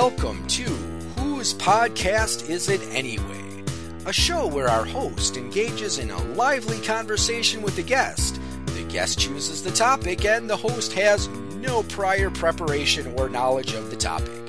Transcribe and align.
Welcome 0.00 0.46
to 0.46 0.62
Whose 1.18 1.54
Podcast 1.54 2.48
Is 2.48 2.68
It 2.68 2.80
Anyway? 2.92 3.64
A 4.06 4.12
show 4.12 4.46
where 4.46 4.68
our 4.68 4.84
host 4.84 5.36
engages 5.36 5.98
in 5.98 6.12
a 6.12 6.22
lively 6.34 6.80
conversation 6.82 7.62
with 7.62 7.74
the 7.74 7.82
guest. 7.82 8.40
The 8.66 8.84
guest 8.84 9.18
chooses 9.18 9.64
the 9.64 9.72
topic, 9.72 10.24
and 10.24 10.48
the 10.48 10.56
host 10.56 10.92
has 10.92 11.26
no 11.26 11.82
prior 11.82 12.30
preparation 12.30 13.12
or 13.18 13.28
knowledge 13.28 13.72
of 13.72 13.90
the 13.90 13.96
topic. 13.96 14.40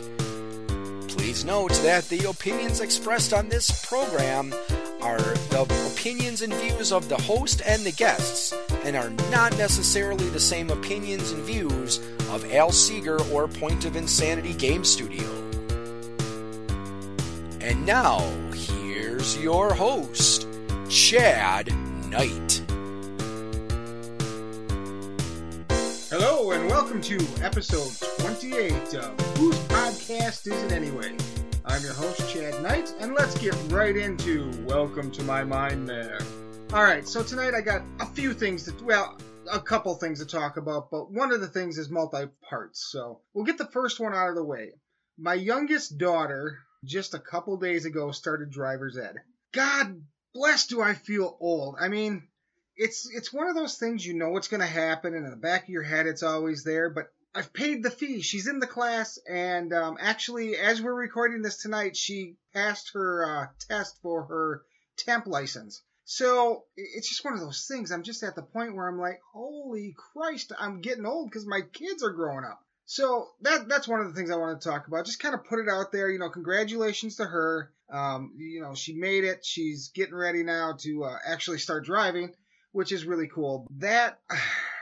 Please 1.08 1.44
note 1.44 1.74
that 1.82 2.08
the 2.10 2.30
opinions 2.30 2.80
expressed 2.80 3.34
on 3.34 3.50
this 3.50 3.84
program 3.88 4.54
are 5.02 5.18
the 5.18 5.64
opinions 5.92 6.44
and 6.44 6.54
views 6.54 6.92
of 6.92 7.10
the 7.10 7.20
host 7.24 7.64
and 7.66 7.82
the 7.82 7.92
guests, 7.92 8.54
and 8.84 8.96
are 8.96 9.10
not 9.32 9.58
necessarily 9.58 10.30
the 10.30 10.40
same 10.40 10.70
opinions 10.70 11.32
and 11.32 11.44
views 11.44 11.98
of 12.30 12.54
Al 12.54 12.72
Seeger 12.72 13.20
or 13.32 13.48
Point 13.48 13.86
of 13.86 13.96
Insanity 13.96 14.54
Game 14.54 14.86
Studio. 14.86 15.39
And 17.62 17.86
now, 17.86 18.20
here's 18.54 19.38
your 19.38 19.74
host, 19.74 20.48
Chad 20.90 21.68
Knight. 22.10 22.64
Hello 26.10 26.52
and 26.52 26.70
welcome 26.70 27.02
to 27.02 27.20
episode 27.42 28.08
28 28.22 28.94
of 28.96 29.38
Whose 29.38 29.60
Podcast 29.68 30.48
Is 30.48 30.64
It 30.64 30.72
Anyway? 30.72 31.18
I'm 31.66 31.84
your 31.84 31.92
host, 31.94 32.34
Chad 32.34 32.64
Knight, 32.64 32.94
and 33.02 33.14
let's 33.14 33.38
get 33.38 33.54
right 33.68 33.98
into 33.98 34.50
Welcome 34.66 35.12
to 35.12 35.24
My 35.24 35.44
Mind 35.44 35.86
there. 35.88 36.20
Alright, 36.72 37.10
so 37.10 37.24
tonight 37.24 37.56
I 37.56 37.60
got 37.60 37.82
a 38.00 38.06
few 38.06 38.34
things 38.34 38.72
to, 38.72 38.86
well, 38.86 39.18
a 39.52 39.60
couple 39.60 39.94
things 39.96 40.20
to 40.20 40.26
talk 40.26 40.56
about, 40.56 40.90
but 40.90 41.12
one 41.12 41.34
of 41.34 41.42
the 41.42 41.48
things 41.48 41.78
is 41.78 41.90
multi 41.90 42.28
parts, 42.50 42.88
so 42.90 43.20
we'll 43.34 43.44
get 43.44 43.58
the 43.58 43.66
first 43.66 44.00
one 44.00 44.14
out 44.14 44.30
of 44.30 44.36
the 44.36 44.46
way. 44.46 44.72
My 45.18 45.34
youngest 45.34 45.98
daughter, 45.98 46.60
just 46.84 47.14
a 47.14 47.20
couple 47.20 47.58
days 47.58 47.86
ago, 47.86 48.12
started 48.12 48.52
driver's 48.52 48.98
ed. 48.98 49.16
God 49.52 50.02
bless, 50.34 50.68
do 50.68 50.82
I 50.82 50.94
feel 50.94 51.38
old. 51.40 51.76
I 51.80 51.88
mean, 51.88 52.28
it's 52.76 53.10
it's 53.14 53.34
one 53.34 53.48
of 53.48 53.56
those 53.56 53.78
things 53.78 54.06
you 54.06 54.14
know 54.14 54.30
what's 54.30 54.48
going 54.48 54.62
to 54.62 54.68
happen, 54.68 55.14
and 55.14 55.26
in 55.26 55.32
the 55.32 55.38
back 55.38 55.64
of 55.64 55.70
your 55.70 55.84
head 55.84 56.08
it's 56.08 56.24
always 56.24 56.64
there. 56.64 56.90
But 56.90 57.12
I've 57.36 57.54
paid 57.54 57.84
the 57.84 57.92
fee. 57.92 58.22
She's 58.22 58.48
in 58.48 58.60
the 58.60 58.68
class, 58.68 59.20
and 59.30 59.74
um, 59.74 59.98
actually, 60.00 60.56
as 60.58 60.82
we're 60.82 60.94
recording 60.94 61.42
this 61.42 61.58
tonight, 61.58 61.96
she 61.96 62.38
passed 62.54 62.92
her 62.94 63.26
uh, 63.26 63.48
test 63.68 64.00
for 64.02 64.24
her 64.24 64.64
temp 64.98 65.28
license. 65.28 65.84
So 66.06 66.64
it's 66.76 67.08
just 67.08 67.24
one 67.24 67.36
of 67.36 67.40
those 67.40 67.66
things. 67.68 67.92
I'm 67.92 68.02
just 68.02 68.24
at 68.24 68.36
the 68.36 68.42
point 68.42 68.76
where 68.76 68.88
I'm 68.88 68.98
like, 68.98 69.20
holy 69.32 69.96
Christ, 70.14 70.52
I'm 70.58 70.82
getting 70.82 71.06
old 71.06 71.30
because 71.30 71.46
my 71.46 71.62
kids 71.62 72.02
are 72.02 72.10
growing 72.10 72.46
up. 72.46 72.60
So 72.92 73.28
that 73.42 73.70
that's 73.70 73.88
one 73.88 74.00
of 74.00 74.08
the 74.08 74.16
things 74.16 74.32
I 74.32 74.36
wanted 74.36 74.62
to 74.62 74.68
talk 74.68 74.88
about. 74.88 75.06
Just 75.06 75.20
kind 75.20 75.36
of 75.36 75.46
put 75.46 75.60
it 75.60 75.70
out 75.70 75.92
there. 75.92 76.10
You 76.10 76.18
know, 76.18 76.32
congratulations 76.32 77.18
to 77.18 77.26
her. 77.26 77.72
Um, 77.88 78.34
you 78.36 78.62
know, 78.62 78.74
she 78.74 78.96
made 78.96 79.26
it. 79.26 79.46
She's 79.46 79.90
getting 79.90 80.16
ready 80.16 80.42
now 80.42 80.74
to 80.80 81.04
uh, 81.04 81.18
actually 81.24 81.60
start 81.60 81.86
driving, 81.86 82.34
which 82.72 82.92
is 82.92 83.06
really 83.06 83.28
cool. 83.28 83.68
That 83.78 84.20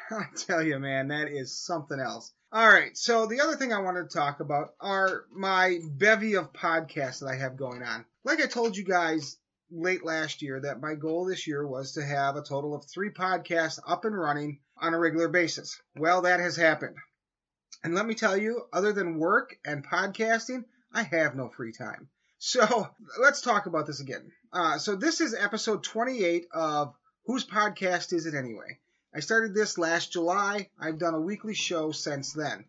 I 0.09 0.23
tell 0.37 0.63
you, 0.63 0.79
man, 0.79 1.09
that 1.09 1.27
is 1.27 1.57
something 1.57 1.99
else. 1.99 2.31
All 2.49 2.65
right, 2.65 2.97
so 2.97 3.25
the 3.25 3.41
other 3.41 3.57
thing 3.57 3.73
I 3.73 3.81
wanted 3.81 4.09
to 4.09 4.17
talk 4.17 4.39
about 4.39 4.69
are 4.79 5.25
my 5.35 5.79
bevy 5.91 6.35
of 6.35 6.53
podcasts 6.53 7.19
that 7.19 7.27
I 7.27 7.35
have 7.35 7.57
going 7.57 7.83
on. 7.83 8.05
Like 8.23 8.41
I 8.41 8.45
told 8.45 8.77
you 8.77 8.85
guys 8.85 9.35
late 9.69 10.05
last 10.05 10.41
year, 10.41 10.61
that 10.61 10.79
my 10.79 10.95
goal 10.95 11.25
this 11.25 11.45
year 11.45 11.67
was 11.67 11.91
to 11.95 12.05
have 12.05 12.37
a 12.37 12.41
total 12.41 12.73
of 12.73 12.85
three 12.85 13.09
podcasts 13.09 13.79
up 13.85 14.05
and 14.05 14.17
running 14.17 14.59
on 14.77 14.93
a 14.93 14.97
regular 14.97 15.27
basis. 15.27 15.81
Well, 15.97 16.21
that 16.21 16.39
has 16.39 16.55
happened. 16.55 16.95
And 17.83 17.95
let 17.95 18.05
me 18.05 18.15
tell 18.15 18.35
you, 18.35 18.67
other 18.73 18.91
than 18.91 19.19
work 19.19 19.57
and 19.63 19.85
podcasting, 19.85 20.65
I 20.91 21.03
have 21.03 21.35
no 21.35 21.49
free 21.49 21.71
time. 21.71 22.09
So 22.39 22.87
let's 23.19 23.41
talk 23.41 23.65
about 23.65 23.87
this 23.87 23.99
again. 23.99 24.31
Uh, 24.53 24.77
so 24.77 24.95
this 24.95 25.21
is 25.21 25.33
episode 25.33 25.83
28 25.83 26.47
of 26.51 26.93
Whose 27.25 27.45
Podcast 27.45 28.13
Is 28.13 28.25
It 28.25 28.35
Anyway? 28.35 28.79
I 29.13 29.21
started 29.21 29.53
this 29.53 29.77
last 29.77 30.11
July. 30.11 30.69
I've 30.79 30.99
done 30.99 31.15
a 31.15 31.21
weekly 31.21 31.55
show 31.55 31.91
since 31.91 32.33
then. 32.33 32.65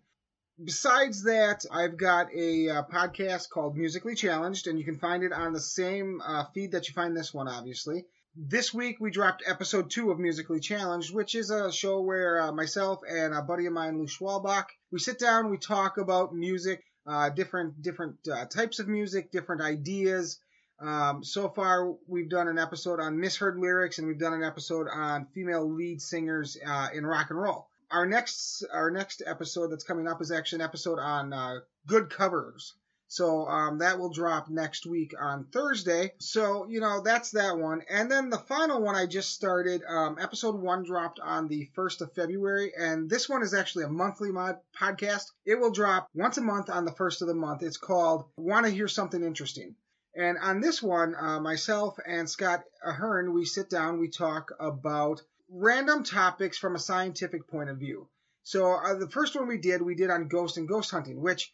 Besides 0.63 1.25
that, 1.25 1.65
I've 1.71 1.97
got 1.97 2.33
a 2.35 2.69
uh, 2.69 2.83
podcast 2.85 3.51
called 3.51 3.77
Musically 3.77 4.15
Challenged, 4.15 4.67
and 4.67 4.79
you 4.79 4.85
can 4.85 4.99
find 4.99 5.23
it 5.23 5.33
on 5.33 5.53
the 5.53 5.61
same 5.61 6.21
uh, 6.25 6.45
feed 6.55 6.73
that 6.73 6.89
you 6.89 6.95
find 6.95 7.17
this 7.17 7.33
one, 7.33 7.47
obviously. 7.47 8.07
This 8.41 8.73
week 8.73 9.01
we 9.01 9.11
dropped 9.11 9.43
episode 9.45 9.91
two 9.91 10.13
of 10.13 10.21
Musically 10.21 10.61
Challenged, 10.61 11.13
which 11.13 11.35
is 11.35 11.51
a 11.51 11.73
show 11.73 12.01
where 12.03 12.41
uh, 12.41 12.53
myself 12.53 13.01
and 13.05 13.35
a 13.35 13.43
buddy 13.43 13.67
of 13.67 13.73
mine, 13.73 13.99
Lou 13.99 14.07
Schwalbach, 14.07 14.67
we 14.93 15.01
sit 15.01 15.19
down, 15.19 15.51
we 15.51 15.59
talk 15.59 15.99
about 15.99 16.33
music, 16.33 16.85
uh, 17.05 17.31
different 17.31 17.83
different 17.83 18.17
uh, 18.33 18.45
types 18.45 18.79
of 18.79 18.87
music, 18.87 19.33
different 19.33 19.61
ideas. 19.61 20.39
Um, 20.79 21.25
so 21.25 21.49
far, 21.49 21.97
we've 22.07 22.31
done 22.31 22.47
an 22.47 22.61
episode 22.61 23.01
on 23.01 23.19
misheard 23.19 23.59
lyrics, 23.59 23.99
and 23.99 24.07
we've 24.07 24.21
done 24.21 24.35
an 24.35 24.45
episode 24.45 24.87
on 24.87 25.27
female 25.35 25.69
lead 25.69 26.01
singers 26.01 26.57
uh, 26.65 26.91
in 26.95 27.05
rock 27.05 27.31
and 27.31 27.41
roll 27.41 27.67
our 27.91 28.07
next 28.07 28.65
our 28.73 28.91
next 28.91 29.21
episode 29.27 29.73
that's 29.73 29.83
coming 29.83 30.07
up 30.07 30.21
is 30.23 30.31
actually 30.31 30.61
an 30.61 30.65
episode 30.69 31.01
on 31.01 31.33
uh, 31.33 31.59
good 31.87 32.09
covers. 32.09 32.75
So 33.11 33.47
um, 33.47 33.79
that 33.79 33.99
will 33.99 34.11
drop 34.11 34.51
next 34.51 34.85
week 34.85 35.15
on 35.19 35.47
Thursday. 35.47 36.13
So 36.19 36.67
you 36.69 36.81
know 36.81 37.01
that's 37.01 37.31
that 37.33 37.57
one, 37.59 37.83
and 37.89 38.11
then 38.11 38.29
the 38.29 38.39
final 38.39 38.83
one 38.83 38.95
I 38.95 39.07
just 39.07 39.33
started. 39.33 39.83
Um, 39.89 40.19
episode 40.21 40.57
one 40.57 40.85
dropped 40.85 41.19
on 41.19 41.49
the 41.49 41.71
first 41.75 42.03
of 42.03 42.13
February, 42.13 42.73
and 42.79 43.09
this 43.09 43.29
one 43.29 43.43
is 43.43 43.55
actually 43.55 43.85
a 43.85 43.89
monthly 43.89 44.31
mod 44.31 44.59
podcast. 44.79 45.25
It 45.47 45.59
will 45.59 45.73
drop 45.73 46.09
once 46.15 46.37
a 46.37 46.43
month 46.43 46.69
on 46.69 46.85
the 46.85 46.93
first 46.93 47.23
of 47.23 47.29
the 47.29 47.35
month. 47.35 47.63
It's 47.63 47.79
called 47.79 48.27
"Want 48.37 48.67
to 48.67 48.73
Hear 48.73 48.89
Something 48.89 49.25
Interesting." 49.25 49.75
And 50.15 50.37
on 50.37 50.61
this 50.61 50.83
one, 50.83 51.15
uh, 51.15 51.41
myself 51.41 51.97
and 52.05 52.29
Scott 52.29 52.65
Ahern, 52.85 53.33
we 53.33 53.45
sit 53.45 53.71
down, 53.71 54.01
we 54.01 54.09
talk 54.09 54.51
about 54.59 55.23
random 55.49 56.03
topics 56.03 56.59
from 56.59 56.75
a 56.75 56.81
scientific 56.81 57.49
point 57.49 57.71
of 57.71 57.79
view. 57.79 58.09
So 58.43 58.73
uh, 58.73 58.95
the 58.95 59.11
first 59.11 59.37
one 59.37 59.47
we 59.47 59.59
did, 59.59 59.81
we 59.81 59.95
did 59.95 60.11
on 60.11 60.29
ghost 60.29 60.57
and 60.57 60.67
ghost 60.67 60.91
hunting, 60.91 61.21
which 61.21 61.53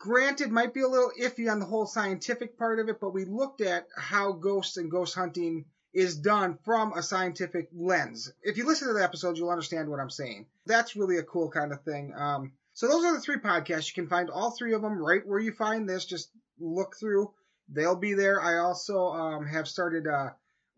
granted 0.00 0.50
might 0.50 0.74
be 0.74 0.80
a 0.80 0.88
little 0.88 1.12
iffy 1.20 1.48
on 1.52 1.60
the 1.60 1.66
whole 1.66 1.86
scientific 1.86 2.58
part 2.58 2.80
of 2.80 2.88
it, 2.88 2.98
but 2.98 3.12
we 3.12 3.26
looked 3.26 3.60
at 3.60 3.86
how 3.96 4.32
ghosts 4.32 4.78
and 4.78 4.90
ghost 4.90 5.14
hunting 5.14 5.66
is 5.92 6.16
done 6.16 6.58
from 6.64 6.92
a 6.94 7.02
scientific 7.02 7.68
lens. 7.72 8.32
If 8.42 8.56
you 8.56 8.66
listen 8.66 8.88
to 8.88 8.94
the 8.94 9.04
episode, 9.04 9.36
you'll 9.36 9.50
understand 9.50 9.88
what 9.88 10.00
I'm 10.00 10.10
saying. 10.10 10.46
That's 10.66 10.96
really 10.96 11.18
a 11.18 11.22
cool 11.22 11.50
kind 11.50 11.72
of 11.72 11.82
thing. 11.82 12.14
Um, 12.16 12.52
so 12.72 12.88
those 12.88 13.04
are 13.04 13.14
the 13.14 13.20
three 13.20 13.36
podcasts. 13.36 13.88
You 13.88 14.02
can 14.02 14.08
find 14.08 14.30
all 14.30 14.52
three 14.52 14.72
of 14.72 14.82
them 14.82 14.98
right 14.98 15.26
where 15.26 15.40
you 15.40 15.52
find 15.52 15.88
this. 15.88 16.06
Just 16.06 16.30
look 16.58 16.96
through. 16.98 17.32
They'll 17.68 17.96
be 17.96 18.14
there. 18.14 18.40
I 18.40 18.58
also 18.58 19.08
um, 19.08 19.46
have 19.46 19.68
started 19.68 20.06
uh, 20.06 20.30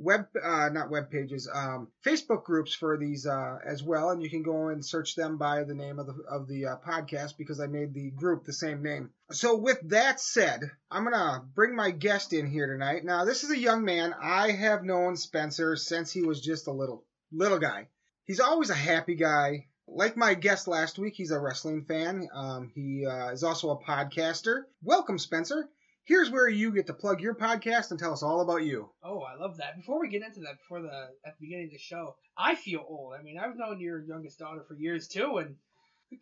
web 0.03 0.27
uh, 0.43 0.69
not 0.71 0.91
web 0.91 1.11
pages 1.11 1.49
um, 1.53 1.89
facebook 2.05 2.45
groups 2.45 2.75
for 2.75 2.99
these 2.99 3.27
uh, 3.27 3.59
as 3.65 3.83
well. 3.83 4.11
And 4.11 4.23
you 4.23 4.29
can 4.29 4.43
go 4.43 4.69
and 4.69 4.85
search 4.85 5.15
them 5.15 5.39
by 5.39 5.65
the 5.65 5.75
name 5.75 5.99
of 5.99 6.07
the 6.07 6.15
of 6.29 6.49
the 6.49 6.67
uh, 6.67 6.77
podcast 6.87 7.37
because 7.39 7.61
i 7.61 7.67
made 7.67 7.95
the 7.95 8.11
group 8.11 8.45
the 8.45 8.53
same 8.53 8.83
name. 8.83 9.11
So 9.31 9.57
with 9.57 9.79
that 9.91 10.21
said 10.21 10.71
i'm 10.91 11.05
gonna 11.05 11.45
bring 11.55 11.77
my 11.77 11.91
guest 11.91 12.33
in 12.33 12.47
here 12.47 12.67
tonight. 12.67 13.05
Now 13.05 13.25
this 13.25 13.45
is 13.45 13.51
a 13.51 13.59
young 13.59 13.85
man. 13.85 14.15
I 14.21 14.51
have 14.51 14.85
known 14.85 15.17
spencer 15.17 15.77
since 15.77 16.11
he 16.11 16.23
was 16.23 16.41
just 16.41 16.67
a 16.67 16.73
little 16.73 17.05
little 17.31 17.59
guy. 17.59 17.89
He's 18.25 18.41
always 18.41 18.71
a 18.71 18.75
happy 18.75 19.15
guy. 19.15 19.69
Like 19.87 20.17
my 20.17 20.35
guest 20.35 20.69
last 20.69 20.99
week 20.99 21.15
he's 21.17 21.33
a 21.33 21.41
wrestling 21.41 21.85
fan. 21.85 22.29
Um, 22.35 22.71
he 22.75 23.07
uh, 23.07 23.31
is 23.31 23.45
also 23.45 23.71
a 23.71 23.83
podcaster. 23.83 24.63
Welcome 24.83 25.19
spencer 25.19 25.69
here's 26.05 26.31
where 26.31 26.49
you 26.49 26.73
get 26.73 26.87
to 26.87 26.95
plug 26.95 27.21
your 27.21 27.35
podcast 27.35 27.91
and 27.91 27.99
tell 27.99 28.13
us 28.13 28.23
all 28.23 28.41
about 28.41 28.65
you. 28.65 28.91
Oh, 29.03 29.21
I 29.21 29.37
love 29.37 29.59
that. 29.59 29.77
Before 29.77 30.01
we 30.01 30.09
get 30.09 30.23
into 30.23 30.41
that, 30.41 30.59
before 30.59 30.83
the 30.83 31.09
at 31.27 31.39
the 31.39 31.47
beginning 31.47 31.67
of 31.67 31.73
the 31.73 31.79
show, 31.79 32.17
I 32.37 32.55
feel 32.55 32.85
old. 32.87 33.15
I 33.19 33.23
mean, 33.23 33.39
I've 33.39 33.57
known 33.57 33.81
your 33.81 34.01
youngest 34.01 34.39
daughter 34.39 34.65
for 34.67 34.75
years 34.75 35.09
too, 35.09 35.39
and 35.39 35.57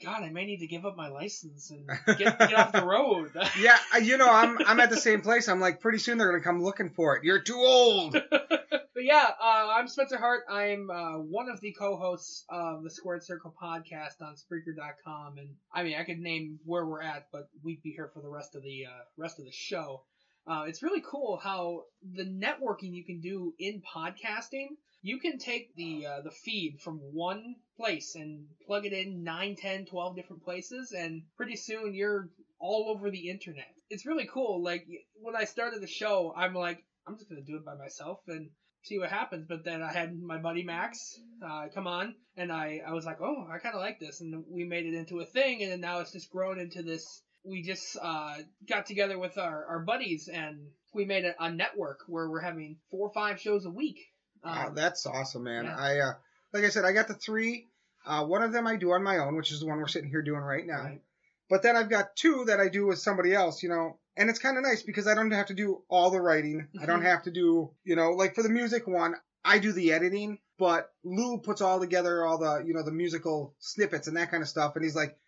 God, 0.03 0.23
I 0.23 0.31
may 0.31 0.45
need 0.45 0.61
to 0.61 0.67
give 0.67 0.87
up 0.87 0.97
my 0.97 1.09
license 1.09 1.71
and 1.71 1.89
get, 2.19 2.39
get 2.39 2.55
off 2.55 2.73
the 2.73 2.85
road. 2.85 3.33
yeah, 3.61 3.79
you 4.01 4.17
know, 4.17 4.31
I'm 4.31 4.59
I'm 4.65 4.81
at 4.81 4.91
the 4.91 4.97
same 4.97 5.21
place. 5.21 5.49
I'm 5.49 5.61
like, 5.61 5.81
pretty 5.81 5.99
soon 5.99 6.19
they're 6.19 6.31
gonna 6.31 6.45
come 6.45 6.63
looking 6.63 6.91
for 6.91 7.17
it. 7.17 7.25
You're 7.25 7.43
too 7.43 7.59
old. 7.59 8.17
but 9.01 9.07
yeah, 9.07 9.31
uh, 9.41 9.73
I'm 9.79 9.89
Spencer 9.89 10.19
Hart. 10.19 10.43
I'm 10.51 10.91
uh, 10.91 11.13
one 11.21 11.49
of 11.49 11.59
the 11.63 11.73
co-hosts 11.73 12.45
of 12.51 12.83
the 12.83 12.91
Squared 12.91 13.25
Circle 13.25 13.55
podcast 13.59 14.21
on 14.21 14.35
Spreaker.com, 14.35 15.39
and 15.39 15.49
I 15.73 15.85
mean, 15.85 15.97
I 15.99 16.05
could 16.05 16.19
name 16.19 16.59
where 16.67 16.85
we're 16.85 17.01
at, 17.01 17.29
but 17.33 17.49
we'd 17.65 17.83
be 17.83 17.93
here 17.93 18.11
for 18.13 18.21
the 18.21 18.29
rest 18.29 18.57
of 18.57 18.63
the 18.63 18.85
uh, 18.85 19.05
rest 19.17 19.39
of 19.39 19.47
the 19.47 19.53
show. 19.53 20.03
Uh, 20.47 20.65
it's 20.67 20.83
really 20.83 21.03
cool 21.11 21.41
how 21.43 21.85
the 22.13 22.27
networking 22.27 22.93
you 22.93 23.03
can 23.03 23.23
do 23.23 23.55
in 23.59 23.81
podcasting 23.81 24.67
you 25.01 25.19
can 25.19 25.39
take 25.39 25.75
the 25.77 26.05
uh, 26.05 26.21
the 26.21 26.31
feed 26.31 26.79
from 26.85 26.99
one 26.99 27.57
place 27.79 28.17
and 28.17 28.45
plug 28.67 28.85
it 28.85 28.93
in 28.93 29.25
9 29.25 29.57
10 29.57 29.87
12 29.87 30.15
different 30.15 30.43
places 30.43 30.93
and 30.93 31.23
pretty 31.39 31.57
soon 31.57 31.95
you're 31.95 32.29
all 32.59 32.95
over 32.95 33.11
the 33.11 33.31
internet 33.31 33.73
it's 33.89 34.05
really 34.05 34.29
cool 34.31 34.63
like 34.63 34.87
when 35.23 35.37
i 35.37 35.45
started 35.45 35.81
the 35.81 35.87
show 35.87 36.35
i'm 36.37 36.55
like 36.55 36.85
i'm 37.07 37.17
just 37.17 37.31
to 37.31 37.41
do 37.41 37.57
it 37.57 37.65
by 37.65 37.75
myself 37.75 38.21
and 38.29 38.51
see 38.83 38.99
what 38.99 39.11
happens 39.11 39.47
but 39.49 39.65
then 39.65 39.83
i 39.83 39.93
had 39.93 40.19
my 40.21 40.39
buddy 40.39 40.63
max 40.63 41.21
uh, 41.45 41.67
come 41.75 41.87
on 41.87 42.15
and 42.37 42.51
i 42.51 42.81
i 42.87 42.93
was 42.93 43.05
like 43.05 43.21
oh 43.21 43.47
i 43.53 43.59
kind 43.59 43.75
of 43.75 43.81
like 43.81 44.01
this 44.01 44.21
and 44.21 44.45
we 44.49 44.65
made 44.65 44.87
it 44.87 44.95
into 44.95 45.21
a 45.21 45.25
thing 45.25 45.63
and 45.63 45.71
then 45.71 45.81
now 45.81 46.01
it's 46.01 46.13
just 46.13 46.31
grown 46.31 46.59
into 46.59 46.83
this 46.83 47.23
we 47.45 47.63
just 47.63 47.97
uh, 48.01 48.37
got 48.69 48.87
together 48.87 49.19
with 49.19 49.39
our, 49.39 49.65
our 49.67 49.79
buddies 49.81 50.29
and 50.29 50.59
we 50.93 51.05
made 51.05 51.25
a, 51.25 51.35
a 51.43 51.51
network 51.51 52.01
where 52.07 52.29
we're 52.29 52.41
having 52.41 52.77
four 52.91 53.09
or 53.09 53.13
five 53.13 53.41
shows 53.41 53.65
a 53.65 53.71
week. 53.71 53.99
Um, 54.43 54.55
wow, 54.55 54.73
that's 54.75 55.07
awesome, 55.07 55.45
man. 55.45 55.65
yeah. 55.65 55.77
I 55.77 55.99
uh, 55.99 56.13
like 56.53 56.65
I 56.65 56.69
said, 56.69 56.85
I 56.85 56.93
got 56.93 57.09
the 57.09 57.15
three. 57.15 57.67
Uh, 58.05 58.25
one 58.25 58.43
of 58.43 58.53
them 58.53 58.67
I 58.67 58.77
do 58.77 58.93
on 58.93 59.03
my 59.03 59.19
own, 59.19 59.37
which 59.37 59.53
is 59.53 59.61
the 59.61 59.67
one 59.67 59.79
we're 59.79 59.87
sitting 59.87 60.11
here 60.11 60.23
doing 60.23 60.41
right 60.41 60.67
now. 60.67 60.83
right. 60.83 61.03
But 61.49 61.63
then 61.63 61.77
I've 61.77 61.91
got 61.91 62.17
two 62.17 62.45
that 62.47 62.61
I 62.61 62.69
do 62.69 62.87
with 62.87 62.99
somebody 62.99 63.35
else, 63.35 63.63
you 63.63 63.69
know, 63.69 63.99
and 64.17 64.29
it's 64.31 64.39
kind 64.39 64.57
of 64.57 64.63
nice 64.65 64.83
because 64.83 65.07
I 65.07 65.15
don't 65.15 65.31
have 65.31 65.47
to 65.47 65.55
do 65.55 65.83
all 65.89 66.11
the 66.11 66.21
writing. 66.21 66.69
I 66.81 66.87
don't 66.87 67.01
Mhm. 67.01 67.05
have 67.05 67.23
to 67.25 67.31
do, 67.31 67.71
you 67.85 67.97
know, 67.97 68.11
like 68.11 68.35
for 68.35 68.43
the 68.43 68.49
music 68.49 68.87
one, 68.87 69.15
I 69.45 69.59
do 69.59 69.73
the 69.73 69.93
editing, 69.93 70.39
but 70.59 70.93
Lou 71.05 71.39
puts 71.39 71.61
all 71.61 71.81
together 71.81 72.25
all 72.25 72.39
the, 72.39 72.63
you 72.67 72.75
know, 72.75 72.83
the 72.83 72.91
musical 72.93 73.55
snippets 73.59 74.07
and 74.09 74.17
that 74.17 74.31
kind 74.31 74.43
of 74.43 74.49
stuff. 74.49 74.77
And 74.77 74.85
he's 74.85 74.97
like, 74.97 75.19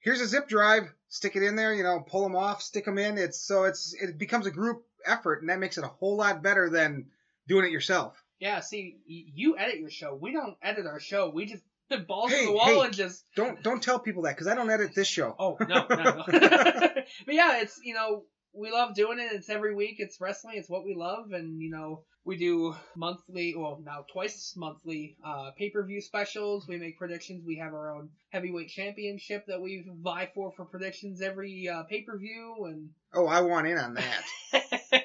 here's 0.00 0.20
a 0.20 0.26
zip 0.26 0.48
drive, 0.48 0.92
stick 1.08 1.36
it 1.36 1.42
in 1.42 1.56
there, 1.56 1.72
you 1.72 1.82
know, 1.82 2.00
pull 2.00 2.22
them 2.22 2.36
off, 2.36 2.60
stick 2.62 2.84
them 2.84 2.98
in. 2.98 3.16
It's 3.16 3.40
so 3.40 3.64
it's, 3.64 3.94
it 3.94 4.18
becomes 4.18 4.46
a 4.46 4.50
group 4.50 4.84
effort 5.06 5.40
and 5.40 5.48
that 5.48 5.58
makes 5.58 5.78
it 5.78 5.84
a 5.84 5.88
whole 5.88 6.16
lot 6.16 6.42
better 6.42 6.68
than 6.68 7.06
doing 7.48 7.64
it 7.64 7.72
yourself. 7.72 8.22
Yeah, 8.38 8.60
see, 8.60 9.00
you 9.06 9.56
edit 9.56 9.78
your 9.78 9.90
show. 9.90 10.14
We 10.14 10.32
don't 10.32 10.56
edit 10.62 10.86
our 10.86 11.00
show. 11.00 11.30
We 11.30 11.46
just 11.46 11.62
balls 11.98 12.30
to 12.30 12.36
Hey, 12.36 12.46
the 12.46 12.52
wall 12.52 12.66
hey. 12.66 12.80
and 12.80 12.94
just. 12.94 13.24
Don't, 13.36 13.62
don't 13.62 13.82
tell 13.82 13.98
people 13.98 14.22
that 14.22 14.34
because 14.34 14.46
I 14.46 14.54
don't 14.54 14.70
edit 14.70 14.94
this 14.94 15.08
show. 15.08 15.34
Oh 15.38 15.56
no, 15.60 15.86
no, 15.90 15.96
no. 15.96 16.24
but 16.28 17.34
yeah, 17.34 17.60
it's 17.60 17.80
you 17.82 17.94
know 17.94 18.24
we 18.52 18.70
love 18.70 18.94
doing 18.94 19.18
it. 19.18 19.32
It's 19.32 19.48
every 19.50 19.74
week. 19.74 19.96
It's 19.98 20.20
wrestling. 20.20 20.56
It's 20.58 20.68
what 20.70 20.84
we 20.84 20.94
love, 20.94 21.32
and 21.32 21.60
you 21.60 21.70
know 21.70 22.02
we 22.24 22.36
do 22.36 22.74
monthly, 22.96 23.54
well 23.56 23.80
now 23.84 24.04
twice 24.12 24.54
monthly 24.56 25.16
uh, 25.26 25.50
pay 25.58 25.70
per 25.70 25.84
view 25.84 26.00
specials. 26.00 26.66
We 26.66 26.78
make 26.78 26.96
predictions. 26.98 27.44
We 27.46 27.56
have 27.58 27.72
our 27.74 27.94
own 27.94 28.08
heavyweight 28.30 28.68
championship 28.70 29.44
that 29.48 29.60
we 29.60 29.84
vie 30.02 30.30
for 30.34 30.52
for 30.56 30.64
predictions 30.64 31.20
every 31.20 31.68
uh, 31.68 31.82
pay 31.84 32.02
per 32.02 32.16
view, 32.18 32.64
and 32.66 32.90
Oh, 33.12 33.26
I 33.26 33.42
want 33.42 33.66
in 33.66 33.78
on 33.78 33.94
that. 33.94 34.24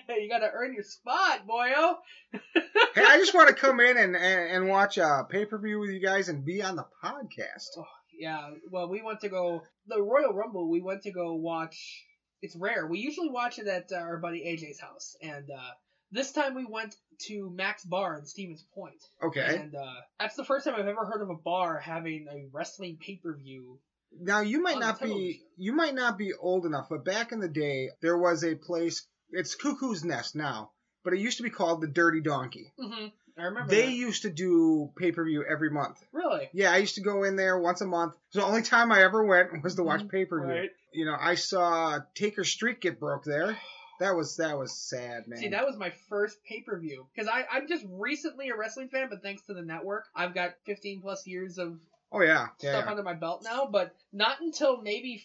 you 0.22 0.30
got 0.30 0.40
to 0.40 0.52
earn 0.52 0.74
your 0.74 0.84
spot, 0.84 1.48
boyo. 1.48 1.96
Hey, 2.96 3.04
I 3.08 3.18
just 3.18 3.36
want 3.36 3.50
to 3.50 3.54
come 3.54 3.80
in 3.80 3.98
and, 3.98 4.16
and, 4.16 4.52
and 4.52 4.68
watch 4.68 4.98
a 4.98 5.26
pay 5.30 5.46
per 5.46 5.60
view 5.60 5.80
with 5.80 5.92
you 5.92 6.00
guys 6.00 6.28
and 6.28 6.44
be 6.44 6.64
on 6.64 6.76
the 6.76 6.86
podcast. 7.04 7.68
Oh, 7.78 7.86
yeah, 8.20 8.50
well, 8.72 8.90
we 8.90 9.04
went 9.04 9.22
to 9.22 9.30
go 9.30 9.62
the 9.88 10.02
Royal 10.02 10.34
Rumble. 10.34 10.68
We 10.70 10.82
went 10.82 11.04
to 11.04 11.12
go 11.12 11.36
watch. 11.36 12.04
It's 12.42 12.56
rare. 12.56 12.88
We 12.88 13.00
usually 13.00 13.30
watch 13.30 13.60
it 13.60 13.68
at 13.68 13.92
uh, 13.92 13.98
our 13.98 14.18
buddy 14.18 14.40
AJ's 14.40 14.80
house, 14.80 15.16
and 15.22 15.50
uh, 15.52 15.72
this 16.12 16.32
time 16.32 16.56
we 16.56 16.66
went 16.66 16.96
to 17.28 17.52
Max 17.52 17.84
Bar 17.84 18.18
in 18.18 18.26
Stevens 18.26 18.66
Point. 18.74 19.02
Okay. 19.24 19.56
And 19.56 19.76
uh, 19.76 19.94
that's 20.20 20.36
the 20.36 20.44
first 20.44 20.66
time 20.66 20.76
I've 20.76 20.88
ever 20.88 21.06
heard 21.06 21.22
of 21.22 21.30
a 21.30 21.36
bar 21.36 21.78
having 21.78 22.26
a 22.30 22.48
wrestling 22.52 22.98
pay 23.00 23.18
per 23.18 23.36
view. 23.38 23.80
Now 24.20 24.42
you 24.42 24.62
might 24.62 24.80
not 24.80 25.00
be 25.00 25.44
you 25.58 25.74
might 25.74 25.94
not 25.94 26.18
be 26.18 26.34
old 26.34 26.66
enough, 26.66 26.88
but 26.90 27.06
back 27.06 27.32
in 27.32 27.40
the 27.40 27.48
day 27.48 27.90
there 28.02 28.18
was 28.18 28.44
a 28.44 28.56
place. 28.56 29.06
It's 29.32 29.56
Cuckoo's 29.56 30.04
Nest 30.04 30.36
now, 30.36 30.72
but 31.04 31.14
it 31.14 31.20
used 31.20 31.38
to 31.38 31.44
be 31.44 31.50
called 31.50 31.82
the 31.82 31.88
Dirty 31.88 32.22
Donkey. 32.22 32.72
Mm-hmm. 32.80 33.08
I 33.38 33.44
remember. 33.44 33.70
They 33.70 33.86
that. 33.86 33.92
used 33.92 34.24
to 34.24 34.30
do 34.30 34.92
pay 34.98 35.12
per 35.12 35.24
view 35.24 35.46
every 35.50 35.70
month. 35.70 36.04
really. 36.12 36.50
Yeah, 36.54 36.72
I 36.72 36.78
used 36.78 36.96
to 36.96 37.02
go 37.02 37.24
in 37.24 37.36
there 37.36 37.58
once 37.58 37.82
a 37.82 37.86
month. 37.86 38.14
So 38.32 38.40
the 38.40 38.46
only 38.46 38.64
time 38.64 38.92
I 38.92 39.02
ever 39.04 39.24
went 39.24 39.64
was 39.64 39.76
to 39.76 39.84
watch 39.84 40.02
Mhm, 40.02 40.12
pay 40.12 40.26
per 40.26 40.42
view. 40.46 40.54
Right. 40.54 40.72
You 40.92 41.06
know, 41.06 41.16
I 41.20 41.36
saw 41.36 42.00
Taker 42.16 42.44
Street 42.44 42.82
get 42.82 43.00
broke 43.00 43.24
there. 43.24 43.58
That 44.00 44.16
was 44.16 44.38
that 44.38 44.58
was 44.58 44.74
sad, 44.74 45.28
man. 45.28 45.40
See, 45.40 45.50
that 45.50 45.66
was 45.66 45.78
my 45.78 45.92
first 46.10 46.44
pay 46.44 46.62
per 46.62 46.80
view 46.80 47.08
because 47.14 47.30
I 47.30 47.46
I'm 47.52 47.68
just 47.68 47.86
recently 47.90 48.50
a 48.50 48.56
wrestling 48.58 48.90
fan, 48.90 49.08
but 49.10 49.22
thanks 49.22 49.42
to 49.44 49.54
the 49.54 49.62
network, 49.62 50.06
I've 50.16 50.34
got 50.34 50.56
15 50.66 51.02
plus 51.02 51.28
years 51.28 51.58
of 51.58 51.78
oh 52.12 52.22
yeah, 52.22 52.48
yeah. 52.62 52.72
stuff 52.72 52.86
yeah. 52.86 52.92
under 52.92 53.04
my 53.04 53.14
belt 53.14 53.44
now, 53.44 53.68
but 53.72 53.94
not 54.12 54.40
until 54.42 54.82
maybe 54.82 55.24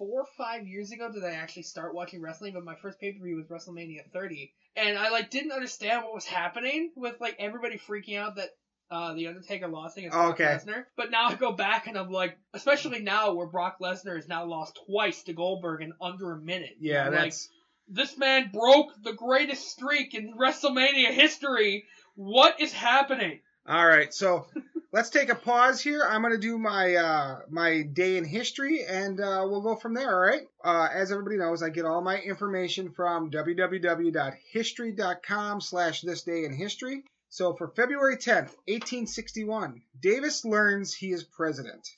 four 0.00 0.22
or 0.22 0.26
five 0.38 0.66
years 0.66 0.90
ago 0.90 1.12
did 1.12 1.22
I 1.22 1.32
actually 1.32 1.64
start 1.64 1.94
watching 1.94 2.22
wrestling. 2.22 2.54
But 2.54 2.64
my 2.64 2.74
first 2.74 2.98
pay 2.98 3.12
per 3.12 3.22
view 3.22 3.36
was 3.36 3.46
WrestleMania 3.46 4.10
30, 4.12 4.50
and 4.74 4.98
I 4.98 5.10
like 5.10 5.30
didn't 5.30 5.52
understand 5.52 6.02
what 6.02 6.14
was 6.14 6.24
happening 6.24 6.90
with 6.96 7.20
like 7.20 7.36
everybody 7.38 7.78
freaking 7.78 8.18
out 8.18 8.36
that. 8.36 8.48
Uh, 8.92 9.14
the 9.14 9.28
Undertaker 9.28 9.68
lost 9.68 9.96
against 9.96 10.16
Oh, 10.16 10.20
Brock 10.20 10.40
okay. 10.40 10.44
Lesnar, 10.46 10.84
but 10.96 11.12
now 11.12 11.28
I 11.28 11.36
go 11.36 11.52
back 11.52 11.86
and 11.86 11.96
I'm 11.96 12.10
like, 12.10 12.36
especially 12.54 12.98
now 12.98 13.34
where 13.34 13.46
Brock 13.46 13.76
Lesnar 13.80 14.16
has 14.16 14.26
now 14.26 14.46
lost 14.46 14.80
twice 14.84 15.22
to 15.22 15.32
Goldberg 15.32 15.82
in 15.82 15.92
under 16.02 16.32
a 16.32 16.40
minute. 16.40 16.74
Yeah, 16.80 17.06
I'm 17.06 17.12
like, 17.12 17.22
that's 17.22 17.48
this 17.86 18.18
man 18.18 18.50
broke 18.52 18.88
the 19.04 19.12
greatest 19.12 19.68
streak 19.68 20.14
in 20.14 20.36
WrestleMania 20.36 21.12
history. 21.12 21.84
What 22.16 22.60
is 22.60 22.72
happening? 22.72 23.38
All 23.66 23.86
right, 23.86 24.12
so 24.12 24.46
let's 24.92 25.10
take 25.10 25.28
a 25.28 25.34
pause 25.34 25.80
here. 25.80 26.02
I'm 26.02 26.22
gonna 26.22 26.38
do 26.38 26.56
my 26.58 26.94
uh, 26.94 27.40
my 27.48 27.82
day 27.82 28.16
in 28.16 28.24
history, 28.24 28.84
and 28.84 29.20
uh, 29.20 29.46
we'll 29.48 29.60
go 29.60 29.76
from 29.76 29.94
there. 29.94 30.14
All 30.14 30.20
right. 30.20 30.48
Uh, 30.64 30.88
as 30.92 31.12
everybody 31.12 31.36
knows, 31.36 31.62
I 31.62 31.70
get 31.70 31.84
all 31.84 32.00
my 32.00 32.18
information 32.18 32.90
from 32.90 33.30
www.history.com/slash 33.30 36.00
this 36.00 36.22
day 36.22 36.44
in 36.44 36.52
history. 36.52 37.04
So 37.28 37.54
for 37.54 37.68
February 37.68 38.16
10th, 38.16 38.56
1861, 38.66 39.82
Davis 40.00 40.44
learns 40.44 40.92
he 40.92 41.12
is 41.12 41.22
president. 41.22 41.88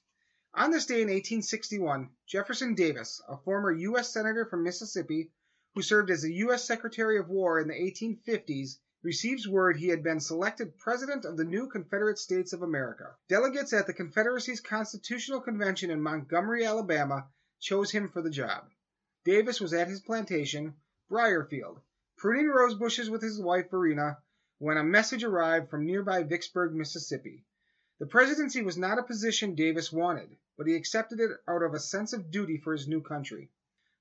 On 0.55 0.70
this 0.70 0.85
day 0.85 1.00
in 1.00 1.08
1861, 1.08 2.11
Jefferson 2.26 2.75
Davis, 2.75 3.23
a 3.26 3.38
former 3.38 3.73
U.S. 3.73 4.12
senator 4.12 4.44
from 4.44 4.62
Mississippi, 4.62 5.31
who 5.75 5.81
served 5.81 6.11
as 6.11 6.20
the 6.20 6.35
U.S. 6.35 6.65
Secretary 6.65 7.19
of 7.19 7.31
War 7.31 7.61
in 7.61 7.69
the 7.69 7.75
1850s, 7.75 8.76
receives 9.02 9.49
word 9.49 9.76
he 9.76 9.88
had 9.88 10.02
been 10.02 10.20
selected 10.20 10.78
President 10.78 11.25
of 11.25 11.37
the 11.37 11.44
new 11.44 11.66
Confederate 11.66 12.19
States 12.19 12.52
of 12.52 12.62
America. 12.62 13.16
Delegates 13.28 13.72
at 13.72 13.87
the 13.87 13.93
Confederacy's 13.93 14.60
Constitutional 14.60 15.40
Convention 15.40 15.90
in 15.90 16.00
Montgomery, 16.00 16.64
Alabama, 16.64 17.26
chose 17.58 17.90
him 17.90 18.08
for 18.08 18.22
the 18.22 18.31
job. 18.31 18.70
Davis 19.25 19.60
was 19.60 19.72
at 19.72 19.88
his 19.88 20.00
plantation, 20.00 20.75
Brierfield, 21.10 21.81
pruning 22.16 22.49
rose 22.49 22.75
bushes 22.75 23.10
with 23.10 23.22
his 23.22 23.40
wife 23.40 23.70
Varina, 23.70 24.19
when 24.58 24.76
a 24.76 24.84
message 24.84 25.25
arrived 25.25 25.69
from 25.69 25.84
nearby 25.84 26.22
Vicksburg, 26.22 26.72
Mississippi. 26.72 27.44
The 27.98 28.06
presidency 28.06 28.62
was 28.62 28.78
not 28.78 28.98
a 28.98 29.02
position 29.02 29.56
Davis 29.56 29.90
wanted, 29.90 30.37
but 30.56 30.69
he 30.69 30.76
accepted 30.76 31.19
it 31.19 31.31
out 31.48 31.62
of 31.62 31.75
a 31.75 31.81
sense 31.81 32.12
of 32.12 32.31
duty 32.31 32.58
for 32.58 32.72
his 32.72 32.87
new 32.87 33.00
country. 33.00 33.50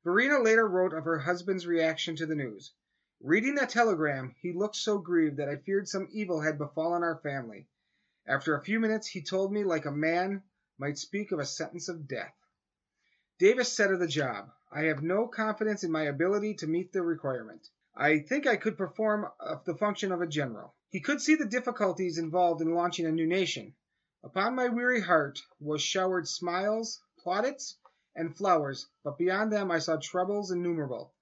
Varina 0.04 0.39
later 0.39 0.68
wrote 0.68 0.94
of 0.94 1.06
her 1.06 1.18
husband's 1.18 1.65
reaction 1.65 2.15
to 2.15 2.25
the 2.27 2.36
news. 2.36 2.74
Reading 3.23 3.53
that 3.56 3.69
telegram, 3.69 4.33
he 4.41 4.51
looked 4.51 4.75
so 4.75 4.97
grieved 4.97 5.38
that 5.38 5.47
I 5.47 5.57
feared 5.57 5.88
some 5.88 6.07
evil 6.12 6.41
had 6.41 6.57
befallen 6.57 7.03
our 7.03 7.18
family. 7.18 7.68
After 8.25 8.56
a 8.56 8.63
few 8.63 8.79
minutes, 8.79 9.06
he 9.06 9.21
told 9.21 9.53
me 9.53 9.63
like 9.63 9.85
a 9.85 9.91
man 9.91 10.41
might 10.79 10.97
speak 10.97 11.31
of 11.31 11.38
a 11.38 11.45
sentence 11.45 11.88
of 11.88 12.07
death. 12.07 12.33
Davis 13.37 13.71
said 13.71 13.92
of 13.92 13.99
the 13.99 14.07
job, 14.07 14.51
I 14.71 14.85
have 14.85 15.04
no 15.04 15.28
confidence 15.28 15.83
in 15.83 15.92
my 15.92 16.04
ability 16.06 16.56
to 16.56 16.68
meet 16.68 16.94
the 16.94 17.04
requirement. 17.04 17.69
I 17.95 18.18
think 18.18 18.47
I 18.47 18.56
could 18.56 18.75
perform 18.75 19.28
uh, 19.40 19.57
the 19.66 19.78
function 19.78 20.11
of 20.11 20.21
a 20.21 20.28
general. 20.28 20.73
He 20.90 20.99
could 20.99 21.21
see 21.21 21.35
the 21.35 21.45
difficulties 21.45 22.18
involved 22.18 22.61
in 22.61 22.73
launching 22.73 23.06
a 23.06 23.11
new 23.11 23.28
nation. 23.28 23.75
Upon 24.23 24.56
my 24.56 24.69
weary 24.69 25.01
heart 25.01 25.40
was 25.59 25.83
showered 25.83 26.28
smiles, 26.28 26.99
plaudits, 27.19 27.78
and 28.16 28.35
flowers, 28.35 28.87
but 29.04 29.19
beyond 29.19 29.54
them 29.54 29.69
I 29.69 29.78
saw 29.78 29.97
troubles 29.97 30.49
innumerable. 30.49 31.13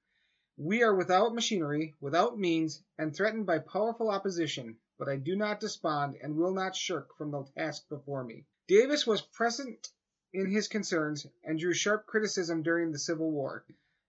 We 0.61 0.83
are 0.83 0.93
without 0.93 1.33
machinery, 1.33 1.95
without 2.01 2.37
means, 2.37 2.83
and 2.97 3.15
threatened 3.15 3.45
by 3.45 3.59
powerful 3.59 4.09
opposition, 4.09 4.77
but 4.97 5.07
I 5.07 5.15
do 5.15 5.37
not 5.37 5.61
despond 5.61 6.17
and 6.21 6.35
will 6.35 6.51
not 6.51 6.75
shirk 6.75 7.15
from 7.15 7.31
the 7.31 7.45
task 7.55 7.87
before 7.87 8.25
me. 8.25 8.45
Davis 8.67 9.07
was 9.07 9.21
present 9.21 9.89
in 10.33 10.51
his 10.51 10.67
concerns 10.67 11.25
and 11.45 11.57
drew 11.57 11.73
sharp 11.73 12.07
criticism 12.07 12.61
during 12.61 12.91
the 12.91 12.99
Civil 12.99 13.31
War. 13.31 13.63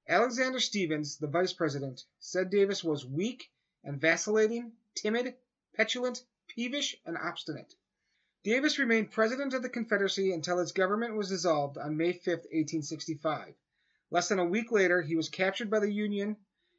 Alexander 0.09 0.59
Stephens, 0.59 1.19
the 1.19 1.29
vice 1.29 1.53
president, 1.53 2.05
said 2.19 2.51
Davis 2.51 2.83
was 2.83 3.07
weak 3.07 3.53
and 3.85 4.01
vacillating, 4.01 4.73
timid, 4.97 5.37
petulant, 5.75 6.25
peevish, 6.49 7.01
and 7.07 7.17
obstinate. 7.17 7.77
Davis 8.43 8.77
remained 8.77 9.13
president 9.13 9.55
of 9.55 9.63
the 9.63 9.69
Confederacy 9.69 10.33
until 10.33 10.59
its 10.59 10.73
government 10.73 11.15
was 11.15 11.29
dissolved 11.29 11.79
on 11.79 11.97
May 11.97 12.13
5, 12.13 12.27
1865. 12.27 13.55
Less 14.11 14.29
than 14.29 14.39
a 14.39 14.45
week 14.45 14.73
later, 14.73 15.01
he 15.03 15.17
was 15.17 15.29
captured 15.29 15.71
by 15.71 15.79
the 15.79 15.93
Union 15.93 16.37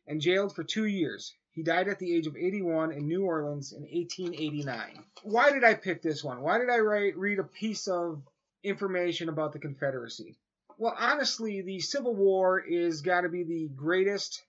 and 0.08 0.22
jailed 0.22 0.54
for 0.54 0.64
two 0.64 0.86
years. 0.86 1.34
He 1.52 1.64
died 1.64 1.88
at 1.88 2.00
the 2.00 2.14
age 2.16 2.28
of 2.28 2.36
81 2.36 2.92
in 2.92 3.08
New 3.08 3.26
Orleans 3.26 3.74
in 3.74 3.82
1889. 3.82 5.04
Why 5.24 5.52
did 5.52 5.64
I 5.64 5.74
pick 5.74 6.02
this 6.02 6.24
one? 6.24 6.42
Why 6.42 6.58
did 6.58 6.70
I 6.70 6.80
write, 6.80 7.18
read 7.18 7.40
a 7.40 7.44
piece 7.44 7.88
of 7.88 8.24
information 8.64 9.30
about 9.30 9.54
the 9.54 9.60
Confederacy? 9.60 10.38
Well, 10.78 10.96
honestly, 10.98 11.62
the 11.62 11.80
Civil 11.80 12.16
War 12.16 12.60
is 12.60 13.02
got 13.02 13.22
to 13.22 13.30
be 13.30 13.44
the 13.44 13.70
greatest 13.76 14.42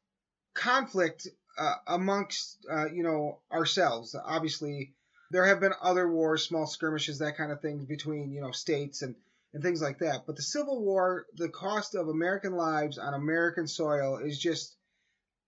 conflict 0.55 1.29
uh, 1.59 1.75
amongst, 1.87 2.65
uh, 2.71 2.89
you 2.91 3.03
know, 3.03 3.41
ourselves. 3.53 4.15
Obviously, 4.15 4.95
there 5.31 5.47
have 5.47 5.61
been 5.61 5.75
other 5.81 6.09
wars, 6.09 6.45
small 6.45 6.67
skirmishes, 6.67 7.19
that 7.19 7.37
kind 7.37 7.53
of 7.53 7.61
thing 7.61 7.85
between, 7.85 8.31
you 8.31 8.41
know, 8.41 8.53
states 8.53 9.03
and, 9.03 9.15
and 9.55 9.63
things 9.63 9.83
like 9.83 9.99
that. 9.99 10.25
But 10.27 10.37
the 10.37 10.43
Civil 10.43 10.83
War, 10.83 11.27
the 11.35 11.49
cost 11.49 11.95
of 11.95 12.09
American 12.09 12.53
lives 12.55 12.99
on 12.99 13.15
American 13.15 13.67
soil 13.67 14.19
is 14.19 14.39
just, 14.39 14.77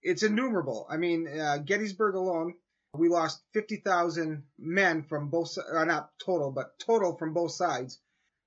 it's 0.02 0.22
innumerable. 0.22 0.86
I 0.90 0.96
mean, 0.96 1.26
uh, 1.28 1.58
Gettysburg 1.58 2.14
alone, 2.14 2.54
we 2.94 3.08
lost 3.08 3.42
50,000 3.54 4.44
men 4.58 5.02
from 5.02 5.30
both, 5.30 5.48
si- 5.48 5.62
uh, 5.72 5.84
not 5.84 6.10
total, 6.24 6.50
but 6.50 6.78
total 6.78 7.16
from 7.16 7.32
both 7.32 7.52
sides. 7.52 7.98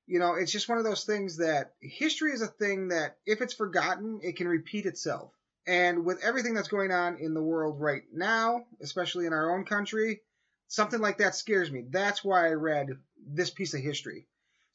You 0.06 0.20
know, 0.20 0.36
it's 0.36 0.52
just 0.52 0.70
one 0.70 0.78
of 0.78 0.86
those 0.86 1.04
things 1.04 1.38
that 1.38 1.74
history 1.82 2.32
is 2.32 2.42
a 2.42 2.48
thing 2.48 2.90
that 2.90 3.18
if 3.26 3.42
it's 3.42 3.54
forgotten, 3.54 4.20
it 4.24 4.38
can 4.38 4.48
repeat 4.48 4.86
itself. 4.86 5.34
And 5.66 6.06
with 6.06 6.24
everything 6.24 6.54
that's 6.54 6.70
going 6.70 6.92
on 6.92 7.18
in 7.18 7.34
the 7.34 7.44
world 7.44 7.82
right 7.82 8.04
now, 8.14 8.66
especially 8.82 9.26
in 9.26 9.34
our 9.34 9.54
own 9.54 9.66
country, 9.66 10.22
something 10.70 11.02
like 11.02 11.18
that 11.18 11.36
scares 11.36 11.70
me. 11.70 11.84
That's 11.90 12.24
why 12.24 12.48
I 12.48 12.54
read 12.54 12.88
this 13.26 13.50
piece 13.50 13.74
of 13.74 13.82
history. 13.82 14.28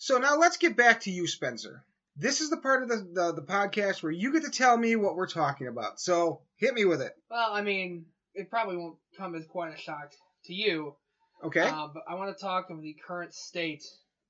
So 0.03 0.19
now 0.19 0.37
let's 0.37 0.57
get 0.57 0.77
back 0.77 1.03
to 1.03 1.13
you, 1.13 1.29
Spencer. 1.29 1.85
This 2.17 2.41
is 2.41 2.51
the 2.51 2.57
part 2.57 2.83
of 2.83 2.89
the, 2.89 2.97
the, 2.97 3.35
the 3.35 3.43
podcast 3.43 4.03
where 4.03 4.11
you 4.11 4.33
get 4.33 4.43
to 4.43 4.51
tell 4.51 4.77
me 4.77 4.97
what 4.97 5.15
we're 5.15 5.29
talking 5.29 5.69
about. 5.69 6.01
So 6.01 6.41
hit 6.57 6.75
me 6.75 6.85
with 6.85 7.01
it. 7.01 7.13
Well, 7.31 7.53
I 7.53 7.63
mean, 7.63 8.07
it 8.35 8.51
probably 8.51 8.77
won't 8.77 8.97
come 9.17 9.37
as 9.37 9.47
quite 9.47 9.73
a 9.73 9.79
shock 9.79 10.11
to 10.47 10.55
you. 10.55 10.97
Okay? 11.45 11.61
Uh, 11.61 11.87
but 11.95 12.03
I 12.09 12.17
want 12.17 12.37
to 12.37 12.43
talk 12.43 12.71
of 12.71 12.83
the 12.83 12.97
current 13.07 13.33
state 13.33 13.85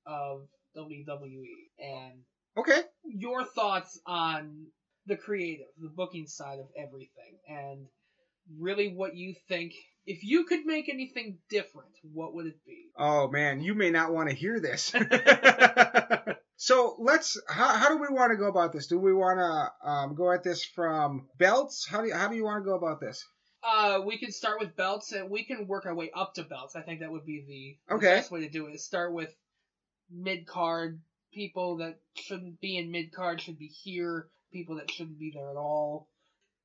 of 0.05 0.43
WWE 0.77 1.47
and 1.79 2.19
okay. 2.55 2.81
your 3.03 3.43
thoughts 3.43 3.99
on 4.05 4.67
the 5.07 5.17
creative, 5.17 5.65
the 5.81 5.89
booking 5.89 6.27
side 6.27 6.59
of 6.59 6.67
everything, 6.77 7.39
and 7.47 7.87
really 8.59 8.93
what 8.93 9.15
you 9.15 9.35
think. 9.47 9.73
If 10.05 10.23
you 10.23 10.43
could 10.43 10.65
make 10.65 10.89
anything 10.89 11.37
different, 11.49 11.91
what 12.01 12.33
would 12.33 12.47
it 12.47 12.65
be? 12.65 12.87
Oh 12.97 13.29
man, 13.29 13.61
you 13.61 13.73
may 13.73 13.89
not 13.89 14.13
want 14.13 14.29
to 14.29 14.35
hear 14.35 14.59
this. 14.59 14.93
so 16.57 16.95
let's. 16.99 17.39
How, 17.47 17.69
how 17.69 17.89
do 17.89 17.97
we 17.97 18.09
want 18.09 18.31
to 18.31 18.37
go 18.37 18.47
about 18.47 18.73
this? 18.73 18.87
Do 18.87 18.99
we 18.99 19.13
want 19.13 19.39
to 19.39 19.89
um, 19.89 20.15
go 20.15 20.31
at 20.31 20.43
this 20.43 20.63
from 20.65 21.27
belts? 21.37 21.87
How 21.87 22.01
do 22.01 22.07
you, 22.07 22.13
how 22.13 22.27
do 22.27 22.35
you 22.35 22.43
want 22.43 22.63
to 22.63 22.69
go 22.69 22.75
about 22.75 22.99
this? 22.99 23.25
Uh, 23.63 24.01
we 24.05 24.17
can 24.17 24.31
start 24.31 24.59
with 24.59 24.75
belts, 24.75 25.13
and 25.13 25.29
we 25.29 25.45
can 25.45 25.67
work 25.67 25.85
our 25.85 25.95
way 25.95 26.11
up 26.13 26.33
to 26.33 26.43
belts. 26.43 26.75
I 26.75 26.81
think 26.81 26.99
that 26.99 27.11
would 27.11 27.25
be 27.25 27.77
the, 27.87 27.95
the 27.95 28.01
best 28.01 28.29
way 28.29 28.41
to 28.41 28.49
do 28.49 28.67
it. 28.67 28.75
Is 28.75 28.85
start 28.85 29.13
with 29.13 29.33
mid 30.11 30.45
card 30.45 30.99
people 31.33 31.77
that 31.77 31.99
shouldn't 32.15 32.59
be 32.61 32.77
in 32.77 32.91
mid 32.91 33.11
card 33.13 33.41
should 33.41 33.57
be 33.57 33.67
here. 33.67 34.27
People 34.51 34.75
that 34.75 34.91
shouldn't 34.91 35.19
be 35.19 35.31
there 35.33 35.49
at 35.49 35.57
all. 35.57 36.07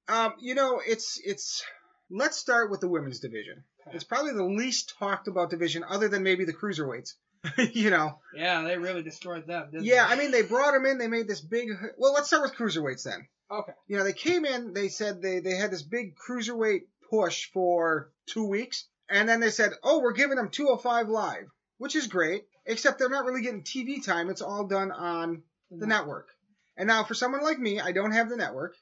Um, 0.08 0.34
you 0.40 0.54
know, 0.54 0.80
it's 0.84 1.20
it's. 1.24 1.64
Let's 2.10 2.38
start 2.38 2.70
with 2.70 2.80
the 2.80 2.88
women's 2.88 3.20
division. 3.20 3.64
It's 3.92 4.04
probably 4.04 4.32
the 4.32 4.44
least 4.44 4.94
talked 4.98 5.28
about 5.28 5.50
division, 5.50 5.84
other 5.86 6.08
than 6.08 6.22
maybe 6.22 6.44
the 6.44 6.54
cruiserweights. 6.54 7.14
you 7.72 7.90
know. 7.90 8.18
Yeah, 8.34 8.62
they 8.62 8.76
really 8.76 9.02
destroyed 9.02 9.46
them. 9.46 9.68
Yeah, 9.72 10.06
they? 10.06 10.14
I 10.14 10.16
mean 10.16 10.30
they 10.30 10.42
brought 10.42 10.72
them 10.72 10.86
in. 10.86 10.98
They 10.98 11.08
made 11.08 11.28
this 11.28 11.40
big. 11.40 11.68
Well, 11.96 12.12
let's 12.12 12.28
start 12.28 12.42
with 12.42 12.56
cruiserweights 12.56 13.04
then. 13.04 13.28
Okay. 13.50 13.72
You 13.86 13.96
know, 13.96 14.04
they 14.04 14.12
came 14.12 14.44
in. 14.44 14.72
They 14.72 14.88
said 14.88 15.22
they 15.22 15.40
they 15.40 15.54
had 15.54 15.70
this 15.70 15.82
big 15.82 16.14
cruiserweight 16.16 16.82
push 17.10 17.50
for 17.52 18.10
two 18.26 18.46
weeks, 18.46 18.86
and 19.08 19.28
then 19.28 19.40
they 19.40 19.50
said, 19.50 19.72
oh, 19.82 20.00
we're 20.00 20.12
giving 20.12 20.36
them 20.36 20.50
205 20.50 21.08
live, 21.08 21.46
which 21.78 21.96
is 21.96 22.06
great. 22.06 22.44
Except 22.66 22.98
they're 22.98 23.08
not 23.08 23.24
really 23.24 23.42
getting 23.42 23.62
TV 23.62 24.04
time. 24.04 24.28
It's 24.28 24.42
all 24.42 24.66
done 24.66 24.92
on 24.92 25.42
the 25.70 25.86
network. 25.86 26.28
And 26.76 26.86
now 26.86 27.04
for 27.04 27.14
someone 27.14 27.42
like 27.42 27.58
me, 27.58 27.80
I 27.80 27.92
don't 27.92 28.12
have 28.12 28.28
the 28.28 28.36
network. 28.36 28.76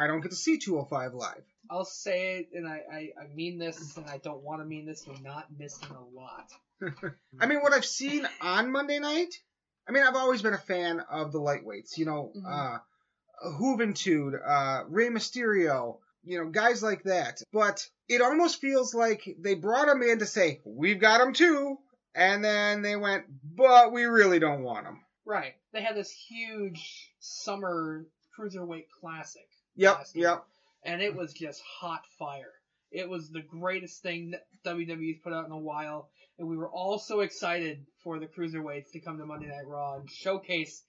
I 0.00 0.06
don't 0.06 0.20
get 0.20 0.30
to 0.30 0.36
see 0.36 0.56
205 0.58 1.14
live. 1.14 1.42
I'll 1.70 1.84
say 1.84 2.38
it, 2.38 2.48
and 2.54 2.66
I, 2.66 2.80
I, 2.92 3.08
I 3.22 3.34
mean 3.34 3.58
this, 3.58 3.96
and 3.96 4.06
I 4.06 4.16
don't 4.18 4.42
want 4.42 4.60
to 4.62 4.64
mean 4.64 4.86
this. 4.86 5.06
You're 5.06 5.20
not 5.22 5.46
missing 5.58 5.88
a 5.90 6.16
lot. 6.16 6.50
I 7.40 7.46
mean, 7.46 7.60
what 7.60 7.72
I've 7.74 7.84
seen 7.84 8.26
on 8.40 8.72
Monday 8.72 8.98
night, 8.98 9.34
I 9.88 9.92
mean, 9.92 10.02
I've 10.02 10.16
always 10.16 10.40
been 10.42 10.54
a 10.54 10.58
fan 10.58 11.00
of 11.10 11.32
the 11.32 11.38
lightweights. 11.38 11.98
You 11.98 12.06
know, 12.06 12.32
Mhm. 12.34 12.44
uh, 12.46 12.78
Juventud, 13.58 14.40
uh, 14.44 14.84
Rey 14.88 15.08
Mysterio, 15.08 15.98
you 16.24 16.38
know, 16.38 16.50
guys 16.50 16.82
like 16.82 17.02
that. 17.04 17.42
But 17.52 17.86
it 18.08 18.20
almost 18.20 18.60
feels 18.60 18.94
like 18.94 19.22
they 19.38 19.54
brought 19.54 19.86
them 19.86 20.02
in 20.02 20.18
to 20.20 20.26
say, 20.26 20.60
we've 20.64 21.00
got 21.00 21.18
them 21.18 21.32
too. 21.32 21.78
And 22.14 22.44
then 22.44 22.82
they 22.82 22.96
went, 22.96 23.24
but 23.44 23.92
we 23.92 24.04
really 24.04 24.38
don't 24.40 24.62
want 24.62 24.84
them. 24.84 25.00
Right. 25.24 25.54
They 25.72 25.82
had 25.82 25.94
this 25.96 26.10
huge 26.10 27.12
summer 27.20 28.04
cruiserweight 28.36 28.86
classic. 29.00 29.46
Yep, 29.80 30.06
yep. 30.14 30.44
And 30.84 31.00
it 31.00 31.16
was 31.16 31.32
just 31.32 31.62
hot 31.62 32.02
fire. 32.18 32.52
It 32.90 33.08
was 33.08 33.30
the 33.30 33.40
greatest 33.40 34.02
thing 34.02 34.32
that 34.32 34.46
WWE's 34.66 35.20
put 35.24 35.32
out 35.32 35.46
in 35.46 35.52
a 35.52 35.58
while, 35.58 36.10
and 36.38 36.46
we 36.46 36.56
were 36.58 36.68
all 36.68 36.98
so 36.98 37.20
excited 37.20 37.86
for 38.04 38.18
the 38.18 38.26
cruiserweights 38.26 38.92
to 38.92 39.00
come 39.00 39.16
to 39.16 39.24
Monday 39.24 39.46
Night 39.46 39.66
Raw 39.66 39.96
and 39.96 40.10
showcase 40.10 40.82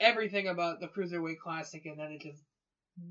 everything 0.00 0.48
about 0.48 0.80
the 0.80 0.88
cruiserweight 0.88 1.40
classic, 1.40 1.84
and 1.84 1.98
then 1.98 2.12
it 2.12 2.22
just 2.22 2.42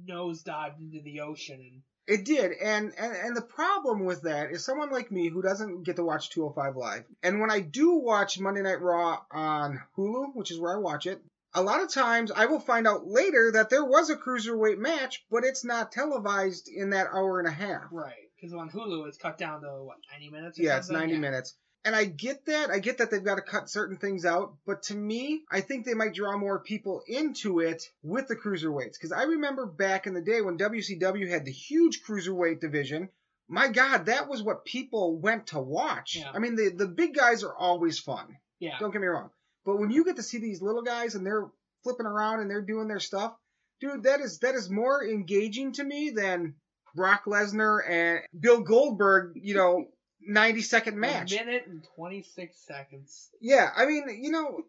nosedived 0.07 0.79
into 0.79 1.01
the 1.03 1.21
ocean. 1.21 1.59
And 1.59 2.19
It 2.19 2.25
did, 2.25 2.53
and, 2.53 2.93
and 2.97 3.15
and 3.15 3.37
the 3.37 3.41
problem 3.41 4.05
with 4.05 4.23
that 4.23 4.49
is 4.49 4.65
someone 4.65 4.89
like 4.89 5.11
me 5.11 5.29
who 5.29 5.43
doesn't 5.43 5.83
get 5.83 5.97
to 5.97 6.03
watch 6.03 6.31
205 6.31 6.75
live, 6.75 7.03
and 7.21 7.39
when 7.39 7.51
I 7.51 7.59
do 7.59 7.93
watch 7.93 8.39
Monday 8.39 8.63
Night 8.63 8.81
Raw 8.81 9.19
on 9.29 9.81
Hulu, 9.95 10.33
which 10.33 10.49
is 10.49 10.59
where 10.59 10.75
I 10.75 10.79
watch 10.79 11.05
it, 11.05 11.21
a 11.57 11.61
lot 11.61 11.81
of 11.81 11.91
times 11.91 12.31
I 12.31 12.45
will 12.45 12.59
find 12.59 12.87
out 12.87 13.07
later 13.07 13.51
that 13.53 13.71
there 13.71 13.83
was 13.83 14.11
a 14.11 14.15
cruiserweight 14.15 14.77
match, 14.77 15.25
but 15.31 15.43
it's 15.43 15.65
not 15.65 15.91
televised 15.91 16.69
in 16.69 16.91
that 16.91 17.07
hour 17.07 17.39
and 17.39 17.47
a 17.47 17.51
half. 17.51 17.85
right, 17.91 18.13
because 18.35 18.53
on 18.53 18.69
Hulu 18.69 19.07
it's 19.07 19.17
cut 19.17 19.39
down 19.39 19.61
to 19.61 19.83
what 19.83 19.97
90 20.11 20.29
minutes. 20.29 20.59
Or 20.59 20.63
Yeah, 20.63 20.77
it's 20.77 20.87
something? 20.87 21.07
90 21.07 21.19
minutes. 21.19 21.55
And 21.83 21.95
I 21.95 22.03
get 22.03 22.45
that. 22.45 22.69
I 22.69 22.77
get 22.77 22.99
that 22.99 23.09
they've 23.09 23.23
got 23.23 23.35
to 23.35 23.41
cut 23.41 23.69
certain 23.69 23.97
things 23.97 24.25
out. 24.25 24.55
But 24.65 24.83
to 24.83 24.95
me, 24.95 25.43
I 25.49 25.61
think 25.61 25.85
they 25.85 25.93
might 25.93 26.13
draw 26.13 26.37
more 26.37 26.59
people 26.59 27.01
into 27.07 27.59
it 27.59 27.81
with 28.03 28.27
the 28.27 28.35
cruiserweights. 28.35 28.93
Because 28.93 29.13
I 29.13 29.23
remember 29.23 29.65
back 29.65 30.05
in 30.05 30.13
the 30.13 30.21
day 30.21 30.41
when 30.41 30.57
WCW 30.57 31.29
had 31.29 31.45
the 31.45 31.51
huge 31.51 32.01
cruiserweight 32.03 32.59
division. 32.59 33.09
My 33.47 33.69
God, 33.69 34.07
that 34.07 34.27
was 34.27 34.43
what 34.43 34.65
people 34.65 35.17
went 35.17 35.47
to 35.47 35.59
watch. 35.59 36.17
Yeah. 36.17 36.31
I 36.33 36.39
mean, 36.39 36.55
the, 36.57 36.69
the 36.69 36.87
big 36.87 37.15
guys 37.15 37.43
are 37.45 37.55
always 37.55 37.97
fun. 37.97 38.35
Yeah. 38.59 38.77
Don't 38.79 38.91
get 38.91 38.99
me 38.99 39.07
wrong. 39.07 39.29
But 39.67 39.77
when 39.79 39.91
you 39.91 40.03
get 40.05 40.15
to 40.15 40.23
see 40.23 40.39
these 40.39 40.61
little 40.63 40.81
guys 40.81 41.13
and 41.15 41.25
they're 41.25 41.45
flipping 41.83 42.05
around 42.07 42.39
and 42.39 42.49
they're 42.49 42.61
doing 42.61 42.87
their 42.87 43.01
stuff, 43.01 43.35
dude, 43.81 44.03
that 44.03 44.21
is 44.21 44.39
that 44.39 44.55
is 44.55 44.69
more 44.69 45.05
engaging 45.05 45.73
to 45.73 45.83
me 45.83 46.09
than 46.09 46.55
Brock 46.95 47.25
Lesnar 47.25 47.81
and 47.87 48.21
Bill 48.39 48.61
Goldberg, 48.61 49.33
you 49.35 49.53
know, 49.55 49.85
90 50.21 50.61
second 50.61 50.97
match. 50.97 51.33
A 51.33 51.35
minute 51.45 51.65
and 51.67 51.85
26 51.95 52.57
seconds. 52.57 53.29
Yeah, 53.41 53.69
I 53.75 53.85
mean, 53.85 54.03
you 54.23 54.31
know, 54.31 54.61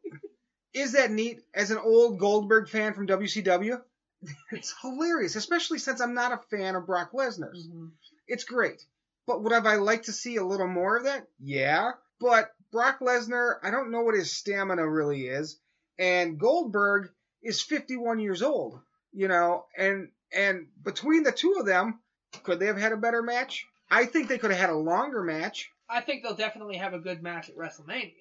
is 0.75 0.93
that 0.93 1.11
neat 1.13 1.41
as 1.55 1.71
an 1.71 1.79
old 1.79 2.19
Goldberg 2.19 2.69
fan 2.69 2.93
from 2.93 3.07
WCW? 3.07 3.81
It's 4.51 4.75
hilarious, 4.83 5.37
especially 5.37 5.79
since 5.79 6.01
I'm 6.01 6.13
not 6.15 6.33
a 6.33 6.41
fan 6.51 6.75
of 6.75 6.87
Brock 6.87 7.13
Lesnar's. 7.13 7.69
Mhm. 7.69 7.93
It's 8.27 8.43
great. 8.43 8.85
But 9.29 9.45
would 9.45 9.53
have 9.53 9.65
I 9.65 9.77
liked 9.77 10.07
to 10.07 10.13
see 10.13 10.37
a 10.37 10.45
little 10.45 10.67
more 10.67 10.97
of 10.97 11.05
that? 11.05 11.25
Yeah. 11.39 11.93
But 12.19 12.51
Brock 12.73 13.01
Lesnar, 13.01 13.57
I 13.63 13.71
don't 13.71 13.91
know 13.91 14.03
what 14.03 14.15
his 14.15 14.33
stamina 14.33 14.89
really 14.89 15.27
is. 15.27 15.59
And 15.99 16.39
Goldberg 16.39 17.11
is 17.43 17.61
51 17.63 18.21
years 18.21 18.43
old, 18.43 18.81
you 19.13 19.29
know, 19.29 19.65
and 19.77 20.09
and 20.33 20.67
between 20.83 21.23
the 21.23 21.33
two 21.33 21.57
of 21.59 21.67
them, 21.67 22.01
could 22.43 22.61
they 22.61 22.67
have 22.67 22.77
had 22.79 22.93
a 22.93 22.97
better 22.97 23.23
match? 23.23 23.67
I 23.91 24.05
think 24.05 24.29
they 24.29 24.39
could 24.39 24.51
have 24.51 24.61
had 24.61 24.71
a 24.71 24.77
longer 24.77 25.23
match. 25.23 25.71
I 25.89 26.03
think 26.03 26.23
they'll 26.23 26.35
definitely 26.35 26.77
have 26.77 26.93
a 26.93 26.99
good 26.99 27.23
match 27.23 27.49
at 27.49 27.57
WrestleMania. 27.57 28.13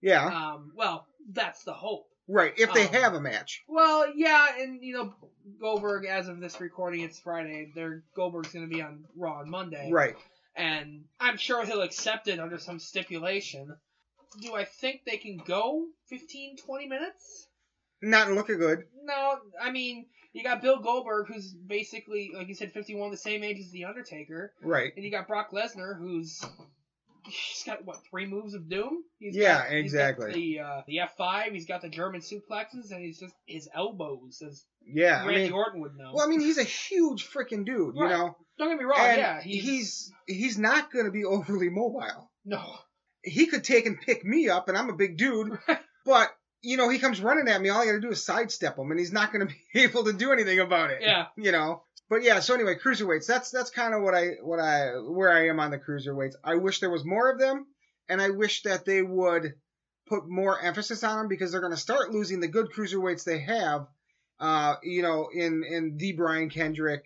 Yeah. 0.00 0.24
Um, 0.24 0.72
well, 0.74 1.06
that's 1.30 1.64
the 1.64 1.74
hope. 1.74 2.06
right, 2.28 2.54
if 2.56 2.72
they 2.72 2.86
um, 2.86 2.94
have 2.94 3.14
a 3.14 3.20
match. 3.20 3.62
Well, 3.68 4.06
yeah, 4.16 4.46
and 4.58 4.82
you 4.82 4.94
know, 4.94 5.14
Goldberg, 5.60 6.06
as 6.06 6.28
of 6.28 6.40
this 6.40 6.60
recording, 6.60 7.00
it's 7.02 7.18
Friday. 7.18 7.70
Their 7.74 8.02
Goldberg's 8.16 8.52
going 8.52 8.68
to 8.68 8.74
be 8.74 8.82
on 8.82 9.04
Raw 9.16 9.40
on 9.40 9.50
Monday, 9.50 9.90
Right. 9.92 10.16
And 10.56 11.04
I'm 11.20 11.36
sure 11.36 11.64
he'll 11.64 11.82
accept 11.82 12.28
it 12.28 12.38
under 12.38 12.58
some 12.58 12.78
stipulation. 12.78 13.74
Do 14.40 14.54
I 14.54 14.64
think 14.64 15.00
they 15.06 15.16
can 15.16 15.36
go 15.36 15.86
15, 16.08 16.56
20 16.56 16.86
minutes? 16.86 17.46
Not 18.02 18.30
looking 18.30 18.58
good. 18.58 18.80
No, 19.04 19.36
I 19.60 19.70
mean, 19.70 20.06
you 20.32 20.42
got 20.42 20.60
Bill 20.60 20.78
Goldberg, 20.78 21.26
who's 21.28 21.52
basically, 21.52 22.32
like 22.34 22.48
you 22.48 22.54
said, 22.54 22.72
51, 22.72 23.10
the 23.10 23.16
same 23.16 23.42
age 23.42 23.58
as 23.60 23.70
The 23.70 23.84
Undertaker, 23.84 24.52
Right. 24.62 24.92
and 24.96 25.04
you 25.04 25.10
got 25.10 25.26
Brock 25.28 25.50
Lesnar, 25.52 25.96
who's 25.96 26.40
he's 27.26 27.62
got 27.64 27.84
what 27.84 27.96
three 28.10 28.26
moves 28.26 28.52
of 28.54 28.68
doom? 28.68 29.02
He's 29.18 29.34
Yeah, 29.34 29.62
got, 29.62 29.70
he's 29.72 29.92
got 29.94 30.08
exactly. 30.10 30.32
the 30.34 30.60
uh, 30.60 30.82
the 30.86 31.00
F 31.00 31.12
five. 31.16 31.52
He's 31.52 31.64
got 31.66 31.80
the 31.80 31.88
German 31.88 32.20
suplexes, 32.20 32.90
and 32.90 33.02
he's 33.02 33.18
just 33.18 33.34
his 33.46 33.68
elbows, 33.74 34.42
as 34.46 34.62
Yeah. 34.86 35.22
I 35.22 35.26
Randy 35.26 35.44
mean, 35.44 35.52
Orton 35.52 35.80
would 35.80 35.96
know. 35.96 36.12
well, 36.14 36.26
I 36.26 36.28
mean, 36.28 36.40
he's 36.40 36.58
a 36.58 36.64
huge 36.64 37.26
freaking 37.26 37.64
dude, 37.64 37.94
you 37.96 38.06
know. 38.08 38.36
Don't 38.58 38.68
get 38.68 38.78
me 38.78 38.84
wrong. 38.84 38.98
and 39.00 39.18
yeah, 39.18 39.40
he's, 39.42 39.64
he's, 39.64 40.12
he's 40.26 40.58
not 40.58 40.92
going 40.92 41.06
to 41.06 41.10
be 41.10 41.24
overly 41.24 41.70
mobile. 41.70 42.30
no. 42.44 42.62
He 43.26 43.46
could 43.46 43.64
take 43.64 43.86
and 43.86 43.98
pick 43.98 44.22
me 44.22 44.50
up, 44.50 44.68
and 44.68 44.76
I'm 44.76 44.90
a 44.90 44.96
big 44.96 45.16
dude, 45.16 45.58
but 46.04 46.30
you 46.60 46.76
know, 46.76 46.90
he 46.90 46.98
comes 46.98 47.22
running 47.22 47.48
at 47.48 47.60
me. 47.60 47.70
All 47.70 47.80
I 47.80 47.86
got 47.86 47.92
to 47.92 48.00
do 48.00 48.10
is 48.10 48.22
sidestep 48.22 48.78
him, 48.78 48.90
and 48.90 49.00
he's 49.00 49.12
not 49.12 49.32
going 49.32 49.48
to 49.48 49.54
be 49.72 49.80
able 49.80 50.04
to 50.04 50.12
do 50.12 50.30
anything 50.30 50.60
about 50.60 50.90
it. 50.90 50.98
Yeah. 51.00 51.26
You 51.36 51.50
know. 51.52 51.84
But 52.10 52.22
yeah, 52.22 52.40
so 52.40 52.52
anyway, 52.54 52.76
cruiserweights. 52.76 53.26
That's 53.26 53.50
that's 53.50 53.70
kind 53.70 53.94
of 53.94 54.02
what 54.02 54.14
I 54.14 54.32
what 54.42 54.60
I 54.60 54.90
where 54.98 55.32
I 55.32 55.48
am 55.48 55.58
on 55.58 55.70
the 55.70 55.78
cruiserweights. 55.78 56.34
I 56.44 56.56
wish 56.56 56.80
there 56.80 56.90
was 56.90 57.04
more 57.04 57.30
of 57.32 57.38
them, 57.38 57.66
and 58.10 58.20
I 58.20 58.28
wish 58.28 58.62
that 58.64 58.84
they 58.84 59.00
would 59.00 59.54
put 60.06 60.28
more 60.28 60.60
emphasis 60.60 61.02
on 61.02 61.16
them 61.16 61.28
because 61.28 61.50
they're 61.50 61.62
going 61.62 61.72
to 61.72 61.78
start 61.78 62.12
losing 62.12 62.40
the 62.40 62.48
good 62.48 62.66
cruiserweights 62.76 63.24
they 63.24 63.38
have. 63.40 63.86
Uh, 64.38 64.74
you 64.82 65.00
know, 65.00 65.28
in 65.34 65.64
in 65.64 65.96
the 65.96 66.12
Brian 66.12 66.50
Kendrick, 66.50 67.04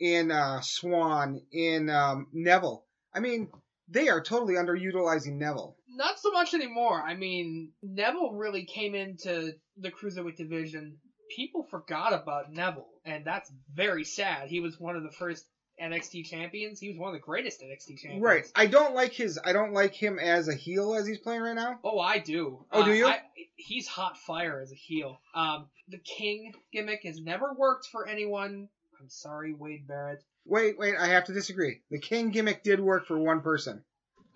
in 0.00 0.30
uh, 0.30 0.60
Swann, 0.62 1.42
in 1.52 1.90
um, 1.90 2.26
Neville. 2.32 2.84
I 3.14 3.20
mean, 3.20 3.48
they 3.88 4.08
are 4.08 4.22
totally 4.22 4.54
underutilizing 4.54 5.36
Neville. 5.36 5.76
Not 5.88 6.18
so 6.18 6.30
much 6.30 6.54
anymore. 6.54 7.02
I 7.02 7.14
mean, 7.14 7.72
Neville 7.82 8.32
really 8.32 8.64
came 8.64 8.94
into 8.94 9.52
the 9.76 9.90
cruiserweight 9.90 10.36
division. 10.36 10.98
People 11.36 11.66
forgot 11.70 12.12
about 12.12 12.52
Neville, 12.52 12.88
and 13.04 13.24
that's 13.24 13.52
very 13.72 14.04
sad. 14.04 14.48
He 14.48 14.60
was 14.60 14.80
one 14.80 14.96
of 14.96 15.02
the 15.02 15.12
first 15.12 15.44
NXT 15.80 16.26
champions. 16.26 16.80
He 16.80 16.88
was 16.88 16.98
one 16.98 17.08
of 17.08 17.14
the 17.14 17.24
greatest 17.24 17.62
NXT 17.62 17.98
champions. 17.98 18.22
Right. 18.22 18.46
I 18.54 18.66
don't 18.66 18.94
like 18.94 19.12
his. 19.12 19.38
I 19.44 19.52
don't 19.52 19.72
like 19.72 19.94
him 19.94 20.18
as 20.18 20.48
a 20.48 20.54
heel 20.54 20.94
as 20.94 21.06
he's 21.06 21.18
playing 21.18 21.42
right 21.42 21.54
now. 21.54 21.78
Oh, 21.84 21.98
I 21.98 22.18
do. 22.18 22.64
Oh, 22.72 22.84
do 22.84 22.92
you? 22.92 23.06
I, 23.06 23.20
he's 23.56 23.86
hot 23.86 24.18
fire 24.18 24.60
as 24.60 24.72
a 24.72 24.76
heel. 24.76 25.20
Um, 25.34 25.68
the 25.88 25.98
King 25.98 26.52
gimmick 26.72 27.02
has 27.04 27.20
never 27.20 27.52
worked 27.56 27.86
for 27.90 28.06
anyone. 28.06 28.68
I'm 29.00 29.08
sorry, 29.08 29.54
Wade 29.54 29.86
Barrett. 29.88 30.22
Wait, 30.44 30.78
wait. 30.78 30.94
I 30.98 31.06
have 31.08 31.24
to 31.24 31.32
disagree. 31.32 31.80
The 31.90 31.98
King 31.98 32.30
gimmick 32.30 32.62
did 32.62 32.80
work 32.80 33.06
for 33.06 33.18
one 33.18 33.40
person. 33.40 33.82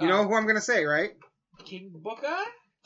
You 0.00 0.08
know 0.08 0.20
Um, 0.20 0.28
who 0.28 0.34
I'm 0.34 0.46
gonna 0.46 0.60
say, 0.60 0.84
right? 0.84 1.12
King 1.64 1.90
Booker? 1.94 2.34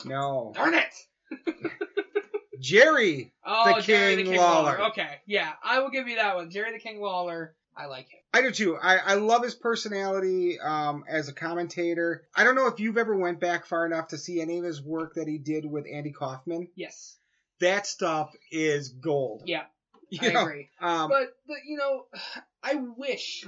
No. 0.05 0.51
Darn 0.55 0.73
it! 0.75 0.93
Jerry. 2.59 3.33
Oh, 3.45 3.75
The 3.75 3.81
Jerry 3.81 4.15
the 4.15 4.23
King 4.23 4.31
King 4.33 4.41
Lawler. 4.41 4.77
Lawler. 4.77 4.89
Okay, 4.89 5.09
yeah, 5.25 5.53
I 5.63 5.79
will 5.79 5.89
give 5.89 6.07
you 6.07 6.17
that 6.17 6.35
one. 6.35 6.49
Jerry 6.49 6.71
the 6.73 6.79
King 6.79 6.99
Lawler. 7.01 7.55
I 7.77 7.85
like 7.85 8.09
him. 8.09 8.19
I 8.33 8.41
do 8.41 8.51
too. 8.51 8.75
I, 8.75 8.97
I 8.97 9.13
love 9.13 9.41
his 9.43 9.55
personality 9.55 10.59
um, 10.59 11.05
as 11.07 11.29
a 11.29 11.33
commentator. 11.33 12.27
I 12.35 12.43
don't 12.43 12.55
know 12.55 12.67
if 12.67 12.79
you've 12.81 12.97
ever 12.97 13.15
went 13.15 13.39
back 13.39 13.65
far 13.65 13.85
enough 13.85 14.09
to 14.09 14.17
see 14.17 14.41
any 14.41 14.57
of 14.57 14.65
his 14.65 14.81
work 14.81 15.13
that 15.15 15.27
he 15.29 15.37
did 15.37 15.65
with 15.65 15.85
Andy 15.91 16.11
Kaufman. 16.11 16.67
Yes. 16.75 17.15
That 17.61 17.87
stuff 17.87 18.33
is 18.51 18.89
gold. 18.89 19.43
Yeah, 19.45 19.63
You 20.21 20.29
I 20.29 20.33
know, 20.33 20.41
agree. 20.41 20.69
Um, 20.81 21.09
But, 21.09 21.33
but 21.47 21.57
you 21.67 21.77
know, 21.77 22.05
I 22.63 22.75
wish 22.97 23.45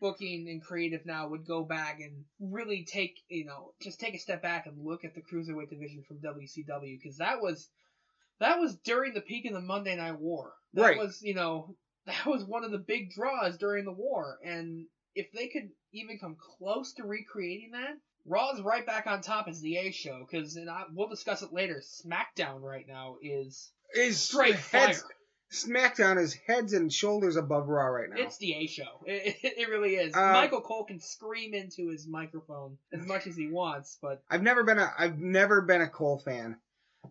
booking 0.00 0.48
and 0.48 0.62
creative 0.62 1.04
now 1.04 1.28
would 1.28 1.46
go 1.46 1.62
back 1.62 2.00
and 2.00 2.24
really 2.40 2.86
take 2.90 3.14
you 3.28 3.44
know 3.44 3.72
just 3.82 4.00
take 4.00 4.14
a 4.14 4.18
step 4.18 4.40
back 4.40 4.66
and 4.66 4.82
look 4.82 5.04
at 5.04 5.14
the 5.14 5.20
cruiserweight 5.20 5.68
division 5.68 6.02
from 6.08 6.16
WCW 6.18 6.98
because 6.98 7.18
that 7.18 7.42
was 7.42 7.68
that 8.40 8.58
was 8.58 8.76
during 8.84 9.12
the 9.12 9.20
peak 9.20 9.44
of 9.46 9.52
the 9.52 9.60
Monday 9.60 9.94
Night 9.96 10.18
War. 10.18 10.52
That 10.74 10.82
Right. 10.82 10.96
was 10.98 11.20
you 11.22 11.34
know 11.34 11.76
that 12.06 12.26
was 12.26 12.44
one 12.44 12.64
of 12.64 12.70
the 12.70 12.78
big 12.78 13.10
draws 13.10 13.58
during 13.58 13.84
the 13.84 13.92
war, 13.92 14.38
and 14.44 14.86
if 15.14 15.30
they 15.32 15.48
could 15.48 15.68
even 15.92 16.18
come 16.18 16.36
close 16.58 16.92
to 16.94 17.04
recreating 17.04 17.72
that. 17.72 17.96
Raw's 18.28 18.60
right 18.60 18.84
back 18.84 19.06
on 19.06 19.20
top 19.22 19.46
as 19.46 19.60
the 19.60 19.76
A 19.76 19.92
show 19.92 20.26
because 20.28 20.56
and 20.56 20.68
we'll 20.94 21.08
discuss 21.08 21.42
it 21.42 21.52
later. 21.52 21.80
SmackDown 21.80 22.60
right 22.60 22.84
now 22.88 23.18
is 23.22 23.70
is 23.94 24.20
straight 24.20 24.56
fire. 24.56 24.94
SmackDown 25.52 26.18
is 26.18 26.34
heads 26.34 26.72
and 26.72 26.92
shoulders 26.92 27.36
above 27.36 27.68
Raw 27.68 27.86
right 27.86 28.10
now. 28.10 28.16
It's 28.18 28.38
the 28.38 28.54
A 28.54 28.66
show. 28.66 29.04
It, 29.06 29.36
it, 29.42 29.58
it 29.58 29.68
really 29.68 29.94
is. 29.94 30.14
Um, 30.14 30.32
Michael 30.32 30.60
Cole 30.60 30.84
can 30.84 31.00
scream 31.00 31.54
into 31.54 31.88
his 31.88 32.06
microphone 32.06 32.78
as 32.92 33.06
much 33.06 33.26
as 33.26 33.36
he 33.36 33.48
wants, 33.48 33.98
but 34.00 34.22
I've 34.30 34.42
never 34.42 34.64
been 34.64 34.78
a 34.78 34.92
I've 34.98 35.18
never 35.18 35.60
been 35.62 35.82
a 35.82 35.88
Cole 35.88 36.18
fan. 36.18 36.56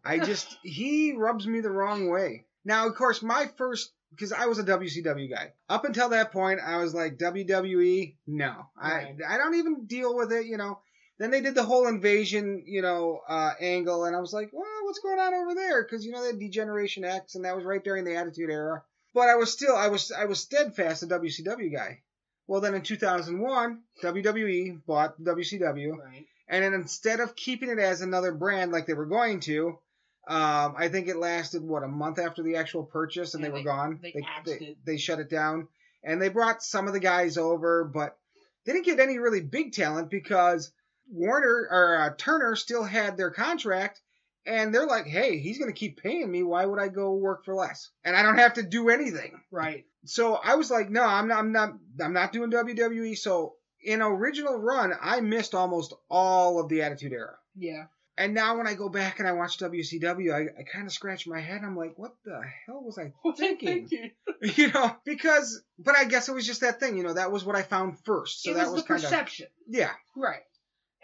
I 0.04 0.20
just 0.26 0.58
he 0.64 1.14
rubs 1.14 1.48
me 1.48 1.62
the 1.62 1.72
wrong 1.72 2.10
way. 2.10 2.46
Now, 2.66 2.88
of 2.88 2.96
course, 2.96 3.22
my 3.22 3.50
first 3.58 3.92
because 4.12 4.32
I 4.32 4.46
was 4.46 4.60
a 4.60 4.64
WCW 4.64 5.30
guy. 5.30 5.54
Up 5.70 5.86
until 5.86 6.10
that 6.10 6.32
point, 6.32 6.60
I 6.66 6.78
was 6.78 6.94
like 6.94 7.18
WWE. 7.18 8.16
No, 8.28 8.68
Right. 8.82 9.16
I 9.28 9.36
I 9.36 9.38
don't 9.38 9.56
even 9.56 9.86
deal 9.86 10.16
with 10.16 10.32
it. 10.32 10.46
You 10.46 10.58
know. 10.58 10.80
Then 11.18 11.32
they 11.32 11.40
did 11.42 11.56
the 11.56 11.64
whole 11.64 11.88
invasion, 11.88 12.64
you 12.68 12.82
know, 12.82 13.22
uh, 13.28 13.52
angle, 13.62 14.04
and 14.04 14.16
I 14.16 14.20
was 14.20 14.34
like, 14.34 14.50
well, 14.52 14.66
what's 14.84 15.00
going 15.00 15.20
on 15.20 15.34
over 15.34 15.56
there? 15.56 15.82
Because 15.84 16.06
you 16.06 16.12
know 16.12 16.22
they 16.22 16.28
had 16.28 16.40
D-Generation 16.40 17.06
X, 17.06 17.36
and 17.36 17.46
that 17.46 17.56
was 17.56 17.64
right 17.64 17.84
during 17.84 18.04
the 18.04 18.16
Attitude 18.16 18.50
Era. 18.50 18.84
But 19.14 19.30
I 19.30 19.36
was 19.36 19.52
still, 19.54 19.76
I 19.76 19.88
was, 19.88 20.12
I 20.12 20.26
was 20.26 20.40
steadfast 20.42 21.04
a 21.04 21.08
WCW 21.08 21.72
guy. 21.74 22.02
Well, 22.48 22.60
then 22.60 22.76
in 22.76 22.82
2001, 22.82 23.82
WWE 24.04 24.82
bought 24.86 25.20
WCW, 25.22 25.98
right. 25.98 26.26
and 26.50 26.64
then 26.64 26.74
instead 26.74 27.20
of 27.22 27.36
keeping 27.36 27.70
it 27.70 27.80
as 27.80 28.02
another 28.02 28.34
brand 28.34 28.72
like 28.74 28.86
they 28.86 28.94
were 28.94 29.06
going 29.06 29.40
to, 29.42 29.80
um, 30.28 30.76
I 30.78 30.90
think 30.90 31.08
it 31.08 31.16
lasted 31.18 31.64
what 31.64 31.84
a 31.84 31.88
month 31.88 32.20
after 32.20 32.44
the 32.44 32.58
actual 32.58 32.84
purchase, 32.84 33.34
and 33.36 33.42
Yeah, 33.44 33.50
they 33.50 33.54
were 33.54 33.60
they- 33.60 33.64
gone. 33.64 34.00
they 34.02 34.12
they, 34.46 34.58
they, 34.60 34.78
they 34.86 34.98
shut 34.98 35.20
it 35.20 35.30
down, 35.30 35.70
and 36.04 36.22
they 36.22 36.30
brought 36.30 36.62
some 36.62 36.88
of 36.88 36.94
the 36.94 37.00
guys 37.00 37.38
over, 37.38 37.86
but 37.86 38.18
they 38.66 38.74
didn't 38.74 38.86
get 38.86 39.00
any 39.00 39.18
really 39.18 39.42
big 39.42 39.72
talent 39.74 40.10
because 40.10 40.72
Warner 41.10 41.68
or 41.70 41.98
uh, 42.02 42.10
Turner 42.18 42.56
still 42.56 42.84
had 42.84 43.18
their 43.18 43.32
contract. 43.32 44.02
And 44.48 44.74
they're 44.74 44.86
like, 44.86 45.08
hey, 45.08 45.40
he's 45.40 45.58
going 45.58 45.72
to 45.74 45.78
keep 45.78 46.02
paying 46.04 46.32
me. 46.32 46.44
Why 46.44 46.66
would 46.66 46.80
I 46.80 46.88
go 46.88 47.16
work 47.16 47.46
for 47.46 47.56
less? 47.56 47.90
And 48.04 48.16
I 48.16 48.22
don't 48.22 48.38
have 48.38 48.54
to 48.56 48.64
do 48.64 48.90
anything 48.90 49.42
Right. 49.50 49.86
so 50.06 50.36
I 50.36 50.54
was 50.56 50.70
like, 50.70 50.90
no, 50.92 51.04
I'm 51.04 51.28
not, 51.28 51.40
I'm 51.40 51.52
not, 51.52 51.74
I'm 52.00 52.14
not 52.14 52.32
doing 52.32 52.52
WWE. 52.52 53.18
So 53.18 53.56
in 53.84 54.04
original 54.04 54.56
run, 54.58 54.94
I 55.02 55.22
missed 55.22 55.56
almost 55.56 55.94
all 56.12 56.60
of 56.60 56.70
the 56.70 56.84
Attitude 56.84 57.12
Era. 57.14 57.34
Yeah. 57.56 57.86
And 58.18 58.34
now 58.36 58.56
when 58.58 58.68
I 58.68 58.76
go 58.76 58.88
back 58.88 59.18
and 59.20 59.28
I 59.28 59.32
watch 59.32 59.58
WCW, 59.58 60.32
I, 60.34 60.60
I 60.60 60.64
kind 60.64 60.86
of 60.86 60.94
scratch 60.94 61.28
my 61.28 61.42
head. 61.42 61.62
I'm 61.66 61.76
like, 61.76 61.98
what 61.98 62.14
the 62.24 62.40
hell 62.68 62.82
was 62.84 62.98
I 63.00 63.12
thinking? 63.36 63.88
thinking? 63.88 64.12
you 64.56 64.72
know, 64.72 64.96
because, 65.06 65.62
but 65.80 65.98
I 65.98 66.06
guess 66.06 66.30
it 66.30 66.36
was 66.36 66.46
just 66.46 66.62
that 66.62 66.80
thing. 66.80 66.98
You 66.98 67.04
know, 67.04 67.14
that 67.14 67.32
was 67.32 67.44
what 67.44 67.56
I 67.56 67.64
found 67.64 67.98
first. 68.06 68.44
So 68.44 68.54
that 68.54 68.72
was, 68.72 68.84
the 68.84 68.88
kind 68.88 69.04
of, 69.04 69.10
perception. 69.10 69.48
yeah, 69.68 69.92
Right. 70.16 70.44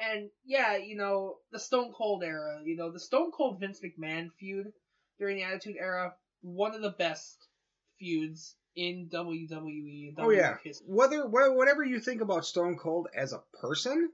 And 0.01 0.29
yeah, 0.45 0.77
you 0.77 0.95
know, 0.95 1.35
the 1.51 1.59
Stone 1.59 1.93
Cold 1.95 2.23
era, 2.23 2.61
you 2.65 2.75
know, 2.75 2.91
the 2.91 2.99
Stone 2.99 3.31
Cold 3.31 3.59
Vince 3.59 3.81
McMahon 3.81 4.29
feud 4.39 4.73
during 5.19 5.37
the 5.37 5.43
Attitude 5.43 5.75
Era, 5.79 6.13
one 6.41 6.73
of 6.73 6.81
the 6.81 6.89
best 6.89 7.37
feuds 7.99 8.55
in 8.75 9.09
WWE. 9.13 10.15
oh 10.17 10.29
yeah. 10.31 10.57
History. 10.63 10.87
Whether, 10.87 11.27
whatever 11.27 11.83
you 11.83 11.99
think 11.99 12.21
about 12.21 12.45
Stone 12.45 12.77
Cold 12.77 13.07
as 13.15 13.33
a 13.33 13.43
person, 13.61 14.09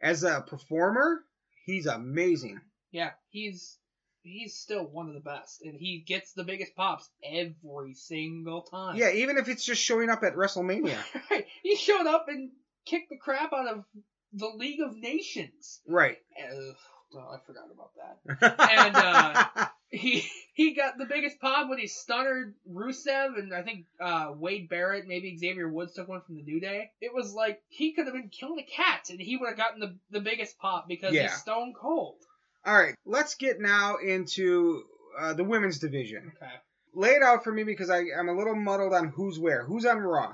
as 0.00 0.22
a 0.22 0.44
performer, 0.46 1.24
he's 1.64 1.86
amazing. 1.86 2.60
Yeah, 2.92 3.10
he's 3.30 3.78
he's 4.22 4.56
still 4.56 4.84
one 4.84 5.08
of 5.08 5.14
the 5.14 5.20
best, 5.20 5.62
and 5.62 5.74
he 5.74 6.04
gets 6.06 6.32
the 6.32 6.44
biggest 6.44 6.74
pops 6.76 7.08
every 7.24 7.94
single 7.94 8.62
time. 8.62 8.96
Yeah, 8.96 9.10
even 9.10 9.38
if 9.38 9.48
it's 9.48 9.64
just 9.64 9.82
showing 9.82 10.10
up 10.10 10.22
at 10.22 10.34
WrestleMania. 10.34 10.96
Right. 11.30 11.46
He 11.62 11.76
showed 11.76 12.06
up 12.06 12.26
and 12.28 12.50
kicked 12.84 13.10
the 13.10 13.16
crap 13.16 13.52
out 13.52 13.66
of 13.66 13.84
the 14.32 14.48
League 14.48 14.80
of 14.80 14.96
Nations. 14.96 15.80
right. 15.86 16.18
Uh, 16.38 16.72
well, 17.12 17.30
I 17.30 17.38
forgot 17.46 17.64
about 17.72 17.90
that. 17.96 18.68
And, 18.86 18.96
uh, 18.96 19.66
He 19.88 20.28
he 20.54 20.74
got 20.74 20.98
the 20.98 21.04
biggest 21.06 21.40
pop 21.40 21.68
when 21.70 21.78
he 21.78 21.86
stunnered 21.86 22.54
Rusev 22.68 23.38
and 23.38 23.54
I 23.54 23.62
think 23.62 23.86
uh, 24.00 24.32
Wade 24.34 24.68
Barrett, 24.68 25.06
maybe 25.06 25.36
Xavier 25.38 25.68
Woods 25.68 25.94
took 25.94 26.08
one 26.08 26.22
from 26.26 26.34
the 26.34 26.42
New 26.42 26.60
Day. 26.60 26.90
It 27.00 27.14
was 27.14 27.32
like 27.32 27.62
he 27.68 27.92
could 27.92 28.06
have 28.06 28.14
been 28.14 28.28
killing 28.28 28.58
a 28.58 28.64
cat 28.64 29.08
and 29.10 29.20
he 29.20 29.36
would 29.36 29.48
have 29.48 29.56
gotten 29.56 29.78
the, 29.80 29.96
the 30.10 30.20
biggest 30.20 30.58
pop 30.58 30.86
because 30.88 31.14
Yeah. 31.14 31.22
he's 31.28 31.34
stone 31.40 31.72
cold. 31.80 32.16
All 32.64 32.74
right, 32.74 32.96
let's 33.06 33.36
get 33.36 33.60
now 33.60 33.96
into 33.98 34.82
uh, 35.18 35.34
the 35.34 35.44
women's 35.44 35.78
division. 35.78 36.32
Okay. 36.36 36.52
Lay 36.92 37.10
it 37.10 37.22
out 37.22 37.44
for 37.44 37.52
me 37.52 37.62
because 37.62 37.88
I, 37.88 38.02
I'm 38.18 38.28
a 38.28 38.34
little 38.36 38.56
muddled 38.56 38.92
on 38.92 39.08
who's 39.10 39.38
where. 39.38 39.64
Who's 39.64 39.86
on 39.86 39.98
Raw? 39.98 40.32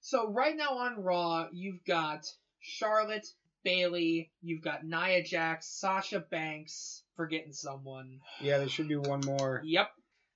So 0.00 0.30
right 0.30 0.54
now 0.54 0.76
on 0.78 1.02
Raw, 1.02 1.46
you've 1.50 1.82
got 1.86 2.26
Charlotte, 2.62 3.26
Bayley, 3.64 4.30
you've 4.40 4.62
got 4.62 4.84
Nia 4.84 5.22
Jax, 5.22 5.68
Sasha 5.68 6.20
Banks, 6.20 7.02
forgetting 7.16 7.52
someone. 7.52 8.18
Yeah, 8.40 8.58
there 8.58 8.68
should 8.68 8.88
be 8.88 8.96
one 8.96 9.20
more. 9.20 9.60
Yep, 9.64 9.88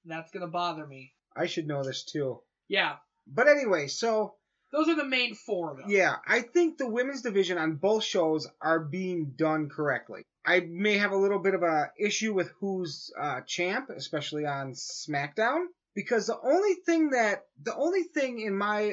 that's 0.05 0.31
gonna 0.31 0.47
bother 0.49 0.87
me. 0.87 1.12
I 1.37 1.47
should 1.47 1.67
know 1.67 1.83
this 1.83 2.05
too. 2.05 2.41
Yeah, 2.69 2.97
But 3.27 3.49
anyway, 3.49 3.89
so 3.89 4.35
those 4.73 4.89
are 4.89 4.95
the 4.97 5.05
main 5.05 5.35
four 5.35 5.77
though. 5.77 5.89
yeah, 5.89 6.17
I 6.27 6.41
think 6.43 6.79
the 6.79 6.89
women's 6.89 7.23
division 7.23 7.59
on 7.59 7.77
both 7.77 8.05
shows 8.05 8.49
are 8.61 8.81
being 8.81 9.33
done 9.37 9.69
correctly. 9.69 10.23
I 10.45 10.61
may 10.61 10.99
have 10.99 11.11
a 11.12 11.17
little 11.17 11.41
bit 11.41 11.55
of 11.55 11.62
a 11.62 11.91
issue 11.99 12.33
with 12.35 12.51
who's 12.61 13.11
uh, 13.21 13.41
champ, 13.47 13.91
especially 13.91 14.47
on 14.47 14.73
SmackDown, 14.73 15.65
because 15.95 16.27
the 16.29 16.39
only 16.41 16.75
thing 16.87 17.11
that 17.11 17.43
the 17.62 17.75
only 17.75 18.05
thing 18.05 18.41
in 18.41 18.57
my 18.57 18.93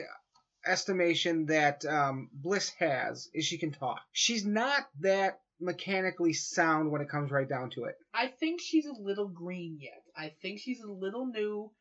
estimation 0.65 1.47
that 1.47 1.85
um, 1.85 2.29
Bliss 2.33 2.69
has 2.79 3.29
is 3.33 3.45
she 3.45 3.57
can 3.57 3.71
talk. 3.71 3.99
She's 4.11 4.45
not 4.45 4.87
that 5.01 5.39
mechanically 5.59 6.33
sound 6.33 6.91
when 6.91 7.01
it 7.01 7.09
comes 7.09 7.31
right 7.31 7.47
down 7.47 7.69
to 7.71 7.85
it. 7.85 7.95
I 8.13 8.27
think 8.27 8.61
she's 8.61 8.85
a 8.85 9.01
little 9.01 9.27
green 9.27 9.77
yet. 9.79 10.03
I 10.15 10.33
think 10.41 10.59
she's 10.59 10.81
a 10.81 10.91
little 10.91 11.25
new, 11.25 11.71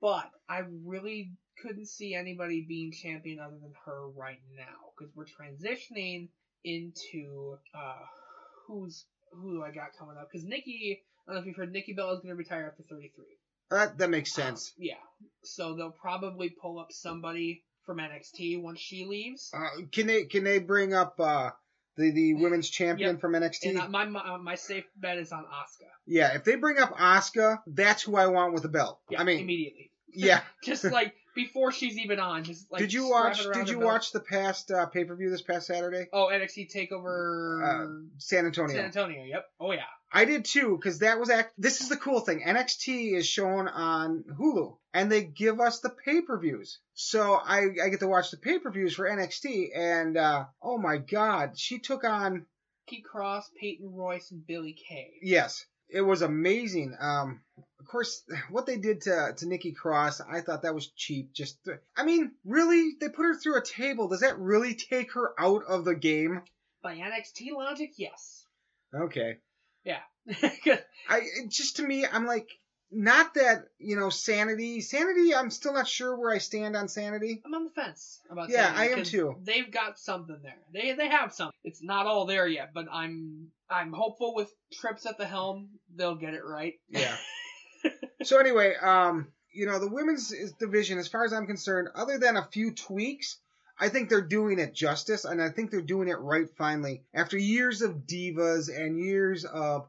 but 0.00 0.30
I 0.48 0.62
really 0.84 1.32
couldn't 1.62 1.88
see 1.88 2.14
anybody 2.14 2.64
being 2.66 2.92
champion 2.92 3.40
other 3.40 3.58
than 3.60 3.72
her 3.84 4.08
right 4.08 4.40
now 4.56 4.92
because 4.96 5.14
we're 5.14 5.24
transitioning 5.24 6.28
into 6.64 7.56
uh 7.74 8.04
who's 8.66 9.06
who 9.32 9.62
I 9.62 9.70
got 9.70 9.96
coming 9.98 10.16
up? 10.16 10.28
Because 10.30 10.46
Nikki, 10.46 11.02
I 11.26 11.32
don't 11.32 11.36
know 11.36 11.40
if 11.40 11.46
you've 11.46 11.56
heard, 11.56 11.72
Nikki 11.72 11.92
Bella 11.92 12.14
is 12.14 12.20
going 12.20 12.30
to 12.30 12.36
retire 12.36 12.66
after 12.70 12.82
33. 12.88 13.24
That 13.70 13.98
that 13.98 14.10
makes 14.10 14.32
sense. 14.32 14.72
Um, 14.76 14.84
yeah, 14.84 14.94
so 15.42 15.74
they'll 15.74 15.90
probably 15.90 16.50
pull 16.50 16.78
up 16.78 16.92
somebody 16.92 17.64
from 17.86 17.98
NXT 17.98 18.60
once 18.60 18.80
she 18.80 19.04
leaves. 19.06 19.50
Uh, 19.54 19.82
can 19.92 20.06
they 20.08 20.24
can 20.24 20.44
they 20.44 20.58
bring 20.58 20.92
up 20.92 21.18
uh, 21.20 21.50
the 21.96 22.10
the 22.10 22.34
women's 22.34 22.68
champion 22.68 23.12
Yep. 23.12 23.20
from 23.20 23.32
NXT? 23.32 23.70
And 23.70 23.78
uh, 23.78 23.88
my 23.88 24.04
my 24.04 24.36
my 24.36 24.54
safe 24.56 24.84
bet 24.96 25.18
is 25.18 25.32
on 25.32 25.44
Asuka. 25.44 25.86
Yeah, 26.06 26.34
if 26.34 26.44
they 26.44 26.56
bring 26.56 26.78
up 26.78 26.96
Asuka, 26.98 27.60
that's 27.66 28.02
who 28.02 28.16
I 28.16 28.26
want 28.26 28.52
with 28.52 28.62
the 28.64 28.68
belt. 28.68 29.00
Yeah, 29.08 29.20
I 29.20 29.24
mean, 29.24 29.40
immediately. 29.40 29.90
yeah, 30.12 30.40
Just 30.64 30.84
like 30.84 31.14
before 31.36 31.70
she's 31.70 31.96
even 31.98 32.18
on. 32.18 32.42
Just 32.42 32.72
like 32.72 32.80
did 32.80 32.92
you 32.92 33.08
watch? 33.08 33.40
Did 33.52 33.68
you 33.68 33.78
watch 33.78 34.10
the 34.10 34.20
past 34.20 34.72
uh, 34.72 34.86
pay 34.86 35.04
per 35.04 35.14
view 35.14 35.30
this 35.30 35.42
past 35.42 35.68
Saturday? 35.68 36.08
Oh, 36.12 36.28
NXT 36.32 36.74
Takeover 36.74 38.08
San 38.18 38.46
Antonio. 38.46 38.74
San 38.74 38.86
Antonio. 38.86 39.22
Yep. 39.22 39.46
Oh 39.60 39.70
yeah. 39.70 39.82
I 40.12 40.24
did 40.24 40.44
too, 40.44 40.76
because 40.76 41.00
that 41.00 41.20
was 41.20 41.30
act. 41.30 41.52
This 41.58 41.80
is 41.80 41.88
the 41.88 41.96
cool 41.96 42.20
thing. 42.20 42.40
NXT 42.40 43.12
is 43.12 43.26
shown 43.26 43.68
on 43.68 44.24
Hulu, 44.38 44.76
and 44.94 45.12
they 45.12 45.22
give 45.22 45.60
us 45.60 45.80
the 45.80 45.90
pay 45.90 46.22
per 46.22 46.38
views. 46.38 46.78
So 46.94 47.34
I, 47.34 47.66
I 47.84 47.88
get 47.90 48.00
to 48.00 48.08
watch 48.08 48.30
the 48.30 48.38
pay 48.38 48.58
per 48.58 48.70
views 48.70 48.94
for 48.94 49.08
NXT, 49.08 49.76
and 49.76 50.16
uh, 50.16 50.44
oh 50.62 50.78
my 50.78 50.96
God, 50.96 51.58
she 51.58 51.78
took 51.78 52.02
on. 52.04 52.46
Nikki 52.88 53.02
Cross, 53.02 53.50
Peyton 53.60 53.92
Royce, 53.92 54.30
and 54.30 54.46
Billie 54.46 54.76
Kay. 54.88 55.14
Yes, 55.20 55.66
it 55.88 56.02
was 56.02 56.22
amazing. 56.22 56.96
Um, 57.00 57.40
of 57.80 57.86
course, 57.86 58.22
what 58.50 58.66
they 58.66 58.76
did 58.76 59.02
to 59.02 59.34
to 59.36 59.46
Nikki 59.46 59.72
Cross, 59.72 60.20
I 60.20 60.40
thought 60.40 60.62
that 60.62 60.74
was 60.74 60.88
cheap. 60.88 61.32
Just, 61.32 61.58
I 61.96 62.04
mean, 62.04 62.32
really, 62.44 62.92
they 63.00 63.08
put 63.08 63.24
her 63.24 63.34
through 63.34 63.58
a 63.58 63.64
table. 63.64 64.08
Does 64.08 64.20
that 64.20 64.38
really 64.38 64.74
take 64.74 65.12
her 65.12 65.32
out 65.38 65.64
of 65.68 65.84
the 65.84 65.94
game? 65.94 66.42
By 66.82 66.96
NXT 66.96 67.52
logic, 67.52 67.92
yes. 67.96 68.44
Okay. 68.94 69.36
Yeah. 69.84 70.00
I 71.08 71.20
it 71.20 71.50
just 71.50 71.76
to 71.76 71.86
me, 71.86 72.04
I'm 72.06 72.26
like, 72.26 72.48
not 72.90 73.34
that 73.34 73.64
you 73.78 73.96
know, 73.96 74.10
sanity. 74.10 74.80
Sanity, 74.80 75.34
I'm 75.34 75.50
still 75.50 75.74
not 75.74 75.88
sure 75.88 76.16
where 76.16 76.32
I 76.32 76.38
stand 76.38 76.76
on 76.76 76.88
sanity. 76.88 77.42
I'm 77.44 77.54
on 77.54 77.64
the 77.64 77.70
fence 77.70 78.20
about 78.30 78.48
Yeah, 78.48 78.72
Sanity 78.74 78.94
I 78.94 78.98
am 78.98 79.04
too. 79.04 79.36
They've 79.42 79.70
got 79.70 79.98
something 79.98 80.38
there. 80.42 80.58
They 80.72 80.92
they 80.92 81.08
have 81.08 81.32
something. 81.32 81.56
It's 81.64 81.82
not 81.82 82.06
all 82.06 82.26
there 82.26 82.46
yet, 82.46 82.70
but 82.74 82.86
I'm 82.92 83.48
I'm 83.68 83.92
hopeful 83.92 84.34
with 84.34 84.52
Trips 84.72 85.06
at 85.06 85.18
the 85.18 85.26
helm, 85.26 85.70
they'll 85.94 86.16
get 86.16 86.34
it 86.34 86.44
right. 86.44 86.74
Yeah. 86.88 87.16
so 88.22 88.38
anyway, 88.38 88.74
um, 88.80 89.28
you 89.52 89.66
know, 89.66 89.78
the 89.78 89.88
women's 89.88 90.32
division, 90.58 90.98
as 90.98 91.08
far 91.08 91.24
as 91.24 91.32
I'm 91.32 91.46
concerned, 91.46 91.88
other 91.94 92.18
than 92.18 92.36
a 92.36 92.48
few 92.50 92.72
tweaks. 92.72 93.38
I 93.78 93.90
think 93.90 94.08
they're 94.08 94.22
doing 94.22 94.58
it 94.58 94.72
justice, 94.72 95.26
and 95.26 95.42
I 95.42 95.50
think 95.50 95.70
they're 95.70 95.82
doing 95.82 96.08
it 96.08 96.18
right 96.18 96.48
finally. 96.56 97.02
After 97.12 97.36
years 97.36 97.82
of 97.82 98.06
divas 98.06 98.74
and 98.74 98.98
years 98.98 99.44
of 99.44 99.86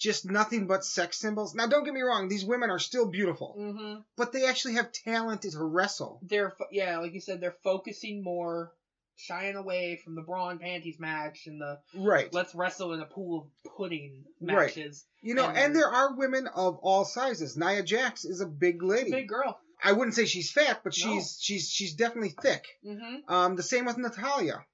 just 0.00 0.24
nothing 0.28 0.66
but 0.66 0.84
sex 0.84 1.18
symbols. 1.18 1.54
Now, 1.54 1.66
don't 1.68 1.84
get 1.84 1.94
me 1.94 2.00
wrong; 2.00 2.28
these 2.28 2.44
women 2.44 2.70
are 2.70 2.78
still 2.80 3.06
beautiful, 3.06 3.54
Mm-hmm. 3.58 4.00
but 4.16 4.32
they 4.32 4.46
actually 4.46 4.74
have 4.74 4.90
talent 4.90 5.42
to 5.42 5.50
wrestle. 5.58 6.18
They're 6.22 6.52
yeah, 6.72 6.98
like 6.98 7.12
you 7.12 7.20
said, 7.20 7.40
they're 7.40 7.56
focusing 7.62 8.24
more, 8.24 8.72
shying 9.16 9.56
away 9.56 10.00
from 10.02 10.14
the 10.14 10.22
bra 10.22 10.48
and 10.48 10.60
panties 10.60 10.98
match 10.98 11.46
and 11.46 11.60
the 11.60 11.78
Right. 11.94 12.32
let's 12.32 12.54
wrestle 12.54 12.94
in 12.94 13.00
a 13.00 13.06
pool 13.06 13.42
of 13.66 13.72
pudding 13.76 14.24
Right. 14.40 14.66
matches. 14.74 15.04
You 15.22 15.34
know, 15.34 15.46
And- 15.46 15.58
and 15.58 15.76
there 15.76 15.88
are 15.88 16.16
women 16.16 16.46
of 16.48 16.78
all 16.78 17.04
sizes. 17.04 17.56
Nia 17.56 17.82
Jax 17.82 18.24
is 18.24 18.40
a 18.40 18.46
big 18.46 18.82
lady. 18.82 19.10
Big 19.10 19.28
girl. 19.28 19.60
I 19.82 19.92
wouldn't 19.92 20.14
say 20.14 20.24
she's 20.26 20.50
fat, 20.50 20.80
but 20.84 20.94
No. 20.98 21.12
she's 21.14 21.38
she's 21.40 21.68
she's 21.68 21.94
definitely 21.94 22.34
thick. 22.42 22.64
Mm-hmm. 22.84 23.32
Um, 23.32 23.56
the 23.56 23.62
same 23.62 23.84
with 23.86 23.96
Natalya. 23.98 24.64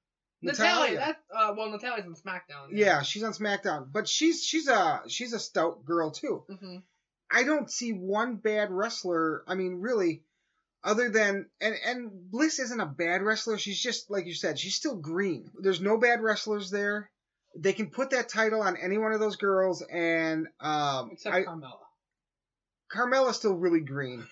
Natalya, 0.42 0.96
that 0.96 1.16
uh, 1.34 1.54
well, 1.56 1.70
Natalya's 1.70 2.06
on 2.06 2.14
SmackDown. 2.14 2.68
Yeah, 2.72 3.02
she's 3.02 3.22
on 3.22 3.32
SmackDown, 3.32 3.88
but 3.90 4.08
she's 4.08 4.44
she's 4.44 4.68
a 4.68 5.02
she's 5.08 5.32
a 5.32 5.38
stout 5.38 5.84
girl 5.84 6.10
too. 6.10 6.44
Mm-hmm. 6.50 6.76
I 7.30 7.44
don't 7.44 7.70
see 7.70 7.92
one 7.92 8.36
bad 8.36 8.70
wrestler. 8.70 9.42
I 9.48 9.54
mean, 9.54 9.80
really, 9.80 10.22
other 10.84 11.08
than 11.08 11.46
and 11.60 11.74
and 11.84 12.30
Bliss 12.30 12.58
isn't 12.58 12.80
a 12.80 12.86
bad 12.86 13.22
wrestler. 13.22 13.58
She's 13.58 13.80
just 13.80 14.10
like 14.10 14.26
you 14.26 14.34
said. 14.34 14.58
She's 14.58 14.76
still 14.76 14.96
green. 14.96 15.50
There's 15.58 15.80
no 15.80 15.98
bad 15.98 16.22
wrestlers 16.22 16.70
there. 16.70 17.10
They 17.58 17.72
can 17.72 17.88
put 17.88 18.10
that 18.10 18.28
title 18.28 18.60
on 18.60 18.76
any 18.76 18.98
one 18.98 19.12
of 19.12 19.20
those 19.20 19.36
girls, 19.36 19.82
and 19.82 20.46
um, 20.60 21.10
Except 21.12 21.34
I, 21.34 21.44
Carmella. 21.44 21.78
Carmella's 22.94 23.36
still 23.36 23.54
really 23.54 23.80
green. 23.80 24.26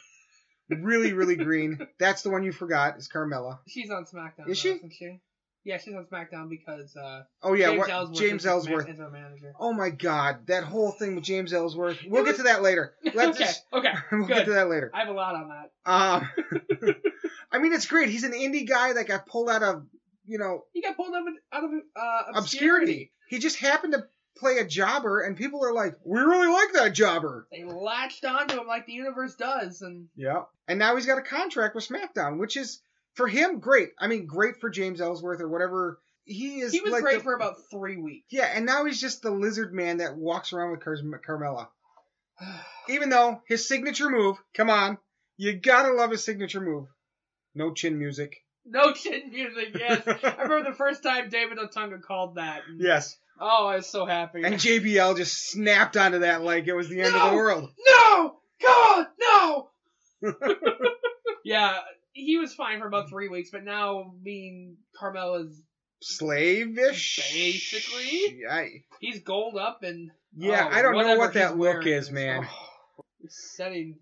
Really, 0.68 1.12
really 1.12 1.36
green. 1.36 1.86
That's 1.98 2.22
the 2.22 2.30
one 2.30 2.44
you 2.44 2.52
forgot 2.52 2.98
is 2.98 3.08
Carmella. 3.08 3.58
She's 3.68 3.90
on 3.90 4.04
SmackDown. 4.04 4.48
Is 4.48 4.62
though, 4.62 4.70
she? 4.70 4.76
Isn't 4.76 4.92
she? 4.92 5.20
Yeah, 5.64 5.78
she's 5.78 5.94
on 5.94 6.04
SmackDown 6.04 6.50
because 6.50 6.94
uh, 6.94 7.22
Oh 7.42 7.54
yeah, 7.54 7.68
James 7.68 7.78
what- 7.78 7.90
Ellsworth. 7.90 8.18
James 8.18 8.42
is, 8.42 8.46
Ellsworth. 8.46 8.88
Is 8.88 9.00
our 9.00 9.10
manager. 9.10 9.52
Oh 9.58 9.72
my 9.72 9.90
God, 9.90 10.46
that 10.48 10.64
whole 10.64 10.90
thing 10.92 11.14
with 11.14 11.24
James 11.24 11.52
Ellsworth. 11.54 11.98
We'll 12.06 12.22
It 12.22 12.26
get 12.26 12.36
to 12.36 12.42
that 12.44 12.62
later. 12.62 12.94
Let's 13.14 13.36
okay. 13.38 13.44
just, 13.44 13.64
Okay. 13.72 13.92
we'll 14.12 14.26
Good. 14.26 14.36
get 14.36 14.44
to 14.46 14.52
that 14.52 14.68
later. 14.68 14.90
I 14.92 15.00
have 15.00 15.08
a 15.08 15.12
lot 15.12 15.34
on 15.34 15.48
that. 15.48 15.70
Um, 15.90 16.28
I 17.52 17.58
mean, 17.58 17.72
it's 17.72 17.86
great. 17.86 18.08
He's 18.10 18.24
an 18.24 18.32
indie 18.32 18.68
guy 18.68 18.92
that 18.92 19.06
got 19.06 19.26
pulled 19.26 19.48
out 19.48 19.62
of, 19.62 19.86
you 20.26 20.38
know, 20.38 20.64
He 20.72 20.82
got 20.82 20.96
pulled 20.96 21.14
out 21.14 21.22
of 21.28 21.34
out 21.52 21.64
of 21.64 21.70
uh, 21.96 22.22
obscurity. 22.38 22.38
obscurity. 22.38 23.12
He 23.28 23.38
just 23.38 23.58
happened 23.58 23.94
to 23.94 24.04
play 24.36 24.58
a 24.58 24.66
jobber, 24.66 25.20
and 25.20 25.36
people 25.36 25.64
are 25.64 25.72
like, 25.72 25.94
"We 26.04 26.20
really 26.20 26.48
like 26.48 26.72
that 26.74 26.92
jobber." 26.92 27.46
They 27.52 27.64
latched 27.64 28.24
onto 28.24 28.60
him 28.60 28.66
like 28.66 28.84
the 28.86 28.92
universe 28.92 29.34
does, 29.36 29.80
and 29.82 30.08
Yeah. 30.16 30.42
And 30.68 30.78
now 30.78 30.94
he's 30.96 31.06
got 31.06 31.18
a 31.18 31.22
contract 31.22 31.74
with 31.74 31.86
SmackDown, 31.88 32.38
which 32.38 32.56
is 32.56 32.80
for 33.14 33.26
him 33.28 33.60
great. 33.60 33.90
I 33.98 34.06
mean, 34.06 34.26
great 34.26 34.60
for 34.60 34.70
James 34.70 35.00
Ellsworth 35.00 35.40
or 35.40 35.48
whatever. 35.48 35.98
He 36.26 36.60
is. 36.60 36.72
he 36.72 36.80
was 36.80 36.92
like 36.92 37.02
great 37.02 37.18
the- 37.18 37.24
for 37.24 37.34
about 37.34 37.56
three 37.70 37.96
weeks. 37.96 38.26
Yeah, 38.30 38.46
and 38.52 38.64
now 38.64 38.84
he's 38.84 39.00
just 39.00 39.22
the 39.22 39.30
lizard 39.30 39.74
man 39.74 39.98
that 39.98 40.16
walks 40.16 40.52
around 40.52 40.70
with 40.72 40.80
Car- 40.80 41.20
Carmella. 41.26 41.68
Even 42.88 43.08
though 43.10 43.40
his 43.46 43.66
signature 43.68 44.10
move, 44.10 44.36
come 44.54 44.70
on, 44.70 44.98
you 45.36 45.52
gotta 45.54 45.92
love 45.92 46.10
his 46.10 46.24
signature 46.24 46.60
move. 46.60 46.86
No 47.54 47.72
chin 47.72 47.98
music. 47.98 48.36
no 48.66 48.92
chin 48.92 49.30
music. 49.30 49.76
Yes, 49.78 50.02
I 50.06 50.42
remember 50.42 50.70
the 50.70 50.76
first 50.76 51.02
time 51.02 51.28
David 51.28 51.58
Otunga 51.58 52.00
called 52.02 52.36
that. 52.36 52.62
Yes. 52.78 53.16
Oh, 53.40 53.66
I 53.66 53.76
was 53.76 53.86
so 53.86 54.06
happy. 54.06 54.42
And 54.44 54.54
JBL 54.56 55.16
just 55.16 55.50
snapped 55.50 55.96
onto 55.96 56.20
that 56.20 56.42
like 56.42 56.66
it 56.68 56.72
was 56.74 56.88
the 56.88 57.00
end 57.00 57.14
of 57.14 57.30
the 57.30 57.36
world. 57.36 57.70
no, 57.86 58.36
God, 58.62 59.06
no. 59.20 59.70
yeah, 61.44 61.78
he 62.14 62.38
was 62.38 62.54
fine 62.54 62.80
for 62.80 62.86
about 62.86 63.10
three 63.10 63.28
weeks, 63.28 63.50
but 63.50 63.64
now 63.64 64.14
being 64.22 64.76
Carmella's, 64.96 65.60
Slavish? 66.00 67.32
Basically. 67.32 68.44
I, 68.50 68.68
he's 69.00 69.20
gold 69.22 69.56
up 69.56 69.82
and 69.82 70.10
yeah, 70.36 70.68
oh, 70.70 70.74
I 70.74 70.82
don't 70.82 70.96
know 70.96 71.16
what 71.16 71.34
that 71.34 71.58
look 71.58 71.86
is, 71.86 72.10
man. 72.10 72.46
oh, 72.46 73.04
setting 73.28 73.96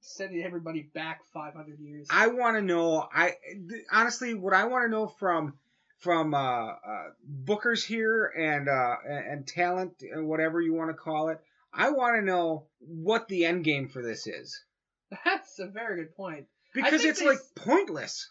setting 0.00 0.42
everybody 0.42 0.88
back 0.94 1.20
500 1.32 1.78
years. 1.78 2.08
I 2.10 2.28
want 2.28 2.56
to 2.56 2.62
know. 2.62 3.06
I 3.12 3.34
th- 3.52 3.84
honestly, 3.92 4.34
what 4.34 4.54
I 4.54 4.64
want 4.64 4.84
to 4.84 4.90
know 4.90 5.06
from 5.06 5.54
from 5.98 6.32
uh, 6.34 6.38
uh, 6.38 7.04
bookers 7.44 7.84
here 7.84 8.26
and 8.26 8.68
uh, 8.68 8.96
and 9.06 9.26
and 9.26 9.46
talent 9.46 10.02
and 10.02 10.26
whatever 10.26 10.60
you 10.60 10.74
want 10.74 10.90
to 10.90 10.94
call 10.94 11.28
it, 11.28 11.40
I 11.72 11.90
want 11.90 12.16
to 12.16 12.24
know 12.24 12.66
what 12.78 13.28
the 13.28 13.44
end 13.46 13.64
game 13.64 13.88
for 13.88 14.02
this 14.02 14.26
is 14.26 14.62
That's 15.24 15.58
a 15.58 15.66
very 15.66 16.04
good 16.04 16.14
point. 16.14 16.46
Because 16.84 17.04
it's 17.04 17.20
they 17.20 17.26
like 17.28 17.38
pointless. 17.56 18.28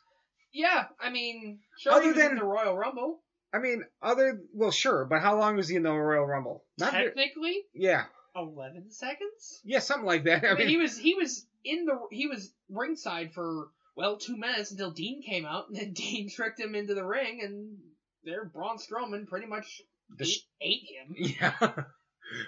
Yeah, 0.53 0.85
I 0.99 1.09
mean, 1.09 1.59
sure, 1.79 1.93
Other 1.93 2.03
he 2.03 2.07
was 2.09 2.17
in 2.17 2.23
than- 2.29 2.35
the 2.37 2.43
Royal 2.45 2.75
Rumble. 2.75 3.21
I 3.53 3.59
mean, 3.59 3.83
other 4.01 4.41
well, 4.53 4.71
sure, 4.71 5.05
but 5.05 5.21
how 5.21 5.37
long 5.39 5.55
was 5.55 5.69
he 5.69 5.75
in 5.77 5.83
the 5.83 5.91
Royal 5.91 6.25
Rumble? 6.25 6.63
Not 6.77 6.91
very- 6.91 7.05
Technically, 7.07 7.61
yeah, 7.73 8.05
11 8.35 8.91
seconds. 8.91 9.61
yeah, 9.63 9.79
something 9.79 10.05
like 10.05 10.25
that. 10.25 10.43
I 10.45 10.49
I 10.49 10.53
mean, 10.55 10.59
mean, 10.59 10.67
he 10.69 10.77
was 10.77 10.97
he 10.97 11.13
was 11.13 11.45
in 11.63 11.85
the 11.85 11.97
he 12.11 12.27
was 12.27 12.51
ringside 12.69 13.33
for 13.33 13.67
well 13.95 14.17
two 14.17 14.37
minutes 14.37 14.71
until 14.71 14.91
Dean 14.91 15.21
came 15.21 15.45
out, 15.45 15.69
and 15.69 15.77
then 15.77 15.93
Dean 15.93 16.29
tricked 16.29 16.59
him 16.59 16.75
into 16.75 16.93
the 16.93 17.05
ring, 17.05 17.39
and 17.43 17.77
there 18.23 18.45
Braun 18.45 18.77
Strowman 18.77 19.27
pretty 19.27 19.47
much 19.47 19.81
The 20.17 20.25
sh- 20.25 20.39
ate, 20.61 20.81
ate 20.81 21.27
him. 21.29 21.35
yeah. 21.39 21.83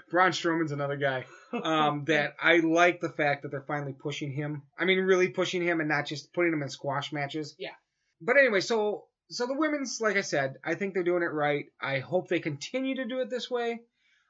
Braun 0.09 0.31
Strowman's 0.31 0.71
another 0.71 0.97
guy. 0.97 1.25
um, 1.51 2.03
that 2.07 2.35
I 2.41 2.57
like 2.57 3.01
the 3.01 3.09
fact 3.09 3.43
that 3.43 3.51
they're 3.51 3.61
finally 3.61 3.93
pushing 3.93 4.31
him. 4.31 4.63
I 4.77 4.85
mean, 4.85 4.99
really 4.99 5.29
pushing 5.29 5.61
him 5.61 5.79
and 5.79 5.89
not 5.89 6.05
just 6.05 6.33
putting 6.33 6.53
him 6.53 6.63
in 6.63 6.69
squash 6.69 7.11
matches. 7.11 7.55
Yeah. 7.57 7.73
But 8.21 8.37
anyway, 8.37 8.61
so 8.61 9.05
so 9.29 9.45
the 9.45 9.53
women's, 9.53 10.01
like 10.01 10.17
I 10.17 10.21
said, 10.21 10.55
I 10.63 10.75
think 10.75 10.93
they're 10.93 11.03
doing 11.03 11.23
it 11.23 11.31
right. 11.31 11.65
I 11.79 11.99
hope 11.99 12.27
they 12.27 12.39
continue 12.39 12.95
to 12.95 13.05
do 13.05 13.19
it 13.19 13.29
this 13.29 13.49
way. 13.49 13.81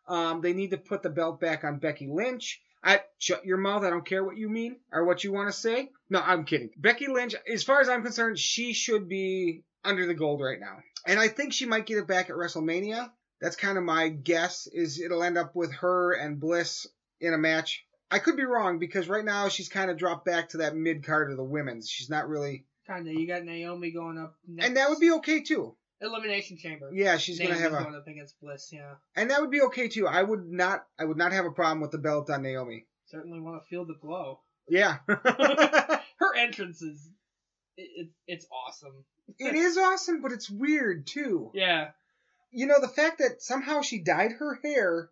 Um, 0.07 0.41
they 0.41 0.53
need 0.53 0.71
to 0.71 0.77
put 0.77 1.03
the 1.03 1.09
belt 1.09 1.39
back 1.39 1.63
on 1.63 1.79
Becky 1.79 2.07
Lynch. 2.07 2.61
I 2.83 3.01
shut 3.17 3.45
your 3.45 3.57
mouth. 3.57 3.83
I 3.83 3.89
don't 3.89 4.05
care 4.05 4.23
what 4.23 4.37
you 4.37 4.49
mean 4.49 4.77
or 4.91 5.05
what 5.05 5.23
you 5.23 5.31
want 5.31 5.49
to 5.49 5.57
say. 5.57 5.89
No, 6.09 6.19
I'm 6.19 6.45
kidding. 6.45 6.71
Becky 6.77 7.07
Lynch, 7.07 7.35
as 7.51 7.63
far 7.63 7.81
as 7.81 7.89
I'm 7.89 8.03
concerned, 8.03 8.39
she 8.39 8.73
should 8.73 9.07
be 9.07 9.63
under 9.83 10.05
the 10.05 10.13
gold 10.13 10.41
right 10.41 10.59
now, 10.59 10.77
and 11.05 11.19
I 11.19 11.27
think 11.27 11.53
she 11.53 11.65
might 11.65 11.85
get 11.85 11.97
it 11.97 12.07
back 12.07 12.29
at 12.29 12.35
WrestleMania. 12.35 13.09
That's 13.41 13.55
kind 13.55 13.77
of 13.77 13.83
my 13.83 14.09
guess. 14.09 14.67
Is 14.67 14.99
it'll 14.99 15.23
end 15.23 15.37
up 15.37 15.55
with 15.55 15.73
her 15.75 16.13
and 16.13 16.39
Bliss 16.39 16.87
in 17.21 17.33
a 17.33 17.37
match. 17.37 17.85
I 18.11 18.19
could 18.19 18.35
be 18.37 18.43
wrong 18.43 18.79
because 18.79 19.07
right 19.07 19.23
now 19.23 19.49
she's 19.49 19.69
kind 19.69 19.91
of 19.91 19.97
dropped 19.97 20.25
back 20.25 20.49
to 20.49 20.57
that 20.57 20.75
mid 20.75 21.03
card 21.05 21.29
of 21.31 21.37
the 21.37 21.43
women's. 21.43 21.89
She's 21.89 22.09
not 22.09 22.27
really, 22.27 22.65
Kinda, 22.87 23.11
you 23.13 23.27
got 23.27 23.43
Naomi 23.43 23.91
going 23.91 24.17
up, 24.17 24.35
next. 24.47 24.67
and 24.67 24.77
that 24.77 24.89
would 24.89 24.99
be 24.99 25.11
okay 25.11 25.41
too. 25.41 25.75
elimination 26.01 26.57
chamber. 26.57 26.89
Yeah, 26.91 27.17
she's 27.17 27.39
Naomi's 27.39 27.59
gonna 27.61 27.69
have 27.71 27.79
a, 27.81 27.83
going 27.83 27.95
up 27.95 28.07
against 28.07 28.39
Bliss. 28.41 28.69
Yeah, 28.73 28.95
and 29.15 29.29
that 29.29 29.41
would 29.41 29.51
be 29.51 29.61
okay 29.63 29.87
too. 29.89 30.07
I 30.07 30.23
would 30.23 30.49
not, 30.49 30.85
I 30.97 31.05
would 31.05 31.17
not 31.17 31.33
have 31.33 31.45
a 31.45 31.51
problem 31.51 31.81
with 31.81 31.91
the 31.91 31.97
belt 31.99 32.29
on 32.31 32.41
Naomi. 32.41 32.85
certainly 33.05 33.39
want 33.39 33.61
to 33.61 33.67
feel 33.69 33.85
the 33.85 33.95
glow. 34.01 34.39
Yeah, 34.67 34.97
Her 35.07 36.35
entrance 36.35 36.81
is 36.81 37.09
it, 37.77 37.89
it, 37.95 38.09
it's 38.27 38.47
awesome. 38.51 39.05
it 39.37 39.53
is 39.55 39.77
awesome, 39.77 40.21
but 40.21 40.31
it's 40.31 40.49
weird 40.49 41.05
too. 41.05 41.51
Yeah, 41.53 41.89
You 42.51 42.65
know, 42.65 42.79
the 42.81 42.87
fact 42.87 43.19
that 43.19 43.41
somehow 43.41 43.81
she 43.81 43.99
dyed 43.99 44.31
her 44.33 44.59
hair 44.63 45.09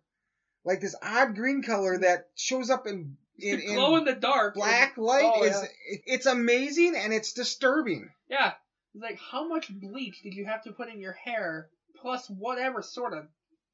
like 0.64 0.80
this 0.80 0.96
odd 1.02 1.34
green 1.34 1.62
color 1.62 1.98
that 1.98 2.28
shows 2.34 2.70
up 2.70 2.86
in 2.86 3.16
in, 3.38 3.60
in 3.60 3.74
Glow 3.74 3.96
in 3.96 4.04
the 4.04 4.14
dark. 4.14 4.54
black 4.54 4.96
and- 4.96 5.06
light 5.06 5.32
oh, 5.36 5.44
is 5.44 5.54
yeah. 5.62 5.98
it's 6.06 6.26
amazing 6.26 6.94
and 6.96 7.12
it's 7.12 7.32
disturbing. 7.32 8.10
Yeah. 8.28 8.52
It's 8.94 9.02
like, 9.02 9.18
how 9.30 9.46
much 9.48 9.68
bleach 9.70 10.22
did 10.22 10.34
you 10.34 10.46
have 10.46 10.64
to 10.64 10.72
put 10.72 10.88
in 10.88 11.00
your 11.00 11.12
hair, 11.12 11.68
plus 12.00 12.26
whatever 12.28 12.82
sort 12.82 13.12
of 13.12 13.26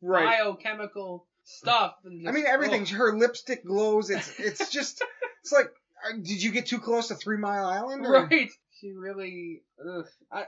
biochemical 0.02 1.26
stuff? 1.44 1.94
And 2.04 2.28
I 2.28 2.32
mean 2.32 2.46
everything. 2.46 2.82
ugh. 2.82 2.88
Her 2.88 3.16
lipstick 3.16 3.64
glows. 3.64 4.10
It's 4.10 4.38
it's 4.38 4.70
just 4.72 5.02
it's 5.42 5.52
like 5.52 5.66
uh, 6.06 6.16
did 6.16 6.42
you 6.42 6.50
get 6.50 6.66
too 6.66 6.78
close 6.80 7.08
to 7.08 7.14
Three 7.14 7.38
Mile 7.38 7.66
Island? 7.66 8.04
or- 8.06 8.12
Right. 8.26 8.50
She 8.80 8.92
really. 8.92 9.62
Ugh. 9.80 10.04
I, 10.30 10.44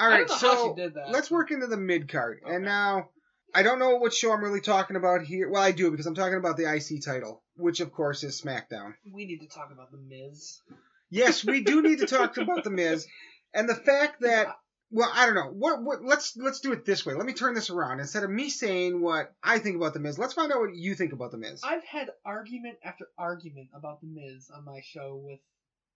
All 0.00 0.10
know 0.10 0.26
so 0.26 0.54
how 0.54 0.68
she 0.68 0.82
did 0.82 0.94
that. 0.94 1.10
let's 1.10 1.30
work 1.30 1.50
into 1.50 1.66
the 1.66 1.76
mid 1.76 2.10
card. 2.10 2.40
Okay. 2.44 2.54
And 2.54 2.64
now 2.64 3.10
I 3.54 3.62
don't 3.62 3.78
know 3.78 3.96
what 3.96 4.14
show 4.14 4.32
I'm 4.32 4.42
really 4.42 4.60
talking 4.60 4.96
about 4.96 5.22
here. 5.22 5.50
Well, 5.50 5.62
I 5.62 5.72
do 5.72 5.90
because 5.90 6.06
I'm 6.06 6.14
talking 6.14 6.38
about 6.38 6.56
the 6.56 6.72
IC 6.72 7.04
title, 7.04 7.42
which 7.56 7.80
of 7.80 7.92
course 7.92 8.24
is 8.24 8.40
SmackDown. 8.40 8.94
We 9.12 9.26
need 9.26 9.40
to 9.40 9.48
talk 9.48 9.70
about 9.72 9.90
the 9.90 9.98
Miz. 9.98 10.60
Yes, 11.10 11.44
we 11.44 11.62
do 11.62 11.82
need 11.82 11.98
to 11.98 12.06
talk 12.06 12.36
about 12.36 12.64
the 12.64 12.70
Miz 12.70 13.06
and 13.52 13.68
the 13.68 13.74
fact 13.74 14.22
that 14.22 14.48
well, 14.92 15.10
I 15.14 15.26
don't 15.26 15.36
know. 15.36 15.50
What 15.52 15.82
what 15.82 16.02
let's 16.02 16.36
let's 16.36 16.60
do 16.60 16.72
it 16.72 16.84
this 16.84 17.06
way. 17.06 17.14
Let 17.14 17.26
me 17.26 17.32
turn 17.32 17.54
this 17.54 17.70
around. 17.70 18.00
Instead 18.00 18.24
of 18.24 18.30
me 18.30 18.48
saying 18.48 19.00
what 19.00 19.32
I 19.42 19.58
think 19.58 19.76
about 19.76 19.94
the 19.94 20.00
Miz, 20.00 20.18
let's 20.18 20.34
find 20.34 20.50
out 20.52 20.60
what 20.60 20.74
you 20.74 20.94
think 20.94 21.12
about 21.12 21.30
the 21.30 21.38
Miz. 21.38 21.62
I've 21.62 21.84
had 21.84 22.10
argument 22.24 22.78
after 22.84 23.06
argument 23.16 23.68
about 23.74 24.00
the 24.00 24.08
Miz 24.08 24.50
on 24.54 24.64
my 24.64 24.80
show 24.82 25.20
with 25.22 25.38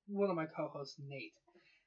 one 0.06 0.30
of 0.30 0.36
my 0.36 0.46
co-hosts, 0.46 0.96
Nate. 1.08 1.32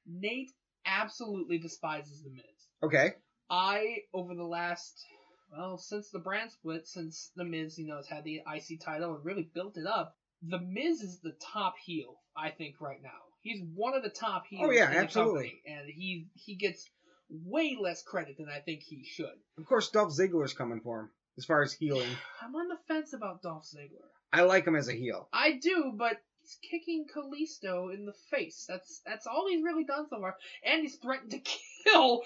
Nate 0.06 0.50
absolutely 0.88 1.58
despises 1.58 2.22
the 2.22 2.30
Miz. 2.30 2.44
Okay. 2.82 3.12
I 3.50 3.98
over 4.12 4.34
the 4.34 4.44
last 4.44 5.04
well 5.52 5.78
since 5.78 6.10
the 6.10 6.18
brand 6.18 6.50
split, 6.50 6.86
since 6.86 7.30
the 7.36 7.44
Miz 7.44 7.78
you 7.78 7.86
know 7.86 7.96
has 7.96 8.08
had 8.08 8.24
the 8.24 8.40
IC 8.52 8.80
title 8.80 9.14
and 9.14 9.24
really 9.24 9.50
built 9.54 9.76
it 9.76 9.86
up, 9.86 10.16
the 10.42 10.60
Miz 10.60 11.02
is 11.02 11.20
the 11.20 11.34
top 11.52 11.74
heel 11.84 12.16
I 12.36 12.50
think 12.50 12.80
right 12.80 13.02
now. 13.02 13.10
He's 13.40 13.62
one 13.74 13.94
of 13.94 14.02
the 14.02 14.10
top 14.10 14.44
heels. 14.48 14.64
Oh, 14.66 14.70
yeah, 14.70 14.86
in 14.86 14.92
the 14.92 14.98
absolutely. 14.98 15.44
company, 15.44 15.62
and 15.66 15.88
he 15.88 16.26
he 16.34 16.56
gets 16.56 16.88
way 17.30 17.76
less 17.80 18.02
credit 18.02 18.36
than 18.38 18.48
I 18.48 18.60
think 18.60 18.82
he 18.82 19.04
should. 19.04 19.26
Of 19.58 19.66
course, 19.66 19.90
Dolph 19.90 20.12
Ziggler's 20.12 20.54
coming 20.54 20.80
for 20.80 21.00
him 21.00 21.10
as 21.36 21.44
far 21.44 21.62
as 21.62 21.72
healing. 21.72 22.08
I'm 22.42 22.54
on 22.54 22.68
the 22.68 22.78
fence 22.86 23.12
about 23.12 23.42
Dolph 23.42 23.64
Ziggler. 23.64 24.08
I 24.32 24.42
like 24.42 24.66
him 24.66 24.76
as 24.76 24.88
a 24.88 24.92
heel. 24.92 25.28
I 25.32 25.58
do, 25.62 25.94
but 25.96 26.16
he's 26.48 26.70
kicking 26.70 27.04
Kalisto 27.14 27.92
in 27.94 28.06
the 28.06 28.12
face. 28.30 28.64
That's 28.68 29.00
that's 29.06 29.26
all 29.26 29.46
he's 29.48 29.62
really 29.62 29.84
done 29.84 30.06
so 30.08 30.18
far. 30.20 30.36
And 30.64 30.82
he's 30.82 30.96
threatened 30.96 31.30
to 31.32 31.38
kill. 31.84 32.22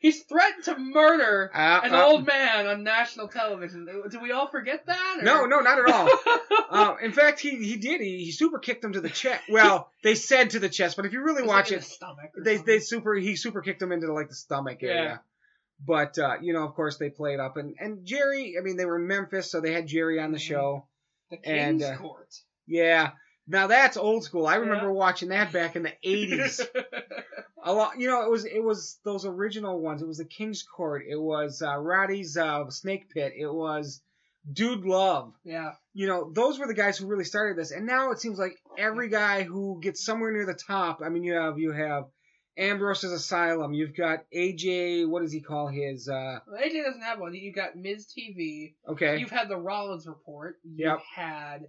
He's 0.00 0.22
threatened 0.22 0.64
to 0.64 0.78
murder 0.78 1.50
Uh, 1.54 1.80
an 1.84 1.94
uh, 1.94 2.02
old 2.04 2.26
man 2.26 2.66
on 2.66 2.82
national 2.84 3.28
television. 3.28 3.86
Do 4.10 4.20
we 4.20 4.32
all 4.32 4.48
forget 4.48 4.86
that? 4.86 5.18
or- 5.20 5.22
No, 5.24 5.44
no, 5.46 5.60
not 5.60 5.78
at 5.78 5.94
all. 5.94 6.08
Uh, 6.72 6.94
in 7.02 7.10
fact, 7.12 7.40
he 7.40 7.50
he 7.64 7.76
did. 7.78 8.00
He, 8.00 8.24
he 8.24 8.30
super 8.30 8.60
kicked 8.60 8.84
him 8.84 8.92
to 8.92 9.00
the 9.00 9.08
chest. 9.08 9.42
Well, 9.48 9.90
they 10.04 10.14
said 10.14 10.50
to 10.50 10.60
the 10.60 10.68
chest, 10.68 10.94
but 10.96 11.04
if 11.04 11.12
you 11.12 11.20
really 11.22 11.42
watch 11.42 11.70
like 11.72 11.78
it, 11.78 11.80
the 11.80 11.86
stomach 11.86 12.30
they 12.44 12.56
something. 12.58 12.74
they 12.74 12.78
super 12.78 13.14
he 13.16 13.34
super 13.34 13.60
kicked 13.60 13.82
him 13.82 13.90
into 13.90 14.12
like 14.12 14.28
the 14.28 14.36
stomach 14.36 14.78
area. 14.82 15.02
Yeah. 15.02 15.16
But 15.84 16.16
uh, 16.18 16.36
you 16.40 16.52
know, 16.52 16.64
of 16.64 16.74
course, 16.74 16.96
they 16.98 17.10
played 17.10 17.40
up 17.40 17.56
and 17.56 17.74
and 17.80 18.06
Jerry. 18.06 18.54
I 18.56 18.62
mean, 18.62 18.76
they 18.76 18.84
were 18.84 19.00
in 19.00 19.08
Memphis, 19.08 19.50
so 19.50 19.60
they 19.60 19.72
had 19.72 19.88
Jerry 19.88 20.20
on 20.20 20.30
the 20.30 20.38
Mhm. 20.38 20.42
show. 20.42 20.86
the 21.30 21.38
and, 21.44 21.80
King's 21.80 21.90
uh, 21.90 21.96
Court. 21.96 22.28
Yeah. 22.68 23.10
Now 23.50 23.66
that's 23.66 23.96
old 23.96 24.24
school. 24.24 24.46
I 24.46 24.56
remember 24.56 24.86
Yeah. 24.86 24.92
watching 24.92 25.28
that 25.30 25.52
back 25.52 25.76
in 25.76 25.82
the 25.82 25.92
'80s. 26.04 26.60
a 27.64 27.72
lot, 27.72 27.98
you 27.98 28.08
know, 28.08 28.22
it 28.24 28.30
was 28.30 28.44
it 28.44 28.62
was 28.62 28.98
those 29.04 29.26
original 29.26 29.80
ones. 29.80 30.02
It 30.02 30.08
was 30.08 30.18
the 30.18 30.24
King's 30.24 30.62
Court. 30.62 31.02
It 31.08 31.20
was 31.20 31.60
uh, 31.62 31.76
Roddy's 31.76 32.36
uh, 32.36 32.70
Snake 32.70 33.10
Pit. 33.10 33.32
It 33.36 33.52
was 33.52 34.00
Dude 34.50 34.84
Love. 34.84 35.34
yeah. 35.44 35.72
You 35.92 36.06
know, 36.06 36.30
those 36.32 36.58
were 36.58 36.68
the 36.68 36.74
guys 36.74 36.96
who 36.96 37.06
really 37.06 37.24
started 37.24 37.58
this. 37.58 37.72
And 37.72 37.84
now 37.86 38.12
it 38.12 38.20
seems 38.20 38.38
like 38.38 38.56
every 38.78 39.08
guy 39.08 39.42
who 39.42 39.80
gets 39.82 40.04
somewhere 40.04 40.30
near 40.32 40.46
the 40.46 40.54
top. 40.54 41.00
I 41.04 41.08
mean, 41.08 41.24
you 41.24 41.34
have 41.34 41.58
you 41.58 41.72
have 41.72 42.04
Ambrose's 42.56 43.12
Asylum. 43.12 43.72
You've 43.74 43.96
got 43.96 44.24
AJ. 44.34 45.08
What 45.08 45.22
does 45.22 45.32
he 45.32 45.40
call 45.40 45.66
his? 45.68 46.08
Uh, 46.08 46.38
Well, 46.46 46.60
AJ 46.62 46.84
doesn't 46.84 47.02
have 47.02 47.18
one. 47.18 47.34
You've 47.34 47.54
got 47.56 47.74
Miz 47.76 48.06
TV. 48.06 48.74
okay. 48.88 49.18
You've 49.18 49.30
had 49.30 49.48
the 49.48 49.56
Rollins 49.56 50.06
report. 50.06 50.58
You've 50.62 50.78
Yep. 50.86 51.00
had 51.14 51.66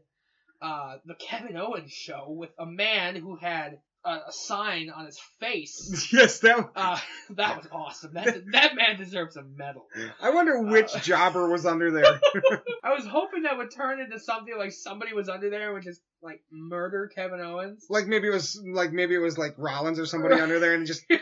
uh, 0.62 0.98
the 1.06 1.16
Kevin 1.16 1.58
Owens 1.58 1.92
show 1.92 2.26
with 2.30 2.52
a 2.60 2.66
man 2.66 3.16
who 3.16 3.36
had 3.36 3.80
a, 4.06 4.10
a 4.10 4.32
sign 4.32 4.90
on 4.90 5.06
his 5.06 5.20
face. 5.40 6.08
yes, 6.14 6.40
that. 6.40 6.70
Uh, 6.76 7.00
that 7.32 7.58
was 7.58 7.68
awesome. 7.72 8.14
That 8.14 8.36
that 8.52 8.76
man 8.76 8.98
deserves 8.98 9.36
a 9.38 9.44
medal. 9.44 9.88
I 10.22 10.32
wonder 10.32 10.60
which 10.62 10.96
Uh, 10.96 11.00
jobber 11.04 11.48
was 11.50 11.66
under 11.66 11.92
there. 11.92 12.20
I 12.84 12.94
was 12.94 13.06
hoping 13.06 13.44
that 13.44 13.58
would 13.58 13.72
turn 13.72 14.00
into 14.00 14.20
something 14.20 14.58
like 14.58 14.72
somebody 14.72 15.14
was 15.14 15.30
under 15.30 15.50
there 15.50 15.74
would 15.74 15.84
just 15.84 16.02
like 16.24 16.42
murder 16.52 17.10
Kevin 17.16 17.40
Owens. 17.42 17.86
like 17.90 18.06
maybe 18.08 18.28
it 18.28 18.32
was 18.32 18.62
like 18.74 18.92
maybe 18.92 19.16
it 19.16 19.20
was 19.20 19.38
like 19.38 19.56
Rollins 19.58 19.98
or 20.00 20.06
somebody 20.06 20.40
under 20.40 20.60
there 20.60 20.76
and 20.76 20.86
just 20.86 21.04
rip 21.10 21.22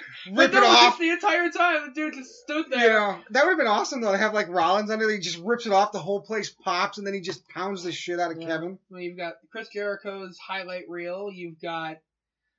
no, 0.52 0.58
it 0.58 0.64
off. 0.64 1.00
the 1.00 1.10
entire 1.12 1.50
time 1.50 1.88
the 1.88 1.94
dude 1.94 2.14
just 2.16 2.36
stood 2.42 2.66
there. 2.70 2.84
You 2.84 2.90
know, 2.90 3.20
that 3.30 3.44
would 3.46 3.52
have 3.52 3.58
been 3.58 3.68
awesome 3.68 4.02
though 4.02 4.12
to 4.12 4.18
have 4.18 4.34
like 4.34 4.50
Rollins 4.50 4.90
under 4.92 5.06
there. 5.06 5.16
He 5.16 5.22
just 5.22 5.40
rips 5.40 5.66
it 5.66 5.72
off, 5.72 5.92
the 5.94 6.00
whole 6.00 6.22
place 6.22 6.50
pops, 6.50 6.98
and 6.98 7.08
then 7.08 7.14
he 7.14 7.22
just 7.22 7.48
pounds 7.50 7.84
the 7.84 7.92
shit 7.92 8.20
out 8.20 8.32
of 8.32 8.42
Yeah. 8.42 8.48
Kevin. 8.48 8.78
Well, 8.90 9.02
you've 9.02 9.18
got 9.18 9.36
Chris 9.52 9.70
Jericho's 9.70 10.38
highlight 10.38 10.90
reel. 10.90 11.30
You've 11.32 11.62
got 11.62 11.98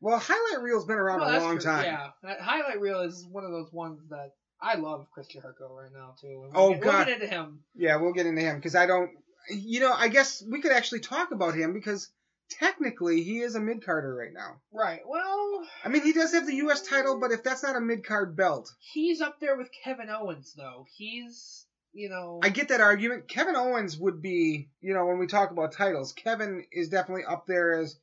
Well, 0.01 0.19
highlight 0.19 0.63
reel's 0.63 0.87
been 0.87 0.97
around 0.99 1.21
well, 1.21 1.39
a 1.39 1.45
long 1.45 1.57
true. 1.57 1.65
time. 1.65 1.85
Yeah, 1.85 2.09
that 2.23 2.41
highlight 2.41 2.81
reel 2.81 3.01
is 3.01 3.27
one 3.31 3.45
of 3.45 3.51
those 3.51 3.71
ones 3.73 4.01
that 4.09 4.33
I 4.63 4.77
love 4.77 5.07
Chris 5.13 5.27
Jericho 5.27 5.75
right 5.75 5.93
now 5.93 6.15
too. 6.21 6.51
Oh, 6.55 6.71
we'll 6.71 6.79
get, 6.79 6.85
we'll 6.85 6.93
God. 6.93 7.07
get 7.07 7.15
into 7.23 7.27
him. 7.35 7.61
Yeah, 7.75 7.97
we'll 7.97 8.13
get 8.15 8.27
into 8.27 8.41
him 8.43 8.57
because 8.57 8.75
I 8.75 8.87
don't. 8.87 9.11
You 9.51 9.81
know, 9.81 9.93
I 9.93 10.09
guess 10.09 10.45
we 10.49 10.61
could 10.61 10.71
actually 10.71 11.01
talk 11.01 11.33
about 11.33 11.55
him 11.55 11.73
because 11.73 12.09
technically 12.51 13.23
he 13.23 13.41
is 13.41 13.55
a 13.55 13.61
mid 13.61 13.85
carder 13.85 14.15
right 14.15 14.33
now. 14.33 14.61
Right. 14.73 15.01
Well, 15.07 15.67
I 15.85 15.89
mean, 15.89 16.03
he 16.03 16.13
does 16.13 16.33
have 16.33 16.47
the 16.47 16.57
U.S. 16.57 16.83
title, 16.83 17.19
but 17.21 17.33
if 17.33 17.43
that's 17.43 17.63
not 17.63 17.77
a 17.77 17.81
mid 17.81 18.05
card 18.05 18.37
belt, 18.37 18.71
he's 18.79 19.21
up 19.21 19.41
there 19.41 19.57
with 19.57 19.71
Kevin 19.85 20.11
Owens 20.11 20.55
though. 20.57 20.87
He's 20.97 21.67
you 21.93 22.09
know. 22.09 22.41
I 22.43 22.49
get 22.49 22.69
that 22.69 22.81
argument. 22.81 23.29
Kevin 23.29 23.57
Owens 23.57 23.99
would 23.99 24.23
be, 24.23 24.69
you 24.81 24.95
know, 24.95 25.07
when 25.07 25.19
we 25.19 25.27
talk 25.27 25.51
about 25.51 25.73
titles, 25.73 26.13
Kevin 26.13 26.65
is 26.73 26.89
definitely 26.89 27.25
up 27.25 27.47
there 27.47 27.79
as, 27.81 27.99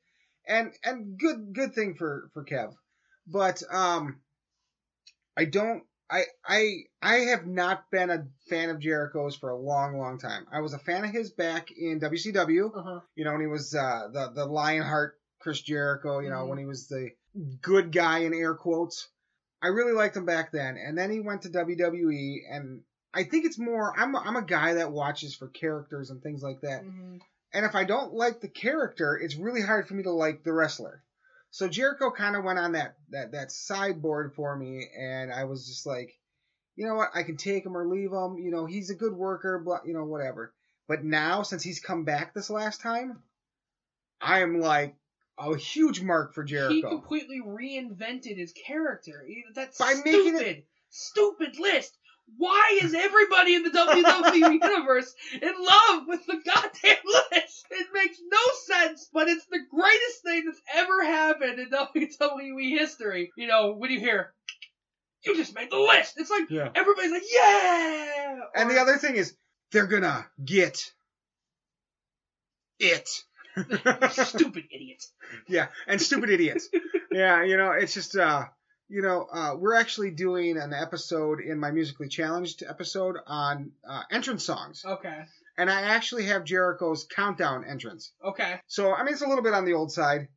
and 0.47 0.73
and 0.83 1.17
good 1.17 1.53
good 1.53 1.73
thing 1.73 1.95
for 1.95 2.29
for 2.33 2.43
Kev, 2.43 2.73
but 3.25 3.61
um, 3.71 4.19
I 5.37 5.45
don't. 5.45 5.83
I 6.09 6.23
I 6.45 6.75
I 7.01 7.15
have 7.31 7.45
not 7.45 7.83
been 7.91 8.09
a 8.09 8.27
fan 8.49 8.69
of 8.69 8.79
Jericho's 8.79 9.35
for 9.35 9.49
a 9.49 9.57
long, 9.57 9.97
long 9.97 10.19
time. 10.19 10.45
I 10.51 10.61
was 10.61 10.73
a 10.73 10.79
fan 10.79 11.03
of 11.03 11.11
his 11.11 11.31
back 11.31 11.69
in 11.71 11.99
WCW. 11.99 12.71
uh-huh. 12.75 12.99
You 13.15 13.25
know, 13.25 13.31
when 13.33 13.41
he 13.41 13.47
was 13.47 13.75
uh, 13.75 14.07
the 14.11 14.31
the 14.33 14.45
Lionheart 14.45 15.15
Chris 15.39 15.61
Jericho. 15.61 16.19
You 16.19 16.29
know, 16.29 16.43
Mhm. 16.45 16.49
when 16.49 16.57
he 16.59 16.65
was 16.65 16.87
the 16.87 17.09
good 17.61 17.91
guy 17.91 18.19
in 18.19 18.33
air 18.33 18.55
quotes. 18.55 19.07
I 19.61 19.67
really 19.69 19.93
liked 19.93 20.15
him 20.15 20.25
back 20.25 20.51
then, 20.51 20.77
and 20.77 20.97
then 20.97 21.09
he 21.11 21.19
went 21.19 21.41
to 21.41 21.49
WWE, 21.49 22.41
and 22.51 22.81
I 23.13 23.23
think 23.23 23.45
it's 23.45 23.57
more. 23.57 23.91
I'm 23.97 24.13
a, 24.15 24.19
I'm 24.19 24.35
a 24.35 24.43
guy 24.45 24.75
that 24.75 24.91
watches 24.91 25.35
for 25.35 25.47
characters 25.47 26.09
and 26.11 26.21
things 26.21 26.43
like 26.43 26.61
that. 26.61 26.83
Mhm. 26.83 27.19
And 27.53 27.65
if 27.65 27.73
I 27.75 27.83
don't 27.83 28.13
like 28.13 28.39
the 28.41 28.49
character, 28.49 29.17
it's 29.17 29.35
really 29.35 29.61
hard 29.61 29.87
for 29.87 29.93
me 29.95 30.03
to 30.03 30.11
like 30.11 30.43
the 30.43 30.53
wrestler. 30.53 31.01
So 31.57 31.67
Jericho 31.67 32.11
kind 32.11 32.35
of 32.35 32.43
went 32.43 32.59
on 32.59 32.73
that 32.73 32.97
that 33.09 33.31
that 33.31 33.51
sideboard 33.51 34.35
for 34.35 34.55
me, 34.55 34.85
and 34.95 35.33
I 35.33 35.45
was 35.45 35.65
just 35.65 35.87
like, 35.87 36.13
you 36.75 36.85
know 36.85 36.93
what, 36.93 37.09
I 37.15 37.23
can 37.23 37.35
take 37.35 37.65
him 37.65 37.75
or 37.75 37.87
leave 37.87 38.11
him. 38.11 38.37
You 38.37 38.51
know, 38.51 38.67
he's 38.67 38.91
a 38.91 38.95
good 38.95 39.13
worker, 39.13 39.57
but 39.57 39.87
you 39.87 39.95
know 39.95 40.05
whatever. 40.05 40.53
But 40.87 41.03
now, 41.03 41.41
since 41.41 41.63
he's 41.63 41.79
come 41.79 42.03
back 42.03 42.35
this 42.35 42.51
last 42.51 42.79
time, 42.79 43.23
I 44.21 44.41
am 44.41 44.59
like 44.59 44.97
a 45.39 45.57
huge 45.57 45.99
mark 45.99 46.35
for 46.35 46.43
Jericho. 46.43 46.75
He 46.75 46.81
completely 46.83 47.41
reinvented 47.43 48.37
his 48.37 48.53
character. 48.53 49.25
That's 49.55 49.79
By 49.79 49.93
stupid. 49.93 50.11
making 50.11 50.35
it- 50.35 50.67
Stupid 50.91 51.59
list. 51.59 51.97
Why 52.35 52.79
is 52.83 52.93
everybody 52.93 53.55
in 53.55 53.63
the 53.63 53.69
WWE 53.69 54.61
universe 54.61 55.13
in 55.41 55.53
love 55.59 56.03
with 56.07 56.25
the 56.25 56.35
goddamn 56.45 56.97
list? 57.05 57.65
It 57.71 57.87
makes 57.93 58.17
no 58.29 58.39
sense, 58.75 59.09
but 59.13 59.27
it's 59.27 59.45
the 59.45 59.59
greatest 59.71 60.23
thing 60.23 60.43
that's 60.45 60.61
ever 60.75 61.03
happened 61.03 61.59
in 61.59 61.69
WWE 61.71 62.77
history. 62.77 63.31
You 63.37 63.47
know, 63.47 63.73
when 63.73 63.91
you 63.91 63.99
hear, 63.99 64.33
you 65.25 65.35
just 65.35 65.55
made 65.55 65.71
the 65.71 65.79
list. 65.79 66.15
It's 66.17 66.29
like, 66.29 66.49
Yeah. 66.49 66.69
everybody's 66.75 67.11
like, 67.11 67.23
yeah! 67.31 68.39
And 68.55 68.69
Or- 68.69 68.73
the 68.73 68.79
other 68.81 68.97
thing 68.97 69.15
is, 69.15 69.35
they're 69.71 69.87
gonna 69.87 70.25
get 70.43 70.91
it. 72.79 73.09
stupid 74.11 74.65
idiots. 74.71 75.11
yeah, 75.47 75.67
and 75.87 75.99
stupid 76.01 76.29
idiots. 76.29 76.69
Yeah, 77.11 77.43
you 77.43 77.57
know, 77.57 77.71
it's 77.71 77.93
just, 77.93 78.15
uh, 78.15 78.45
you 78.89 79.01
know, 79.01 79.27
uh, 79.31 79.55
we're 79.57 79.75
actually 79.75 80.11
doing 80.11 80.57
an 80.57 80.73
episode 80.73 81.39
in 81.41 81.59
my 81.59 81.71
musically 81.71 82.07
challenged 82.07 82.63
episode 82.67 83.17
on 83.27 83.71
uh, 83.87 84.03
entrance 84.11 84.45
songs, 84.45 84.83
Okay. 84.85 85.25
and 85.57 85.69
I 85.69 85.81
actually 85.81 86.25
have 86.25 86.43
Jericho's 86.45 87.05
countdown 87.05 87.65
entrance. 87.65 88.11
Okay. 88.23 88.59
So 88.67 88.93
I 88.93 89.03
mean, 89.03 89.13
it's 89.13 89.21
a 89.23 89.27
little 89.27 89.43
bit 89.43 89.53
on 89.53 89.65
the 89.65 89.73
old 89.73 89.91
side. 89.91 90.27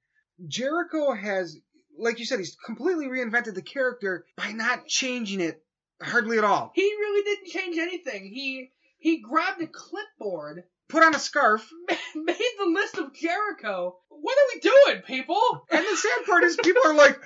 Jericho 0.47 1.13
has, 1.13 1.59
like 1.99 2.19
you 2.19 2.25
said, 2.25 2.39
he's 2.39 2.57
completely 2.65 3.07
reinvented 3.07 3.55
the 3.55 3.63
character 3.63 4.25
by 4.37 4.53
not 4.53 4.87
changing 4.87 5.41
it 5.41 5.63
hardly 6.03 6.39
at 6.39 6.45
all. 6.45 6.73
He 6.75 6.83
really 6.83 7.23
didn't 7.25 7.49
change 7.49 7.77
anything. 7.79 8.25
He 8.33 8.71
he 8.99 9.21
grabbed 9.21 9.63
a 9.63 9.67
clipboard 9.67 10.65
put 10.89 11.03
on 11.05 11.15
a 11.15 11.19
scarf. 11.19 11.69
made 12.15 12.37
the 12.59 12.67
list 12.67 12.99
of 12.99 13.15
Jericho. 13.15 13.97
What 14.09 14.37
are 14.37 14.49
we 14.55 14.61
doing, 14.61 15.03
people? 15.03 15.41
And 15.71 15.85
the 15.87 15.97
sad 15.97 16.27
part 16.27 16.45
is, 16.45 16.57
people 16.63 16.83
are 16.85 16.95
like, 16.95 17.19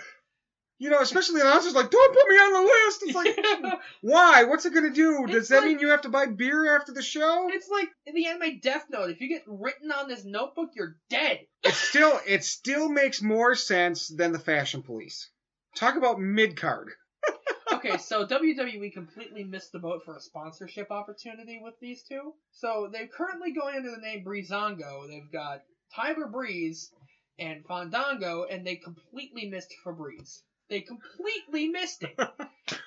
you 0.79 0.91
know, 0.91 1.01
especially 1.01 1.41
the 1.41 1.47
announcers, 1.47 1.75
like, 1.75 1.91
don't 1.91 2.15
put 2.15 2.29
me 2.29 2.35
on 2.37 2.53
the 2.53 2.61
list. 2.61 3.03
It's 3.05 3.15
like, 3.15 3.81
why? 4.03 4.45
What's 4.45 4.67
it 4.67 4.75
gonna 4.75 4.91
do? 4.91 5.27
Does 5.27 5.37
It's 5.37 5.49
that 5.49 5.59
like- 5.61 5.67
mean 5.67 5.79
you 5.79 5.89
have 5.91 6.03
to 6.03 6.09
buy 6.09 6.27
beer 6.27 6.77
after 6.77 6.93
the 6.93 7.03
show? 7.03 7.49
It's 7.51 7.69
like 7.69 7.89
in 8.07 8.15
the 8.15 8.27
anime 8.27 8.59
Death 8.61 8.87
Note. 8.91 9.11
If 9.11 9.21
you 9.21 9.29
get 9.29 9.45
written 9.47 9.93
on 9.93 10.09
this 10.09 10.25
notebook, 10.25 10.71
you're 10.75 10.97
dead. 11.11 11.41
It 11.63 11.75
still, 11.75 12.19
it 12.27 12.45
still 12.45 12.89
makes 12.89 13.23
more 13.23 13.55
sense 13.55 14.09
than 14.09 14.33
the 14.33 14.39
Fashion 14.39 14.83
Police. 14.83 15.31
Talk 15.77 15.97
about 15.97 16.21
mid 16.21 16.57
card. 16.57 16.91
okay, 17.73 17.97
so 17.97 18.27
WWE 18.27 18.93
completely 18.93 19.45
missed 19.45 19.73
the 19.73 19.79
boat 19.79 20.03
for 20.05 20.17
a 20.17 20.21
sponsorship 20.21 20.91
opportunity 20.91 21.61
with 21.63 21.75
these 21.81 22.03
two. 22.03 22.33
So 22.53 22.89
they're 22.93 23.07
currently 23.09 23.53
going 23.53 23.77
under 23.77 23.91
the 23.91 24.03
name 24.03 24.25
Breezango. 24.25 25.09
They've 25.09 25.33
got 25.33 25.63
Tyler 25.95 26.27
Breeze 26.27 26.91
and 27.39 27.65
Fandango, 27.67 28.45
and 28.45 28.67
they 28.67 28.77
completely 28.77 29.49
missed 29.49 29.73
Febreze. 29.85 30.43
They 30.71 30.81
completely 30.81 31.69
missed 31.69 32.03
it. 32.05 32.19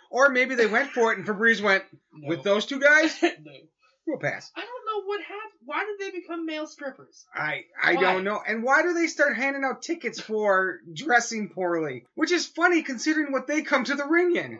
Or 0.09 0.29
maybe 0.29 0.55
they 0.55 0.67
went 0.67 0.91
for 0.91 1.11
it 1.11 1.17
and 1.19 1.27
Febreze 1.27 1.61
went, 1.61 1.83
No. 2.13 2.29
with 2.29 2.41
those 2.41 2.65
two 2.65 2.79
guys, 2.79 3.13
no. 3.21 3.29
we'll 4.07 4.17
pass. 4.19 4.49
I 4.55 4.61
don't 4.61 4.85
know 4.85 5.05
what 5.05 5.21
happened. 5.21 5.59
Why 5.65 5.83
did 5.85 5.99
they 6.13 6.17
become 6.17 6.45
male 6.45 6.65
strippers? 6.65 7.25
I 7.35 7.65
I 7.83 7.95
Why? 7.95 8.01
don't 8.01 8.23
know. 8.23 8.41
And 8.47 8.63
why 8.63 8.83
do 8.83 8.93
they 8.93 9.07
start 9.07 9.35
handing 9.35 9.65
out 9.65 9.81
tickets 9.81 10.19
for 10.21 10.79
dressing 10.93 11.49
poorly? 11.49 12.05
Which 12.15 12.31
is 12.31 12.45
funny 12.47 12.83
considering 12.83 13.33
what 13.33 13.47
they 13.47 13.63
come 13.63 13.83
to 13.83 13.95
the 13.95 14.05
ring 14.05 14.35
in. 14.37 14.59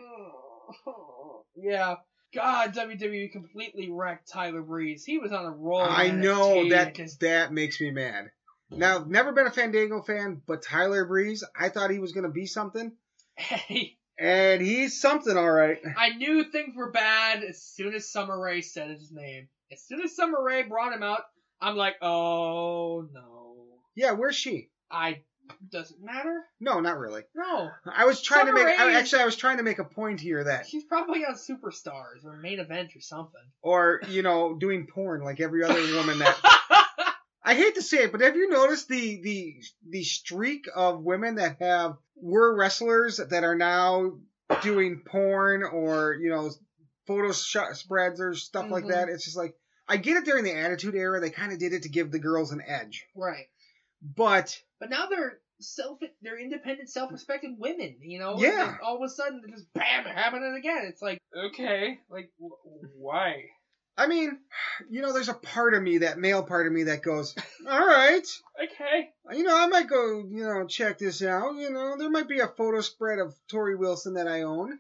yeah. 1.56 1.96
God, 2.36 2.76
WWE 2.76 3.32
completely 3.32 3.90
wrecked 3.90 4.30
Tyler 4.30 4.62
Breeze. 4.62 5.06
He 5.06 5.18
was 5.18 5.32
on 5.32 5.46
a 5.46 5.52
roll. 5.52 5.82
I 5.82 6.10
know 6.12 6.70
that 6.70 6.96
just- 6.96 7.22
that 7.22 7.54
makes 7.54 7.80
me 7.80 7.90
mad. 7.92 8.32
Now, 8.70 9.06
never 9.08 9.32
been 9.32 9.48
a 9.48 9.52
Fandango 9.52 10.02
fan, 10.02 10.42
but 10.46 10.62
Tyler 10.62 11.06
Breeze, 11.06 11.46
I 11.58 11.70
thought 11.70 11.90
he 11.90 12.00
was 12.00 12.12
going 12.12 12.26
to 12.26 12.30
be 12.30 12.46
something, 12.48 12.92
Hey, 13.38 13.98
and 14.20 14.62
he's 14.62 15.00
something, 15.00 15.38
all 15.38 15.52
right. 15.52 15.78
I 15.98 16.10
knew 16.10 16.44
things 16.44 16.76
were 16.76 16.92
bad 16.92 17.44
as 17.44 17.62
soon 17.62 17.94
as 17.94 18.12
Summer 18.12 18.40
Rae 18.40 18.62
said 18.62 18.90
his 18.90 19.12
name. 19.12 19.48
As 19.72 19.84
soon 19.84 20.02
as 20.02 20.16
Summer 20.16 20.42
Rae 20.44 20.64
brought 20.64 20.94
him 20.94 21.04
out, 21.04 21.22
I'm 21.62 21.76
like, 21.76 21.96
oh 22.02 23.08
no. 23.14 23.56
Yeah, 23.96 24.12
where's 24.12 24.36
she? 24.36 24.70
I 24.92 25.22
doesn't 25.72 26.04
matter. 26.04 26.44
No, 26.60 26.80
not 26.80 26.98
really. 26.98 27.24
No, 27.36 27.70
I 27.86 28.06
was 28.06 28.22
trying 28.22 28.48
to 28.48 28.52
Summer 28.52 28.66
make. 28.66 28.80
I, 28.80 28.94
actually, 28.96 29.22
I 29.22 29.26
was 29.26 29.36
trying 29.36 29.58
to 29.58 29.64
make 29.64 29.80
a 29.80 29.84
point 29.86 30.20
here 30.20 30.44
that, 30.44 30.68
she's 30.68 30.84
probably 30.84 31.24
on 31.24 31.36
Superstars 31.36 32.26
or 32.26 32.38
main 32.38 32.60
event 32.60 32.96
or 32.96 33.02
something. 33.02 33.42
or 33.62 34.02
you 34.10 34.24
know, 34.24 34.56
doing 34.56 34.88
porn 34.88 35.24
like 35.24 35.40
every 35.40 35.64
other 35.64 35.82
woman 35.96 36.20
that. 36.20 36.38
I 37.44 37.56
hate 37.56 37.76
to 37.76 37.82
say 37.82 38.04
it, 38.04 38.12
but 38.12 38.20
have 38.22 38.36
you 38.36 38.50
noticed 38.50 38.90
the 38.90 39.22
the 39.22 39.56
the 39.90 40.04
streak 40.04 40.66
of 40.76 41.02
women 41.02 41.36
that 41.36 41.58
have 41.62 41.98
were 42.22 42.56
wrestlers 42.56 43.18
that 43.18 43.44
are 43.44 43.56
now 43.56 44.18
doing 44.62 45.02
porn 45.06 45.64
or 45.64 46.16
you 46.16 46.30
know 46.30 46.50
photo 47.06 47.32
sh- 47.32 47.58
spreads 47.74 48.20
or 48.22 48.34
stuff 48.34 48.70
like 48.70 48.86
Mhm. 48.86 48.90
that? 48.92 49.10
It's 49.10 49.26
just 49.26 49.38
like 49.38 49.56
I 49.88 49.98
get 49.98 50.18
it 50.18 50.26
during 50.26 50.44
the 50.44 50.54
Attitude 50.56 50.96
Era, 50.96 51.20
they 51.22 51.30
kind 51.30 51.54
of 51.54 51.60
did 51.60 51.74
it 51.74 51.84
to 51.84 51.90
give 51.90 52.12
the 52.12 52.20
girls 52.20 52.52
an 52.52 52.62
edge, 52.66 53.06
right. 53.16 53.46
but 54.02 54.62
But 54.80 54.90
now 54.90 55.08
they're 55.08 55.40
self, 55.60 56.00
they're 56.22 56.38
independent, 56.40 56.90
self-respecting 56.90 57.58
women. 57.60 57.98
You 58.02 58.20
know. 58.20 58.38
Yeah. 58.38 58.78
All 58.84 58.98
of 58.98 59.02
a 59.02 59.10
sudden, 59.10 59.42
they're 59.42 59.56
just 59.56 59.72
bam, 59.74 60.04
happening 60.06 60.56
again. 60.58 60.86
It's 60.88 61.02
like, 61.02 61.20
okay, 61.36 62.00
like 62.10 62.32
wh- 62.40 62.96
why? 62.96 63.46
I 63.98 64.08
mean, 64.08 64.38
you 64.90 65.02
know, 65.02 65.12
there's 65.12 65.30
a 65.30 65.34
part 65.34 65.74
of 65.74 65.82
me, 65.82 66.00
that 66.00 66.20
male 66.20 66.44
part 66.44 66.68
of 66.68 66.74
me, 66.74 66.84
that 66.84 67.02
goes, 67.02 67.36
all 67.68 67.88
right, 67.88 68.26
Okay. 68.64 69.10
you 69.32 69.44
know, 69.44 69.58
I 69.58 69.66
might 69.68 69.90
go, 69.90 70.24
you 70.30 70.44
know, 70.44 70.68
check 70.68 71.00
this 71.00 71.24
out. 71.24 71.56
You 71.56 71.72
know, 71.72 71.98
there 71.98 72.10
might 72.10 72.28
be 72.28 72.40
a 72.40 72.48
photo 72.48 72.82
spread 72.82 73.18
of 73.20 73.36
Torrie 73.52 73.78
Wilson 73.78 74.14
that 74.14 74.28
I 74.28 74.44
own. 74.44 74.78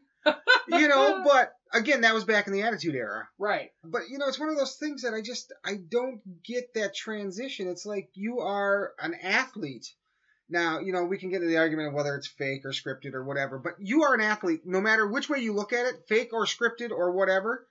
You 0.67 0.87
know, 0.87 1.23
but 1.25 1.53
again, 1.73 2.01
that 2.01 2.13
was 2.13 2.25
back 2.25 2.47
in 2.47 2.53
the 2.53 2.63
Attitude 2.63 2.95
Era. 2.95 3.27
Right. 3.39 3.71
But 3.83 4.03
you 4.09 4.17
know, 4.17 4.27
it's 4.27 4.39
one 4.39 4.49
of 4.49 4.57
those 4.57 4.75
things 4.75 5.01
that 5.01 5.13
I 5.13 5.21
just 5.21 5.53
I 5.65 5.75
don't 5.89 6.21
get 6.43 6.73
that 6.75 6.93
transition. 6.93 7.67
It's 7.69 7.85
like 7.85 8.09
you 8.13 8.39
are 8.41 8.93
an 8.99 9.15
athlete. 9.23 9.87
Now, 10.49 10.79
you 10.79 10.93
know, 10.93 11.03
we 11.05 11.17
can 11.17 11.29
get 11.29 11.37
into 11.37 11.47
the 11.47 11.57
argument 11.57 11.89
of 11.89 11.93
whether 11.93 12.15
it's 12.15 12.27
fake 12.27 12.63
or 12.65 12.71
scripted 12.71 13.13
or 13.13 13.23
whatever, 13.23 13.57
but 13.57 13.73
you 13.79 14.03
are 14.03 14.13
an 14.13 14.21
athlete 14.21 14.61
no 14.65 14.79
matter 14.79 15.07
which 15.07 15.29
way 15.29 15.39
you 15.39 15.53
look 15.53 15.73
at 15.73 15.85
it, 15.87 16.03
fake 16.07 16.29
or 16.33 16.45
scripted 16.45 16.91
or 16.91 17.11
whatever. 17.11 17.65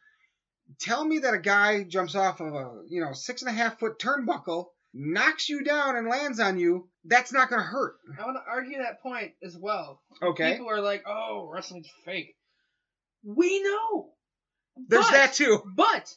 Tell 0.81 1.05
me 1.05 1.21
that 1.21 1.35
a 1.35 1.39
guy 1.39 1.85
jumps 1.85 2.15
off 2.15 2.41
of 2.41 2.55
a, 2.55 2.83
you 2.89 3.01
know, 3.01 3.13
six 3.13 3.43
and 3.43 3.49
a 3.51 3.55
half 3.55 3.79
foot 3.79 3.99
turnbuckle, 3.99 4.67
knocks 4.93 5.49
you 5.49 5.63
down 5.63 5.97
and 5.97 6.09
lands 6.09 6.41
on 6.41 6.59
you, 6.59 6.89
that's 7.05 7.33
not 7.33 7.51
gonna 7.51 7.63
hurt. 7.63 7.97
I 8.19 8.25
want 8.25 8.37
to 8.37 8.51
argue 8.51 8.79
that 8.79 9.01
point 9.03 9.33
as 9.43 9.57
well. 9.57 10.03
Okay. 10.23 10.53
People 10.53 10.71
are 10.71 10.81
like, 10.81 11.05
"Oh, 11.07 11.49
wrestling's 11.53 11.89
fake." 12.05 12.35
We 13.23 13.63
know. 13.63 14.13
There's 14.89 15.05
But- 15.07 15.13
that 15.13 15.35
too. 15.35 15.63
But 15.77 16.15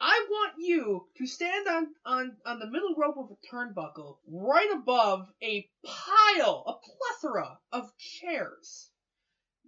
I 0.00 0.26
want 0.30 0.54
you 0.58 1.08
to 1.16 1.26
stand 1.26 1.66
on, 1.66 1.86
on, 2.04 2.36
on 2.46 2.58
the 2.60 2.70
middle 2.70 2.94
rope 2.96 3.16
of 3.18 3.30
a 3.30 3.46
turnbuckle 3.54 4.18
right 4.28 4.70
above 4.72 5.26
a 5.42 5.68
pile, 5.84 6.62
a 6.66 6.74
plethora 6.74 7.58
of 7.72 7.90
chairs. 7.98 8.90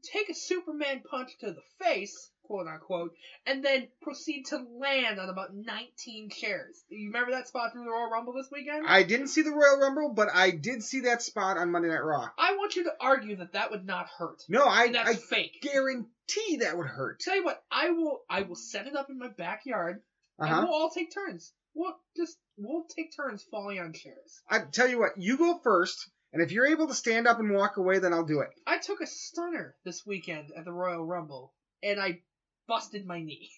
Take 0.04 0.28
a 0.28 0.34
Superman 0.34 1.02
punch 1.10 1.36
to 1.40 1.52
the 1.52 1.62
face, 1.84 2.30
quote 2.50 2.66
unquote, 2.66 3.14
and 3.46 3.64
then 3.64 3.86
proceed 4.02 4.46
to 4.46 4.56
land 4.56 5.20
on 5.20 5.28
about 5.28 5.54
19 5.54 6.30
chairs. 6.30 6.82
You 6.88 7.06
remember 7.06 7.30
that 7.30 7.46
spot 7.46 7.70
from 7.72 7.84
the 7.84 7.90
Royal 7.90 8.10
Rumble 8.10 8.32
this 8.32 8.48
weekend? 8.50 8.86
I 8.88 9.04
didn't 9.04 9.28
see 9.28 9.42
the 9.42 9.52
Royal 9.52 9.78
Rumble, 9.78 10.12
but 10.14 10.28
I 10.34 10.50
did 10.50 10.82
see 10.82 11.00
that 11.02 11.22
spot 11.22 11.58
on 11.58 11.70
Monday 11.70 11.88
Night 11.88 12.02
Raw. 12.02 12.28
I 12.36 12.56
want 12.56 12.74
you 12.74 12.84
to 12.84 12.92
argue 13.00 13.36
that 13.36 13.52
that 13.52 13.70
would 13.70 13.86
not 13.86 14.08
hurt. 14.18 14.42
No, 14.48 14.64
I, 14.64 14.86
And 14.86 14.96
that's 14.96 15.10
I 15.10 15.14
fake. 15.14 15.60
guarantee 15.62 16.56
that 16.60 16.76
would 16.76 16.88
hurt. 16.88 17.20
Tell 17.20 17.36
you 17.36 17.44
what, 17.44 17.62
I 17.70 17.90
will 17.90 18.22
I 18.28 18.42
will 18.42 18.56
set 18.56 18.88
it 18.88 18.96
up 18.96 19.10
in 19.10 19.18
my 19.18 19.28
backyard 19.28 20.00
Uh 20.40 20.46
and 20.46 20.64
we'll 20.66 20.74
all 20.74 20.90
take 20.90 21.14
turns. 21.14 21.52
We'll 21.74 21.94
just 22.16 22.36
we'll 22.58 22.84
take 22.96 23.14
turns 23.16 23.44
falling 23.48 23.78
on 23.78 23.92
chairs. 23.92 24.42
I 24.48 24.58
tell 24.72 24.88
you 24.88 24.98
what, 24.98 25.12
you 25.16 25.38
go 25.38 25.60
first, 25.62 26.10
and 26.32 26.42
if 26.42 26.50
you're 26.50 26.66
able 26.66 26.88
to 26.88 26.94
stand 26.94 27.28
up 27.28 27.38
and 27.38 27.52
walk 27.54 27.76
away, 27.76 28.00
then 28.00 28.12
I'll 28.12 28.24
do 28.26 28.40
it. 28.40 28.48
I 28.66 28.78
took 28.78 29.00
a 29.00 29.06
stunner 29.06 29.76
this 29.84 30.04
weekend 30.04 30.50
at 30.56 30.64
the 30.64 30.72
Royal 30.72 31.04
Rumble 31.04 31.52
and 31.82 31.98
I 32.00 32.20
busted 32.70 33.04
my 33.04 33.20
knee. 33.20 33.50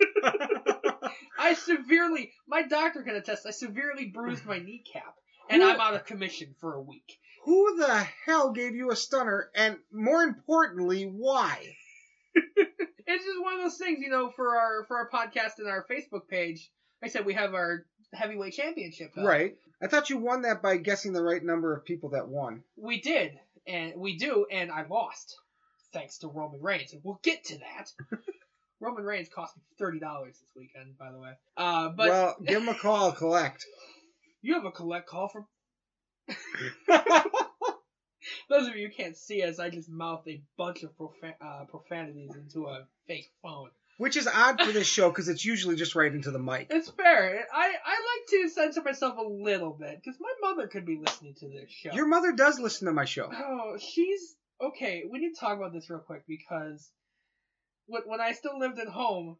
I 1.38 1.54
severely 1.54 2.30
my 2.46 2.62
doctor 2.62 3.02
can 3.02 3.16
attest 3.16 3.46
I 3.46 3.50
severely 3.50 4.06
bruised 4.06 4.46
my 4.46 4.58
kneecap 4.58 5.16
and 5.50 5.60
Who- 5.60 5.68
I'm 5.68 5.80
out 5.80 5.94
of 5.94 6.06
commission 6.06 6.54
for 6.60 6.74
a 6.74 6.80
week. 6.80 7.18
Who 7.44 7.76
the 7.76 8.06
hell 8.24 8.52
gave 8.52 8.74
you 8.74 8.90
a 8.90 8.96
stunner, 8.96 9.50
and 9.54 9.76
more 9.92 10.22
importantly, 10.22 11.04
why? 11.04 11.76
It's 13.06 13.22
just 13.22 13.42
one 13.42 13.56
of 13.56 13.60
those 13.60 13.76
things, 13.76 13.98
you 14.00 14.08
know, 14.08 14.30
for 14.30 14.56
our 14.56 14.84
for 14.84 14.96
our 14.96 15.10
podcast 15.10 15.58
and 15.58 15.68
our 15.68 15.84
Facebook 15.90 16.26
page. 16.26 16.70
Like 17.02 17.10
I 17.10 17.12
said 17.12 17.26
we 17.26 17.34
have 17.34 17.52
our 17.52 17.84
heavyweight 18.14 18.54
championship. 18.54 19.12
Right. 19.14 19.56
I 19.82 19.88
thought 19.88 20.08
you 20.08 20.16
won 20.16 20.42
that 20.42 20.62
by 20.62 20.78
guessing 20.78 21.12
the 21.12 21.22
right 21.22 21.44
number 21.44 21.76
of 21.76 21.84
people 21.84 22.08
that 22.10 22.28
won. 22.28 22.62
We 22.78 23.02
did, 23.02 23.38
and 23.66 23.92
we 23.96 24.16
do, 24.16 24.46
and 24.50 24.72
I 24.72 24.86
lost, 24.86 25.36
thanks 25.92 26.18
to 26.18 26.28
Roman 26.28 26.62
Reigns, 26.62 26.94
and 26.94 27.02
we'll 27.04 27.20
get 27.22 27.44
to 27.44 27.58
that. 27.58 27.92
Roman 28.84 29.04
Reigns 29.04 29.28
cost 29.34 29.56
me 29.56 29.62
thirty 29.78 29.98
dollars 29.98 30.38
this 30.38 30.50
weekend, 30.54 30.98
by 30.98 31.10
the 31.10 31.18
way. 31.18 31.32
Uh, 31.56 31.88
but 31.88 32.08
well, 32.08 32.36
give 32.46 32.62
him 32.62 32.68
a 32.68 32.74
call, 32.74 33.12
collect. 33.12 33.64
you 34.42 34.54
have 34.54 34.64
a 34.64 34.70
collect 34.70 35.08
call 35.08 35.28
from 35.28 35.46
those 38.48 38.68
of 38.68 38.76
you 38.76 38.88
who 38.88 38.94
can't 38.94 39.16
see 39.16 39.42
us. 39.42 39.58
I 39.58 39.70
just 39.70 39.88
mouthed 39.90 40.28
a 40.28 40.42
bunch 40.56 40.82
of 40.82 40.96
profan- 40.96 41.34
uh, 41.40 41.64
profanities 41.64 42.34
into 42.34 42.66
a 42.66 42.86
fake 43.06 43.30
phone. 43.42 43.70
Which 43.96 44.16
is 44.16 44.26
odd 44.26 44.60
for 44.60 44.72
this 44.72 44.88
show 44.88 45.08
because 45.08 45.28
it's 45.28 45.44
usually 45.44 45.76
just 45.76 45.94
right 45.94 46.12
into 46.12 46.32
the 46.32 46.38
mic. 46.38 46.66
It's 46.70 46.90
fair. 46.90 47.46
I 47.52 47.66
I 47.86 47.90
like 47.92 48.26
to 48.30 48.48
censor 48.48 48.82
myself 48.82 49.16
a 49.18 49.22
little 49.22 49.72
bit 49.72 50.00
because 50.02 50.18
my 50.20 50.32
mother 50.48 50.66
could 50.66 50.84
be 50.84 50.96
listening 50.96 51.34
to 51.40 51.48
this 51.48 51.70
show. 51.70 51.92
Your 51.92 52.06
mother 52.06 52.32
does 52.32 52.58
listen 52.58 52.86
to 52.86 52.92
my 52.92 53.04
show. 53.04 53.30
Oh, 53.32 53.78
she's 53.78 54.34
okay. 54.60 55.04
We 55.08 55.20
need 55.20 55.34
to 55.34 55.40
talk 55.40 55.56
about 55.58 55.72
this 55.72 55.88
real 55.88 56.00
quick 56.00 56.24
because 56.26 56.90
when 57.86 58.02
when 58.06 58.20
I 58.20 58.32
still 58.32 58.58
lived 58.58 58.78
at 58.78 58.88
home, 58.88 59.36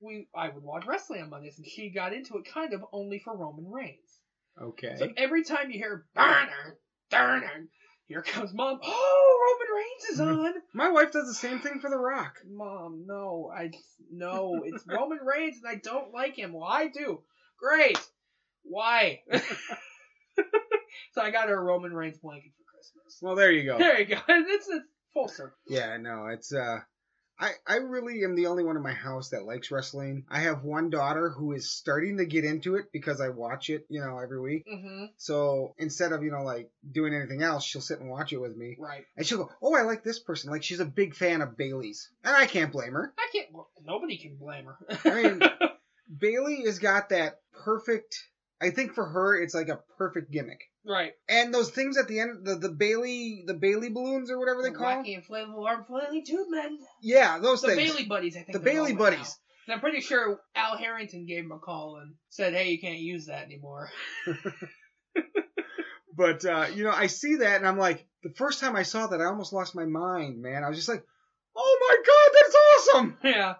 we 0.00 0.28
I 0.34 0.48
would 0.48 0.62
watch 0.62 0.86
wrestling 0.86 1.22
on 1.22 1.30
Mondays, 1.30 1.58
and 1.58 1.66
she 1.66 1.90
got 1.90 2.12
into 2.12 2.36
it 2.38 2.44
kind 2.52 2.72
of 2.72 2.84
only 2.92 3.18
for 3.18 3.36
Roman 3.36 3.70
Reigns. 3.70 4.20
Okay. 4.60 4.96
So 4.98 5.08
every 5.16 5.44
time 5.44 5.70
you 5.70 5.78
hear 5.78 6.06
Burner, 6.14 6.78
Burner, 7.10 7.68
here 8.06 8.22
comes 8.22 8.52
Mom. 8.52 8.78
Oh, 8.82 9.58
Roman 9.60 9.76
Reigns 9.76 10.04
is 10.12 10.20
on. 10.56 10.62
My 10.74 10.90
wife 10.90 11.12
does 11.12 11.26
the 11.26 11.34
same 11.34 11.60
thing 11.60 11.80
for 11.80 11.88
The 11.90 11.98
Rock. 11.98 12.38
Mom, 12.48 13.04
no, 13.06 13.50
I 13.54 13.70
no. 14.10 14.62
It's 14.66 14.84
Roman 14.86 15.20
Reigns, 15.24 15.58
and 15.62 15.70
I 15.70 15.76
don't 15.76 16.12
like 16.12 16.36
him. 16.36 16.52
Well, 16.52 16.68
I 16.68 16.88
do. 16.88 17.20
Great. 17.58 17.98
Why? 18.64 19.22
so 21.12 21.20
I 21.20 21.30
got 21.30 21.48
her 21.48 21.58
a 21.58 21.62
Roman 21.62 21.92
Reigns 21.92 22.18
blanket 22.18 22.52
for 22.56 22.76
Christmas. 22.76 23.18
Well, 23.20 23.34
there 23.34 23.52
you 23.52 23.64
go. 23.64 23.78
There 23.78 23.98
you 24.00 24.06
go. 24.06 24.20
It's 24.28 24.68
a 24.68 24.80
full 25.12 25.28
circle. 25.28 25.56
Yeah, 25.66 25.96
no, 25.96 26.26
it's 26.26 26.52
uh 26.52 26.80
I, 27.42 27.50
I 27.66 27.76
really 27.78 28.22
am 28.22 28.36
the 28.36 28.46
only 28.46 28.62
one 28.62 28.76
in 28.76 28.82
my 28.82 28.92
house 28.92 29.30
that 29.30 29.44
likes 29.44 29.72
wrestling. 29.72 30.24
I 30.30 30.40
have 30.40 30.62
one 30.62 30.90
daughter 30.90 31.28
who 31.28 31.52
is 31.52 31.72
starting 31.72 32.18
to 32.18 32.24
get 32.24 32.44
into 32.44 32.76
it 32.76 32.92
because 32.92 33.20
I 33.20 33.30
watch 33.30 33.68
it, 33.68 33.84
you 33.88 34.00
know, 34.00 34.18
every 34.18 34.40
week. 34.40 34.64
Mm-hmm. 34.72 35.06
So 35.16 35.74
instead 35.76 36.12
of, 36.12 36.22
you 36.22 36.30
know, 36.30 36.44
like 36.44 36.70
doing 36.92 37.12
anything 37.12 37.42
else, 37.42 37.64
she'll 37.64 37.80
sit 37.80 37.98
and 37.98 38.08
watch 38.08 38.32
it 38.32 38.40
with 38.40 38.56
me. 38.56 38.76
Right. 38.78 39.04
And 39.16 39.26
she'll 39.26 39.38
go, 39.38 39.50
Oh, 39.60 39.74
I 39.74 39.82
like 39.82 40.04
this 40.04 40.20
person. 40.20 40.52
Like 40.52 40.62
she's 40.62 40.78
a 40.78 40.84
big 40.84 41.16
fan 41.16 41.40
of 41.40 41.56
Bayley's. 41.56 42.08
And 42.22 42.36
I 42.36 42.46
can't 42.46 42.70
blame 42.70 42.92
her. 42.92 43.12
I 43.18 43.28
can't. 43.32 43.48
well, 43.52 43.68
Nobody 43.84 44.18
can 44.18 44.36
blame 44.36 44.66
her. 44.66 44.78
I 45.04 45.22
mean, 45.22 45.42
Bayley 46.16 46.62
has 46.66 46.78
got 46.78 47.08
that 47.08 47.40
perfect 47.64 48.16
I 48.62 48.70
think 48.70 48.94
for 48.94 49.04
her 49.04 49.42
it's 49.42 49.54
like 49.54 49.68
a 49.68 49.80
perfect 49.98 50.30
gimmick. 50.30 50.60
Right. 50.86 51.12
And 51.28 51.54
those 51.54 51.70
things 51.70 51.96
at 51.96 52.08
the 52.08 52.20
end, 52.20 52.44
the, 52.44 52.56
the 52.56 52.68
Bayley, 52.70 53.44
the 53.46 53.54
Bayley 53.54 53.88
balloons 53.88 54.30
or 54.30 54.38
whatever 54.38 54.62
they 54.62 54.70
The 54.70 54.76
call 54.76 54.88
them. 54.88 55.04
wacky 55.04 55.16
inflatable 55.16 55.66
arm 55.66 55.84
flailing 55.84 56.24
tube 56.24 56.48
men. 56.50 56.78
Yeah, 57.00 57.38
those 57.38 57.62
The 57.62 57.68
things. 57.68 57.78
The 57.78 57.86
Bayley 57.92 58.04
buddies, 58.08 58.36
I 58.36 58.40
think. 58.40 58.52
The 58.52 58.64
Bayley 58.64 58.92
buddies. 58.92 59.38
And 59.66 59.74
I'm 59.74 59.80
pretty 59.80 60.00
sure 60.00 60.40
Al 60.56 60.76
Harrington 60.76 61.24
gave 61.24 61.44
him 61.44 61.52
a 61.52 61.58
call 61.60 61.98
and 62.02 62.14
said, 62.30 62.52
"Hey, 62.52 62.70
you 62.70 62.80
can't 62.80 62.98
use 62.98 63.26
that 63.26 63.44
anymore." 63.44 63.90
But 66.14 66.44
uh, 66.44 66.66
you 66.74 66.84
know, 66.84 66.90
I 66.90 67.06
see 67.06 67.36
that 67.36 67.56
and 67.56 67.66
I'm 67.66 67.78
like, 67.78 68.06
the 68.22 68.32
first 68.36 68.60
time 68.60 68.76
I 68.76 68.82
saw 68.82 69.06
that, 69.06 69.20
I 69.20 69.24
almost 69.24 69.52
lost 69.52 69.74
my 69.74 69.86
mind, 69.86 70.42
man. 70.42 70.62
I 70.62 70.68
was 70.68 70.76
just 70.76 70.88
like, 70.88 71.02
oh 71.56 71.78
my 71.80 71.96
god, 72.06 72.38
that's 72.38 72.56
awesome. 72.88 73.18
yeah, 73.24 73.54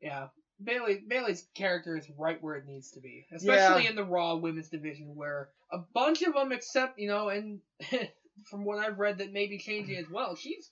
yeah. 0.00 0.26
Bayley 0.62 1.02
Bayley's 1.06 1.46
character 1.54 1.96
is 1.96 2.08
right 2.16 2.42
where 2.42 2.54
it 2.56 2.66
needs 2.66 2.92
to 2.92 3.00
be, 3.00 3.26
especially 3.32 3.86
in 3.86 3.96
the 3.96 4.04
Raw 4.04 4.36
Women's 4.36 4.68
division, 4.68 5.14
where 5.16 5.48
a 5.72 5.78
bunch 5.78 6.22
of 6.22 6.34
them, 6.34 6.52
except 6.52 6.98
you 6.98 7.08
know, 7.08 7.28
and 7.28 7.60
from 8.50 8.64
what 8.64 8.78
I've 8.78 8.98
read, 8.98 9.18
that 9.18 9.32
may 9.32 9.46
be 9.46 9.58
changing 9.58 9.96
as 9.96 10.08
well. 10.10 10.36
She's 10.36 10.70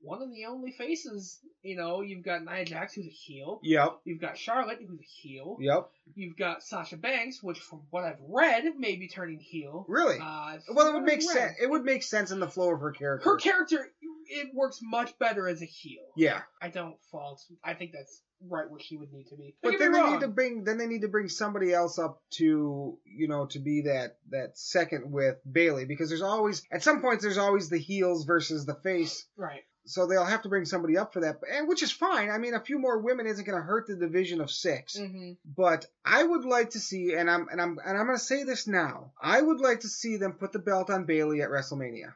one 0.00 0.20
of 0.22 0.30
the 0.30 0.44
only 0.46 0.72
faces. 0.72 1.38
You 1.62 1.76
know, 1.76 2.02
you've 2.02 2.24
got 2.24 2.44
Nia 2.44 2.66
Jax, 2.66 2.92
who's 2.92 3.06
a 3.06 3.08
heel. 3.08 3.58
Yep, 3.62 4.00
You've 4.04 4.20
got 4.20 4.36
Charlotte, 4.36 4.78
who's 4.86 5.00
a 5.00 5.02
heel. 5.02 5.56
yep. 5.58 5.88
You've 6.14 6.36
got 6.36 6.62
Sasha 6.62 6.98
Banks, 6.98 7.42
which, 7.42 7.58
from 7.58 7.80
what 7.88 8.04
I've 8.04 8.20
read, 8.28 8.64
may 8.78 8.96
be 8.96 9.08
turning 9.08 9.40
heel. 9.40 9.86
Really? 9.88 10.18
Uh, 10.20 10.58
well, 10.74 10.88
it 10.88 10.94
would 10.94 11.04
make 11.04 11.22
sense. 11.22 11.54
It 11.58 11.70
would 11.70 11.84
make 11.84 12.02
sense 12.02 12.30
in 12.30 12.38
the 12.40 12.48
flow 12.48 12.74
of 12.74 12.80
her 12.80 12.92
character. 12.92 13.30
Her 13.30 13.36
character, 13.38 13.90
it 14.26 14.54
works 14.54 14.80
much 14.82 15.18
better 15.18 15.48
as 15.48 15.62
a 15.62 15.66
heel. 15.66 16.02
Yeah, 16.16 16.42
I 16.60 16.68
don't 16.68 16.96
fault. 17.10 17.42
I 17.64 17.72
think 17.72 17.92
that's 17.92 18.20
right 18.48 18.70
where 18.70 18.80
she 18.80 18.96
would 18.96 19.12
need 19.12 19.26
to 19.28 19.36
be. 19.36 19.54
but 19.62 19.70
Don't 19.70 19.78
get 19.78 19.84
then 19.84 19.92
they 19.92 20.00
wrong. 20.00 20.12
need 20.12 20.20
to 20.20 20.28
bring 20.28 20.64
then 20.64 20.78
they 20.78 20.86
need 20.86 21.02
to 21.02 21.08
bring 21.08 21.28
somebody 21.28 21.72
else 21.72 21.98
up 21.98 22.20
to 22.32 22.98
you 23.04 23.28
know 23.28 23.46
to 23.46 23.58
be 23.58 23.82
that 23.82 24.16
that 24.30 24.56
second 24.58 25.10
with 25.10 25.36
Bayley 25.50 25.84
because 25.84 26.08
there's 26.08 26.22
always 26.22 26.62
at 26.72 26.82
some 26.82 27.00
points 27.00 27.22
there's 27.24 27.38
always 27.38 27.68
the 27.68 27.78
heels 27.78 28.24
versus 28.24 28.66
the 28.66 28.74
face. 28.74 29.26
Right. 29.36 29.62
So 29.86 30.06
they'll 30.06 30.24
have 30.24 30.40
to 30.42 30.48
bring 30.48 30.64
somebody 30.64 30.96
up 30.96 31.12
for 31.12 31.20
that, 31.20 31.40
and 31.52 31.68
which 31.68 31.82
is 31.82 31.92
fine. 31.92 32.30
I 32.30 32.38
mean, 32.38 32.54
a 32.54 32.60
few 32.60 32.78
more 32.78 32.98
women 33.00 33.26
isn't 33.26 33.44
going 33.44 33.58
to 33.58 33.62
hurt 33.62 33.86
the 33.86 33.96
division 33.96 34.40
of 34.40 34.50
6 34.50 34.96
hmm 34.96 35.32
But 35.44 35.84
I 36.06 36.22
would 36.22 36.46
like 36.46 36.70
to 36.70 36.78
see, 36.80 37.12
and 37.12 37.30
I'm 37.30 37.48
and 37.50 37.60
I'm 37.60 37.76
and 37.84 37.98
I'm 37.98 38.06
going 38.06 38.16
to 38.18 38.24
say 38.24 38.44
this 38.44 38.66
now. 38.66 39.12
I 39.20 39.42
would 39.42 39.60
like 39.60 39.80
to 39.80 39.88
see 39.88 40.16
them 40.16 40.32
put 40.32 40.52
the 40.52 40.58
belt 40.58 40.88
on 40.88 41.04
Bayley 41.04 41.42
at 41.42 41.50
WrestleMania. 41.50 42.14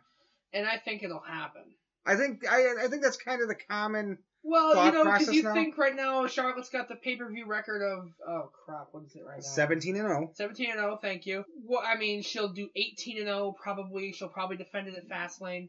And 0.55 0.67
I 0.67 0.79
think 0.79 1.03
it'll 1.03 1.21
happen. 1.21 1.65
I 2.07 2.17
think 2.17 2.51
I 2.51 2.85
I 2.85 2.89
think 2.89 3.03
that's 3.03 3.19
kind 3.19 3.43
of 3.43 3.49
the 3.49 3.55
common. 3.55 4.17
Well, 4.49 4.87
you 4.87 4.93
know, 4.93 5.05
because 5.05 5.35
you 5.35 5.43
now? 5.43 5.53
think 5.53 5.77
right 5.77 5.95
now 5.95 6.27
Charlotte's 6.27 6.71
got 6.71 6.89
the 6.89 6.97
pay 6.97 7.17
per 7.17 7.31
view 7.31 7.45
record 7.45 7.83
of 7.83 8.09
oh 8.27 8.51
crap, 8.65 8.89
what 8.93 9.05
is 9.05 9.15
it 9.15 9.23
right 9.27 9.37
now? 9.37 9.43
17 9.43 9.97
and 9.97 10.09
0. 10.09 10.31
17 10.35 10.71
and 10.71 10.79
0, 10.79 10.99
thank 11.03 11.27
you. 11.27 11.45
Well, 11.67 11.83
I 11.87 11.97
mean, 11.97 12.23
she'll 12.23 12.49
do 12.49 12.71
18 12.75 13.19
and 13.19 13.27
0 13.27 13.57
probably. 13.61 14.13
She'll 14.13 14.29
probably 14.29 14.57
defend 14.57 14.89
it 14.89 14.95
at 14.95 15.09
Fastlane. 15.09 15.69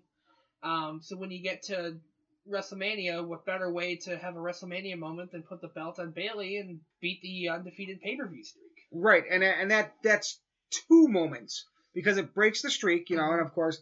Um, 0.64 1.02
so 1.04 1.18
when 1.18 1.30
you 1.30 1.42
get 1.42 1.64
to 1.64 1.98
WrestleMania, 2.50 3.26
what 3.26 3.46
better 3.46 3.70
way 3.70 3.98
to 3.98 4.18
have 4.18 4.38
a 4.38 4.40
WrestleMania 4.40 4.98
moment 4.98 5.34
than 5.34 5.44
put 5.44 5.60
the 5.60 5.68
belt 5.68 6.00
on 6.00 6.12
Bayley 6.12 6.58
and 6.58 6.80
beat 7.02 7.22
the 7.22 7.50
undefeated 7.50 8.02
pay 8.02 8.16
per 8.16 8.28
view 8.28 8.46
streak? 8.46 8.64
Right, 8.94 9.24
and 9.30 9.44
and 9.44 9.72
that 9.72 9.94
that's 10.04 10.40
two 10.70 11.10
moments 11.10 11.66
because 11.94 12.18
it 12.18 12.34
breaks 12.34 12.62
the 12.62 12.72
streak, 12.72 13.10
you 13.10 13.18
know, 13.18 13.30
and 13.32 13.42
of 13.42 13.54
course, 13.54 13.82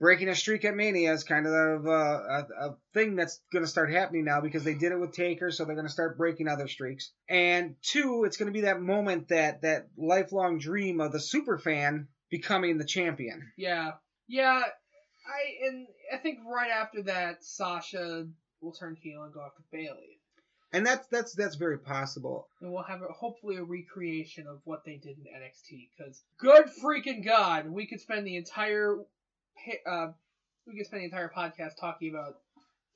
breaking 0.00 0.28
a 0.28 0.34
streak 0.34 0.64
at 0.64 0.74
Mania 0.74 1.12
is 1.12 1.24
kind 1.24 1.46
of 1.46 1.86
uh, 1.86 1.90
a, 1.90 2.46
a 2.58 2.76
thing 2.94 3.16
that's 3.16 3.40
going 3.52 3.64
to 3.64 3.70
start 3.70 3.92
happening 3.92 4.24
now 4.24 4.40
because 4.40 4.64
they 4.64 4.74
did 4.74 4.92
it 4.92 4.98
with 4.98 5.12
Taker, 5.12 5.50
so 5.50 5.64
they're 5.64 5.74
going 5.74 5.86
to 5.86 5.92
start 5.92 6.16
breaking 6.16 6.48
other 6.48 6.66
streaks. 6.68 7.12
And 7.28 7.76
two, 7.82 8.24
it's 8.24 8.36
going 8.36 8.46
to 8.46 8.52
be 8.52 8.62
that 8.62 8.80
moment 8.80 9.28
that 9.28 9.62
that 9.62 9.88
lifelong 9.96 10.58
dream 10.58 11.00
of 11.00 11.12
the 11.12 11.20
super 11.20 11.58
fan 11.58 12.08
becoming 12.30 12.78
the 12.78 12.84
champion. 12.84 13.52
Yeah, 13.56 13.92
yeah. 14.26 14.62
I 15.26 15.66
and 15.68 15.86
I 16.12 16.16
think 16.16 16.38
right 16.50 16.70
after 16.70 17.02
that, 17.04 17.44
Sasha 17.44 18.26
will 18.60 18.72
turn 18.72 18.96
heel 19.00 19.22
and 19.22 19.32
go 19.32 19.42
after 19.42 19.62
Bayley, 19.70 20.18
And 20.72 20.84
that's 20.86 21.06
that's 21.08 21.34
that's 21.34 21.56
very 21.56 21.78
possible. 21.78 22.48
and 22.60 22.72
we'll 22.72 22.82
have 22.82 23.02
a, 23.02 23.12
hopefully 23.12 23.56
a 23.56 23.62
recreation 23.62 24.46
of 24.46 24.60
what 24.64 24.84
they 24.84 24.96
did 24.96 25.18
in 25.18 25.24
NXT. 25.24 25.88
Because 25.96 26.22
good 26.38 26.66
freaking 26.82 27.24
god, 27.24 27.68
we 27.68 27.86
could 27.86 28.00
spend 28.00 28.26
the 28.26 28.36
entire 28.36 28.96
uh, 29.86 30.08
we 30.66 30.76
could 30.76 30.86
spend 30.86 31.00
the 31.02 31.04
entire 31.06 31.30
podcast 31.34 31.76
talking 31.80 32.10
about. 32.10 32.34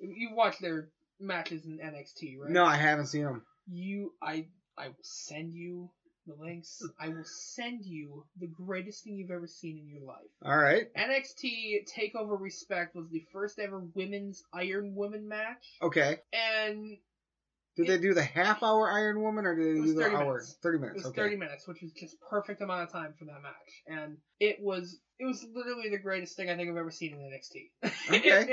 You 0.01 0.35
watch 0.35 0.59
their 0.59 0.89
matches 1.21 1.65
in 1.65 1.79
NXT, 1.79 2.39
right? 2.39 2.51
No, 2.51 2.65
I 2.65 2.77
haven't 2.77 3.07
seen 3.07 3.25
them. 3.25 3.43
You, 3.67 4.12
I, 4.23 4.47
I 4.77 4.89
will 4.89 4.97
send 5.03 5.55
you 5.55 5.89
the 6.27 6.35
links. 6.35 6.83
I 7.01 7.09
will 7.09 7.25
send 7.25 7.85
you 7.85 8.25
the 8.39 8.49
greatest 8.49 9.05
thing 9.05 9.17
you've 9.17 9.31
ever 9.31 9.47
seen 9.47 9.79
in 9.79 9.89
your 9.89 10.03
life. 10.03 10.17
All 10.45 10.57
right. 10.59 10.93
NXT 10.95 11.89
Takeover 11.91 12.39
Respect 12.41 12.95
was 12.95 13.09
the 13.11 13.25
first 13.33 13.59
ever 13.59 13.81
women's 13.95 14.43
Iron 14.53 14.95
Woman 14.95 15.29
match, 15.29 15.65
Okay. 15.83 16.19
and 16.33 16.97
Did 17.77 17.89
they 17.89 17.99
do 17.99 18.14
the 18.14 18.22
half 18.22 18.62
hour 18.62 18.91
Iron 18.91 19.20
Woman 19.20 19.47
or 19.47 19.57
did 19.57 19.77
they 19.77 19.81
do 19.81 19.95
the 19.95 20.03
30 20.03 20.14
hour? 20.14 20.25
minutes. 20.27 20.57
Thirty 20.62 20.79
it 20.79 20.81
minutes. 20.81 20.97
was 20.99 21.07
okay. 21.07 21.22
30 21.22 21.37
minutes, 21.37 21.66
which 21.66 21.83
was 21.83 21.93
just 21.93 22.16
perfect 22.20 22.61
amount 22.61 22.83
of 22.83 22.93
time 22.93 23.14
for 23.18 23.25
that 23.25 23.43
match. 23.43 23.83
And 23.87 24.16
it 24.39 24.59
was 24.61 25.01
it 25.18 25.25
was 25.25 25.45
literally 25.55 25.89
the 25.91 25.99
greatest 25.99 26.37
thing 26.37 26.49
I 26.51 26.57
think 26.57 26.70
I've 26.70 26.77
ever 26.77 26.91
seen 26.91 27.14
in 27.14 27.18
NXT. 27.18 27.93
Okay. 28.14 28.29
it, 28.29 28.49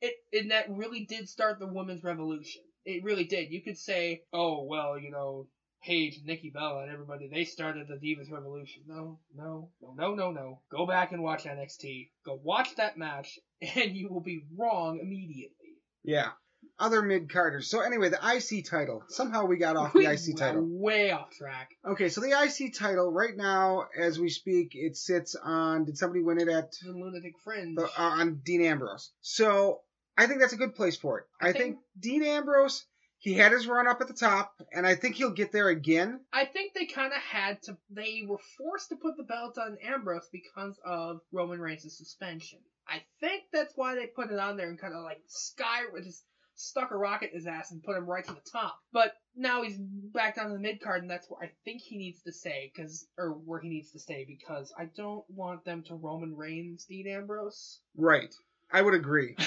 it, 0.00 0.14
it, 0.32 0.40
and 0.40 0.50
that 0.52 0.66
really 0.70 1.04
did 1.04 1.28
start 1.28 1.58
the 1.58 1.66
women's 1.66 2.04
revolution. 2.04 2.62
It 2.84 3.02
really 3.04 3.24
did. 3.24 3.50
You 3.50 3.62
could 3.62 3.76
say, 3.78 4.22
oh 4.32 4.64
well, 4.64 4.98
you 4.98 5.10
know. 5.10 5.48
Paige 5.82 6.18
and 6.18 6.26
Nikki 6.26 6.50
Bella 6.50 6.82
and 6.82 6.92
everybody, 6.92 7.26
they 7.26 7.44
started 7.44 7.88
the 7.88 7.94
Divas 7.94 8.30
Revolution. 8.30 8.82
No, 8.86 9.18
no, 9.34 9.70
no, 9.80 9.94
no, 9.94 10.14
no, 10.14 10.30
no. 10.30 10.60
Go 10.70 10.86
back 10.86 11.12
and 11.12 11.22
watch 11.22 11.44
NXT. 11.44 12.10
Go 12.26 12.38
watch 12.44 12.76
that 12.76 12.98
match, 12.98 13.38
and 13.62 13.96
you 13.96 14.10
will 14.10 14.20
be 14.20 14.42
wrong 14.58 14.98
immediately. 15.00 15.78
Yeah. 16.04 16.32
Other 16.80 17.02
mid 17.02 17.30
carders. 17.30 17.68
So 17.68 17.80
anyway, 17.80 18.08
the 18.08 18.18
IC 18.22 18.64
title. 18.64 19.04
Somehow 19.08 19.44
we 19.44 19.58
got 19.58 19.76
off 19.76 19.92
We 19.92 20.06
the 20.06 20.12
IC 20.12 20.20
went 20.28 20.38
title. 20.38 20.66
Way 20.66 21.10
off 21.10 21.30
track. 21.30 21.70
Okay, 21.86 22.08
so 22.08 22.22
the 22.22 22.30
IC 22.30 22.74
title 22.74 23.12
right 23.12 23.36
now, 23.36 23.84
as 23.96 24.18
we 24.18 24.30
speak, 24.30 24.70
it 24.74 24.96
sits 24.96 25.34
on. 25.34 25.84
Did 25.84 25.98
somebody 25.98 26.22
win 26.22 26.40
it 26.40 26.48
at 26.48 26.72
The 26.82 26.92
Lunatic 26.92 27.34
Fringe. 27.44 27.76
the, 27.76 27.84
uh, 27.84 27.90
on 28.02 28.40
Dean 28.44 28.62
Ambrose? 28.62 29.10
So 29.20 29.80
I 30.16 30.26
think 30.26 30.40
that's 30.40 30.54
a 30.54 30.56
good 30.58 30.74
place 30.74 30.96
for 30.96 31.18
it. 31.18 31.26
I, 31.40 31.48
I 31.48 31.52
think, 31.52 31.62
think- 31.62 31.78
Dean 32.00 32.22
Ambrose. 32.24 32.84
He 33.22 33.34
had 33.34 33.52
his 33.52 33.66
run 33.66 33.86
up 33.86 34.00
at 34.00 34.08
the 34.08 34.14
top, 34.14 34.62
and 34.72 34.86
I 34.86 34.94
think 34.94 35.16
he'll 35.16 35.28
get 35.34 35.52
there 35.52 35.68
again. 35.68 36.20
I 36.32 36.46
think 36.46 36.72
they 36.72 36.86
kind 36.86 37.12
of 37.12 37.18
had 37.20 37.60
to. 37.64 37.76
They 37.90 38.24
were 38.26 38.38
forced 38.56 38.88
to 38.88 38.96
put 38.96 39.18
the 39.18 39.24
belt 39.24 39.58
on 39.58 39.76
Ambrose 39.84 40.30
because 40.32 40.80
of 40.86 41.20
Roman 41.30 41.60
Reigns' 41.60 41.94
suspension. 41.94 42.60
I 42.88 43.02
think 43.20 43.42
that's 43.52 43.74
why 43.76 43.94
they 43.94 44.06
put 44.06 44.30
it 44.32 44.38
on 44.38 44.56
there 44.56 44.70
and 44.70 44.80
kind 44.80 44.94
of 44.94 45.04
like 45.04 45.20
sky 45.26 45.82
just 46.02 46.24
stuck 46.60 46.90
a 46.90 46.96
rocket 46.96 47.30
in 47.30 47.38
his 47.38 47.46
ass 47.46 47.70
and 47.70 47.82
put 47.82 47.96
him 47.96 48.06
right 48.06 48.24
to 48.24 48.32
the 48.32 48.50
top. 48.52 48.78
But 48.92 49.14
now 49.36 49.62
he's 49.62 49.76
back 49.78 50.36
down 50.36 50.48
to 50.48 50.52
the 50.54 50.58
mid 50.58 50.80
card, 50.80 51.02
and 51.02 51.10
that's 51.10 51.28
where 51.28 51.42
I 51.42 51.50
think 51.64 51.80
he 51.80 51.96
needs 51.96 52.22
to 52.22 52.32
stay, 52.32 52.70
because 52.74 53.06
or 53.18 53.30
where 53.30 53.60
he 53.60 53.68
needs 53.68 53.92
to 53.92 53.98
stay 53.98 54.24
because 54.26 54.72
I 54.78 54.86
don't 54.96 55.24
want 55.28 55.64
them 55.64 55.82
to 55.84 55.94
Roman 55.94 56.36
Reigns 56.36 56.84
Dean 56.84 57.06
Ambrose. 57.06 57.80
Right. 57.96 58.34
I 58.72 58.82
would 58.82 58.94
agree. 58.94 59.36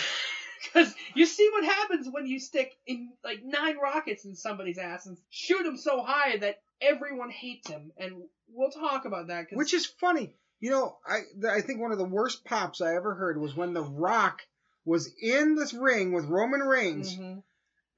Because 0.64 0.93
you 1.14 1.26
see 1.26 1.49
what 1.51 1.66
happens 1.66 2.07
when 2.09 2.26
you 2.26 2.39
stick 2.39 2.72
in 2.88 3.11
like 3.24 3.43
nine 3.43 3.78
rockets 3.78 4.24
in 4.26 4.34
somebody's 4.34 4.78
ass 4.78 5.05
and 5.05 5.18
shoot 5.30 5.66
him 5.66 5.78
so 5.78 6.01
high 6.01 6.38
that 6.38 6.61
everyone 6.82 7.30
hates 7.30 7.70
him. 7.70 7.91
And 7.97 8.24
we'll 8.49 8.72
talk 8.72 9.05
about 9.05 9.28
that. 9.28 9.49
Cause 9.49 9.57
Which 9.57 9.74
is 9.74 9.86
funny. 9.86 10.36
You 10.59 10.72
know, 10.72 10.97
I 11.05 11.20
I 11.49 11.61
think 11.61 11.82
one 11.82 11.91
of 11.91 11.97
the 11.97 12.05
worst 12.05 12.45
pops 12.45 12.80
I 12.80 12.95
ever 12.95 13.14
heard 13.14 13.39
was 13.39 13.55
when 13.55 13.74
The 13.74 13.84
Rock 13.84 14.41
was 14.86 15.11
in 15.21 15.55
this 15.55 15.73
ring 15.73 16.11
with 16.11 16.25
Roman 16.25 16.61
Reigns 16.61 17.15
Mhm, 17.15 17.43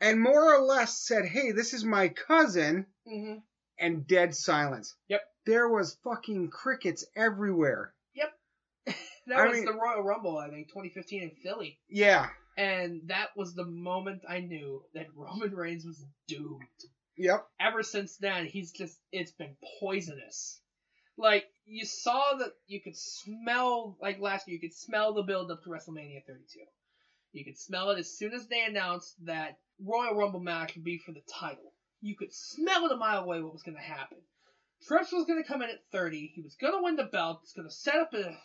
and 0.02 0.20
more 0.22 0.54
or 0.56 0.62
less 0.62 0.98
said, 1.00 1.26
"Hey, 1.26 1.52
this 1.52 1.74
is 1.74 1.84
my 1.84 2.10
cousin," 2.10 2.86
mhm. 3.08 3.42
and 3.80 4.06
dead 4.08 4.36
silence. 4.36 4.96
Yep. 5.08 5.22
There 5.46 5.70
was 5.70 5.96
fucking 6.04 6.50
crickets 6.50 7.06
everywhere. 7.16 7.94
Yep. 8.14 8.40
that 9.28 9.38
I 9.38 9.48
was 9.48 9.56
mean- 9.58 9.66
the 9.66 9.74
Royal 9.74 10.04
Rumble, 10.04 10.38
I 10.38 10.50
think, 10.50 10.68
2015 10.70 11.24
in 11.24 11.32
Philly. 11.44 11.80
Yeah. 11.88 12.30
And 12.58 13.02
that 13.10 13.36
was 13.36 13.54
the 13.54 13.66
moment 13.66 14.24
I 14.28 14.40
knew 14.40 14.84
that 14.94 15.08
Roman 15.16 15.54
Reigns 15.56 15.86
was 15.86 16.04
doomed. 16.28 16.64
Yep. 17.18 17.48
Ever 17.60 17.84
since 17.84 18.18
then, 18.18 18.46
he's 18.46 18.72
just, 18.72 18.98
it's 19.12 19.32
been 19.32 19.56
poisonous. 19.80 20.62
Like, 21.18 21.46
you 21.66 21.86
saw 21.86 22.36
that 22.36 22.54
you 22.68 22.82
could 22.82 22.98
smell, 22.98 23.98
like 24.02 24.20
last 24.20 24.48
year, 24.48 24.56
you 24.56 24.62
could 24.62 24.78
smell 24.78 25.14
the 25.14 25.24
build 25.24 25.50
up 25.50 25.64
to 25.64 25.70
WrestleMania 25.70 26.26
32. 26.26 26.60
You 27.32 27.44
could 27.44 27.58
smell 27.58 27.90
it 27.92 28.00
as 28.00 28.18
soon 28.18 28.34
as 28.34 28.48
they 28.48 28.64
announced 28.64 29.16
that 29.26 29.58
Royal 29.80 30.16
Rumble 30.16 30.40
match 30.40 30.76
would 30.76 30.84
be 30.84 30.98
for 30.98 31.12
the 31.12 31.22
title. 31.22 31.74
You 32.02 32.16
could 32.16 32.34
smell 32.34 32.86
it 32.86 32.92
a 32.92 32.98
mile 32.98 33.24
away 33.24 33.42
what 33.42 33.54
was 33.54 33.64
going 33.64 33.78
to 33.78 33.84
happen. 33.84 34.20
Trips 34.88 35.12
was 35.12 35.26
going 35.26 35.42
to 35.42 35.48
come 35.48 35.62
in 35.62 35.70
at 35.70 35.86
30. 35.92 36.32
He 36.36 36.42
was 36.42 36.56
going 36.56 36.74
to 36.74 36.84
win 36.84 36.96
the 36.96 37.04
belt. 37.06 37.40
It's 37.44 37.54
going 37.54 37.68
to 37.68 37.74
set 37.74 37.96
up 37.96 38.14
a 38.14 38.38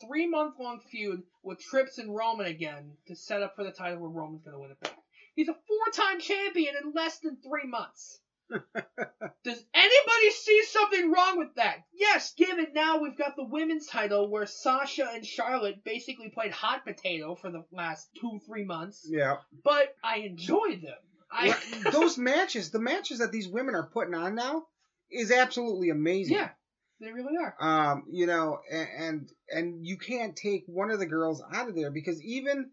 three 0.00 0.26
month 0.26 0.58
long 0.58 0.80
feud 0.80 1.22
with 1.42 1.60
Trips 1.60 1.98
and 1.98 2.14
Roman 2.14 2.46
again 2.46 2.96
to 3.06 3.16
set 3.16 3.42
up 3.42 3.56
for 3.56 3.64
the 3.64 3.72
title 3.72 4.00
where 4.00 4.10
Roman's 4.10 4.42
going 4.42 4.54
to 4.54 4.60
win 4.60 4.70
it 4.70 4.80
back. 4.80 4.98
He's 5.34 5.48
a 5.48 5.54
four 5.54 5.92
time 5.92 6.20
champion 6.20 6.74
in 6.82 6.92
less 6.92 7.18
than 7.20 7.36
three 7.36 7.66
months. 7.66 8.20
Does 8.50 9.64
anybody 9.74 10.30
see 10.30 10.62
something 10.64 11.10
wrong 11.12 11.38
with 11.38 11.54
that? 11.56 11.78
Yes, 11.92 12.34
given 12.34 12.68
now 12.74 12.98
we've 13.00 13.16
got 13.16 13.36
the 13.36 13.44
women's 13.44 13.86
title 13.86 14.30
where 14.30 14.46
Sasha 14.46 15.08
and 15.14 15.24
Charlotte 15.24 15.84
basically 15.84 16.28
played 16.30 16.52
hot 16.52 16.84
potato 16.84 17.34
for 17.34 17.50
the 17.50 17.64
last 17.72 18.08
two, 18.20 18.40
three 18.46 18.64
months, 18.64 19.06
Yeah. 19.08 19.36
but 19.64 19.94
I 20.02 20.18
enjoy 20.18 20.76
them. 20.82 20.96
I 21.30 21.54
those 21.92 22.16
matches, 22.18 22.70
the 22.70 22.78
matches 22.78 23.18
that 23.18 23.32
these 23.32 23.48
women 23.48 23.74
are 23.74 23.86
putting 23.92 24.14
on 24.14 24.34
now, 24.34 24.66
is 25.10 25.30
absolutely 25.30 25.90
amazing. 25.90 26.36
yeah, 26.36 26.50
they 27.00 27.12
really 27.12 27.36
are. 27.36 27.54
Um, 27.60 28.04
you 28.10 28.26
know, 28.26 28.60
a- 28.70 28.74
and 29.00 29.30
and 29.50 29.86
you 29.86 29.98
can't 29.98 30.34
take 30.36 30.64
one 30.66 30.90
of 30.90 30.98
the 30.98 31.06
girls 31.06 31.42
out 31.52 31.68
of 31.68 31.74
there 31.76 31.90
because 31.90 32.22
even 32.22 32.70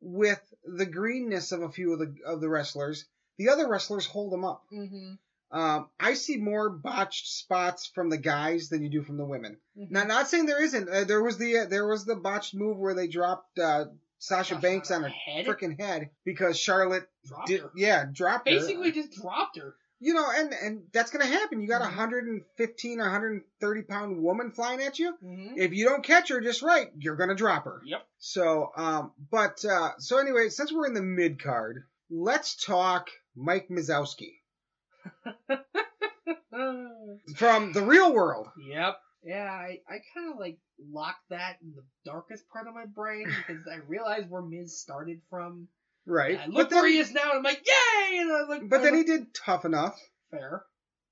with 0.00 0.40
the 0.64 0.86
greenness 0.86 1.52
of 1.52 1.60
a 1.62 1.70
few 1.70 1.92
of 1.92 1.98
the 1.98 2.14
of 2.26 2.40
the 2.40 2.48
wrestlers, 2.48 3.04
the 3.40 3.48
other 3.52 3.66
wrestlers 3.66 4.04
hold 4.06 4.30
them 4.32 4.44
up. 4.44 4.62
Mm-hmm. 4.72 5.14
Um, 5.58 5.88
I 5.98 6.14
see 6.14 6.36
more 6.36 6.70
botched 6.70 7.26
spots 7.26 7.90
from 7.92 8.08
the 8.10 8.18
guys 8.18 8.68
than 8.68 8.82
you 8.84 8.90
do 8.90 9.02
from 9.02 9.16
the 9.16 9.24
women. 9.24 9.56
Mhm. 9.76 9.90
Not 9.90 10.06
not 10.06 10.28
saying 10.28 10.46
there 10.46 10.62
isn't. 10.62 10.88
Uh, 10.88 11.04
there 11.04 11.22
was 11.22 11.38
the 11.38 11.58
uh, 11.58 11.64
there 11.66 11.86
was 11.88 12.04
the 12.04 12.14
botched 12.14 12.54
move 12.54 12.76
where 12.78 12.94
they 12.94 13.08
dropped 13.08 13.58
uh, 13.58 13.86
Sasha 14.18 14.56
Banks 14.56 14.90
on 14.92 15.02
her 15.02 15.08
head? 15.08 15.46
freaking 15.46 15.80
head 15.80 16.10
because 16.24 16.56
Charlotte 16.58 17.08
Dropped 17.26 17.48
did 17.48 17.60
her. 17.62 17.70
yeah 17.74 18.04
dropped 18.12 18.48
her. 18.48 18.54
Basically, 18.60 18.92
just 18.92 19.12
dropped 19.20 19.56
her. 19.58 19.74
you 19.98 20.14
know, 20.14 20.26
and 20.32 20.52
and 20.52 20.82
that's 20.92 21.10
gonna 21.10 21.26
happen. 21.26 21.60
You 21.60 21.66
got 21.68 21.82
a 21.82 21.86
Mhm. 21.86 21.96
115 21.96 23.00
or 23.00 23.04
130 23.04 23.82
pound 23.82 24.22
woman 24.22 24.52
flying 24.52 24.80
at 24.82 24.98
you. 25.00 25.14
Mm-hmm. 25.24 25.54
If 25.58 25.72
you 25.72 25.84
don't 25.86 26.04
catch 26.04 26.28
her 26.28 26.40
just 26.40 26.62
right, 26.62 26.92
you're 26.96 27.16
gonna 27.16 27.34
drop 27.34 27.64
her. 27.64 27.80
Yep. 27.84 28.06
So, 28.18 28.70
um, 28.76 29.12
but 29.32 29.64
uh, 29.64 29.98
so 29.98 30.18
anyway, 30.18 30.48
since 30.50 30.72
we're 30.72 30.86
in 30.86 30.94
the 30.94 31.02
mid 31.02 31.42
card, 31.42 31.82
let's 32.08 32.54
talk 32.64 33.08
Mike 33.36 33.68
Mizowski 33.68 34.34
from 37.36 37.72
the 37.72 37.82
real 37.82 38.12
world. 38.12 38.48
Yep. 38.68 38.96
Yeah, 39.22 39.44
I, 39.44 39.80
I 39.88 39.98
kind 40.14 40.32
of 40.32 40.38
like 40.38 40.58
locked 40.90 41.28
that 41.28 41.58
in 41.62 41.72
the 41.74 41.84
darkest 42.10 42.48
part 42.48 42.66
of 42.66 42.74
my 42.74 42.86
brain 42.86 43.26
because 43.26 43.62
I 43.70 43.76
realized 43.86 44.30
where 44.30 44.42
Miz 44.42 44.80
started 44.80 45.20
from. 45.28 45.68
Right. 46.06 46.40
And 46.40 46.54
I 46.54 46.56
look 46.56 46.70
where 46.70 46.86
he 46.86 46.96
is 46.96 47.12
now, 47.12 47.30
and 47.30 47.38
I'm 47.38 47.42
like, 47.42 47.62
yay! 47.66 48.18
And 48.18 48.32
I 48.32 48.42
like, 48.48 48.68
but 48.68 48.80
I 48.80 48.84
then 48.84 48.94
he 48.94 49.04
did 49.04 49.34
tough 49.34 49.66
enough 49.66 50.00
fair 50.30 50.64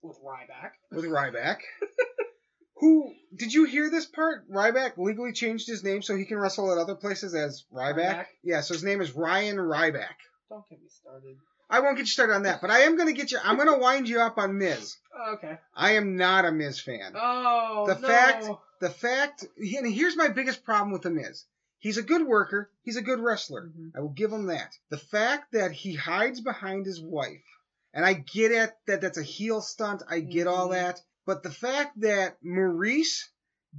with 0.02 0.16
Ryback. 0.24 0.70
with 0.90 1.04
Ryback. 1.04 1.58
Who 2.76 3.12
did 3.36 3.52
you 3.52 3.64
hear 3.64 3.90
this 3.90 4.06
part? 4.06 4.48
Ryback 4.50 4.96
legally 4.96 5.32
changed 5.32 5.66
his 5.66 5.82
name 5.82 6.00
so 6.00 6.16
he 6.16 6.24
can 6.24 6.38
wrestle 6.38 6.72
at 6.72 6.78
other 6.78 6.94
places 6.94 7.34
as 7.34 7.64
Ryback. 7.72 7.96
Ryback? 7.96 8.26
Yeah, 8.42 8.60
so 8.60 8.74
his 8.74 8.84
name 8.84 9.00
is 9.00 9.14
Ryan 9.14 9.56
Ryback. 9.56 10.16
Don't 10.48 10.66
get 10.70 10.80
me 10.80 10.88
started. 10.88 11.36
I 11.70 11.80
won't 11.80 11.96
get 11.96 12.02
you 12.02 12.06
started 12.06 12.34
on 12.34 12.42
that, 12.44 12.60
but 12.60 12.70
I 12.70 12.80
am 12.80 12.96
gonna 12.96 13.12
get 13.12 13.30
you. 13.32 13.38
I'm 13.42 13.56
gonna 13.58 13.78
wind 13.78 14.08
you 14.08 14.20
up 14.20 14.38
on 14.38 14.56
Miz. 14.58 14.96
Oh, 15.14 15.32
okay. 15.34 15.58
I 15.74 15.92
am 15.92 16.16
not 16.16 16.44
a 16.44 16.52
Miz 16.52 16.80
fan. 16.80 17.12
Oh 17.14 17.86
The 17.86 17.98
no. 17.98 18.08
fact- 18.08 18.46
The 18.80 18.90
fact, 18.90 19.44
and 19.56 19.92
here's 19.92 20.16
my 20.16 20.28
biggest 20.28 20.64
problem 20.64 20.92
with 20.92 21.02
the 21.02 21.10
Miz. 21.10 21.44
He's 21.80 21.98
a 21.98 22.02
good 22.02 22.24
worker. 22.26 22.70
He's 22.82 22.96
a 22.96 23.02
good 23.02 23.18
wrestler. 23.20 23.66
Mhm. 23.76 23.90
I 23.96 24.00
will 24.00 24.08
give 24.10 24.32
him 24.32 24.46
that. 24.46 24.72
The 24.90 24.98
fact 24.98 25.50
that 25.52 25.72
he 25.72 25.94
hides 25.94 26.40
behind 26.40 26.86
his 26.86 27.00
wife, 27.00 27.42
and 27.92 28.04
I 28.04 28.12
get 28.14 28.52
it 28.52 28.72
that 28.86 29.00
that's 29.00 29.18
a 29.18 29.22
heel 29.22 29.60
stunt. 29.60 30.02
I 30.08 30.20
get 30.20 30.46
all 30.46 30.68
Mhm. 30.68 30.72
that. 30.72 31.02
But 31.26 31.42
the 31.42 31.50
fact 31.50 32.00
that 32.00 32.40
Maryse 32.42 33.24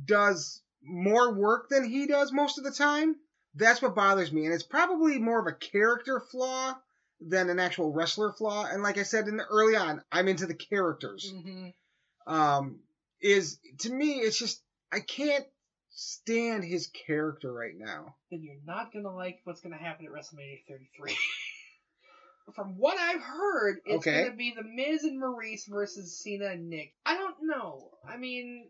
does 0.06 0.62
more 0.82 1.34
work 1.34 1.70
than 1.70 1.84
he 1.84 2.06
does 2.08 2.32
most 2.32 2.58
of 2.58 2.64
the 2.64 2.72
time, 2.72 3.16
that's 3.56 3.82
what 3.82 3.96
bothers 3.96 4.32
me. 4.32 4.46
And 4.46 4.54
it's 4.54 4.64
probably 4.64 5.18
more 5.18 5.40
of 5.40 5.48
a 5.48 5.54
character 5.54 6.20
flaw 6.20 6.76
than 7.22 7.50
an 7.50 7.60
actual 7.60 7.92
wrestler 7.92 8.32
flaw. 8.34 8.66
And 8.66 8.82
like 8.84 8.98
I 8.98 9.04
said 9.04 9.28
in 9.28 9.38
the, 9.38 9.46
early 9.46 9.76
on, 9.76 10.02
I'm 10.12 10.28
into 10.28 10.46
the 10.46 10.54
characters 10.56 11.34
Mhm. 11.36 11.74
um, 12.28 12.80
is 13.22 13.60
to 13.80 13.92
me 13.92 14.20
it's 14.20 14.38
just 14.40 14.64
I 14.92 15.00
can't 15.02 15.46
stand 15.92 16.64
his 16.64 16.88
character 16.88 17.52
right 17.52 17.76
now. 17.76 18.16
Then 18.32 18.44
you're 18.44 18.56
not 18.66 18.94
gonna 18.94 19.14
like 19.14 19.40
what's 19.44 19.62
gonna 19.62 19.78
happen 19.78 20.06
at 20.06 20.12
WrestleMania 20.12 20.64
33. 20.68 21.18
From 22.56 22.78
what 22.78 22.98
I've 22.98 23.22
heard, 23.22 23.82
it's 23.86 24.08
Okay. 24.08 24.24
gonna 24.24 24.36
be 24.36 24.54
the 24.56 24.64
Miz 24.64 25.04
and 25.04 25.22
Maryse 25.22 25.68
versus 25.68 26.18
Cena 26.18 26.48
and 26.48 26.70
Nick. 26.70 26.94
I 27.06 27.16
don't 27.16 27.36
know. 27.44 27.92
I 28.08 28.18
mean, 28.18 28.70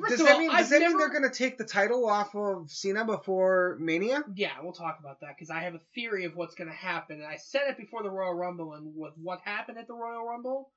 first 0.00 0.16
Does 0.16 0.26
that 0.26 0.32
all, 0.34 0.38
mean 0.40 0.50
I've 0.50 0.58
does 0.60 0.70
that 0.70 0.80
mean 0.80 0.88
never- 0.90 0.98
they're 0.98 1.20
gonna 1.20 1.32
take 1.32 1.58
the 1.58 1.64
title 1.64 2.08
off 2.08 2.34
of 2.34 2.70
Cena 2.70 3.04
before 3.04 3.76
Mania? 3.80 4.22
Yeah, 4.34 4.52
we'll 4.62 4.72
talk 4.72 4.98
about 5.00 5.20
that 5.20 5.36
because 5.36 5.50
I 5.50 5.60
have 5.60 5.74
a 5.74 5.80
theory 5.94 6.24
of 6.24 6.36
what's 6.36 6.54
going 6.54 6.68
to 6.70 6.76
happen. 6.76 7.16
And 7.20 7.26
I 7.26 7.36
said 7.36 7.62
it 7.68 7.76
before 7.76 8.02
the 8.02 8.10
Royal 8.10 8.34
Rumble, 8.34 8.74
and 8.74 8.94
with 8.96 9.14
what 9.16 9.40
happened 9.40 9.78
at 9.78 9.86
the 9.86 9.94
Royal 9.94 10.24
Rumble, 10.26 10.70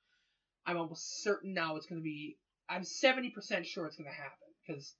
I'm 0.65 0.77
almost 0.77 1.23
certain 1.23 1.53
now 1.53 1.75
it's 1.75 1.85
going 1.85 1.99
to 2.01 2.03
be. 2.03 2.37
I'm 2.69 2.83
70% 2.83 3.65
sure 3.65 3.85
it's 3.87 3.95
going 3.97 4.09
to 4.09 4.15
happen 4.15 4.47
because 4.67 4.93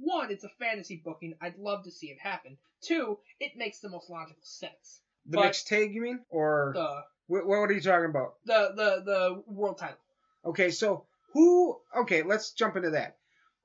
one, 0.00 0.30
it's 0.30 0.44
a 0.44 0.50
fantasy 0.58 1.00
booking. 1.04 1.34
I'd 1.40 1.56
love 1.56 1.84
to 1.84 1.90
see 1.90 2.08
it 2.08 2.18
happen. 2.20 2.58
Two, 2.82 3.18
it 3.40 3.52
makes 3.56 3.78
the 3.80 3.88
most 3.88 4.10
logical 4.10 4.42
sense. 4.42 5.00
The 5.26 5.36
But- 5.38 5.44
mixed 5.46 5.68
tag, 5.68 5.94
you 5.94 6.02
mean? 6.02 6.20
Or 6.30 6.72
The 6.74 7.02
what, 7.28 7.46
what 7.46 7.56
are 7.70 7.72
you 7.72 7.80
talking 7.80 8.06
about? 8.10 8.34
the 8.44 8.72
the 8.74 9.02
the 9.04 9.42
world 9.52 9.78
title. 9.78 9.98
Okay, 10.44 10.70
so 10.70 11.06
who? 11.32 11.78
Okay, 11.96 12.22
let's 12.22 12.52
jump 12.52 12.76
into 12.76 12.90
that. 12.90 13.16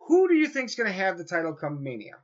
Who 0.08 0.28
do 0.28 0.36
you 0.36 0.47
think's 0.47 0.76
gonna 0.76 0.91
have 0.91 1.18
the 1.18 1.24
title 1.24 1.54
come 1.54 1.84
Mania? 1.84 2.18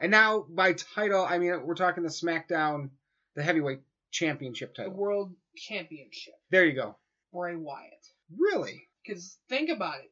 And 0.00 0.10
now 0.10 0.46
by 0.48 0.72
title, 0.72 1.24
I 1.24 1.38
mean 1.38 1.66
we're 1.66 1.74
talking 1.74 2.02
the 2.02 2.08
SmackDown, 2.08 2.90
the 3.34 3.42
heavyweight 3.42 3.80
championship 4.10 4.74
title. 4.74 4.92
The 4.92 4.98
world 4.98 5.34
championship. 5.56 6.34
There 6.50 6.64
you 6.64 6.74
go. 6.74 6.96
Bray 7.32 7.56
Wyatt. 7.56 8.06
Really? 8.36 8.88
Because 9.04 9.38
think 9.48 9.70
about 9.70 10.00
it. 10.00 10.10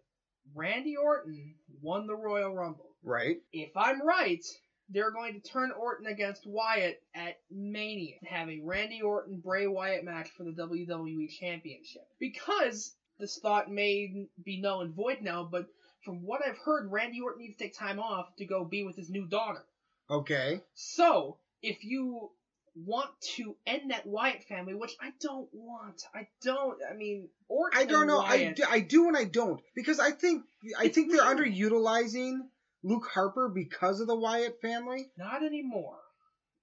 Randy 0.55 0.97
Orton 0.97 1.55
won 1.83 2.07
the 2.07 2.17
Royal 2.17 2.55
Rumble. 2.55 2.91
Right? 3.03 3.37
if 3.53 3.71
I'm 3.77 4.05
right, 4.05 4.45
they're 4.89 5.13
going 5.13 5.41
to 5.41 5.41
turn 5.41 5.71
Orton 5.71 6.07
against 6.07 6.47
Wyatt 6.47 7.01
at 7.15 7.39
Mania 7.51 8.15
and 8.21 8.29
have 8.29 8.49
a 8.49 8.61
Randy 8.63 9.01
Orton 9.03 9.41
Bray 9.41 9.67
Wyatt 9.67 10.05
match 10.05 10.29
for 10.37 10.45
the 10.45 10.51
WWE 10.51 11.29
Championship. 11.31 12.03
Because 12.19 12.95
this 13.19 13.39
thought 13.39 13.71
may 13.71 14.27
be 14.45 14.61
null 14.61 14.83
and 14.83 14.95
void 14.95 15.19
now, 15.23 15.49
but 15.51 15.67
from 16.07 16.25
what 16.25 16.41
I've 16.47 16.57
heard, 16.57 16.91
Randy 16.91 17.21
Orton 17.21 17.43
needs 17.43 17.59
to 17.59 17.65
take 17.65 17.77
time 17.77 17.99
off 17.99 18.35
to 18.37 18.47
go 18.47 18.65
be 18.65 18.85
with 18.85 18.97
his 18.97 19.11
new 19.11 19.27
daughter. 19.27 19.65
Okay. 20.09 20.63
So, 20.75 21.37
if 21.63 21.85
you 21.85 22.31
want 22.77 23.11
to 23.35 23.57
end 23.67 23.91
that 23.91 24.07
Wyatt 24.07 24.45
family, 24.45 24.75
which 24.75 24.95
I 25.01 25.11
don't 25.21 25.49
want, 25.53 26.03
I 26.15 26.29
don't. 26.43 26.79
I 26.89 26.95
mean, 26.95 27.29
Orton. 27.49 27.79
I 27.79 27.85
don't 27.85 28.07
know. 28.07 28.21
I 28.21 28.53
do, 28.53 28.63
I 28.69 28.81
do 28.81 29.09
and 29.09 29.17
I 29.17 29.25
don't 29.25 29.61
because 29.75 29.99
I 29.99 30.13
think 30.13 30.45
I 30.79 30.85
It's 30.85 30.95
think 30.95 31.11
they're 31.11 31.23
underutilizing 31.23 32.39
Luke 32.85 33.09
Harper 33.13 33.49
because 33.49 34.01
of 34.01 34.07
the 34.07 34.17
Wyatt 34.17 34.61
family. 34.63 35.11
Not 35.19 35.43
anymore. 35.43 35.99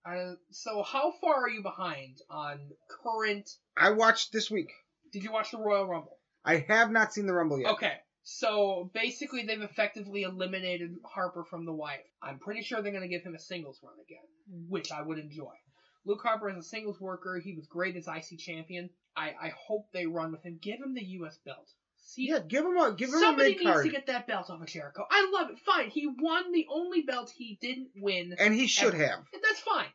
Uh, 0.06 0.34
so 0.52 0.84
how 0.84 1.14
far 1.22 1.44
are 1.44 1.50
you 1.50 1.62
behind 1.62 2.18
on 2.30 2.60
current? 3.04 3.50
I 3.76 3.92
watched 3.92 4.32
this 4.32 4.50
week. 4.50 4.72
Did 5.12 5.24
you 5.24 5.32
watch 5.32 5.52
the 5.52 5.58
Royal 5.58 5.86
Rumble? 5.86 6.18
I 6.46 6.66
have 6.68 6.92
not 6.92 7.14
seen 7.14 7.26
the 7.26 7.34
Rumble 7.34 7.60
yet. 7.60 7.72
Okay. 7.74 7.94
So 8.24 8.90
basically, 8.94 9.46
they've 9.46 9.62
effectively 9.62 10.24
eliminated 10.24 10.96
Harper 11.06 11.44
from 11.44 11.66
the 11.66 11.74
Wyatt. 11.74 12.06
I'm 12.22 12.40
pretty 12.40 12.62
sure 12.62 12.82
they're 12.82 12.92
going 12.92 13.04
to 13.04 13.10
give 13.10 13.24
him 13.24 13.36
a 13.36 13.40
singles 13.40 13.80
run 13.84 13.96
again, 14.06 14.68
which 14.70 14.92
I 14.92 15.02
would 15.02 15.20
enjoy. 15.20 15.54
Luke 16.06 16.22
Harper 16.24 16.50
is 16.50 16.58
a 16.58 16.64
singles 16.64 17.00
worker. 17.00 17.40
He 17.44 17.54
was 17.54 17.68
great 17.68 17.96
as 17.96 18.08
IC 18.08 18.40
champion. 18.40 18.90
I, 19.16 19.34
I 19.42 19.54
hope 19.68 19.88
they 19.94 20.06
run 20.06 20.32
with 20.32 20.44
him. 20.44 20.58
Give 20.62 20.80
him 20.80 20.94
the 20.94 21.04
U.S. 21.04 21.38
belt. 21.46 21.70
See, 22.06 22.30
Yeah, 22.30 22.40
give 22.40 22.66
him 22.66 22.78
a 22.78 22.94
give 22.94 23.10
him 23.10 23.16
a 23.16 23.20
somebody 23.20 23.56
mid 23.56 23.66
needs 23.66 23.84
to 23.84 23.90
get 23.90 24.08
that 24.08 24.28
belt 24.28 24.50
off 24.50 24.62
of 24.62 24.68
Jericho. 24.68 25.06
I 25.10 25.30
love 25.34 25.50
it. 25.52 25.60
Fine, 25.60 25.90
he 25.90 26.08
won 26.08 26.52
the 26.52 26.66
only 26.70 27.02
belt 27.02 27.32
he 27.36 27.58
didn't 27.62 27.90
win 27.96 28.36
and 28.38 28.54
he 28.54 28.68
should 28.68 28.94
ever. 28.94 29.04
have. 29.06 29.20
And 29.34 29.42
that's 29.42 29.62
fine. 29.62 29.88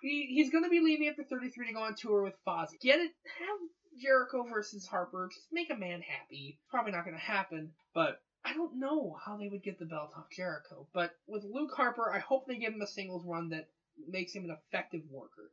He 0.00 0.26
he's 0.26 0.50
gonna 0.50 0.68
be 0.68 0.80
leaving 0.80 1.08
after 1.08 1.24
33 1.24 1.66
to 1.68 1.72
go 1.72 1.80
on 1.80 1.94
tour 1.96 2.22
with 2.22 2.34
Fozzy. 2.46 2.78
Get 2.80 3.00
it? 3.00 3.10
Have 3.40 3.58
Jericho 3.98 4.44
versus 4.44 4.86
Harper. 4.86 5.28
Just 5.32 5.52
make 5.52 5.70
a 5.70 5.76
man 5.76 6.02
happy. 6.02 6.58
Probably 6.70 6.92
not 6.92 7.04
gonna 7.04 7.18
happen, 7.18 7.72
but 7.94 8.20
I 8.44 8.54
don't 8.54 8.76
know 8.76 9.16
how 9.24 9.36
they 9.36 9.48
would 9.48 9.62
get 9.62 9.78
the 9.78 9.86
belt 9.86 10.12
off 10.16 10.30
Jericho. 10.30 10.86
But 10.92 11.16
with 11.26 11.44
Luke 11.44 11.72
Harper, 11.74 12.12
I 12.12 12.18
hope 12.20 12.46
they 12.46 12.56
give 12.56 12.72
him 12.72 12.82
a 12.82 12.86
singles 12.86 13.24
run 13.24 13.48
that 13.50 13.68
makes 14.08 14.32
him 14.32 14.44
an 14.44 14.50
effective 14.50 15.02
worker. 15.10 15.50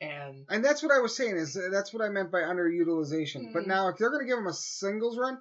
And 0.00 0.46
And 0.48 0.64
that's 0.64 0.82
what 0.82 0.92
I 0.92 1.00
was 1.00 1.16
saying 1.16 1.36
is 1.36 1.54
that's 1.54 1.92
what 1.92 2.02
I 2.02 2.08
meant 2.08 2.30
by 2.30 2.40
underutilization. 2.40 3.52
But 3.52 3.64
Mhm. 3.64 3.66
now 3.66 3.88
if 3.88 3.98
they're 3.98 4.10
going 4.10 4.22
to 4.22 4.26
give 4.26 4.38
him 4.38 4.46
a 4.46 4.52
singles 4.52 5.18
run, 5.18 5.38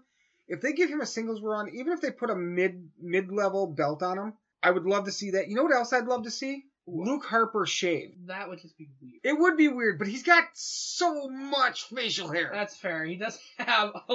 if 0.48 0.62
they 0.62 0.74
give 0.74 0.90
him 0.90 1.02
a 1.02 1.06
singles 1.06 1.42
run, 1.42 1.70
even 1.70 1.94
if 1.94 2.02
they 2.02 2.12
put 2.12 2.30
a 2.30 2.36
mid 2.36 2.92
mid 2.98 3.32
level 3.32 3.68
belt 3.68 4.04
on 4.04 4.18
him, 4.18 4.38
I 4.62 4.72
would 4.72 4.86
love 4.86 5.06
to 5.06 5.12
see 5.12 5.32
that. 5.32 5.48
You 5.48 5.56
know 5.56 5.64
what 5.64 5.72
else 5.74 5.94
I'd 5.94 6.08
love 6.08 6.24
to 6.24 6.32
see? 6.32 6.69
Luke 6.92 7.26
Harper 7.26 7.66
shaved. 7.66 8.28
That 8.28 8.50
would 8.50 8.62
just 8.62 8.78
be 8.78 8.90
weird. 9.02 9.20
It 9.24 9.40
would 9.40 9.58
be 9.58 9.68
weird, 9.68 10.00
but 10.00 10.08
he's 10.08 10.24
got 10.24 10.44
so 10.54 11.30
much 11.30 11.84
facial 11.86 12.32
hair. 12.32 12.50
That's 12.54 12.76
fair. 12.76 13.04
He 13.06 13.16
does 13.16 13.38
have 13.58 13.92
a 14.10 14.14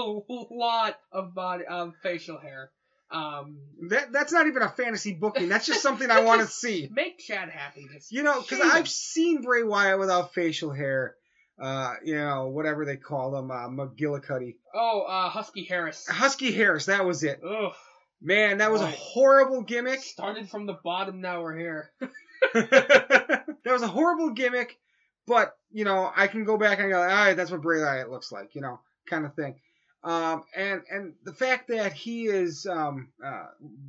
lot 0.51 0.97
of 1.13 1.35
body 1.35 1.65
of 1.67 1.95
facial 2.03 2.39
hair. 2.39 2.71
Um, 3.11 3.59
That 3.91 4.13
that's 4.13 4.33
not 4.33 4.47
even 4.47 4.63
a 4.63 4.69
fantasy 4.69 5.13
booking. 5.13 5.49
That's 5.49 5.67
just 5.67 5.83
something 5.83 6.11
I 6.11 6.21
want 6.23 6.41
to 6.41 6.47
see. 6.51 6.89
make 6.93 7.19
Chad 7.19 7.49
happy. 7.49 7.87
Just 7.93 8.11
You 8.11 8.23
know, 8.23 8.41
because 8.41 8.61
I've 8.61 8.89
seen 8.89 9.43
Bray 9.43 9.63
Wyatt 9.63 9.99
without 9.99 10.35
facial 10.35 10.73
hair. 10.73 11.15
Uh, 11.57 11.95
you 12.05 12.17
know, 12.17 12.49
whatever 12.49 12.85
they 12.85 12.97
call 12.97 13.37
him, 13.37 13.49
uh, 13.53 13.69
McGillicuddy. 13.69 14.57
Oh, 14.75 15.03
uh, 15.03 15.29
Husky 15.29 15.63
Harris. 15.65 16.05
Husky 16.09 16.51
Harris, 16.51 16.87
that 16.87 17.05
was 17.05 17.23
it. 17.23 17.41
Ugh. 17.49 17.73
Man, 18.21 18.59
that 18.59 18.73
was 18.73 18.81
a 18.81 18.91
horrible 18.91 19.63
gimmick. 19.63 20.01
Started 20.01 20.49
from 20.51 20.67
the 20.67 20.79
bottom. 20.83 21.21
Now 21.21 21.43
we're 21.43 21.57
here. 21.57 21.91
that 22.63 23.57
was 23.67 23.83
a 23.83 23.89
horrible 23.89 24.31
gimmick, 24.31 24.79
but 25.27 25.57
you 25.73 25.85
know, 25.85 26.11
I 26.15 26.27
can 26.29 26.45
go 26.45 26.57
back 26.57 26.79
and 26.79 26.91
go, 26.91 27.01
all 27.01 27.07
right, 27.07 27.35
that's 27.35 27.51
what 27.51 27.63
Bray 27.63 27.81
Wyatt 27.83 28.11
looks 28.11 28.31
like, 28.33 28.55
you 28.55 28.61
know, 28.61 28.81
kind 29.09 29.27
of 29.27 29.35
thing. 29.35 29.57
Um, 30.03 30.45
and 30.55 30.83
and 30.91 31.15
the 31.25 31.33
fact 31.33 31.69
that 31.69 31.93
he 31.95 32.27
is 32.27 32.67
um, 32.67 33.09
uh, 33.25 33.47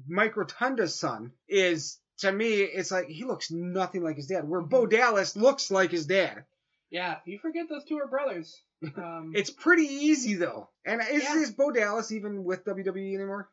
Mike 0.07 0.35
Rotunda's 0.35 0.95
son 0.95 1.31
is 1.47 1.99
to 2.19 2.31
me, 2.31 2.61
it's 2.61 2.91
like 2.91 3.07
he 3.07 3.25
looks 3.25 3.51
nothing 3.51 4.01
like 4.03 4.15
his 4.15 4.27
dad. 4.27 4.47
Where 4.47 4.61
Bo 4.61 4.85
Dallas 4.85 5.35
looks 5.35 5.69
like 5.69 5.91
his 5.91 6.05
dad. 6.05 6.45
Yeah, 6.89 7.17
you 7.25 7.37
forget 7.39 7.67
those 7.69 7.83
two 7.83 7.97
are 7.99 8.07
brothers. 8.07 8.61
Um, 8.95 9.33
It's 9.35 9.49
pretty 9.49 9.83
easy 9.87 10.35
though. 10.35 10.69
And 10.85 11.01
is, 11.01 11.23
Yeah. 11.23 11.35
is 11.35 11.51
Bo 11.51 11.71
Dallas 11.71 12.11
even 12.13 12.43
with 12.45 12.63
WWE 12.63 13.15
anymore? 13.15 13.49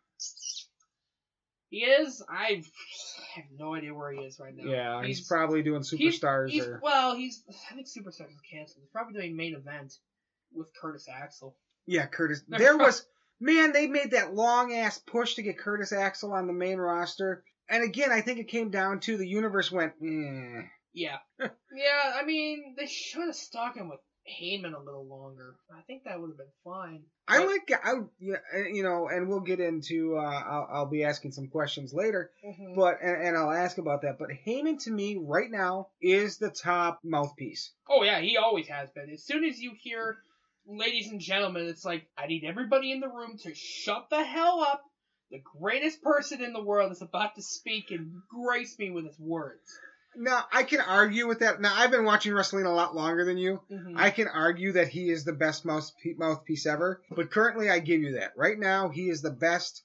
he 1.71 1.79
is. 1.79 2.23
I 2.29 2.63
have 3.35 3.45
no 3.57 3.75
idea 3.75 3.95
where 3.95 4.13
he 4.13 4.21
is 4.21 4.39
right 4.39 4.55
now. 4.55 4.71
Yeah, 4.71 5.05
he's, 5.05 5.27
probably 5.27 5.63
doing 5.63 5.83
superstars 5.83 6.51
he's- 6.51 6.67
or 6.67 6.81
well, 6.83 7.15
he's. 7.17 7.43
I 7.71 7.75
think 7.75 7.87
Superstars 7.87 8.31
is 8.31 8.41
canceled. 8.51 8.83
He's 8.83 8.91
probably 8.93 9.15
doing 9.15 9.37
main 9.37 9.55
event 9.55 9.95
with 10.53 10.69
Curtis 10.81 11.09
Axel. 11.09 11.57
Yeah, 11.87 12.07
Curtis. 12.07 12.43
They're 12.47 12.59
There 12.59 12.77
pro- 12.77 12.87
was 12.87 13.07
man, 13.41 13.73
they 13.73 13.87
made 13.87 14.13
that 14.13 14.35
long 14.35 14.73
ass 14.73 14.99
push 14.99 15.35
to 15.35 15.43
get 15.43 15.59
Curtis 15.59 15.93
Axel 15.93 16.33
on 16.33 16.47
the 16.47 16.53
main 16.53 16.79
roster. 16.79 17.45
And 17.69 17.83
again, 17.83 18.13
I 18.13 18.21
think 18.21 18.39
it 18.39 18.49
came 18.49 18.71
down 18.71 19.01
to 19.01 19.17
the 19.17 19.27
universe 19.27 19.71
went, 19.71 19.95
eh. 20.03 20.63
Yeah. 20.93 21.19
yeah, 21.41 22.13
I 22.15 22.25
mean, 22.25 22.75
they 22.79 22.87
should 22.87 23.27
have 23.27 23.35
stuck 23.35 23.77
him 23.77 23.89
with 23.89 24.01
Heyman 24.29 24.75
a 24.75 24.79
little 24.83 25.07
longer. 25.07 25.57
I 25.77 25.81
think 25.83 26.05
that 26.05 26.21
would 26.21 26.29
have 26.31 26.37
been 26.39 26.47
fine. 26.65 27.03
I 27.29 27.39
But- 27.39 27.47
like, 27.49 27.73
I, 27.85 27.93
yeah, 28.21 28.37
you 28.73 28.83
know, 28.83 29.09
and 29.09 29.29
we'll 29.29 29.41
get 29.41 29.61
into, 29.61 30.17
uh, 30.17 30.21
I'll, 30.21 30.69
I'll 30.73 30.87
be 30.91 31.05
asking 31.05 31.33
some 31.33 31.49
questions 31.49 31.93
later, 31.93 32.31
Mhm. 32.45 32.75
but, 32.77 32.99
and, 33.03 33.21
and 33.29 33.37
I'll 33.37 33.51
ask 33.51 33.79
about 33.79 34.03
that. 34.03 34.19
But 34.19 34.31
Heyman 34.31 34.79
to 34.85 34.91
me 34.91 35.17
right 35.21 35.51
now 35.51 35.89
is 36.01 36.39
the 36.39 36.51
top 36.51 37.01
mouthpiece. 37.03 37.73
Oh 37.89 38.03
yeah, 38.05 38.21
he 38.21 38.37
always 38.37 38.69
has 38.69 38.91
been. 38.91 39.11
As 39.11 39.25
soon 39.25 39.45
as 39.45 39.59
you 39.61 39.73
hear 39.81 40.19
ladies 40.67 41.09
and 41.11 41.21
gentlemen, 41.21 41.67
it's 41.67 41.85
like 41.85 42.07
I 42.17 42.27
need 42.27 42.45
everybody 42.45 42.93
in 42.93 43.01
the 43.01 43.09
room 43.09 43.37
to 43.43 43.55
shut 43.55 44.07
the 44.11 44.23
hell 44.25 44.61
up. 44.61 44.83
The 45.31 45.43
greatest 45.61 46.03
person 46.03 46.43
in 46.45 46.53
the 46.53 46.63
world 46.63 46.93
is 46.93 47.03
about 47.03 47.35
to 47.37 47.43
speak 47.43 47.91
and 47.91 48.13
grace 48.29 48.79
me 48.79 48.91
with 48.91 49.07
his 49.07 49.19
words. 49.19 49.67
Now, 50.15 50.45
I 50.53 50.63
can 50.65 50.81
argue 50.81 51.27
with 51.27 51.39
that. 51.41 51.61
Now, 51.61 51.73
I've 51.75 51.91
been 51.91 52.05
watching 52.05 52.35
wrestling 52.35 52.67
a 52.67 52.73
lot 52.75 52.95
longer 52.95 53.25
than 53.25 53.39
you. 53.39 53.61
Mhm. 53.71 53.95
I 53.97 54.11
can 54.11 54.29
argue 54.29 54.73
that 54.73 54.89
he 54.89 55.09
is 55.11 55.25
the 55.25 55.33
best 55.33 55.65
mouthpiece, 55.65 56.19
mouthpiece 56.19 56.67
ever, 56.67 57.01
but 57.11 57.31
currently 57.31 57.71
I 57.71 57.79
give 57.79 58.01
you 58.03 58.13
that. 58.13 58.33
Right 58.37 58.59
now, 58.59 58.89
he 58.91 59.09
is 59.09 59.23
the 59.23 59.31
best. 59.31 59.83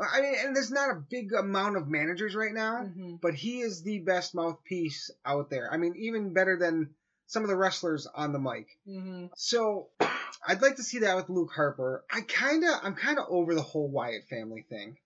I 0.00 0.22
mean, 0.22 0.34
and 0.38 0.56
there's 0.56 0.70
not 0.70 0.90
a 0.90 1.04
big 1.10 1.34
amount 1.34 1.76
of 1.76 1.86
managers 1.86 2.34
right 2.34 2.52
now, 2.54 2.82
Mhm. 2.84 3.20
but 3.20 3.34
he 3.34 3.60
is 3.60 3.82
the 3.82 3.98
best 3.98 4.34
mouthpiece 4.34 5.10
out 5.24 5.50
there. 5.50 5.70
I 5.70 5.76
mean, 5.76 5.94
even 5.96 6.32
better 6.32 6.56
than 6.56 6.94
some 7.26 7.42
of 7.42 7.48
the 7.50 7.56
wrestlers 7.56 8.06
on 8.06 8.32
the 8.32 8.38
mic. 8.38 8.68
Mhm. 8.86 9.30
So, 9.36 9.90
I'd 10.46 10.62
like 10.62 10.76
to 10.76 10.82
see 10.82 11.00
that 11.00 11.14
with 11.16 11.28
Luke 11.28 11.52
Harper. 11.54 12.04
I 12.10 12.22
kind 12.22 12.64
of, 12.64 12.70
I'm 12.82 12.94
kind 12.94 13.18
of 13.18 13.26
over 13.28 13.54
the 13.54 13.62
whole 13.62 13.88
Wyatt 13.88 14.24
family 14.28 14.62
thing. 14.62 14.98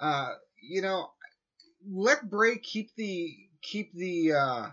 Uh, 0.00 0.34
you 0.60 0.82
know, 0.82 1.12
let 1.86 2.28
Bray 2.28 2.58
keep 2.58 2.92
the 2.96 3.47
keep 3.70 3.92
the 3.94 4.32
uh, 4.32 4.66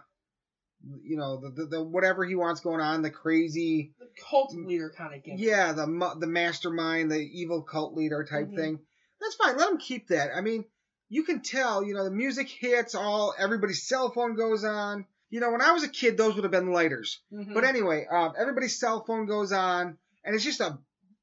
you 1.03 1.17
know, 1.17 1.37
the, 1.41 1.49
the 1.49 1.65
the 1.65 1.83
whatever 1.83 2.23
he 2.25 2.35
wants 2.35 2.61
going 2.61 2.81
on, 2.81 3.01
the 3.01 3.09
crazy, 3.09 3.93
The 3.99 4.07
cult 4.29 4.53
leader 4.53 4.93
kind 4.95 5.15
of 5.15 5.23
gimmick. 5.23 5.39
yeah, 5.41 5.71
the 5.73 5.85
the 6.19 6.27
mastermind, 6.27 7.11
the 7.11 7.19
evil 7.19 7.63
cult 7.63 7.93
leader 7.95 8.23
type 8.23 8.49
Mhm. 8.49 8.55
thing. 8.55 8.79
That's 9.19 9.35
fine. 9.35 9.57
Let 9.57 9.71
him 9.71 9.77
keep 9.79 10.09
that. 10.09 10.29
I 10.35 10.41
mean, 10.41 10.65
you 11.09 11.23
can 11.23 11.41
tell, 11.41 11.83
you 11.83 11.93
know, 11.95 12.03
the 12.03 12.11
music 12.11 12.47
hits, 12.49 12.93
all 12.93 13.33
everybody's 13.37 13.87
cell 13.87 14.11
phone 14.11 14.35
goes 14.35 14.63
on. 14.63 15.05
You 15.29 15.39
know, 15.39 15.51
when 15.51 15.61
I 15.61 15.71
was 15.71 15.83
a 15.83 15.89
kid, 15.89 16.17
those 16.17 16.35
would 16.35 16.43
have 16.43 16.51
been 16.51 16.71
lighters. 16.71 17.19
Mhm. 17.33 17.53
But 17.53 17.63
anyway, 17.63 18.05
um, 18.09 18.33
everybody's 18.37 18.77
cell 18.79 19.03
phone 19.05 19.25
goes 19.25 19.51
on, 19.51 19.97
and 20.23 20.35
it's 20.35 20.43
just 20.43 20.59
a 20.59 20.77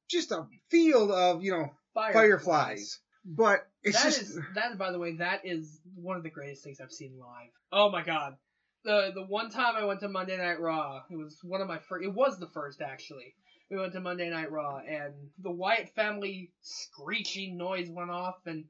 just 0.09 0.33
a 0.33 0.47
field 0.71 1.11
of 1.13 1.43
you 1.45 1.53
know 1.53 1.71
fireflies. 1.95 2.99
But 3.25 3.67
it's 3.83 3.97
That 3.97 4.05
just 4.05 4.23
is 4.23 4.39
that. 4.55 4.79
By 4.79 4.91
the 4.91 4.99
way, 4.99 5.17
that 5.17 5.45
is 5.45 5.81
one 5.95 6.17
of 6.17 6.23
the 6.23 6.31
greatest 6.31 6.65
things 6.65 6.81
I've 6.81 6.93
seen 6.93 7.19
live. 7.19 7.51
Oh 7.71 7.91
my 7.91 8.03
god, 8.03 8.37
the 8.85 9.13
the 9.15 9.25
one 9.25 9.51
time 9.51 9.77
I 9.77 9.85
went 9.85 10.01
to 10.01 10.09
Monday 10.09 10.37
Night 10.37 10.61
Raw, 10.61 11.03
it 11.09 11.17
was 11.17 11.39
one 11.43 11.61
of 11.61 11.69
my 11.69 11.79
first. 11.79 12.05
It 12.05 12.13
was 12.13 12.39
the 12.39 12.49
first 12.49 12.81
actually. 12.83 13.35
We 13.71 13.79
went 13.79 13.93
to 13.93 14.01
Monday 14.01 14.29
Night 14.29 14.51
Raw, 14.51 14.79
and 14.79 15.15
the 15.39 15.51
Wyatt 15.51 15.95
family 15.95 16.51
screeching 16.61 17.57
noise 17.57 17.89
went 17.89 18.11
off, 18.11 18.37
and 18.45 18.65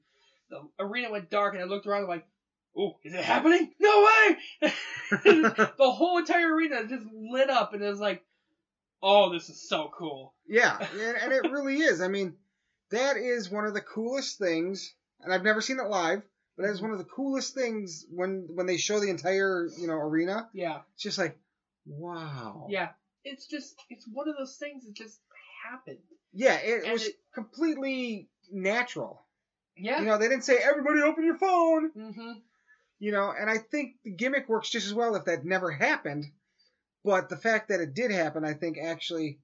the 0.48 0.60
arena 0.78 1.10
went 1.10 1.30
dark, 1.30 1.54
and 1.54 1.62
I 1.62 1.66
looked 1.66 1.86
around, 1.86 2.06
like, 2.06 2.24
"Oh, 2.76 2.98
is 3.02 3.14
it 3.14 3.24
happening? 3.24 3.72
No 3.80 4.06
way!" 4.06 4.72
the 5.24 5.90
whole 5.90 6.18
entire 6.18 6.54
arena 6.54 6.86
just 6.86 7.06
lit 7.12 7.50
up, 7.50 7.72
and 7.72 7.82
it 7.82 7.88
was 7.88 8.00
like, 8.00 8.22
"Oh, 9.02 9.32
this 9.32 9.48
is 9.48 9.68
so 9.68 9.90
cool." 9.96 10.34
yeah, 10.46 10.76
and, 10.92 11.16
and 11.16 11.32
it 11.32 11.50
really 11.50 11.78
is. 11.78 12.00
I 12.00 12.08
mean, 12.08 12.36
that 12.92 13.16
is 13.16 13.50
one 13.50 13.66
of 13.66 13.74
the 13.74 13.80
coolest 13.82 14.38
things, 14.38 14.94
and 15.20 15.32
I've 15.32 15.42
never 15.44 15.60
seen 15.60 15.78
it 15.80 15.88
live, 15.88 16.22
but 16.56 16.64
that 16.64 16.72
is 16.72 16.80
one 16.80 16.92
of 16.92 16.98
the 16.98 17.04
coolest 17.04 17.54
things 17.54 18.06
when 18.10 18.48
when 18.54 18.66
they 18.66 18.76
show 18.76 19.00
the 19.00 19.10
entire 19.10 19.68
you 19.78 19.86
know 19.86 19.94
arena. 19.98 20.48
Yeah, 20.54 20.80
It's 20.94 21.02
just 21.02 21.18
like, 21.18 21.36
wow. 21.86 22.66
yeah. 22.70 22.90
It's 23.24 23.46
just 23.46 23.76
it's 23.90 24.06
one 24.12 24.28
of 24.28 24.36
those 24.36 24.56
things 24.56 24.84
that 24.84 24.94
just 24.94 25.20
happened. 25.70 25.98
Yeah, 26.32 26.54
it 26.56 26.82
And 26.84 26.92
was 26.92 27.06
it- 27.06 27.16
completely 27.34 28.28
natural. 28.50 29.22
Yeah. 29.76 30.00
You 30.00 30.06
know, 30.06 30.18
they 30.18 30.28
didn't 30.28 30.44
say 30.44 30.56
everybody 30.58 31.00
open 31.02 31.24
your 31.24 31.38
phone. 31.38 31.90
mm-hmm. 31.92 32.32
You 32.98 33.10
know, 33.12 33.32
and 33.38 33.48
I 33.50 33.58
think 33.58 33.96
the 34.04 34.10
gimmick 34.12 34.48
works 34.48 34.70
just 34.70 34.86
as 34.86 34.94
well 34.94 35.14
if 35.16 35.24
that 35.24 35.44
never 35.44 35.70
happened. 35.70 36.26
But 37.04 37.28
the 37.28 37.36
fact 37.36 37.68
that 37.68 37.80
it 37.80 37.94
did 37.94 38.10
happen, 38.12 38.44
I 38.44 38.54
think, 38.54 38.78
actually 38.78 39.40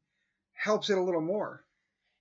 helps 0.52 0.90
it 0.90 0.98
a 0.98 1.02
little 1.02 1.20
more. 1.20 1.64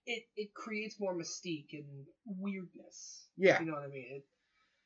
It 0.08 0.24
it 0.36 0.54
creates 0.54 1.00
more 1.00 1.14
mystique 1.14 1.74
and 1.74 2.06
weirdness. 2.26 3.28
Yeah. 3.38 3.60
You 3.60 3.68
know 3.68 3.74
what 3.74 3.84
I 3.84 3.88
mean? 3.90 4.08
It, 4.10 4.26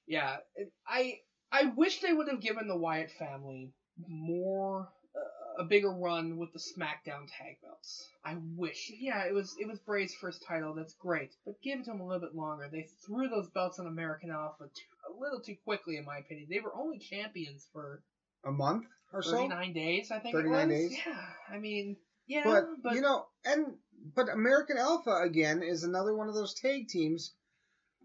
yeah. 0.08 0.38
It, 0.56 0.72
I 0.88 1.20
I 1.52 1.66
wish 1.76 2.02
they 2.02 2.12
would 2.12 2.28
have 2.28 2.42
given 2.42 2.68
the 2.68 2.76
Wyatt 2.78 3.12
family 3.12 3.72
more 4.08 4.90
uh, 5.16 5.62
a 5.62 5.66
bigger 5.66 5.92
run 5.92 6.38
with 6.38 6.52
the 6.54 6.60
SmackDown 6.60 7.28
tag 7.38 7.58
belts. 7.62 8.08
I 8.26 8.38
wish. 8.58 8.92
Yeah, 9.00 9.26
it 9.26 9.34
was 9.34 9.56
it 9.60 9.68
was 9.68 9.80
Bray's 9.80 10.14
first 10.16 10.44
title. 10.46 10.74
That's 10.74 10.96
great, 10.96 11.32
but 11.46 11.62
give 11.62 11.80
it 11.80 11.86
to 11.86 11.92
him 11.92 12.02
a 12.02 12.06
little 12.06 12.22
bit 12.22 12.36
longer. 12.36 12.68
They 12.72 12.88
threw 13.06 13.30
those 13.30 13.50
belts 13.50 13.80
on 13.80 13.86
American 13.86 14.32
Alpha 14.32 14.64
too, 14.64 15.16
a 15.16 15.20
little 15.22 15.40
too 15.40 15.56
quickly, 15.64 15.98
in 15.98 16.06
my 16.06 16.18
opinion. 16.18 16.48
They 16.50 16.60
were 16.60 16.76
only 16.76 16.98
champions 16.98 17.68
for 17.72 18.02
A 18.44 18.52
month 18.52 18.86
or 19.14 19.22
so. 19.22 19.32
39 19.34 19.74
days, 19.74 20.12
I 20.12 20.20
think. 20.20 20.36
39 20.36 20.60
it 20.60 20.74
was. 20.74 20.90
days. 20.90 20.98
Yeah. 21.06 21.26
I 21.56 21.60
mean, 21.60 21.98
yeah, 22.28 22.44
But, 22.46 22.66
but 22.82 22.94
you 22.96 23.02
know, 23.02 23.26
and 23.46 23.76
but 24.16 24.30
American 24.30 24.78
Alpha 24.78 25.22
again 25.24 25.62
is 25.64 25.84
another 25.84 26.16
one 26.16 26.28
of 26.30 26.36
those 26.36 26.54
tag 26.54 26.88
teams 26.88 27.34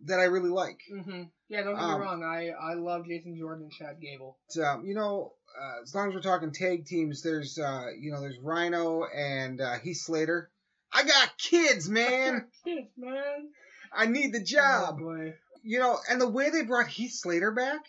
that 0.04 0.20
I 0.20 0.24
really 0.24 0.50
like. 0.50 0.78
hmm 0.90 1.24
Yeah, 1.48 1.62
don't 1.62 1.74
get 1.76 1.82
Um, 1.82 2.00
me 2.00 2.06
wrong. 2.06 2.22
I 2.22 2.50
I 2.50 2.74
love 2.74 3.06
Jason 3.06 3.36
Jordan 3.38 3.64
and 3.64 3.72
Chad 3.72 4.00
Gable. 4.00 4.36
But, 4.54 4.62
um, 4.64 4.84
you 4.86 4.94
know, 4.94 5.32
uh, 5.60 5.82
as 5.82 5.94
long 5.94 6.08
as 6.08 6.14
we're 6.14 6.20
talking 6.20 6.52
tag 6.52 6.84
teams, 6.86 7.22
there's 7.22 7.58
uh, 7.58 7.86
you 7.98 8.12
know, 8.12 8.20
there's 8.20 8.38
Rhino 8.38 9.04
and 9.04 9.60
uh, 9.60 9.78
Heath 9.78 9.98
Slater. 9.98 10.50
I 10.92 11.04
got 11.04 11.36
kids, 11.38 11.88
man. 11.90 12.46
Kids, 12.64 12.88
man. 12.96 13.48
I 13.92 14.06
need 14.06 14.32
the 14.32 14.40
Oh, 14.40 14.44
job. 14.44 14.98
boy. 14.98 15.34
You 15.62 15.78
know, 15.80 15.98
and 16.08 16.20
the 16.20 16.28
way 16.28 16.50
they 16.50 16.62
brought 16.62 16.86
Heath 16.88 17.12
Slater 17.14 17.50
back, 17.50 17.80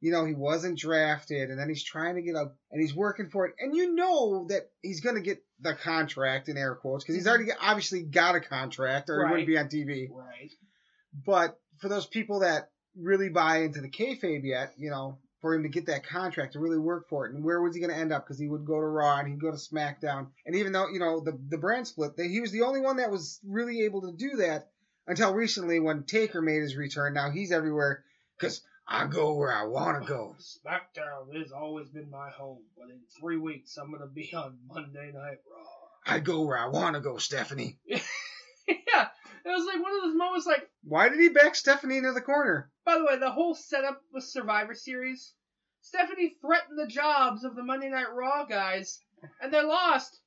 you 0.00 0.12
know, 0.12 0.24
he 0.24 0.34
wasn't 0.34 0.78
drafted, 0.78 1.50
and 1.50 1.58
then 1.58 1.68
he's 1.68 1.82
trying 1.82 2.14
to 2.14 2.22
get 2.22 2.34
up, 2.34 2.56
and 2.70 2.80
he's 2.80 2.94
working 2.94 3.28
for 3.28 3.46
it, 3.46 3.54
and 3.58 3.76
you 3.76 3.94
know 3.94 4.46
that 4.48 4.70
he's 4.82 5.00
gonna 5.00 5.20
get 5.20 5.42
the 5.60 5.74
contract 5.74 6.48
in 6.48 6.56
air 6.56 6.74
quotes 6.74 7.04
because 7.04 7.16
he's 7.16 7.24
mm-hmm. 7.26 7.42
already 7.44 7.52
obviously 7.60 8.02
got 8.02 8.34
a 8.34 8.40
contract, 8.40 9.10
or 9.10 9.24
he 9.26 9.30
wouldn't 9.30 9.46
be 9.46 9.58
on 9.58 9.68
TV. 9.68 10.08
Right. 10.10 10.50
But 11.26 11.58
for 11.78 11.88
those 11.88 12.06
people 12.06 12.40
that 12.40 12.70
really 12.96 13.28
buy 13.28 13.58
into 13.58 13.80
the 13.80 13.90
kayfabe 13.90 14.44
yet, 14.44 14.72
you 14.78 14.90
know, 14.90 15.18
for 15.40 15.54
him 15.54 15.62
to 15.62 15.68
get 15.68 15.86
that 15.86 16.06
contract 16.06 16.52
to 16.54 16.60
really 16.60 16.78
work 16.78 17.08
for 17.08 17.26
it, 17.26 17.34
and 17.34 17.44
where 17.44 17.60
was 17.60 17.74
he 17.74 17.80
going 17.80 17.92
to 17.92 17.98
end 17.98 18.12
up? 18.12 18.24
Because 18.24 18.38
he 18.38 18.48
would 18.48 18.64
go 18.64 18.80
to 18.80 18.86
Raw 18.86 19.18
and 19.18 19.28
he'd 19.28 19.40
go 19.40 19.50
to 19.50 19.56
SmackDown, 19.56 20.28
and 20.46 20.56
even 20.56 20.72
though 20.72 20.88
you 20.88 20.98
know 20.98 21.20
the 21.20 21.38
the 21.48 21.58
brand 21.58 21.86
split, 21.86 22.16
they, 22.16 22.28
he 22.28 22.40
was 22.40 22.52
the 22.52 22.62
only 22.62 22.80
one 22.80 22.96
that 22.96 23.10
was 23.10 23.38
really 23.46 23.82
able 23.82 24.02
to 24.02 24.12
do 24.12 24.36
that 24.36 24.70
until 25.06 25.34
recently 25.34 25.80
when 25.80 26.04
Taker 26.04 26.40
made 26.40 26.62
his 26.62 26.76
return. 26.76 27.12
Now 27.14 27.30
he's 27.30 27.52
everywhere 27.52 28.04
because 28.38 28.62
I 28.92 29.06
go 29.06 29.34
where 29.34 29.52
I 29.52 29.64
want 29.66 30.02
to 30.02 30.08
go. 30.08 30.34
SmackDown 30.40 31.38
has 31.38 31.52
always 31.52 31.88
been 31.88 32.10
my 32.10 32.28
home, 32.30 32.64
but 32.76 32.90
in 32.90 32.98
three 33.20 33.36
weeks 33.36 33.76
I'm 33.76 33.92
gonna 33.92 34.08
be 34.08 34.32
on 34.34 34.58
Monday 34.66 35.12
Night 35.14 35.38
Raw. 35.48 36.12
I 36.12 36.18
go 36.18 36.42
where 36.42 36.58
I 36.58 36.66
want 36.66 36.94
to 36.96 37.00
go, 37.00 37.16
Stephanie. 37.16 37.78
yeah, 37.86 37.98
it 38.66 39.46
was 39.46 39.64
like 39.66 39.80
one 39.80 39.94
of 39.94 40.02
those 40.02 40.16
moments. 40.16 40.46
Like, 40.46 40.68
Why 40.82 41.08
did 41.08 41.20
he 41.20 41.28
back 41.28 41.54
Stephanie 41.54 41.98
into 41.98 42.12
the 42.12 42.20
corner? 42.20 42.70
by 42.84 42.98
the 42.98 43.04
way, 43.04 43.16
the 43.16 43.30
whole 43.30 43.54
setup 43.54 44.02
with 44.12 44.24
Survivor 44.24 44.74
Series, 44.74 45.34
Stephanie 45.82 46.34
threatened 46.40 46.76
the 46.76 46.88
jobs 46.88 47.44
of 47.44 47.54
the 47.54 47.62
Monday 47.62 47.90
Night 47.90 48.12
Raw 48.12 48.44
guys, 48.44 48.98
and 49.40 49.52
they 49.54 49.62
lost, 49.62 50.18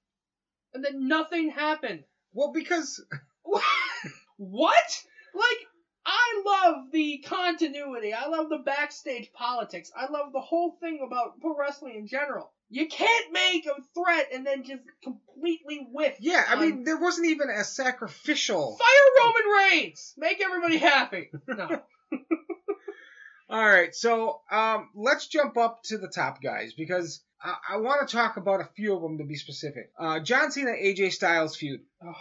and 0.73 0.85
then 0.85 1.09
nothing 1.09 1.49
happened. 1.49 2.05
Well, 2.31 2.53
because 2.53 3.03
what? 4.37 5.03
Like, 5.33 5.67
I 6.05 6.43
love 6.45 6.91
the 6.91 7.23
continuity. 7.25 8.13
I 8.13 8.27
love 8.27 8.49
the 8.49 8.57
backstage 8.57 9.31
politics. 9.33 9.91
I 9.95 10.11
love 10.11 10.33
the 10.33 10.41
whole 10.41 10.77
thing 10.81 10.99
about 11.05 11.39
pro 11.39 11.55
wrestling 11.57 11.95
in 11.95 12.07
general. 12.07 12.51
You 12.69 12.87
can't 12.87 13.31
make 13.31 13.65
a 13.67 13.75
threat 13.93 14.29
and 14.33 14.45
then 14.45 14.63
just 14.63 14.81
completely 15.03 15.87
whiff. 15.91 16.15
yeah, 16.19 16.43
I 16.47 16.59
mean, 16.59 16.83
there 16.83 16.97
wasn't 16.97 17.27
even 17.27 17.49
a 17.49 17.63
sacrificial. 17.63 18.77
fire 18.77 19.25
Roman 19.25 19.69
Reigns. 19.71 20.13
Make 20.17 20.41
everybody 20.43 20.77
happy. 20.77 21.29
No. 21.47 21.67
All 23.49 23.63
right, 23.63 23.93
so 23.93 24.41
um, 24.49 24.89
let's 24.95 25.27
jump 25.27 25.57
up 25.57 25.83
to 25.83 25.97
the 25.99 26.07
top 26.07 26.41
guys 26.41 26.73
because 26.73 27.23
I, 27.41 27.55
I 27.73 27.77
want 27.77 28.07
to 28.07 28.15
talk 28.15 28.37
about 28.37 28.61
a 28.61 28.69
few 28.75 28.95
of 28.95 29.01
them 29.01 29.19
to 29.19 29.25
be 29.25 29.35
specific. 29.35 29.91
Uh, 29.99 30.19
John 30.21 30.51
Cena 30.51 30.71
AJ 30.71 31.11
Styles 31.11 31.55
feud, 31.55 31.81
Oh, 32.03 32.13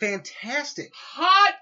fantastic. 0.00 0.90
hot 0.94 1.54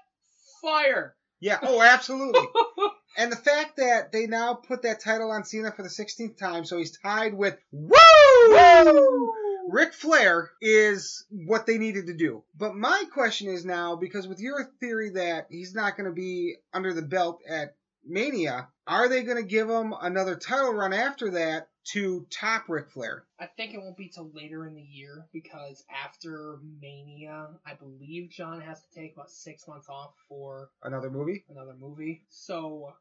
fire. 0.61 1.15
Yeah, 1.45 1.59
oh, 1.61 1.79
absolutely. 1.79 2.41
and 3.19 3.31
the 3.31 3.35
fact 3.35 3.77
that 3.77 4.11
they 4.11 4.25
now 4.25 4.55
put 4.55 4.81
that 4.81 4.99
title 4.99 5.29
on 5.29 5.43
Cena 5.43 5.71
for 5.71 5.83
the 5.83 5.89
16th 5.89 6.39
time, 6.39 6.65
so 6.65 6.79
he's 6.79 6.97
tied 6.97 7.35
with 7.35 7.55
Woo! 7.71 9.31
Ric 9.69 9.93
Flair 9.93 10.49
is 10.59 11.23
what 11.29 11.67
they 11.67 11.77
needed 11.77 12.07
to 12.07 12.15
do. 12.15 12.43
But 12.57 12.75
my 12.75 13.03
question 13.13 13.47
is 13.47 13.63
now, 13.63 13.95
because 13.95 14.27
with 14.27 14.39
your 14.39 14.71
theory 14.79 15.11
that 15.11 15.45
he's 15.51 15.75
not 15.75 15.95
going 15.95 16.09
to 16.09 16.15
be 16.15 16.55
under 16.73 16.93
the 16.93 17.03
belt 17.03 17.41
at 17.47 17.75
Mania, 18.03 18.67
are 18.87 19.07
they 19.07 19.21
going 19.21 19.37
to 19.37 19.47
give 19.47 19.69
him 19.69 19.93
another 20.01 20.35
title 20.35 20.73
run 20.73 20.93
after 20.93 21.29
that 21.31 21.69
to 21.93 22.25
top 22.31 22.63
Ric 22.67 22.89
Flair? 22.89 23.23
I 23.39 23.45
think 23.45 23.73
it 23.73 23.79
won't 23.79 23.97
be 23.97 24.07
till 24.09 24.31
later 24.33 24.65
in 24.67 24.73
the 24.75 24.81
year 24.81 25.25
because 25.33 25.83
after 26.03 26.57
Mania, 26.81 27.47
I 27.65 27.73
believe 27.75 28.29
John 28.31 28.61
has 28.61 28.81
to 28.81 28.99
take 28.99 29.13
about 29.13 29.29
six 29.29 29.67
months 29.67 29.87
off 29.89 30.13
for 30.27 30.69
Another 30.83 31.09
movie? 31.09 31.43
another 31.49 31.75
movie. 31.79 32.23
So 32.29 32.93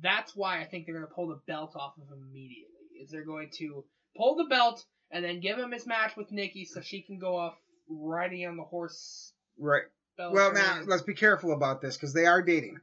that's 0.00 0.34
why 0.36 0.60
I 0.60 0.64
think 0.64 0.86
they're 0.86 0.94
going 0.94 1.06
to 1.06 1.12
pull 1.14 1.28
the 1.28 1.40
belt 1.46 1.72
off 1.76 1.94
of 1.98 2.08
him 2.08 2.24
immediately. 2.30 2.66
Is 3.02 3.10
they're 3.10 3.24
going 3.24 3.50
to 3.58 3.84
pull 4.16 4.36
the 4.36 4.44
belt 4.44 4.84
and 5.10 5.24
then 5.24 5.40
give 5.40 5.58
him 5.58 5.72
his 5.72 5.86
match 5.86 6.16
with 6.16 6.30
Nikki 6.32 6.64
so 6.64 6.80
she 6.80 7.02
can 7.02 7.18
go 7.18 7.36
off 7.36 7.54
riding 7.88 8.46
on 8.46 8.56
the 8.56 8.62
horse. 8.62 9.32
Right. 9.58 9.82
Belt 10.16 10.32
Well, 10.32 10.52
now, 10.52 10.82
let's 10.86 11.02
be 11.02 11.14
careful 11.14 11.52
about 11.52 11.80
this 11.80 11.96
because 11.96 12.12
they 12.14 12.26
are 12.26 12.40
dating. 12.42 12.78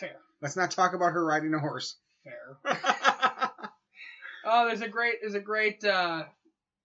fair, 0.00 0.16
Let's 0.40 0.56
not 0.56 0.70
talk 0.70 0.94
about 0.94 1.12
her 1.12 1.24
riding 1.24 1.52
a 1.54 1.58
horse. 1.58 1.96
fair. 2.24 2.58
Oh, 4.50 4.66
there's 4.66 4.80
a 4.80 4.88
great, 4.88 5.16
there's 5.20 5.34
a 5.34 5.40
great, 5.40 5.84
uh, 5.84 6.24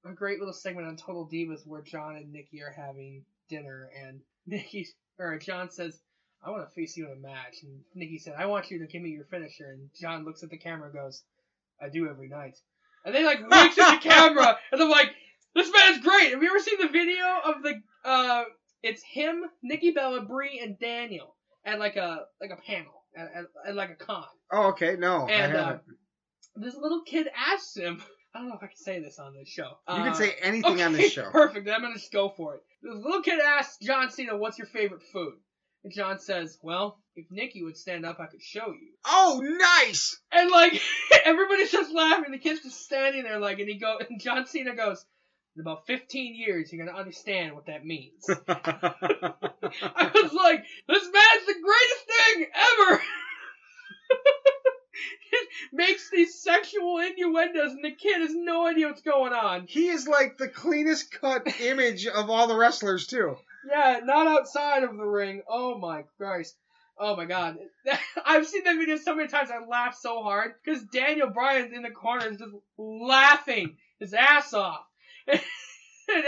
a 0.05 0.13
great 0.13 0.39
little 0.39 0.53
segment 0.53 0.87
on 0.87 0.97
Total 0.97 1.27
Divas 1.27 1.65
where 1.65 1.81
John 1.81 2.15
and 2.17 2.31
Nikki 2.31 2.61
are 2.61 2.73
having 2.75 3.23
dinner, 3.49 3.89
and 4.03 4.21
Nikki 4.45 4.87
or 5.17 5.37
John 5.39 5.69
says, 5.69 5.99
"I 6.45 6.49
want 6.51 6.67
to 6.67 6.75
face 6.75 6.97
you 6.97 7.05
in 7.05 7.13
a 7.13 7.21
match," 7.21 7.63
and 7.63 7.81
Nikki 7.95 8.17
said, 8.17 8.35
"I 8.37 8.47
want 8.47 8.69
you 8.69 8.79
to 8.79 8.87
give 8.87 9.01
me 9.01 9.09
your 9.09 9.25
finisher," 9.25 9.71
and 9.71 9.89
John 9.99 10.25
looks 10.25 10.43
at 10.43 10.49
the 10.49 10.57
camera 10.57 10.89
and 10.89 10.93
goes, 10.93 11.23
"I 11.81 11.89
do 11.89 12.09
every 12.09 12.27
night," 12.27 12.57
and 13.05 13.15
they 13.15 13.23
like 13.23 13.39
winks 13.39 13.77
at 13.79 14.01
the 14.01 14.09
camera, 14.09 14.57
and 14.71 14.81
I'm 14.81 14.89
like, 14.89 15.11
"This 15.55 15.71
man's 15.71 16.03
great." 16.03 16.31
Have 16.31 16.43
you 16.43 16.49
ever 16.49 16.59
seen 16.59 16.79
the 16.81 16.89
video 16.89 17.25
of 17.45 17.63
the? 17.63 17.81
uh 18.03 18.43
It's 18.81 19.03
him, 19.03 19.45
Nikki 19.61 19.91
Bella, 19.91 20.21
Brie, 20.21 20.59
and 20.61 20.77
Daniel 20.79 21.35
at 21.65 21.79
like 21.79 21.95
a 21.95 22.25
like 22.41 22.51
a 22.51 22.61
panel 22.61 23.03
at, 23.15 23.31
at, 23.33 23.45
at 23.69 23.75
like 23.75 23.91
a 23.91 23.95
con. 23.95 24.25
oh, 24.51 24.69
okay. 24.69 24.95
No, 24.97 25.27
And, 25.27 25.53
I 25.53 25.59
uh, 25.59 25.65
haven't. 25.65 25.81
This 26.55 26.75
little 26.75 27.01
kid 27.01 27.27
asks 27.35 27.75
him. 27.75 28.01
I 28.35 28.39
don't 28.39 28.49
know 28.49 28.55
if 28.55 28.63
I 28.63 28.67
can 28.67 28.75
say 28.77 28.99
this 28.99 29.19
on 29.19 29.33
this 29.35 29.47
show. 29.49 29.63
you 29.87 29.93
Uh, 29.95 30.03
can 30.05 30.15
say 30.15 30.33
anything 30.41 30.81
on 30.81 30.93
this 30.93 31.11
show. 31.11 31.29
Perfect. 31.31 31.67
I'm 31.69 31.81
gonna 31.81 31.93
just 31.95 32.11
go 32.11 32.29
for 32.29 32.55
it. 32.55 32.61
This 32.81 32.95
little 32.95 33.21
kid 33.21 33.39
asks 33.39 33.77
John 33.81 34.09
Cena, 34.09 34.35
"What's 34.37 34.57
your 34.57 34.67
favorite 34.67 35.03
food?" 35.11 35.33
And 35.83 35.93
John 35.93 36.19
says, 36.19 36.57
"Well, 36.63 36.99
if 37.15 37.25
Nikki 37.29 37.63
would 37.63 37.77
stand 37.77 38.05
up, 38.05 38.19
I 38.19 38.25
could 38.27 38.41
show 38.41 38.67
you." 38.67 38.93
Oh, 39.05 39.39
nice! 39.43 40.19
And 40.31 40.49
like 40.49 40.81
everybody 41.25 41.65
starts 41.67 41.91
laughing. 41.91 42.31
The 42.31 42.39
kid's 42.39 42.61
just 42.63 42.81
standing 42.83 43.23
there, 43.23 43.39
like, 43.39 43.59
and 43.59 43.67
he 43.69 43.75
go, 43.77 43.99
and 43.99 44.19
John 44.21 44.45
Cena 44.47 44.75
goes, 44.75 45.05
"In 45.55 45.61
about 45.61 45.85
15 45.85 46.35
years, 46.35 46.71
you're 46.73 46.83
gonna 46.85 46.97
understand 46.97 47.53
what 47.53 47.65
that 47.67 47.85
means." 47.85 48.23
I 48.47 50.11
was 50.13 50.33
like, 50.33 50.63
"This 50.87 51.03
man's 51.03 51.45
the 51.45 51.55
greatest 51.61 52.05
thing 52.07 52.45
ever." 52.55 53.01
Makes 55.73 56.09
these 56.09 56.41
sexual 56.41 56.99
innuendos, 56.99 57.71
and 57.71 57.83
the 57.83 57.91
kid 57.91 58.21
has 58.21 58.33
no 58.33 58.67
idea 58.67 58.87
what's 58.87 59.01
going 59.01 59.33
on. 59.33 59.65
he 59.67 59.87
is 59.87 60.07
like 60.07 60.37
the 60.37 60.47
cleanest 60.47 61.11
cut 61.11 61.47
image 61.61 62.07
of 62.07 62.29
all 62.29 62.47
the 62.47 62.55
wrestlers, 62.55 63.07
too. 63.07 63.37
Yeah, 63.69 64.01
not 64.03 64.27
outside 64.27 64.83
of 64.83 64.95
the 64.95 65.05
ring. 65.05 65.41
Oh 65.47 65.77
my 65.77 66.03
Christ. 66.17 66.55
Oh 66.97 67.15
my 67.15 67.25
God. 67.25 67.57
I've 68.25 68.45
seen 68.45 68.63
that 68.65 68.77
video 68.77 68.97
so 68.97 69.15
many 69.15 69.27
times. 69.27 69.49
I 69.49 69.65
laugh 69.65 69.97
so 69.99 70.21
hard 70.21 70.53
because 70.63 70.83
Daniel 70.83 71.29
Bryan's 71.29 71.73
in 71.73 71.81
the 71.81 71.89
corner 71.89 72.27
is 72.27 72.37
just 72.37 72.51
laughing 72.77 73.77
his 73.99 74.13
ass 74.13 74.53
off. 74.53 74.85
and 75.27 75.39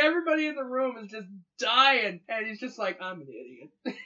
everybody 0.02 0.48
in 0.48 0.56
the 0.56 0.64
room 0.64 0.98
is 1.04 1.12
just 1.12 1.28
dying. 1.60 2.22
And 2.30 2.48
he's 2.48 2.60
just 2.60 2.80
like, 2.80 3.02
I'm 3.02 3.22
an 3.22 3.28
idiot. 3.28 3.98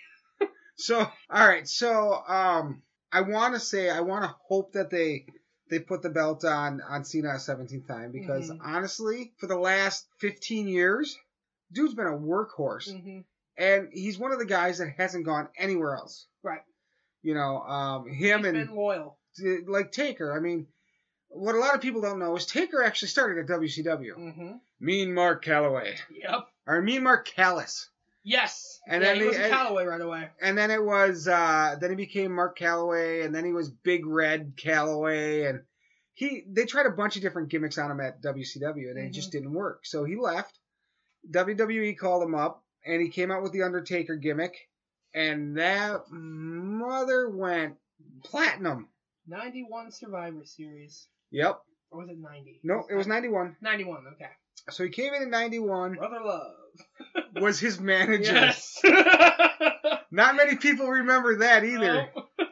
So, 0.80 1.00
all 1.00 1.48
right. 1.48 1.68
So, 1.68 2.14
um, 2.26 2.82
I 3.12 3.22
want 3.22 3.54
to 3.56 3.60
say, 3.60 3.90
I 3.90 4.02
want 4.02 4.24
to 4.24 4.36
hope 4.48 4.74
that 4.74 4.90
they 4.90 5.26
they 5.70 5.80
put 5.80 6.02
the 6.02 6.10
belt 6.10 6.44
on 6.46 6.82
on 6.82 7.04
Cena 7.04 7.30
a 7.30 7.34
17th 7.40 7.88
time 7.88 8.12
because 8.12 8.50
Mhm. 8.50 8.60
honestly, 8.64 9.34
for 9.38 9.46
the 9.48 9.58
last 9.58 10.08
15 10.18 10.68
years, 10.68 11.16
dude's 11.72 11.94
been 11.94 12.08
a 12.08 12.12
workhorse, 12.18 12.90
hmm 12.92 13.20
and 13.58 13.90
he's 13.92 14.18
one 14.18 14.32
of 14.32 14.40
the 14.40 14.46
guys 14.46 14.78
that 14.78 14.90
hasn't 14.98 15.26
gone 15.26 15.50
anywhere 15.58 15.94
else. 15.96 16.28
Right. 16.44 16.62
You 17.22 17.34
know, 17.34 17.58
um, 17.62 18.08
He's 18.08 18.30
him 18.30 18.46
and 18.46 18.54
been 18.68 18.76
loyal. 18.76 19.20
like 19.68 19.92
Taker. 19.92 20.32
I 20.36 20.40
mean, 20.40 20.68
what 21.28 21.56
a 21.56 21.60
lot 21.60 21.76
of 21.76 21.82
people 21.82 22.00
don't 22.02 22.20
know 22.20 22.36
is 22.38 22.46
Taker 22.46 22.82
actually 22.82 23.10
started 23.10 23.38
at 23.40 23.48
WCW. 23.48 24.14
hmm 24.16 24.52
Mean 24.80 25.14
Mark 25.14 25.44
Calloway, 25.44 25.98
Yep. 26.10 26.48
or 26.66 26.82
Mean 26.82 27.04
Mark 27.04 27.28
Callous. 27.28 27.90
Yes. 28.24 28.80
And 28.88 29.02
yeah, 29.02 29.10
then 29.14 29.22
he 29.22 29.28
was 29.28 29.38
Callaway 29.38 29.86
right 29.86 30.02
away. 30.02 30.30
and 30.42 30.58
then 30.58 30.72
it 30.72 30.84
was 30.84 31.28
uh 31.28 31.76
then 31.80 31.90
he 31.92 31.96
became 31.96 32.34
Mark 32.34 32.58
Calloway 32.58 33.22
and 33.24 33.34
then 33.34 33.46
he 33.46 33.54
was 33.54 33.70
Big 33.70 34.06
Red 34.06 34.54
Calloway 34.58 35.44
and 35.46 35.62
he 36.14 36.44
they 36.48 36.66
tried 36.66 36.86
a 36.86 36.92
bunch 36.92 37.16
of 37.16 37.22
different 37.22 37.50
gimmicks 37.50 37.78
on 37.78 37.90
him 37.92 38.00
at 38.02 38.22
WCW 38.22 38.90
and 38.90 38.98
it 39.00 39.10
Mhm. 39.12 39.14
just 39.14 39.32
didn't 39.32 39.54
work. 39.54 39.86
So 39.86 40.04
he 40.04 40.16
left. 40.16 40.60
WWE 41.32 41.98
called 41.98 42.24
him 42.24 42.36
up 42.36 42.64
and 42.86 43.02
he 43.02 43.10
came 43.10 43.32
out 43.32 43.44
with 43.44 43.52
the 43.52 43.64
Undertaker 43.64 44.16
gimmick 44.16 44.56
and 45.14 45.58
that 45.58 46.02
mother 46.12 47.30
went 47.30 47.76
platinum. 48.24 48.90
91 49.28 49.92
Survivor 49.92 50.44
Series. 50.46 51.08
Yep. 51.32 51.62
Or 51.92 52.00
was 52.02 52.10
it 52.10 52.18
90? 52.20 52.60
No, 52.64 52.86
it 52.90 52.96
was 52.96 53.08
91. 53.08 53.56
91, 53.62 54.06
okay. 54.14 54.30
So 54.70 54.84
he 54.84 54.90
came 54.90 55.14
in 55.14 55.24
in 55.24 55.30
91 55.30 55.94
Brother 55.96 56.20
Love. 56.24 56.52
was 57.42 57.60
his 57.60 57.80
manager. 57.80 58.34
Yes. 58.34 58.80
Not 60.12 60.36
many 60.36 60.56
people 60.56 60.88
remember 60.88 61.38
that 61.38 61.64
either. 61.64 62.10
No. 62.16 62.26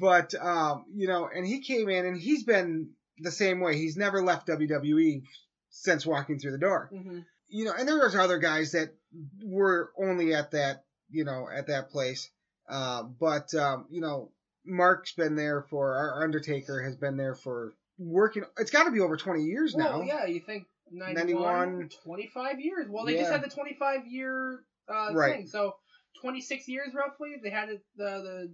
But 0.00 0.32
um, 0.40 0.84
you 0.94 1.08
know, 1.08 1.28
and 1.34 1.44
he 1.44 1.60
came 1.60 1.88
in 1.88 2.06
and 2.06 2.16
he's 2.20 2.44
been 2.44 2.90
the 3.18 3.32
same 3.32 3.58
way. 3.58 3.76
He's 3.76 3.96
never 3.96 4.22
left 4.22 4.46
WWE 4.46 5.22
since 5.70 6.06
walking 6.06 6.38
through 6.38 6.52
the 6.52 6.58
door. 6.58 6.88
Mhm. 6.94 7.24
You 7.48 7.64
know, 7.64 7.72
and 7.76 7.88
there 7.88 7.98
was 7.98 8.14
other 8.14 8.38
guys 8.38 8.72
that 8.72 8.94
were 9.42 9.90
only 10.00 10.34
at 10.34 10.52
that, 10.52 10.84
you 11.10 11.24
know, 11.24 11.48
at 11.52 11.66
that 11.66 11.90
place. 11.90 12.30
Uh, 12.68 13.02
but 13.02 13.52
um, 13.54 13.86
you 13.90 14.00
know, 14.00 14.30
Mark's 14.64 15.14
been 15.14 15.34
there 15.34 15.62
for 15.68 15.94
our 15.94 16.22
Undertaker 16.22 16.80
has 16.80 16.94
been 16.94 17.16
there 17.16 17.34
for 17.34 17.72
working. 17.98 18.44
It's 18.56 18.70
got 18.70 18.84
to 18.84 18.92
be 18.92 19.00
over 19.00 19.16
20 19.16 19.42
years 19.42 19.74
Well, 19.74 19.98
now. 19.98 20.04
yeah, 20.04 20.26
you 20.26 20.38
think 20.38 20.66
91, 20.92 21.42
91. 21.76 21.90
25 22.04 22.60
years. 22.60 22.86
Well, 22.88 23.04
they 23.04 23.16
just 23.16 23.30
had 23.30 23.42
the 23.42 23.50
25 23.50 24.06
year 24.06 24.64
uh, 24.88 25.12
Right. 25.12 25.36
thing. 25.36 25.46
So 25.46 25.76
26 26.20 26.68
years 26.68 26.94
roughly. 26.94 27.34
They 27.42 27.50
had 27.50 27.68
it, 27.68 27.82
the 27.96 28.04
the 28.04 28.50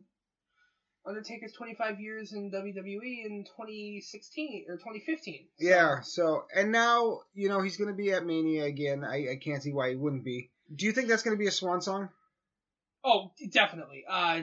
Undertaker's 1.06 1.52
25 1.52 2.00
years 2.00 2.32
in 2.32 2.50
WWE 2.50 3.26
in 3.26 3.44
2016 3.44 4.64
or 4.68 4.76
2015. 4.76 5.46
So- 5.58 5.64
Yeah. 5.66 6.00
So 6.00 6.44
and 6.54 6.72
now 6.72 7.20
you 7.34 7.48
know 7.48 7.60
he's 7.60 7.76
going 7.76 7.90
to 7.90 7.94
be 7.96 8.12
at 8.12 8.24
Mania 8.24 8.64
again. 8.64 9.04
I, 9.04 9.32
I 9.32 9.36
can't 9.42 9.62
see 9.62 9.72
why 9.72 9.90
he 9.90 9.96
wouldn't 9.96 10.24
be. 10.24 10.50
Do 10.74 10.86
you 10.86 10.92
think 10.92 11.08
that's 11.08 11.22
going 11.22 11.36
to 11.36 11.38
be 11.38 11.46
a 11.46 11.50
swan 11.52 11.82
song? 11.82 12.08
Oh, 13.04 13.32
definitely. 13.52 14.04
Uh, 14.08 14.42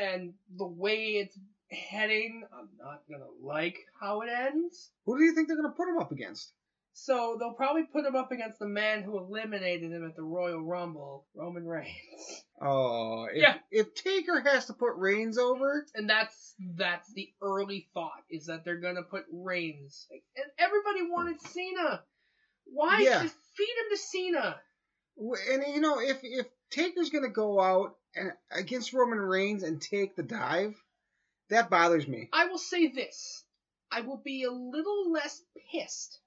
and 0.00 0.34
the 0.56 0.66
way 0.66 0.96
it's 1.22 1.38
heading. 1.70 2.42
I'm 2.52 2.68
not 2.84 3.02
gonna 3.08 3.30
like 3.42 3.78
how 4.00 4.22
it 4.22 4.28
ends. 4.28 4.90
Who 5.06 5.18
do 5.18 5.24
you 5.24 5.34
think 5.36 5.46
they're 5.46 5.56
gonna 5.56 5.70
put 5.70 5.88
him 5.88 5.98
up 5.98 6.10
against? 6.10 6.52
So 6.92 7.36
they'll 7.38 7.52
probably 7.54 7.84
put 7.84 8.04
him 8.04 8.16
up 8.16 8.30
against 8.32 8.58
the 8.58 8.66
man 8.66 9.02
who 9.02 9.16
eliminated 9.18 9.92
him 9.92 10.04
at 10.06 10.16
the 10.16 10.22
Royal 10.22 10.60
Rumble, 10.60 11.26
Roman 11.34 11.66
Reigns. 11.66 12.44
Oh, 12.60 13.24
if, 13.24 13.36
Yeah. 13.36 13.58
if 13.70 13.94
Taker 13.94 14.40
has 14.40 14.66
to 14.66 14.74
put 14.74 14.96
Reigns 14.96 15.38
over, 15.38 15.86
And 15.94 16.08
that's 16.10 16.54
that's 16.76 17.10
the 17.14 17.32
early 17.40 17.88
thought 17.94 18.22
is 18.28 18.46
that 18.46 18.64
they're 18.64 18.80
gonna 18.80 19.02
put 19.02 19.24
Reigns. 19.30 20.06
And 20.10 20.50
everybody 20.58 21.02
wanted 21.02 21.40
Cena. 21.40 22.04
Why 22.66 23.00
Yeah. 23.00 23.22
just 23.22 23.36
feed 23.56 23.76
him 23.78 23.90
to 23.90 23.96
Cena? 23.96 24.60
and 25.50 25.74
you 25.74 25.80
know, 25.80 26.00
if 26.00 26.20
if 26.22 26.46
Taker's 26.70 27.10
gonna 27.10 27.28
go 27.28 27.60
out 27.60 27.96
and 28.14 28.32
against 28.50 28.92
Roman 28.92 29.18
Reigns 29.20 29.62
and 29.62 29.80
take 29.80 30.16
the 30.16 30.22
dive, 30.22 30.76
that 31.48 31.70
bothers 31.70 32.06
me. 32.06 32.28
I 32.32 32.46
will 32.46 32.58
say 32.58 32.88
this. 32.88 33.44
I 33.90 34.02
will 34.02 34.18
be 34.18 34.44
a 34.44 34.50
little 34.52 35.10
less 35.10 35.42
pissed 35.72 36.20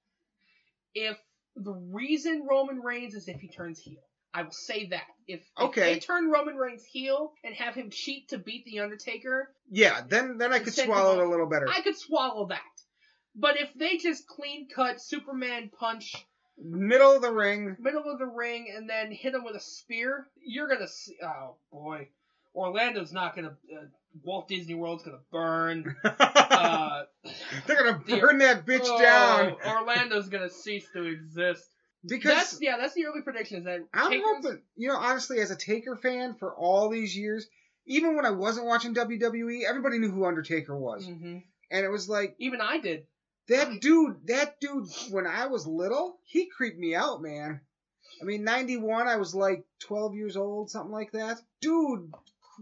if 0.96 1.18
the 1.56 1.74
reason 1.74 2.48
Roman 2.50 2.80
Reigns 2.82 3.14
is 3.14 3.28
if 3.28 3.40
he 3.40 3.48
turns 3.48 3.80
heel. 3.80 4.02
I 4.34 4.42
will 4.42 4.52
say 4.52 4.88
that. 4.88 5.04
If, 5.28 5.42
if 5.42 5.64
Okay. 5.66 5.94
they 5.94 6.00
turn 6.00 6.32
Roman 6.32 6.56
Reigns 6.56 6.84
heel 6.84 7.34
and 7.44 7.54
have 7.56 7.76
him 7.76 7.92
cheat 7.92 8.30
to 8.30 8.40
beat 8.40 8.66
The 8.66 8.80
Undertaker, 8.80 9.54
Yeah, 9.70 10.02
then 10.08 10.38
then 10.40 10.52
I 10.52 10.58
could 10.60 10.74
swallow 10.74 11.20
it 11.20 11.28
a 11.28 11.30
little 11.30 11.46
better. 11.48 11.68
I 11.70 11.82
could 11.82 11.98
swallow 11.98 12.48
that. 12.48 12.62
But 13.36 13.60
if 13.60 13.72
they 13.76 13.98
just 13.98 14.28
clean 14.28 14.68
cut 14.74 15.00
Superman 15.02 15.70
punch 15.80 16.14
Middle 16.58 17.12
of 17.16 17.22
the 17.24 17.32
ring. 17.32 17.76
middle 17.80 18.04
of 18.12 18.20
the 18.20 18.28
ring 18.28 18.72
and 18.76 18.88
then 18.90 19.12
hit 19.12 19.34
him 19.34 19.44
with 19.44 19.56
a 19.56 19.60
spear, 19.60 20.28
you're 20.44 20.68
gonna 20.68 20.88
see. 20.88 21.16
Oh 21.24 21.56
boy, 21.72 22.08
Orlando's 22.56 23.12
not 23.14 23.36
gonna. 23.36 23.56
Uh, 23.72 23.86
Walt 24.24 24.48
Disney 24.48 24.76
World's 24.76 25.04
gonna 25.04 25.20
burn. 25.32 25.96
Uh, 26.54 27.04
They're 27.66 27.84
gonna 27.84 28.02
the- 28.06 28.20
burn 28.22 28.38
that 28.38 28.66
bitch 28.66 28.82
oh, 28.84 29.02
down 29.02 29.56
Orlando's 29.68 30.30
gonna 30.30 30.50
cease 30.50 30.86
to 30.94 31.04
exist. 31.04 31.66
because 32.08 32.32
That's 32.36 32.58
yeah. 32.62 32.78
That's 32.78 32.94
the 32.94 33.06
early 33.08 33.22
prediction. 33.22 33.58
Is 33.60 33.64
that 33.66 33.80
I'm 33.94 34.12
Taker's- 34.12 34.26
hoping, 34.44 34.62
you 34.78 34.88
know, 34.88 34.96
honestly, 34.96 35.40
as 35.40 35.52
a 35.52 35.56
Taker 35.58 35.96
fan 35.98 36.36
for 36.36 36.54
all 36.56 36.90
these 36.90 37.18
years, 37.18 37.48
even 37.86 38.16
when 38.16 38.26
I 38.26 38.30
wasn't 38.32 38.68
watching 38.68 38.94
WWE, 38.94 39.64
everybody 39.68 39.98
knew 40.00 40.12
who 40.12 40.26
Undertaker 40.26 40.78
was, 40.78 41.06
Mhm. 41.06 41.44
and 41.72 41.86
it 41.86 41.90
was 41.90 42.08
like 42.08 42.36
Even 42.38 42.62
I 42.62 42.78
did. 42.78 43.08
that 43.50 43.82
dude. 43.82 44.28
That 44.28 44.60
dude, 44.62 44.88
when 45.10 45.26
I 45.28 45.48
was 45.48 45.66
little, 45.68 46.18
he 46.24 46.46
creeped 46.46 46.78
me 46.80 46.96
out, 46.96 47.22
man. 47.22 47.60
I 48.22 48.26
mean, 48.26 48.44
'91, 48.46 49.08
I 49.08 49.18
was 49.18 49.34
like 49.36 49.66
12 49.80 50.16
years 50.16 50.38
old, 50.38 50.70
something 50.70 50.92
like 50.94 51.12
that. 51.14 51.40
Dude, 51.62 52.14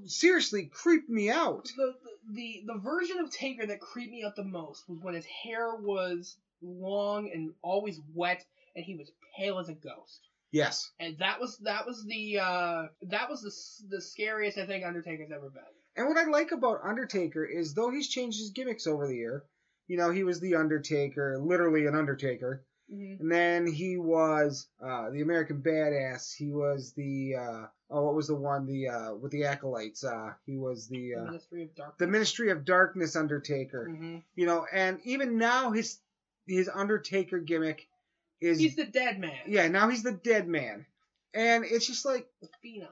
seriously, 0.05 0.65
creeped 0.65 1.09
me 1.09 1.29
out. 1.29 1.69
The, 1.75 1.93
the 2.33 2.63
the 2.67 2.79
version 2.79 3.19
of 3.19 3.31
Taker 3.31 3.65
that 3.65 3.79
creeped 3.79 4.11
me 4.11 4.23
out 4.23 4.35
the 4.35 4.43
most 4.43 4.87
was 4.89 4.99
when 5.01 5.13
his 5.13 5.25
hair 5.25 5.75
was 5.75 6.37
long 6.61 7.31
and 7.33 7.53
always 7.61 7.99
wet, 8.13 8.45
and 8.75 8.85
he 8.85 8.95
was 8.95 9.11
pale 9.37 9.59
as 9.59 9.69
a 9.69 9.73
ghost. 9.73 10.27
Yes. 10.51 10.91
And 10.99 11.17
that 11.19 11.39
was 11.39 11.57
that 11.59 11.85
was 11.85 12.03
the 12.05 12.39
uh, 12.39 12.87
that 13.03 13.29
was 13.29 13.41
the 13.41 13.95
the 13.95 14.01
scariest 14.01 14.57
I 14.57 14.65
think 14.65 14.85
Undertaker's 14.85 15.31
ever 15.31 15.49
been. 15.49 15.63
And 15.95 16.07
what 16.07 16.17
I 16.17 16.29
like 16.29 16.51
about 16.51 16.81
Undertaker 16.83 17.45
is 17.45 17.73
though 17.73 17.89
he's 17.89 18.07
changed 18.07 18.39
his 18.39 18.51
gimmicks 18.51 18.87
over 18.87 19.07
the 19.07 19.15
year, 19.15 19.43
you 19.87 19.97
know, 19.97 20.11
he 20.11 20.23
was 20.23 20.39
the 20.39 20.55
Undertaker, 20.55 21.37
literally 21.39 21.85
an 21.85 21.95
Undertaker. 21.95 22.65
Mm-hmm. 22.91 23.21
And 23.21 23.31
then 23.31 23.67
he 23.71 23.97
was 23.97 24.67
uh, 24.83 25.09
the 25.11 25.21
American 25.21 25.61
Badass. 25.61 26.33
He 26.35 26.51
was 26.51 26.93
the 26.93 27.35
uh, 27.39 27.65
oh, 27.89 28.03
what 28.05 28.15
was 28.15 28.27
the 28.27 28.35
one 28.35 28.65
the 28.65 28.89
uh, 28.89 29.13
with 29.15 29.31
the 29.31 29.45
acolytes? 29.45 30.03
Uh, 30.03 30.33
he 30.45 30.57
was 30.57 30.87
the 30.87 31.11
The 31.15 31.21
uh, 31.21 31.25
Ministry 31.25 31.63
of 31.63 31.75
Darkness. 31.75 31.95
the 31.99 32.07
Ministry 32.07 32.49
of 32.51 32.65
Darkness 32.65 33.15
Undertaker. 33.15 33.85
hmm 33.85 34.17
You 34.35 34.45
know, 34.45 34.65
and 34.73 34.99
even 35.05 35.37
now 35.37 35.71
his 35.71 35.99
his 36.47 36.69
Undertaker 36.73 37.39
gimmick 37.39 37.87
is 38.41 38.59
He's 38.59 38.75
the 38.75 38.85
dead 38.85 39.19
man. 39.19 39.37
yeah. 39.47 39.67
Now 39.69 39.87
he's 39.89 40.03
the 40.03 40.11
Dead 40.11 40.47
Man, 40.47 40.85
and 41.33 41.63
it's 41.63 41.87
just 41.87 42.03
like 42.05 42.27
The 42.41 42.49
phenom. 42.65 42.87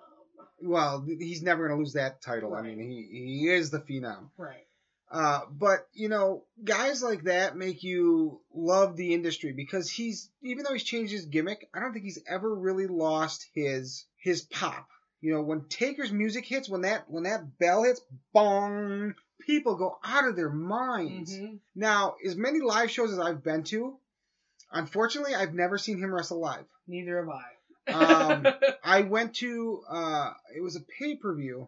well, 0.62 1.04
he's 1.06 1.42
never 1.42 1.68
gonna 1.68 1.80
lose 1.80 1.94
that 1.94 2.22
title. 2.22 2.54
I 2.56 2.62
mean, 2.62 2.80
he 2.80 3.08
he 3.12 3.50
is 3.50 3.70
the 3.72 3.80
Phenom. 3.80 4.30
Right. 4.38 4.66
Uh, 5.12 5.42
but 5.52 5.88
you 5.94 6.08
know, 6.08 6.44
guys 6.64 7.02
like 7.02 7.24
that 7.24 7.58
make 7.58 7.84
you 7.84 8.40
love 8.54 8.96
the 8.96 9.14
industry 9.14 9.52
because 9.54 9.90
he's 9.90 10.30
even 10.44 10.64
though 10.64 10.74
he's 10.74 10.84
changed 10.84 11.12
his 11.12 11.26
gimmick, 11.26 11.68
I 11.74 11.80
don't 11.80 11.94
think 11.94 12.06
he's 12.06 12.22
ever 12.28 12.54
really 12.54 12.88
lost 12.88 13.48
his 13.54 14.06
his 14.18 14.42
pop. 14.44 14.88
You 15.22 15.34
know, 15.34 15.42
when 15.42 15.66
Taker's 15.68 16.12
music 16.12 16.46
hits, 16.46 16.70
when 16.70 16.82
that 16.82 17.10
when 17.10 17.24
that 17.24 17.58
bell 17.58 17.84
hits, 17.84 18.02
bong, 18.34 19.16
people 19.42 19.76
go 19.76 19.98
out 20.04 20.28
of 20.28 20.36
their 20.36 20.52
minds. 20.52 21.36
hmm 21.36 21.56
Now, 21.76 22.16
as 22.24 22.36
many 22.36 22.60
live 22.60 22.92
shows 22.92 23.12
as 23.12 23.20
I've 23.20 23.44
been 23.44 23.64
to, 23.64 23.98
unfortunately, 24.72 25.34
I've 25.34 25.54
never 25.56 25.78
seen 25.78 25.98
him 25.98 26.14
wrestle 26.14 26.40
live. 26.40 26.66
Neither 26.88 27.18
have 27.18 27.30
I. 27.30 27.46
Um, 27.92 28.48
I 28.84 29.02
went 29.02 29.36
to 29.38 29.82
uh, 29.90 30.34
it 30.56 30.62
was 30.62 30.76
a 30.76 30.82
pay 30.82 31.16
per 31.16 31.34
view 31.36 31.68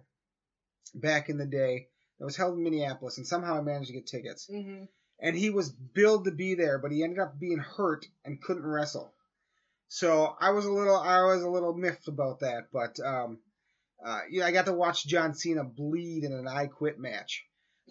back 0.94 1.30
in 1.30 1.38
the 1.38 1.46
day 1.46 1.88
that 2.22 2.26
was 2.26 2.38
held 2.38 2.56
in 2.56 2.64
Minneapolis, 2.64 3.18
and 3.18 3.26
somehow 3.26 3.58
I 3.58 3.62
managed 3.62 3.88
to 3.88 3.94
get 3.94 4.06
tickets. 4.06 4.46
hmm 4.46 4.84
And 5.20 5.36
he 5.36 5.50
was 5.50 5.72
billed 5.72 6.26
to 6.26 6.32
be 6.32 6.54
there, 6.54 6.78
but 6.78 6.92
he 6.92 7.04
ended 7.04 7.18
up 7.18 7.40
being 7.40 7.58
hurt 7.58 8.06
and 8.24 8.40
couldn't 8.40 8.64
wrestle. 8.64 9.12
So 9.88 10.36
I 10.40 10.52
was 10.52 10.66
a 10.66 10.72
little 10.72 10.96
I 10.98 11.24
was 11.24 11.42
a 11.42 11.50
little 11.50 11.74
miffed 11.74 12.08
about 12.08 12.42
that, 12.42 12.68
but 12.72 13.00
um, 13.04 13.40
uh, 14.06 14.20
yeah, 14.30 14.46
I 14.46 14.52
got 14.52 14.68
to 14.68 14.74
watch 14.74 15.04
John 15.08 15.34
Cena 15.34 15.64
bleed 15.64 16.24
in 16.24 16.32
an 16.32 16.48
I 16.48 16.68
Quit 16.68 17.00
match. 17.00 17.44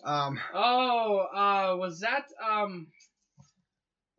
Um, 0.05 0.39
Oh, 0.55 1.26
uh, 1.35 1.76
was 1.76 1.99
that 2.01 2.26
um? 2.41 2.87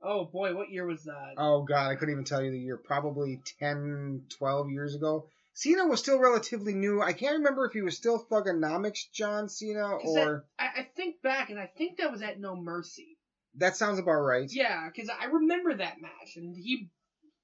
Oh 0.03 0.26
boy, 0.26 0.53
what 0.53 0.70
year 0.70 0.86
was 0.86 1.05
that? 1.05 1.36
oh 1.38 1.64
god, 1.64 1.89
I 1.89 1.95
couldn't 1.95 2.12
even 2.12 2.26
tell 2.26 2.43
you 2.43 2.51
the 2.51 2.59
year. 2.59 2.76
Probably 2.76 3.39
10, 3.59 4.24
12 4.38 4.72
years 4.72 4.93
ago. 4.93 5.30
Cena 5.54 5.86
was 5.86 5.99
still 5.99 6.18
relatively 6.20 6.74
new. 6.74 7.02
I 7.02 7.14
can't 7.14 7.38
remember 7.38 7.66
if 7.66 7.74
he 7.74 7.82
was 7.82 7.97
still 7.97 8.26
Thuganomics 8.26 9.12
John 9.12 9.49
Cena 9.49 9.97
Is 9.97 10.14
that- 10.14 10.28
or 10.28 10.45
I, 10.58 10.66
I 10.78 10.89
think 10.95 11.22
back, 11.22 11.49
and 11.49 11.60
I 11.60 11.68
think 11.68 11.97
that 11.97 12.12
was 12.12 12.22
at 12.22 12.39
No 12.39 12.56
Mercy. 12.56 13.18
that 13.56 13.76
sounds 13.76 13.99
about 13.99 14.22
right. 14.22 14.49
Yeah, 14.52 14.88
because 14.89 15.10
I 15.10 15.26
remember 15.26 15.74
that 15.76 16.02
match, 16.02 16.36
and 16.38 16.56
he 16.56 16.89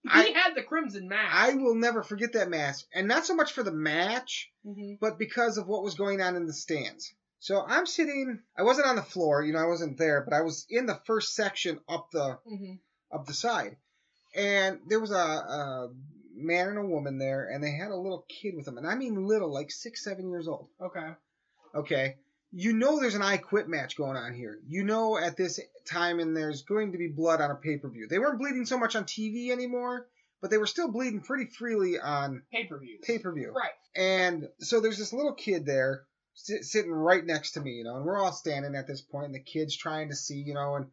he 0.03 0.10
I- 0.10 0.32
had 0.34 0.55
the 0.55 0.64
crimson 0.64 1.10
mask. 1.10 1.34
I 1.36 1.55
will 1.55 1.76
never 1.76 2.01
forget 2.01 2.34
that 2.34 2.49
match, 2.49 2.78
and 2.93 3.08
not 3.10 3.26
so 3.26 3.36
much 3.36 3.51
for 3.51 3.64
the 3.64 3.72
match, 3.74 4.51
hmm 4.64 4.93
but 5.01 5.20
because 5.20 5.58
of 5.58 5.68
what 5.68 5.84
was 5.84 5.95
going 5.95 6.22
on 6.22 6.36
in 6.38 6.45
the 6.47 6.53
stands. 6.53 7.14
So 7.39 7.62
I'm 7.62 7.86
sitting. 7.86 8.39
I 8.58 8.64
wasn't 8.64 8.88
on 8.88 8.95
the 8.95 9.01
floor, 9.03 9.43
you 9.43 9.53
know, 9.53 9.60
I 9.60 9.68
wasn't 9.68 9.97
there, 9.97 10.22
but 10.22 10.34
I 10.34 10.41
was 10.41 10.66
in 10.70 10.86
the 10.86 10.99
first 11.05 11.36
section 11.36 11.80
up 11.89 12.10
the 12.12 12.39
hmm 12.47 12.76
up 13.12 13.26
the 13.26 13.34
side, 13.34 13.76
and 14.36 14.80
there 14.88 14.99
was 14.99 15.12
a, 15.12 15.16
a 15.16 15.89
man 16.38 16.70
and 16.70 16.78
a 16.78 16.86
woman 16.86 17.18
there, 17.18 17.50
and 17.50 17.64
they 17.64 17.72
had 17.72 17.92
a 17.92 17.96
little 17.96 18.26
kid 18.30 18.56
with 18.56 18.66
them, 18.66 18.78
and 18.78 18.88
I 18.88 18.96
mean 18.96 19.28
little, 19.28 19.52
like 19.52 19.72
six, 19.72 20.04
seven 20.04 20.30
years 20.30 20.48
old. 20.48 20.68
Okay. 20.82 21.10
Okay. 21.76 22.16
You 22.52 22.74
know 22.74 23.00
there's 23.00 23.16
an 23.16 23.22
I 23.22 23.38
Quit 23.38 23.68
match 23.68 23.98
going 23.98 24.16
on 24.16 24.34
here. 24.34 24.60
You 24.66 24.84
know 24.84 25.18
at 25.18 25.36
this 25.36 25.60
time 25.86 26.20
and 26.20 26.36
there's 26.36 26.64
going 26.64 26.94
to 26.94 26.98
be 26.98 27.08
blood 27.08 27.42
on 27.42 27.52
a 27.52 27.56
pay 27.56 27.78
per 27.78 27.90
view. 27.90 28.08
They 28.08 28.20
weren't 28.20 28.40
bleeding 28.40 28.66
so 28.66 28.78
much 28.78 28.96
on 28.96 29.04
TV 29.04 29.52
anymore, 29.52 30.08
but 30.42 30.50
they 30.50 30.58
were 30.58 30.66
still 30.66 30.90
bleeding 30.90 31.22
pretty 31.22 31.46
freely 31.46 32.00
on 32.00 32.44
pay 32.52 32.66
per 32.66 32.80
view. 32.80 33.00
pay 33.04 33.20
per 33.20 33.34
view. 33.34 33.54
Right. 33.54 33.72
And 33.96 34.48
so 34.60 34.80
there's 34.80 34.98
this 34.98 35.14
little 35.14 35.34
kid 35.34 35.66
there 35.66 36.04
sit, 36.38 36.64
sitting 36.64 36.92
right 36.92 37.26
next 37.26 37.52
to 37.52 37.62
me, 37.62 37.72
you 37.72 37.84
know, 37.84 37.98
and 37.98 38.06
we're 38.06 38.22
all 38.22 38.32
standing 38.32 38.76
at 38.76 38.88
this 38.88 39.02
point, 39.02 39.28
and 39.28 39.36
the 39.36 39.40
kid's 39.40 39.76
trying 39.76 40.10
to 40.10 40.16
see, 40.16 40.38
you 40.38 40.54
know, 40.54 40.76
and 40.76 40.88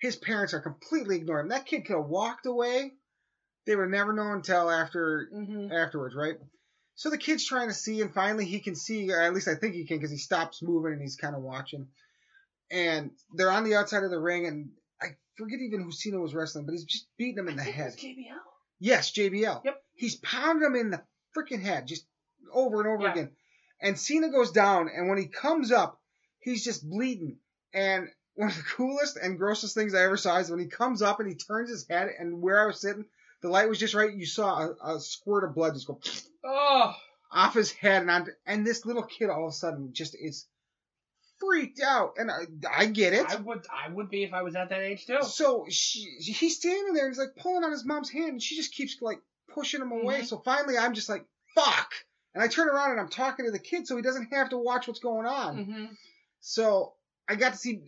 his 0.00 0.16
parents 0.16 0.54
are 0.54 0.60
completely 0.60 1.16
ignoring 1.16 1.46
him. 1.46 1.50
That 1.50 1.66
kid 1.66 1.86
could 1.86 1.96
have 1.96 2.06
walked 2.06 2.46
away. 2.46 2.94
They 3.66 3.76
would 3.76 3.90
never 3.90 4.12
know 4.12 4.32
until 4.32 4.70
after 4.70 5.28
hmm 5.32 5.72
afterwards, 5.72 6.14
right? 6.14 6.36
So 6.94 7.10
the 7.10 7.18
kid's 7.18 7.44
trying 7.44 7.68
to 7.68 7.74
see, 7.74 8.00
and 8.00 8.14
finally 8.14 8.46
he 8.46 8.60
can 8.60 8.74
see, 8.74 9.12
or 9.12 9.20
at 9.20 9.34
least 9.34 9.48
I 9.48 9.54
think 9.54 9.74
he 9.74 9.84
can, 9.84 9.98
because 9.98 10.10
he 10.10 10.16
stops 10.16 10.62
moving 10.62 10.92
and 10.92 11.02
he's 11.02 11.16
kind 11.16 11.34
of 11.34 11.42
watching. 11.42 11.88
And 12.70 13.10
they're 13.34 13.50
on 13.50 13.64
the 13.64 13.74
outside 13.74 14.02
of 14.04 14.10
the 14.10 14.18
ring, 14.18 14.46
and 14.46 14.70
I 15.02 15.16
forget 15.36 15.60
even 15.60 15.82
who 15.82 15.92
Cena 15.92 16.18
was 16.18 16.34
wrestling, 16.34 16.64
but 16.64 16.72
he's 16.72 16.84
just 16.84 17.06
beating 17.18 17.38
him 17.38 17.48
in 17.48 17.56
the 17.56 17.64
I 17.64 17.66
it 17.66 17.74
head. 17.74 17.92
JBL. 17.96 18.38
Yes, 18.78 19.12
JBL. 19.12 19.64
Yep. 19.64 19.82
He's 19.94 20.16
pounding 20.16 20.66
him 20.66 20.76
in 20.76 20.90
the 20.90 21.02
freaking 21.36 21.62
head, 21.62 21.86
just 21.86 22.06
over 22.52 22.80
and 22.80 22.88
over 22.88 23.02
Yeah. 23.04 23.12
again. 23.12 23.30
And 23.80 23.98
Cena 23.98 24.30
goes 24.30 24.52
down, 24.52 24.88
and 24.88 25.08
when 25.08 25.18
he 25.18 25.26
comes 25.26 25.70
up, 25.70 26.00
he's 26.38 26.64
just 26.64 26.88
bleeding. 26.88 27.38
And 27.74 28.08
one 28.34 28.48
of 28.50 28.56
the 28.56 28.62
coolest 28.76 29.16
and 29.16 29.38
grossest 29.38 29.74
things 29.74 29.94
I 29.94 30.04
ever 30.04 30.16
saw 30.16 30.38
is 30.38 30.50
when 30.50 30.60
he 30.60 30.66
comes 30.66 31.02
up 31.02 31.20
and 31.20 31.28
he 31.28 31.34
turns 31.34 31.68
his 31.68 31.86
head, 31.88 32.08
and 32.18 32.40
where 32.40 32.62
I 32.62 32.66
was 32.66 32.80
sitting, 32.80 33.04
the 33.42 33.48
light 33.48 33.68
was 33.68 33.78
just 33.78 33.94
right. 33.94 34.12
You 34.14 34.26
saw 34.26 34.68
a, 34.82 34.94
a 34.96 35.00
squirt 35.00 35.44
of 35.44 35.54
blood 35.54 35.74
just 35.74 35.86
go 35.86 36.00
Oh, 36.44 36.94
off 37.30 37.54
his 37.54 37.72
head, 37.72 38.02
and 38.02 38.10
on, 38.10 38.28
and 38.46 38.66
this 38.66 38.86
little 38.86 39.02
kid 39.02 39.30
all 39.30 39.46
of 39.46 39.50
a 39.50 39.52
sudden 39.52 39.92
just 39.92 40.14
is 40.18 40.46
freaked 41.38 41.80
out. 41.80 42.14
And 42.18 42.30
I, 42.30 42.44
I 42.74 42.86
get 42.86 43.12
it. 43.12 43.26
I 43.28 43.36
would 43.36 43.66
I 43.70 43.92
would 43.92 44.08
be 44.10 44.22
if 44.24 44.32
I 44.32 44.42
was 44.42 44.56
at 44.56 44.70
that 44.70 44.80
age 44.80 45.06
too. 45.06 45.18
So 45.22 45.66
she, 45.68 46.00
he's 46.20 46.56
standing 46.56 46.94
there 46.94 47.06
and 47.06 47.12
he's 47.14 47.18
like 47.18 47.36
pulling 47.36 47.64
on 47.64 47.72
his 47.72 47.84
mom's 47.84 48.10
hand 48.10 48.30
and 48.30 48.42
she 48.42 48.56
just 48.56 48.74
keeps 48.74 48.96
like 49.02 49.18
pushing 49.52 49.80
him 49.82 49.92
away. 49.92 50.20
Mhm. 50.20 50.26
So 50.26 50.38
finally 50.38 50.78
I'm 50.78 50.94
just 50.94 51.08
like, 51.08 51.24
fuck. 51.54 51.90
And 52.34 52.42
I 52.42 52.48
turn 52.48 52.68
around 52.68 52.92
and 52.92 53.00
I'm 53.00 53.08
talking 53.08 53.44
to 53.46 53.50
the 53.50 53.58
kid 53.58 53.86
so 53.86 53.96
he 53.96 54.02
doesn't 54.02 54.32
have 54.32 54.50
to 54.50 54.58
watch 54.58 54.86
what's 54.86 55.00
going 55.00 55.26
on. 55.26 55.64
hmm 55.64 55.84
So 56.40 56.94
I 57.28 57.34
got 57.34 57.52
to 57.52 57.58
see 57.58 57.80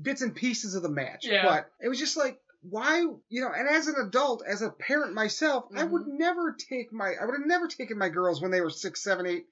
bits 0.00 0.22
and 0.22 0.34
pieces 0.34 0.74
of 0.74 0.82
the 0.82 0.88
match, 0.88 1.26
Yeah. 1.26 1.44
but 1.44 1.70
it 1.80 1.88
was 1.88 1.98
just 1.98 2.16
like 2.16 2.38
why 2.62 3.00
you 3.28 3.40
know 3.40 3.50
and 3.56 3.68
as 3.68 3.88
an 3.88 3.96
adult 3.96 4.42
as 4.46 4.62
a 4.62 4.70
parent 4.70 5.14
myself 5.14 5.64
i 5.76 5.82
would 5.82 6.02
Mhm. 6.02 6.18
never 6.18 6.52
take 6.52 6.92
my 6.92 7.12
i 7.20 7.24
would 7.24 7.34
have 7.38 7.46
never 7.46 7.66
taken 7.66 7.98
my 7.98 8.08
girls 8.08 8.40
when 8.40 8.50
they 8.52 8.60
were 8.60 8.70
six 8.70 9.02
seven 9.02 9.26
eight 9.26 9.46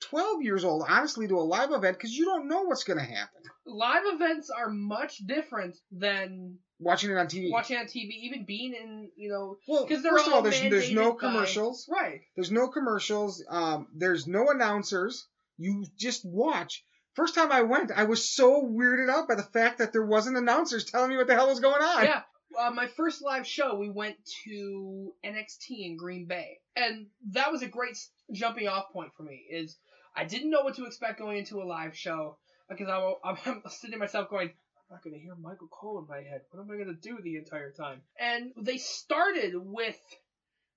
12 0.00 0.42
years 0.42 0.64
old 0.64 0.84
honestly 0.88 1.26
to 1.28 1.38
a 1.38 1.40
live 1.42 1.72
event 1.72 1.96
because 1.96 2.12
you 2.16 2.24
don't 2.24 2.46
know 2.48 2.62
what's 2.62 2.84
going 2.84 2.98
to 2.98 3.04
happen 3.04 3.42
Live 3.66 4.02
events 4.06 4.50
are 4.50 4.68
much 4.68 5.18
different 5.26 5.74
than 5.90 6.58
watching 6.78 7.10
it 7.10 7.16
on 7.16 7.26
tv 7.26 7.50
watching 7.50 7.76
on 7.78 7.86
TV, 7.86 8.10
even 8.24 8.44
being 8.44 8.74
in, 8.74 9.10
you 9.16 9.30
know, 9.30 9.56
well 9.66 9.86
because 9.86 10.04
first 10.04 10.26
of 10.26 10.32
all 10.34 10.42
there's, 10.42 10.60
there's 10.60 10.92
no 10.92 11.12
mandated 11.12 11.20
by- 11.20 11.26
commercials 11.28 11.88
Right. 11.90 12.20
there's 12.36 12.50
no 12.52 12.68
commercials 12.68 13.42
um, 13.48 13.88
there's 13.94 14.26
no 14.26 14.50
announcers 14.50 15.26
you 15.56 15.86
just 15.98 16.24
watch 16.24 16.84
first 17.14 17.34
time 17.34 17.50
i 17.52 17.62
went 17.62 17.90
i 17.92 18.04
was 18.04 18.28
so 18.28 18.62
weirded 18.62 19.08
out 19.10 19.26
by 19.28 19.34
the 19.36 19.42
fact 19.42 19.78
that 19.78 19.92
there 19.92 20.04
wasn't 20.04 20.36
announcers 20.36 20.84
telling 20.84 21.10
me 21.10 21.16
what 21.16 21.26
the 21.26 21.34
hell 21.34 21.48
was 21.48 21.60
going 21.60 21.82
on 21.82 22.04
Yeah. 22.04 22.22
Uh, 22.58 22.70
my 22.70 22.86
first 22.86 23.22
live 23.22 23.46
show, 23.46 23.74
we 23.76 23.88
went 23.90 24.16
to 24.44 25.12
NXT 25.24 25.86
in 25.86 25.96
Green 25.96 26.26
Bay, 26.26 26.58
and 26.76 27.06
that 27.32 27.50
was 27.52 27.62
a 27.62 27.68
great 27.68 27.98
jumping 28.32 28.68
off 28.68 28.92
point 28.92 29.12
for 29.16 29.22
me. 29.22 29.44
Is 29.50 29.76
I 30.16 30.24
didn't 30.24 30.50
know 30.50 30.62
what 30.62 30.76
to 30.76 30.84
expect 30.86 31.18
going 31.18 31.38
into 31.38 31.62
a 31.62 31.64
live 31.64 31.96
show 31.96 32.38
because 32.68 32.88
I, 32.88 32.98
wa- 32.98 33.18
I'm, 33.24 33.36
I'm 33.46 33.62
sitting 33.70 33.98
myself 33.98 34.30
going, 34.30 34.48
I'm 34.48 34.96
not 34.96 35.02
going 35.02 35.14
to 35.14 35.20
hear 35.20 35.34
Michael 35.34 35.68
Cole 35.68 35.98
in 35.98 36.06
my 36.08 36.22
head. 36.28 36.42
What 36.50 36.60
am 36.62 36.70
I 36.70 36.82
going 36.82 36.94
to 36.94 37.08
do 37.08 37.18
the 37.22 37.36
entire 37.36 37.72
time? 37.72 38.00
And 38.18 38.52
they 38.60 38.78
started 38.78 39.52
with 39.56 39.98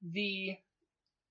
the 0.01 0.55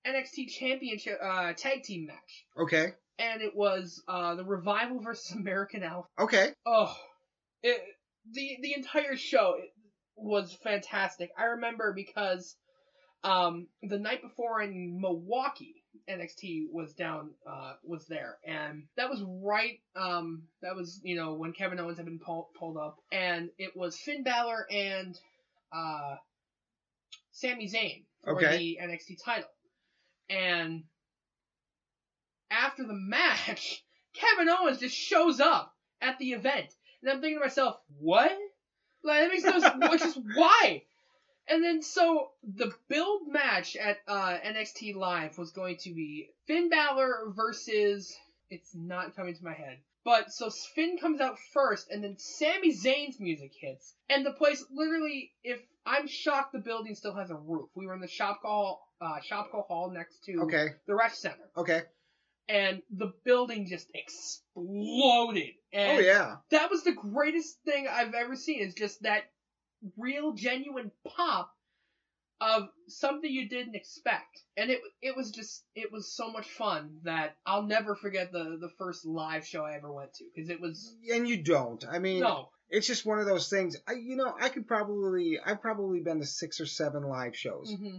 NXT 0.07 0.49
Championship 0.49 1.19
uh, 1.23 1.53
tag 1.55 1.83
team 1.83 2.07
match, 2.07 2.47
okay 2.59 2.95
and 3.19 3.41
it 3.41 3.57
was 3.57 4.03
uh, 4.09 4.35
the 4.35 4.45
Revival 4.45 5.01
versus 5.01 5.33
American 5.33 5.83
Alpha. 5.83 6.09
okay 6.19 6.51
Oh, 6.65 6.95
it, 7.63 7.81
the 8.33 8.59
the 8.63 8.75
entire 8.75 9.17
show 9.17 9.57
was 10.17 10.53
fantastic. 10.63 11.31
I 11.39 11.45
remember 11.45 11.93
because 11.95 12.57
um, 13.25 13.67
the 13.83 13.99
night 13.99 14.23
before 14.23 14.63
in 14.63 15.01
Milwaukee, 15.01 15.83
NXT 16.09 16.67
was 16.71 16.93
down 16.95 17.31
uh, 17.47 17.73
was 17.83 18.07
there, 18.07 18.37
and 18.47 18.85
that 18.97 19.09
was 19.11 19.23
right. 19.43 19.81
Um, 19.97 20.45
that 20.63 20.77
was 20.77 21.01
you 21.03 21.17
know 21.17 21.35
when 21.35 21.53
Kevin 21.53 21.81
Owens 21.81 21.97
had 21.97 22.07
been 22.07 22.21
pull, 22.21 22.51
pulled 22.59 22.77
up, 22.77 22.99
and 23.11 23.51
it 23.59 23.77
was 23.77 23.97
Finn 23.99 24.23
Balor 24.23 24.67
and 24.71 25.19
uh, 25.73 26.17
Sami 27.33 27.69
Zayn 27.69 28.05
for 28.25 28.37
Okay. 28.37 28.57
the 28.57 28.79
NXT 28.83 29.25
title, 29.25 29.49
and 30.31 30.85
after 32.51 32.87
the 32.87 32.95
match, 32.95 33.83
Kevin 34.15 34.49
Owens 34.49 34.79
just 34.79 34.95
shows 34.97 35.41
up 35.41 35.75
at 36.01 36.19
the 36.19 36.33
event, 36.33 36.67
and 37.03 37.11
I'm 37.11 37.21
thinking 37.21 37.39
to 37.39 37.45
myself, 37.45 37.77
what? 37.99 38.31
Like 39.07 39.21
that 39.21 39.31
makes 39.31 39.45
no 39.45 39.59
sense. 39.59 39.91
Which 39.91 40.03
is 40.03 40.19
why. 40.35 40.83
And 41.49 41.63
then 41.63 41.83
so 41.83 42.31
the 42.43 42.73
build 42.89 43.29
match 43.29 43.77
at 43.77 43.99
uh, 44.09 44.37
NXT 44.45 44.97
Live 44.97 45.39
was 45.39 45.53
going 45.53 45.77
to 45.83 45.95
be 45.95 46.31
Finn 46.47 46.69
Balor 46.69 47.33
versus. 47.35 48.15
It's 48.51 48.75
not 48.75 49.17
coming 49.17 49.35
to 49.35 49.45
my 49.45 49.55
head. 49.55 49.79
But 50.05 50.33
so 50.33 50.51
Finn 50.51 50.99
comes 50.99 51.21
out 51.21 51.37
first, 51.53 51.91
and 51.91 52.05
then 52.05 52.17
Sami 52.17 52.73
Zayn's 52.73 53.19
music 53.19 53.51
hits, 53.61 53.93
and 54.09 54.25
the 54.25 54.31
place 54.31 54.65
literally, 54.73 55.33
if 55.43 55.59
I'm 55.85 56.07
shocked, 56.07 56.53
the 56.53 56.61
building 56.61 56.95
still 56.95 57.15
has 57.15 57.31
a 57.31 57.35
roof. 57.35 57.71
We 57.75 57.89
were 57.89 57.95
in 57.95 58.01
the 58.01 58.07
Shopko 58.07 58.43
Hall, 58.43 58.89
uh, 59.01 59.17
Shopko 59.29 59.67
Hall 59.67 59.91
next 59.91 60.25
to 60.27 60.43
okay 60.43 60.69
the 60.87 60.95
Rec 60.95 61.13
Center, 61.13 61.51
okay 61.57 61.83
and 62.49 62.83
the 62.91 63.13
building 63.25 63.67
just 63.67 63.91
exploded. 63.95 65.55
And 65.73 65.99
oh 65.99 66.01
yeah. 66.01 66.37
that 66.51 66.71
was 66.71 66.85
the 66.85 66.93
greatest 66.93 67.59
thing 67.65 67.87
I've 67.91 68.15
ever 68.15 68.37
seen. 68.37 68.61
Is 68.61 68.75
just 68.75 69.03
that 69.03 69.25
real, 69.97 70.33
genuine 70.33 70.91
pop 71.17 71.53
of 72.41 72.69
something 72.87 73.31
you 73.31 73.49
didn't 73.49 73.75
expect, 73.75 74.43
and 74.57 74.71
it 74.71 74.81
it 75.03 75.17
was 75.17 75.31
just 75.31 75.65
it 75.75 75.91
was 75.91 76.13
so 76.13 76.31
much 76.31 76.49
fun 76.49 76.99
that 77.05 77.37
I'll 77.45 77.63
never 77.63 77.95
forget 77.95 78.33
the 78.33 78.59
the 78.61 78.71
first 78.79 79.05
live 79.05 79.47
show 79.47 79.65
I 79.65 79.75
ever 79.75 79.93
went 79.93 80.15
to 80.15 80.25
because 80.35 80.51
it 80.51 80.61
was 80.61 80.95
and 81.13 81.29
you 81.29 81.43
don't. 81.43 81.85
I 81.91 81.99
mean 81.99 82.21
no. 82.21 82.51
it's 82.69 82.87
just 82.87 83.07
one 83.07 83.19
of 83.19 83.27
those 83.27 83.49
things. 83.49 83.77
I 83.89 83.95
you 83.95 84.17
know 84.17 84.35
i 84.41 84.49
could 84.49 84.67
probably 84.69 85.39
i've 85.45 85.63
probably 85.63 86.01
been 86.01 86.21
to 86.21 86.27
six 86.27 86.61
or 86.61 86.67
seven 86.67 87.03
live 87.03 87.37
shows. 87.37 87.75
Hmm 87.75 87.99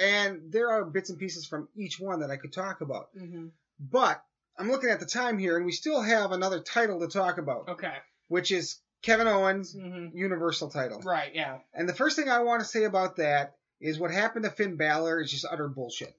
and 0.00 0.52
there 0.52 0.70
are 0.70 0.84
bits 0.84 1.10
and 1.10 1.18
pieces 1.18 1.44
from 1.44 1.68
each 1.74 1.98
one 1.98 2.20
that 2.20 2.30
i 2.30 2.36
could 2.36 2.52
talk 2.52 2.82
about. 2.82 3.08
Hmm 3.18 3.48
but 3.80 4.22
i'm 4.58 4.70
looking 4.70 4.90
at 4.90 5.00
the 5.00 5.06
time 5.06 5.38
here 5.38 5.56
and 5.56 5.66
we 5.66 5.72
still 5.72 6.00
have 6.00 6.32
another 6.32 6.60
title 6.60 7.00
to 7.00 7.08
talk 7.08 7.38
about 7.38 7.68
okay 7.68 7.94
which 8.28 8.50
is 8.50 8.80
kevin 9.02 9.26
owens 9.28 9.72
hmm 9.74 10.06
universal 10.14 10.70
title 10.70 11.00
right 11.04 11.34
yeah 11.34 11.58
and 11.74 11.88
the 11.88 11.94
first 11.94 12.16
thing 12.16 12.28
i 12.28 12.40
want 12.40 12.60
to 12.60 12.66
say 12.66 12.84
about 12.84 13.16
that 13.16 13.54
is 13.80 13.98
what 13.98 14.10
happened 14.10 14.44
to 14.44 14.50
finn 14.50 14.76
Balor 14.76 15.20
is 15.20 15.30
just 15.30 15.46
utter 15.50 15.68
bullshit 15.68 16.14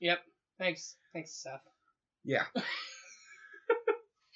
yep 0.00 0.20
thanks 0.58 0.96
thanks 1.12 1.42
Seth 1.42 1.60
yeah 2.24 2.44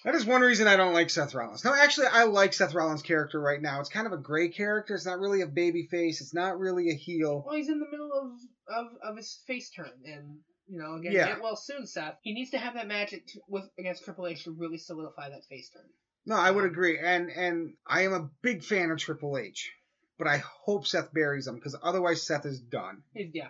That 0.04 0.14
is 0.14 0.24
one 0.24 0.42
reason 0.42 0.68
I 0.68 0.76
don't 0.76 0.94
like 0.94 1.10
Seth 1.10 1.34
Rollins. 1.34 1.64
No, 1.64 1.74
actually, 1.74 2.06
I 2.06 2.22
like 2.22 2.52
Seth 2.52 2.72
Rollins' 2.72 3.02
character 3.02 3.40
right 3.40 3.60
now. 3.60 3.80
It's 3.80 3.88
kind 3.88 4.06
of 4.06 4.12
a 4.12 4.16
gray 4.16 4.48
character. 4.48 4.94
It's 4.94 5.04
not 5.04 5.18
really 5.18 5.40
a 5.40 5.46
baby 5.46 5.88
face. 5.90 6.20
It's 6.20 6.32
not 6.32 6.58
really 6.60 6.90
a 6.90 6.94
heel. 6.94 7.42
well 7.44 7.56
he's 7.56 7.68
in 7.68 7.80
the 7.80 7.90
middle 7.90 8.12
of 8.12 8.30
of, 8.74 8.86
of 9.02 9.16
his 9.16 9.40
face 9.46 9.70
turn 9.70 9.90
and. 10.04 10.38
You 10.68 10.78
know, 10.78 10.94
again, 10.96 11.12
Yeah. 11.12 11.26
get 11.28 11.42
well 11.42 11.56
soon, 11.56 11.86
Seth. 11.86 12.18
He 12.22 12.34
needs 12.34 12.50
to 12.50 12.58
have 12.58 12.74
that 12.74 12.86
match 12.86 13.12
at, 13.14 13.22
with 13.48 13.68
against 13.78 14.04
Triple 14.04 14.26
H 14.26 14.44
to 14.44 14.50
really 14.52 14.76
solidify 14.78 15.30
that 15.30 15.44
face 15.46 15.70
turn. 15.70 15.84
No, 16.26 16.36
I 16.36 16.50
would 16.50 16.64
agree, 16.64 16.98
and 16.98 17.30
and 17.30 17.74
I 17.86 18.02
am 18.02 18.12
a 18.12 18.28
big 18.42 18.62
fan 18.62 18.90
of 18.90 18.98
Triple 18.98 19.38
H, 19.38 19.72
but 20.18 20.26
I 20.26 20.38
hope 20.38 20.86
Seth 20.86 21.12
buries 21.12 21.46
him 21.46 21.54
because 21.54 21.74
otherwise 21.82 22.26
Seth 22.26 22.44
is 22.44 22.60
done. 22.60 23.02
Yeah, 23.14 23.48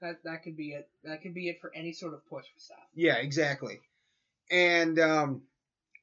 that 0.00 0.22
that 0.22 0.44
could 0.44 0.56
be 0.56 0.70
it. 0.72 0.88
That 1.02 1.22
could 1.22 1.34
be 1.34 1.48
it 1.48 1.60
for 1.60 1.74
any 1.74 1.92
sort 1.92 2.14
of 2.14 2.24
push 2.26 2.44
for 2.44 2.60
Seth. 2.60 2.76
Yeah, 2.94 3.16
exactly. 3.16 3.80
And 4.50 4.98
um, 5.00 5.42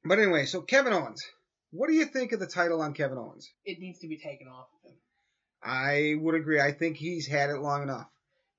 but 0.03 0.19
anyway, 0.19 0.45
so 0.47 0.61
Kevin 0.61 0.91
Owens, 0.91 1.23
what 1.71 1.87
do 1.87 1.93
you 1.93 2.05
think 2.05 2.33
of 2.33 2.41
the 2.41 2.47
title 2.47 2.81
on 2.81 2.93
Kevin 2.93 3.17
Owens? 3.17 3.49
It 3.63 3.79
needs 3.79 3.99
to 3.99 4.07
be 4.09 4.17
taken 4.17 4.47
off 4.49 4.67
of 4.83 4.89
him. 4.91 4.97
I 5.63 6.15
would 6.19 6.35
agree. 6.35 6.59
I 6.59 6.73
think 6.73 6.97
he's 6.97 7.25
had 7.25 7.49
it 7.49 7.59
long 7.59 7.83
enough. 7.83 8.07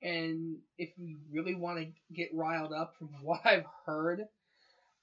And 0.01 0.57
if 0.77 0.89
we 0.97 1.17
really 1.31 1.55
want 1.55 1.79
to 1.79 2.13
get 2.13 2.29
riled 2.33 2.73
up, 2.73 2.93
from 2.97 3.09
what 3.23 3.41
I've 3.45 3.65
heard, 3.85 4.21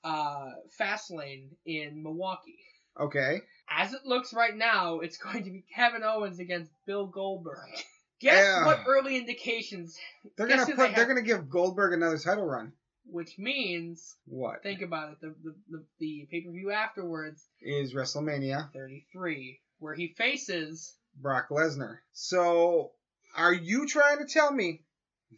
uh, 0.05 0.51
Fastlane 0.81 1.49
in 1.67 2.03
Milwaukee. 2.03 2.59
Okay. 3.01 3.41
As 3.69 3.93
it 3.93 4.03
looks 4.05 4.33
right 4.33 4.55
now, 4.57 5.01
it's 5.01 5.17
going 5.19 5.45
to 5.45 5.51
be 5.51 5.65
Kevin 5.75 6.03
Owens 6.05 6.39
against 6.39 6.71
Bill 6.87 7.07
Goldberg. 7.07 7.59
Guess 8.21 8.39
Yeah. 8.39 8.67
what 8.67 8.85
early 8.87 9.17
indications? 9.17 9.99
They're 10.37 10.47
Guess 10.47 10.67
gonna 10.67 10.77
put. 10.77 10.89
they 10.91 10.95
They're 10.95 11.07
gonna 11.09 11.23
give 11.23 11.51
Goldberg 11.51 11.93
another 11.93 12.17
title 12.17 12.47
run. 12.47 12.73
Which 13.07 13.39
means, 13.39 14.15
What 14.25 14.63
think 14.63 14.81
about 14.81 15.13
it, 15.13 15.21
the 15.21 15.35
the, 15.43 15.55
the, 15.69 15.85
the 15.99 16.29
pay 16.31 16.41
per 16.43 16.51
view 16.53 16.71
afterwards, 16.71 17.45
is 17.61 17.93
WrestleMania? 17.93 18.73
33, 18.73 19.61
where 19.79 19.95
he 19.95 20.15
faces 20.17 20.95
Brock 21.21 21.49
Lesnar. 21.51 21.99
So, 22.13 22.93
are 23.37 23.53
you 23.53 23.87
trying 23.87 24.19
to 24.19 24.27
tell 24.27 24.53
me? 24.53 24.83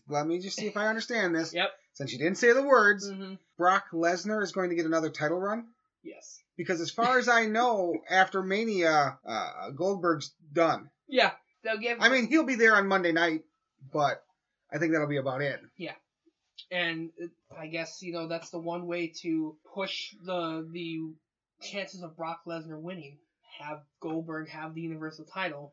Let 0.08 0.26
me 0.26 0.38
just 0.40 0.56
see 0.56 0.66
if 0.66 0.76
I 0.76 0.86
understand 0.88 1.34
this. 1.34 1.54
Yep. 1.54 1.70
Since 1.94 2.12
you 2.12 2.18
didn't 2.18 2.38
say 2.38 2.52
the 2.52 2.62
words, 2.62 3.08
hmm 3.08 3.34
Brock 3.56 3.86
Lesnar 3.92 4.42
is 4.42 4.52
going 4.52 4.68
to 4.68 4.76
get 4.76 4.84
another 4.84 5.08
title 5.08 5.40
run. 5.40 5.66
Yes. 6.02 6.40
Because 6.58 6.80
as 6.80 6.90
far 6.90 7.18
as 7.18 7.28
I 7.28 7.46
know, 7.46 7.94
after 8.10 8.42
Mania, 8.42 9.18
uh, 9.26 9.70
Goldberg's 9.70 10.32
done. 10.52 10.90
Yeah, 11.08 11.32
they'll 11.62 11.78
give. 11.78 11.98
I 12.00 12.08
mean, 12.10 12.28
he'll 12.28 12.44
be 12.44 12.56
there 12.56 12.74
on 12.74 12.86
Monday 12.86 13.12
night, 13.12 13.44
but 13.92 14.22
I 14.72 14.78
think 14.78 14.92
that'll 14.92 15.08
be 15.08 15.16
about 15.16 15.40
it. 15.40 15.60
Yeah, 15.78 15.94
and 16.70 17.10
I 17.56 17.66
guess 17.66 18.02
you 18.02 18.12
know 18.12 18.26
that's 18.26 18.50
the 18.50 18.58
one 18.58 18.86
way 18.86 19.12
to 19.22 19.56
push 19.74 20.14
the 20.24 20.68
the 20.70 21.12
chances 21.62 22.02
of 22.02 22.16
Brock 22.16 22.40
Lesnar 22.46 22.80
winning. 22.80 23.18
Have 23.58 23.80
Goldberg 24.00 24.48
have 24.50 24.74
the 24.74 24.82
Universal 24.82 25.26
title, 25.32 25.72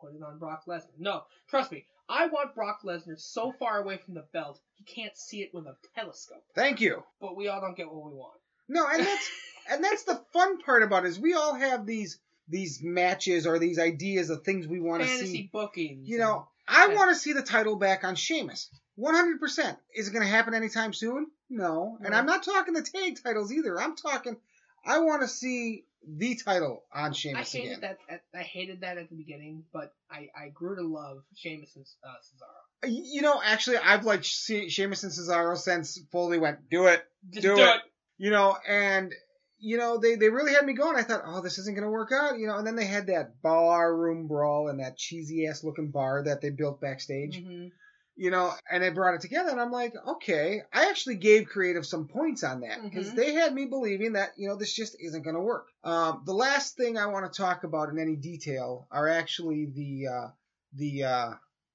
put 0.00 0.14
it 0.14 0.22
on 0.22 0.38
Brock 0.38 0.64
Lesnar. 0.66 0.86
No, 0.98 1.24
trust 1.48 1.72
me, 1.72 1.84
I 2.08 2.26
want 2.28 2.54
Brock 2.54 2.80
Lesnar 2.84 3.18
so 3.20 3.52
far 3.52 3.82
away 3.82 3.98
from 3.98 4.14
the 4.14 4.24
belt 4.32 4.60
he 4.74 4.84
can't 4.84 5.16
see 5.16 5.42
it 5.42 5.52
with 5.52 5.66
a 5.66 5.76
telescope. 5.94 6.42
Thank 6.54 6.80
you. 6.80 7.02
But 7.20 7.36
we 7.36 7.48
all 7.48 7.60
don't 7.60 7.76
get 7.76 7.86
what 7.92 8.04
we 8.04 8.12
want. 8.16 8.38
No, 8.68 8.86
and 8.86 9.04
that's 9.04 9.30
and 9.70 9.84
that's 9.84 10.04
the 10.04 10.20
fun 10.32 10.58
part 10.62 10.82
about 10.82 11.04
it 11.04 11.08
is 11.08 11.18
we 11.18 11.34
all 11.34 11.54
have 11.54 11.86
these 11.86 12.18
these 12.48 12.80
matches 12.82 13.46
or 13.46 13.58
these 13.58 13.78
ideas 13.78 14.30
of 14.30 14.42
things 14.42 14.66
we 14.66 14.80
want 14.80 15.02
to 15.02 15.08
Fantasy 15.08 15.26
see. 15.32 15.50
bookings. 15.52 16.08
You 16.08 16.18
know, 16.18 16.48
I 16.66 16.88
want 16.94 17.10
to 17.10 17.14
see 17.14 17.34
the 17.34 17.42
title 17.42 17.76
back 17.76 18.04
on 18.04 18.14
Sheamus. 18.14 18.70
100%. 18.98 19.76
Is 19.94 20.08
it 20.08 20.12
going 20.12 20.24
to 20.24 20.28
happen 20.30 20.54
anytime 20.54 20.92
soon? 20.92 21.26
No. 21.48 21.98
And 22.00 22.10
No. 22.10 22.16
I'm 22.16 22.26
not 22.26 22.42
talking 22.42 22.74
the 22.74 22.82
tag 22.82 23.18
titles 23.22 23.52
either. 23.52 23.78
I'm 23.80 23.94
talking 23.96 24.36
I 24.84 25.00
want 25.00 25.22
to 25.22 25.28
see 25.28 25.84
the 26.06 26.36
title 26.36 26.84
on 26.92 27.14
and 27.24 27.36
I 27.36 27.42
hated 27.42 27.78
again. 27.78 27.96
that. 28.08 28.22
I 28.34 28.42
hated 28.42 28.80
that 28.82 28.98
at 28.98 29.10
the 29.10 29.16
beginning, 29.16 29.64
but 29.72 29.92
I, 30.10 30.28
I 30.36 30.48
grew 30.48 30.76
to 30.76 30.82
love 30.82 31.18
Sheamus 31.34 31.74
and 31.76 31.84
uh, 32.04 32.08
Cesaro. 32.08 32.90
You 32.90 33.22
know, 33.22 33.40
actually, 33.44 33.78
I've 33.78 34.04
liked 34.04 34.24
she- 34.24 34.68
Sheamus 34.70 35.02
and 35.02 35.12
Cesaro 35.12 35.56
since 35.56 35.98
Foley 36.12 36.38
went, 36.38 36.70
do 36.70 36.86
it. 36.86 37.02
Do 37.30 37.40
do, 37.40 37.52
it. 37.56 37.60
it. 37.60 37.80
You 38.18 38.30
know, 38.30 38.56
and 38.66 39.12
you 39.60 39.76
know, 39.76 39.98
they, 39.98 40.14
they 40.14 40.28
really 40.28 40.52
had 40.54 40.64
me 40.64 40.72
going. 40.72 40.96
I 40.96 41.02
thought, 41.02 41.22
oh, 41.26 41.40
this 41.42 41.58
isn't 41.58 41.74
going 41.74 41.84
to 41.84 41.90
work 41.90 42.12
out, 42.12 42.38
you 42.38 42.46
know. 42.46 42.56
And 42.56 42.66
then 42.66 42.76
they 42.76 42.84
had 42.86 43.08
that 43.08 43.42
bar 43.42 43.94
room 43.94 44.28
brawl 44.28 44.68
and 44.68 44.78
that 44.80 44.96
cheesy 44.96 45.46
ass 45.46 45.64
looking 45.64 45.90
bar 45.90 46.22
that 46.24 46.40
they 46.40 46.50
built 46.50 46.80
backstage, 46.80 47.42
Mhm. 47.42 47.72
You 48.18 48.30
know, 48.30 48.52
and 48.70 48.82
they 48.82 48.90
brought 48.90 49.14
it 49.14 49.20
together. 49.20 49.50
And 49.50 49.60
I'm 49.60 49.70
like, 49.70 49.94
okay, 50.06 50.62
I 50.72 50.90
actually 50.90 51.14
gave 51.14 51.46
creative 51.46 51.86
some 51.86 52.08
points 52.08 52.42
on 52.42 52.60
that 52.62 52.82
because 52.82 53.10
Mhm. 53.10 53.14
they 53.14 53.32
had 53.32 53.54
me 53.54 53.66
believing 53.66 54.14
that, 54.14 54.30
you 54.36 54.48
know, 54.48 54.56
this 54.56 54.72
just 54.72 54.96
isn't 55.00 55.22
going 55.22 55.36
to 55.36 55.40
work. 55.40 55.68
Um, 55.84 56.22
the 56.26 56.34
last 56.34 56.76
thing 56.76 56.98
I 56.98 57.06
want 57.06 57.32
to 57.32 57.36
talk 57.40 57.62
about 57.62 57.90
in 57.90 57.98
any 58.00 58.16
detail 58.16 58.88
are 58.90 59.06
actually 59.08 59.66
the, 59.66 60.08
uh, 60.08 60.28
the, 60.74 61.04
uh, 61.04 61.30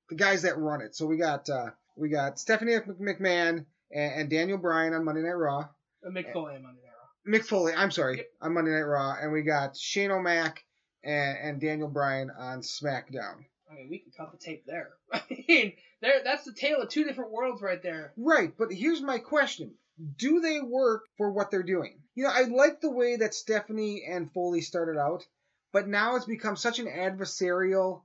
the 0.09 0.15
guys 0.15 0.41
that 0.41 0.57
run 0.57 0.81
it. 0.81 0.95
So 0.95 1.05
we 1.05 1.15
got, 1.17 1.49
uh, 1.49 1.69
we 1.95 2.09
got 2.09 2.37
Stephanie 2.39 2.73
McMahon 3.01 3.65
and, 3.91 4.13
and 4.21 4.29
Daniel 4.29 4.57
Bryan 4.57 4.93
on 4.93 5.05
Monday 5.05 5.21
Night 5.21 5.31
Raw. 5.31 5.69
A 6.05 6.09
Mick 6.09 6.33
Foley 6.33 6.55
on 6.55 6.63
Monday 6.63 6.81
Night 6.81 6.91
Raw. 6.91 7.39
Mick 7.39 7.45
Foley, 7.45 7.73
I'm 7.73 7.91
sorry, 7.91 8.17
Yep. 8.17 8.27
on 8.41 8.53
Monday 8.53 8.71
Night 8.71 8.81
Raw, 8.81 9.15
and 9.21 9.31
we 9.31 9.43
got 9.43 9.77
Shane 9.77 10.11
O'Mac 10.11 10.61
and, 11.05 11.37
and 11.37 11.61
Daniel 11.61 11.87
Bryan 11.87 12.29
on 12.37 12.59
SmackDown. 12.61 13.45
I 13.71 13.75
mean, 13.75 13.87
we 13.89 13.99
can 13.99 14.11
cut 14.11 14.31
the 14.31 14.37
tape 14.37 14.65
there. 14.67 14.89
I 15.13 15.21
mean, 15.47 15.73
there 16.04 16.22
that's 16.24 16.43
the 16.45 16.54
tale 16.54 16.82
of 16.82 16.89
two 16.89 17.04
different 17.04 17.32
worlds 17.32 17.62
right 17.62 17.82
there. 17.82 18.14
Right, 18.18 18.54
but 18.58 18.72
here's 18.72 19.01
my 19.01 19.18
question: 19.18 19.74
Do 20.18 20.39
they 20.39 20.60
work 20.62 21.06
for 21.18 21.32
what 21.32 21.49
they're 21.49 21.64
doing? 21.64 21.99
You 22.16 22.26
know, 22.26 22.32
I 22.32 22.43
like 22.43 22.80
the 22.82 22.91
way 22.91 23.16
that 23.18 23.34
Stephanie 23.34 24.04
and 24.08 24.32
Foley 24.32 24.62
started 24.62 24.99
out, 24.99 25.26
but 25.72 25.88
now 25.88 26.16
it's 26.16 26.26
become 26.26 26.56
such 26.56 26.78
an 26.80 26.86
adversarial 26.88 28.01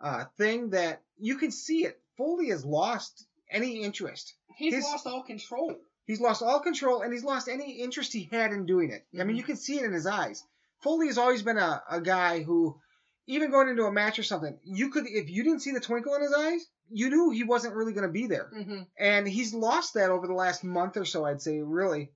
uh, 0.00 0.24
thing 0.36 0.70
that 0.70 1.00
you 1.18 1.36
can 1.38 1.50
see 1.50 1.84
it. 1.84 1.98
Foley 2.16 2.48
has 2.50 2.64
lost 2.64 3.26
any 3.50 3.82
interest. 3.82 4.34
He's 4.56 4.74
His- 4.74 4.84
lost 4.84 5.06
all 5.06 5.22
control. 5.22 5.76
He's 6.06 6.20
lost 6.20 6.42
all 6.42 6.60
control 6.60 7.02
and 7.02 7.12
he's 7.12 7.24
lost 7.24 7.48
any 7.48 7.72
interest 7.80 8.12
he 8.12 8.28
had 8.32 8.52
in 8.52 8.64
doing 8.66 8.90
it. 8.90 9.04
I 9.20 9.24
mean, 9.24 9.36
Mhm. 9.36 9.38
you 9.40 9.44
can 9.44 9.56
see 9.56 9.78
it 9.78 9.84
in 9.84 9.92
his 9.92 10.06
eyes. 10.06 10.42
Foley 10.80 11.06
has 11.08 11.18
always 11.18 11.42
been 11.42 11.58
a, 11.58 11.82
a 11.90 12.00
guy 12.00 12.42
who, 12.42 12.80
even 13.26 13.50
going 13.50 13.68
into 13.68 13.84
a 13.84 13.92
match 13.92 14.18
or 14.18 14.22
something, 14.22 14.58
you 14.64 14.88
could, 14.90 15.06
if 15.06 15.28
you 15.28 15.42
didn't 15.42 15.60
see 15.60 15.72
the 15.72 15.80
twinkle 15.80 16.14
in 16.14 16.22
his 16.22 16.32
eyes, 16.32 16.66
you 16.90 17.10
knew 17.10 17.30
he 17.30 17.44
wasn't 17.44 17.74
really 17.74 17.92
going 17.92 18.06
to 18.06 18.12
be 18.12 18.26
there. 18.26 18.50
hmm 18.52 18.82
And 18.98 19.26
he's 19.28 19.52
lost 19.54 19.94
that 19.94 20.10
over 20.10 20.26
the 20.26 20.34
last 20.34 20.64
month 20.64 20.96
or 20.96 21.04
so, 21.04 21.24
I'd 21.24 21.42
say, 21.42 21.60
really. 21.60 22.10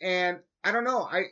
And 0.00 0.38
I 0.64 0.72
don't 0.72 0.84
know. 0.84 1.02
I 1.02 1.18
it 1.20 1.28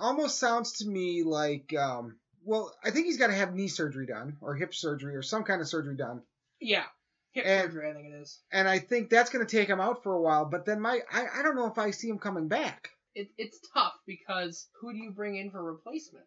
almost 0.00 0.38
sounds 0.38 0.72
to 0.78 0.88
me 0.88 1.22
like, 1.24 1.74
um, 1.78 2.16
well, 2.44 2.74
I 2.84 2.90
think 2.90 3.06
he's 3.06 3.18
got 3.18 3.28
to 3.28 3.34
have 3.34 3.54
knee 3.54 3.68
surgery 3.68 4.06
done 4.06 4.36
or 4.40 4.54
hip 4.54 4.74
surgery 4.74 5.16
or 5.16 5.22
some 5.22 5.44
kind 5.44 5.60
of 5.60 5.68
surgery 5.68 5.96
done. 5.96 6.22
Yeah, 6.60 6.84
hip 7.32 7.44
And- 7.46 7.62
surgery. 7.64 7.90
I 7.90 7.94
think 7.94 8.06
it 8.14 8.16
is. 8.22 8.38
And 8.52 8.68
I 8.68 8.78
think 8.78 9.10
that's 9.10 9.30
going 9.30 9.44
to 9.46 9.56
take 9.56 9.68
him 9.68 9.80
out 9.80 10.02
for 10.02 10.14
a 10.14 10.20
while. 10.20 10.44
But 10.46 10.64
then 10.64 10.80
my, 10.80 11.00
I, 11.12 11.26
I 11.38 11.42
don't 11.42 11.56
know 11.56 11.66
if 11.66 11.78
I 11.78 11.90
see 11.90 12.08
him 12.08 12.18
coming 12.18 12.48
back. 12.48 12.90
It, 13.14 13.30
it's 13.38 13.58
tough 13.74 13.94
because 14.06 14.68
who 14.80 14.92
do 14.92 14.98
you 14.98 15.10
bring 15.10 15.36
in 15.36 15.50
for 15.50 15.62
replacement? 15.62 16.26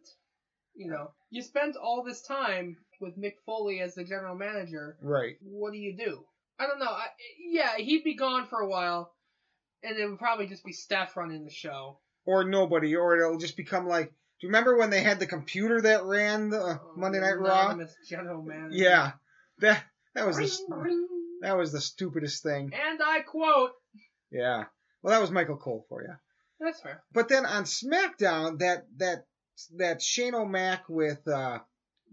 You 0.79 0.89
know, 0.89 1.11
you 1.29 1.41
spent 1.41 1.75
all 1.75 2.03
this 2.05 2.21
time 2.21 2.77
with 3.01 3.19
Mick 3.19 3.33
Foley 3.45 3.81
as 3.81 3.95
the 3.95 4.05
general 4.05 4.33
manager. 4.35 4.95
Right. 5.01 5.35
What 5.41 5.73
do 5.73 5.77
you 5.77 5.97
do? 5.97 6.23
I 6.57 6.67
don't 6.67 6.79
know. 6.79 6.85
I, 6.89 7.07
yeah, 7.51 7.75
he'd 7.75 8.05
be 8.05 8.15
gone 8.15 8.47
for 8.47 8.59
a 8.61 8.67
while, 8.69 9.11
and 9.83 9.97
it 9.97 10.07
would 10.09 10.19
probably 10.19 10.47
just 10.47 10.63
be 10.63 10.71
Steph 10.71 11.17
running 11.17 11.43
the 11.43 11.51
show. 11.51 11.99
or 12.25 12.45
nobody, 12.45 12.95
or 12.95 13.17
it'll 13.17 13.37
just 13.37 13.57
become 13.57 13.87
like. 13.87 14.05
Do 14.07 14.47
you 14.47 14.49
remember 14.49 14.77
when 14.77 14.89
they 14.89 15.01
had 15.03 15.19
the 15.19 15.27
computer 15.27 15.81
that 15.81 16.05
ran 16.05 16.49
the 16.49 16.61
uh, 16.61 16.77
Monday 16.95 17.19
Night 17.19 17.37
Raw? 17.37 17.75
General 18.09 18.41
manager. 18.41 18.69
Yeah, 18.77 19.11
that 19.59 19.83
that 20.15 20.25
was 20.25 20.37
the 20.37 20.65
Ring, 20.69 20.81
ring. 20.81 21.07
that 21.41 21.57
was 21.57 21.73
the 21.73 21.81
stupidest 21.81 22.41
thing. 22.41 22.71
And 22.73 23.01
I 23.03 23.19
quote. 23.19 23.71
Yeah, 24.31 24.63
well, 25.03 25.13
that 25.13 25.19
was 25.21 25.29
Michael 25.29 25.57
Cole 25.57 25.85
for 25.89 26.03
you. 26.03 26.13
That's 26.61 26.79
fair. 26.79 27.03
But 27.13 27.27
then 27.27 27.45
on 27.45 27.65
SmackDown, 27.65 28.59
that 28.59 28.85
that 28.97 29.25
that 29.77 30.01
Shane 30.01 30.35
O'Mac 30.35 30.89
with 30.89 31.27
uh, 31.27 31.59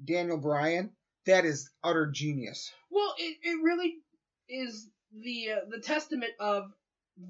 Daniel 0.04 0.38
Bryan, 0.38 0.90
that 1.26 1.44
is 1.44 1.70
utter 1.82 2.06
genius. 2.06 2.72
Well, 2.90 3.14
it, 3.18 3.36
it 3.42 3.62
really 3.62 3.96
is 4.48 4.88
the 5.12 5.50
uh, 5.52 5.60
the 5.68 5.80
testament 5.80 6.32
of 6.38 6.70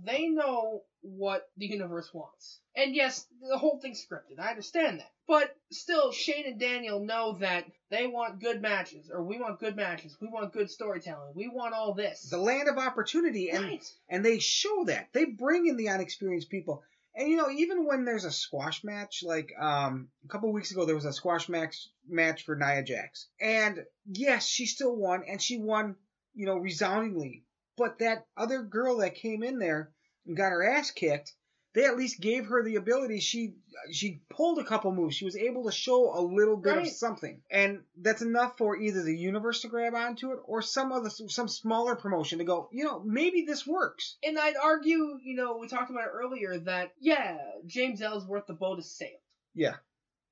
they 0.04 0.28
know 0.28 0.82
what 1.02 1.48
the 1.56 1.66
universe 1.66 2.12
wants. 2.12 2.60
And 2.74 2.94
yes, 2.94 3.26
the 3.48 3.56
whole 3.56 3.78
thing's 3.78 4.04
scripted. 4.04 4.40
I 4.40 4.50
understand 4.50 4.98
that. 4.98 5.10
But 5.28 5.56
still, 5.70 6.12
Shane 6.12 6.46
and 6.46 6.60
Daniel 6.60 7.00
know 7.00 7.38
that 7.40 7.64
they 7.90 8.06
want 8.06 8.40
good 8.40 8.60
matches, 8.60 9.10
or 9.12 9.22
we 9.22 9.38
want 9.38 9.60
good 9.60 9.76
matches. 9.76 10.16
We 10.20 10.28
want 10.28 10.52
good 10.52 10.70
storytelling. 10.70 11.32
We 11.34 11.48
want 11.48 11.74
all 11.74 11.94
this. 11.94 12.28
The 12.30 12.38
land 12.38 12.68
of 12.68 12.78
opportunity, 12.78 13.50
and 13.50 13.64
right. 13.64 13.92
and 14.08 14.24
they 14.24 14.38
show 14.38 14.84
that 14.86 15.08
they 15.12 15.24
bring 15.24 15.66
in 15.66 15.76
the 15.76 15.88
unexperienced 15.88 16.50
people. 16.50 16.82
And 17.16 17.28
you 17.28 17.36
know, 17.36 17.50
even 17.50 17.86
when 17.86 18.04
there's 18.04 18.26
a 18.26 18.30
squash 18.30 18.84
match, 18.84 19.22
like 19.24 19.50
um, 19.58 20.08
a 20.24 20.28
couple 20.28 20.52
weeks 20.52 20.70
ago, 20.70 20.84
there 20.84 20.94
was 20.94 21.06
a 21.06 21.12
squash 21.12 21.48
match 21.48 21.88
match 22.06 22.44
for 22.44 22.56
Nia 22.56 22.82
Jax, 22.82 23.28
and 23.40 23.84
yes, 24.04 24.46
she 24.46 24.66
still 24.66 24.94
won, 24.94 25.24
and 25.26 25.40
she 25.40 25.58
won, 25.58 25.96
you 26.34 26.44
know, 26.44 26.56
resoundingly. 26.56 27.44
But 27.78 27.98
that 28.00 28.26
other 28.36 28.62
girl 28.62 28.98
that 28.98 29.14
came 29.14 29.42
in 29.42 29.58
there 29.58 29.92
and 30.26 30.36
got 30.36 30.52
her 30.52 30.62
ass 30.62 30.90
kicked, 30.90 31.32
they 31.76 31.84
at 31.84 31.98
least 31.98 32.20
gave 32.22 32.46
her 32.46 32.62
the 32.62 32.76
ability. 32.76 33.20
She 33.20 33.52
she 33.92 34.22
pulled 34.30 34.58
a 34.58 34.64
couple 34.64 34.94
moves. 34.94 35.14
She 35.14 35.26
was 35.26 35.36
able 35.36 35.64
to 35.64 35.70
show 35.72 36.18
a 36.18 36.22
little 36.22 36.56
bit 36.56 36.78
of 36.78 36.88
something, 36.88 37.42
and 37.50 37.82
that's 38.00 38.22
enough 38.22 38.56
for 38.56 38.78
either 38.78 39.02
the 39.02 39.14
universe 39.14 39.60
to 39.60 39.68
grab 39.68 39.94
onto 39.94 40.32
it 40.32 40.38
or 40.46 40.62
some 40.62 40.90
other 40.90 41.10
some 41.10 41.48
smaller 41.48 41.94
promotion 41.94 42.38
to 42.38 42.44
go. 42.44 42.70
You 42.72 42.84
know, 42.84 43.02
maybe 43.04 43.42
this 43.42 43.66
works. 43.66 44.16
And 44.24 44.38
I'd 44.38 44.56
argue, 44.56 45.18
you 45.22 45.36
know, 45.36 45.58
we 45.58 45.68
talked 45.68 45.90
about 45.90 46.04
it 46.04 46.12
earlier 46.14 46.58
that 46.60 46.94
yeah, 46.98 47.36
James 47.66 48.00
Ellsworth, 48.00 48.46
the 48.46 48.54
boat 48.54 48.76
has 48.78 48.90
sailed. 48.90 49.20
Yeah. 49.54 49.74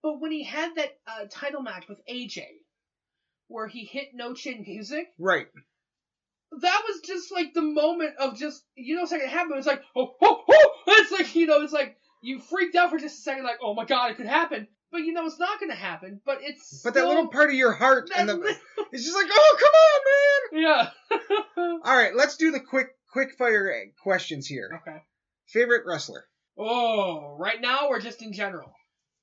But 0.02 0.22
when 0.22 0.32
he 0.32 0.44
had 0.44 0.76
that 0.76 0.96
uh, 1.06 1.26
title 1.30 1.60
match 1.60 1.88
with 1.88 1.98
AJ, 2.10 2.42
where 3.48 3.68
he 3.68 3.84
hit 3.84 4.08
no 4.14 4.32
chin 4.32 4.64
music, 4.66 5.12
Right. 5.18 5.48
that 6.62 6.82
was 6.88 7.02
just 7.02 7.30
like 7.30 7.52
the 7.52 7.60
moment 7.60 8.14
of 8.18 8.38
just 8.38 8.64
you 8.76 8.96
know 8.96 9.04
gonna 9.06 9.28
happen. 9.28 9.58
It's 9.58 9.66
like 9.66 9.82
oh 9.94 10.14
oh 10.22 10.44
oh. 10.48 10.73
It's 11.00 11.10
like 11.12 11.34
you 11.34 11.46
know 11.46 11.62
it's 11.62 11.72
like 11.72 11.96
you 12.22 12.40
freaked 12.40 12.74
out 12.76 12.90
for 12.90 12.98
just 12.98 13.18
a 13.18 13.22
second, 13.22 13.44
like 13.44 13.58
oh 13.62 13.74
my 13.74 13.84
god, 13.84 14.10
it 14.12 14.16
could 14.16 14.26
happen. 14.26 14.68
But 14.92 14.98
you 15.02 15.12
know 15.12 15.26
it's 15.26 15.38
not 15.40 15.58
gonna 15.60 15.74
happen. 15.74 16.20
But 16.24 16.38
it's 16.42 16.82
But 16.82 16.94
that 16.94 17.00
still- 17.00 17.08
little 17.08 17.28
part 17.28 17.48
of 17.50 17.54
your 17.56 17.72
heart 17.72 18.10
and 18.16 18.28
the 18.28 18.34
it's 18.92 19.04
just 19.04 19.16
like, 19.16 19.26
oh 19.30 19.56
come 20.52 20.62
on, 20.62 20.62
man. 20.62 20.88
yeah. 21.56 21.78
All 21.84 21.96
right, 21.96 22.14
let's 22.14 22.36
do 22.36 22.50
the 22.52 22.60
quick 22.60 22.88
quick 23.12 23.36
fire 23.36 23.72
questions 24.02 24.46
here. 24.46 24.80
okay. 24.86 24.98
Favorite 25.48 25.82
wrestler 25.86 26.24
Oh, 26.58 27.36
right 27.38 27.60
now 27.60 27.88
or 27.88 27.98
just 27.98 28.22
in 28.22 28.32
general? 28.32 28.72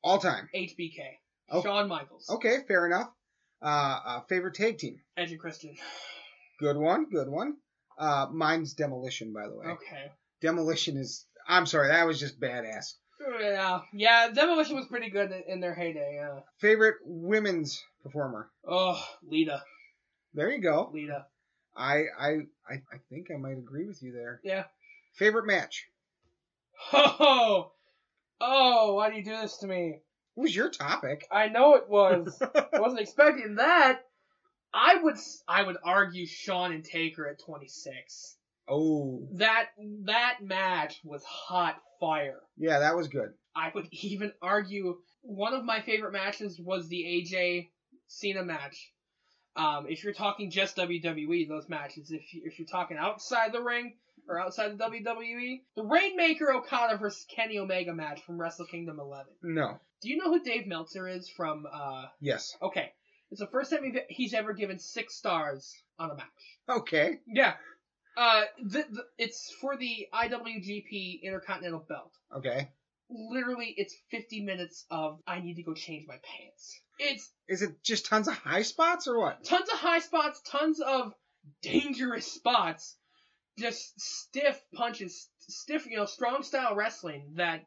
all 0.04 0.18
time. 0.20 0.50
HBK. 0.56 0.98
Oh. 1.50 1.62
Shawn 1.64 1.88
Michaels. 1.88 2.30
Okay, 2.30 2.58
fair 2.68 2.86
enough. 2.86 3.10
Uh, 3.62 4.00
uh 4.06 4.22
favorite 4.28 4.56
tag 4.56 4.78
team. 4.78 5.00
Edge 5.18 5.32
and 5.32 5.40
Christian. 5.40 5.76
Good 6.60 6.76
one, 6.78 7.10
good 7.10 7.30
one. 7.30 7.56
Uh, 7.98 8.28
mine's 8.32 8.74
Demolition, 8.74 9.32
by 9.34 9.48
the 9.48 9.56
way. 9.56 9.66
Okay. 9.68 10.12
Demolition 10.42 10.98
is. 10.98 11.26
I'm 11.48 11.66
sorry, 11.66 11.90
that 11.90 12.08
was 12.08 12.20
just 12.20 12.40
badass. 12.40 12.94
Yeah, 13.40 13.82
yeah. 13.94 14.30
Demolition 14.34 14.76
was 14.76 14.88
pretty 14.88 15.10
good 15.10 15.32
in, 15.32 15.44
in 15.48 15.60
their 15.60 15.76
heyday. 15.76 16.16
Yeah. 16.16 16.40
Favorite 16.58 16.96
women's 17.06 17.84
performer. 18.04 18.50
Oh, 18.68 19.00
Lita. 19.24 19.62
There 20.34 20.50
you 20.50 20.62
go. 20.62 20.90
Lita. 20.94 21.26
I 21.76 22.06
I 22.20 22.30
I, 22.68 22.74
I 22.92 22.98
think 23.10 23.28
I 23.32 23.38
might 23.38 23.58
agree 23.58 23.86
with 23.86 24.02
you 24.02 24.12
there. 24.12 24.40
Yeah. 24.44 24.64
Favorite 25.14 25.46
match. 25.46 25.88
Oh, 26.94 27.72
oh, 28.40 28.96
why 28.96 29.10
do 29.10 29.18
you 29.18 29.24
do 29.24 29.38
this 29.38 29.58
to 29.58 29.68
me? 29.68 30.00
It 30.36 30.40
was 30.40 30.56
your 30.56 30.70
topic? 30.70 31.28
I 31.32 31.48
know 31.50 31.76
it 31.76 31.88
was. 31.88 32.42
I 32.42 32.66
wasn't 32.80 33.02
expecting 33.02 33.56
that. 33.56 34.00
I 34.74 34.96
would, 34.96 35.18
I 35.48 35.64
would 35.64 35.78
argue 35.84 36.26
Shawn 36.26 36.72
and 36.72 36.84
Taker 36.84 37.28
at 37.28 37.40
26. 37.40 38.38
Oh, 38.68 39.28
That, 39.34 39.68
that 40.06 40.38
match 40.42 41.00
was 41.04 41.24
hot 41.24 41.76
fire. 42.00 42.40
yeah, 42.58 42.80
that 42.80 42.96
was 42.96 43.08
good. 43.08 43.30
I 43.56 43.72
would 43.76 43.88
even 43.92 44.32
argue 44.42 44.98
one 45.22 45.54
of 45.54 45.64
my 45.66 45.82
favorite 45.82 46.14
matches 46.14 46.60
was 46.60 46.88
the 46.88 47.04
AJ 47.04 47.70
Cena 48.08 48.44
match. 48.44 48.92
Um, 49.56 49.86
if 49.90 50.04
you're 50.04 50.14
talking 50.14 50.50
just 50.50 50.78
WWE, 50.78 51.48
those 51.48 51.68
matches. 51.68 52.10
If 52.12 52.34
you, 52.34 52.42
if 52.46 52.58
you're 52.58 52.68
talking 52.68 52.98
outside 52.98 53.52
the 53.52 53.62
ring 53.62 53.96
or 54.28 54.40
outside 54.40 54.78
the 54.78 54.84
WWE, 54.84 55.62
the 55.76 55.84
Rainmaker 55.84 56.54
Okada 56.54 56.98
versus 56.98 57.26
Kenny 57.36 57.60
Omega 57.60 57.94
match 57.94 58.22
from 58.24 58.40
Wrestle 58.40 58.66
Kingdom 58.66 59.00
11. 59.00 59.26
No. 59.44 59.80
Do 60.02 60.10
you 60.10 60.18
know 60.18 60.32
who 60.32 60.42
Dave 60.42 60.68
Meltzer 60.68 61.08
is 61.08 61.30
from? 61.30 61.66
Uh, 61.72 62.06
Yes. 62.22 62.56
okay, 62.62 62.94
it's 63.30 63.42
the 63.42 63.48
first 63.48 63.72
time 63.72 63.84
he's- 63.84 64.06
he's 64.10 64.34
ever 64.34 64.54
given 64.54 64.80
six 64.80 65.16
stars 65.16 65.76
on 66.00 66.12
a 66.12 66.16
match. 66.16 66.60
Okay. 66.70 67.20
Yeah. 67.28 67.56
Uh, 68.18 68.44
the, 68.62 68.86
the, 68.90 69.04
it's 69.18 69.52
for 69.62 69.78
the 69.78 70.08
IWGP 70.14 71.22
Intercontinental 71.24 71.86
Belt 71.88 72.12
Okay. 72.36 72.70
literally 73.10 73.74
it's 73.78 73.96
50 74.12 74.42
minutes 74.44 74.86
of 74.92 75.20
I 75.28 75.40
need 75.40 75.56
to 75.56 75.64
go 75.64 75.74
change 75.74 76.06
my 76.08 76.16
pants. 76.24 76.80
It's 77.00 77.32
Is 77.48 77.62
it 77.62 77.84
just 77.84 78.06
tons 78.06 78.28
of 78.28 78.34
high 78.36 78.62
spots 78.64 79.08
or 79.08 79.18
what? 79.20 79.44
tons 79.44 79.70
of 79.70 79.78
high 79.80 80.00
spots, 80.00 80.42
tons 80.46 80.80
of 80.80 81.14
dangerous 81.62 82.32
spots, 82.32 82.96
just 83.58 84.00
stiff 84.00 84.62
punches, 84.74 85.30
stiff, 85.40 85.86
you 85.88 85.98
know, 85.98 86.06
strong 86.06 86.44
style 86.44 86.76
wrestling 86.76 87.34
that, 87.36 87.66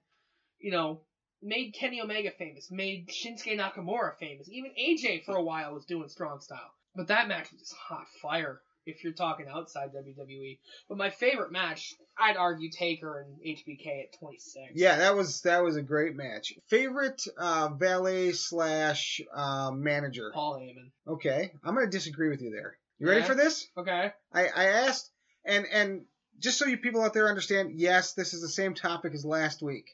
you 0.58 0.70
know, 0.70 1.00
made 1.42 1.72
Kenny 1.72 2.00
Omega 2.00 2.30
famous, 2.30 2.70
made 2.70 3.08
Shinsuke 3.08 3.58
Nakamura 3.58 4.16
famous. 4.18 4.48
Even 4.48 4.70
AJ 4.78 5.24
for 5.24 5.36
a 5.36 5.42
while 5.42 5.74
was 5.74 5.84
doing 5.84 6.08
strong 6.08 6.40
style. 6.40 6.70
But 6.94 7.08
that 7.08 7.28
match 7.28 7.50
was 7.50 7.60
just 7.60 7.74
hot 7.74 8.06
fire 8.22 8.60
if 8.86 9.02
you're 9.02 9.12
talking 9.12 9.46
outside 9.48 9.90
WWE. 9.94 10.58
But 10.88 10.98
my 10.98 11.10
favorite 11.10 11.52
match, 11.52 11.94
I'd 12.18 12.36
argue 12.36 12.70
Taker 12.70 13.20
and 13.26 13.36
HBK 13.40 14.02
at 14.04 14.18
26. 14.18 14.72
Yeah, 14.74 14.96
that 14.98 15.16
was 15.16 15.40
that 15.42 15.62
was 15.62 15.76
a 15.76 15.82
great 15.82 16.14
match. 16.14 16.52
Favorite 16.68 17.22
uh, 17.38 17.68
valet 17.76 18.32
slash 18.32 19.20
uh, 19.34 19.70
manager. 19.72 20.30
Paul 20.34 20.58
Heyman. 20.58 20.90
Okay, 21.14 21.52
I'm 21.64 21.74
gonna 21.74 21.90
disagree 21.90 22.28
with 22.28 22.42
you 22.42 22.50
there. 22.50 22.76
You 22.98 23.08
ready 23.08 23.20
Yeah. 23.20 23.26
for 23.26 23.34
this? 23.34 23.66
Okay. 23.76 24.12
I, 24.32 24.46
I 24.48 24.64
asked, 24.66 25.10
and 25.44 25.66
and 25.72 26.02
just 26.38 26.58
so 26.58 26.66
you 26.66 26.76
people 26.78 27.02
out 27.02 27.14
there 27.14 27.28
understand, 27.28 27.72
yes, 27.78 28.12
this 28.14 28.34
is 28.34 28.40
the 28.42 28.48
same 28.48 28.74
topic 28.74 29.14
as 29.14 29.24
last 29.24 29.62
week. 29.62 29.86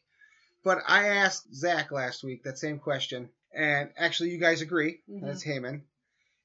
But 0.64 0.78
I 0.86 1.08
asked 1.08 1.54
Zach 1.54 1.90
last 1.90 2.22
week 2.22 2.42
that 2.44 2.58
same 2.58 2.78
question, 2.78 3.30
and 3.54 3.90
actually, 3.96 4.30
you 4.30 4.38
guys 4.38 4.60
agree. 4.60 5.00
Mhm. 5.08 5.22
That's 5.22 5.44
Heyman, 5.44 5.82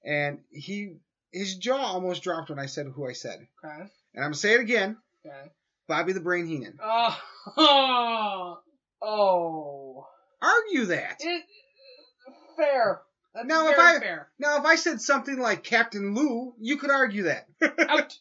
and 0.06 0.40
he 0.52 0.96
his 1.36 1.56
jaw 1.58 1.78
almost 1.78 2.24
dropped 2.24 2.50
when 2.50 2.60
I 2.60 2.66
said 2.68 2.88
who 2.96 3.08
I 3.08 3.14
said, 3.14 3.48
Okay. 3.64 3.82
and 3.82 3.90
I'm 4.18 4.24
gonna 4.24 4.36
say 4.36 4.54
it 4.54 4.62
again, 4.62 4.98
Okay. 5.26 5.52
Bobby 5.88 6.14
the 6.14 6.20
Brain 6.20 6.48
Heenan. 6.48 6.80
Oh. 6.82 7.20
Oh. 7.58 8.60
oh. 9.02 10.08
Argue 10.42 10.86
that. 10.86 11.18
It, 11.20 11.44
fair. 12.58 13.02
That's 13.34 13.48
Now, 13.48 13.68
if 13.70 13.78
I- 13.78 14.00
fair. 14.00 14.30
Now, 14.40 14.58
if 14.60 14.66
I 14.66 14.76
said 14.76 15.02
something 15.02 15.38
like 15.38 15.64
Captain 15.64 16.14
Lou, 16.16 16.54
you 16.60 16.78
could 16.78 16.90
argue 16.92 17.24
that. 17.24 17.48
Out. 17.90 18.18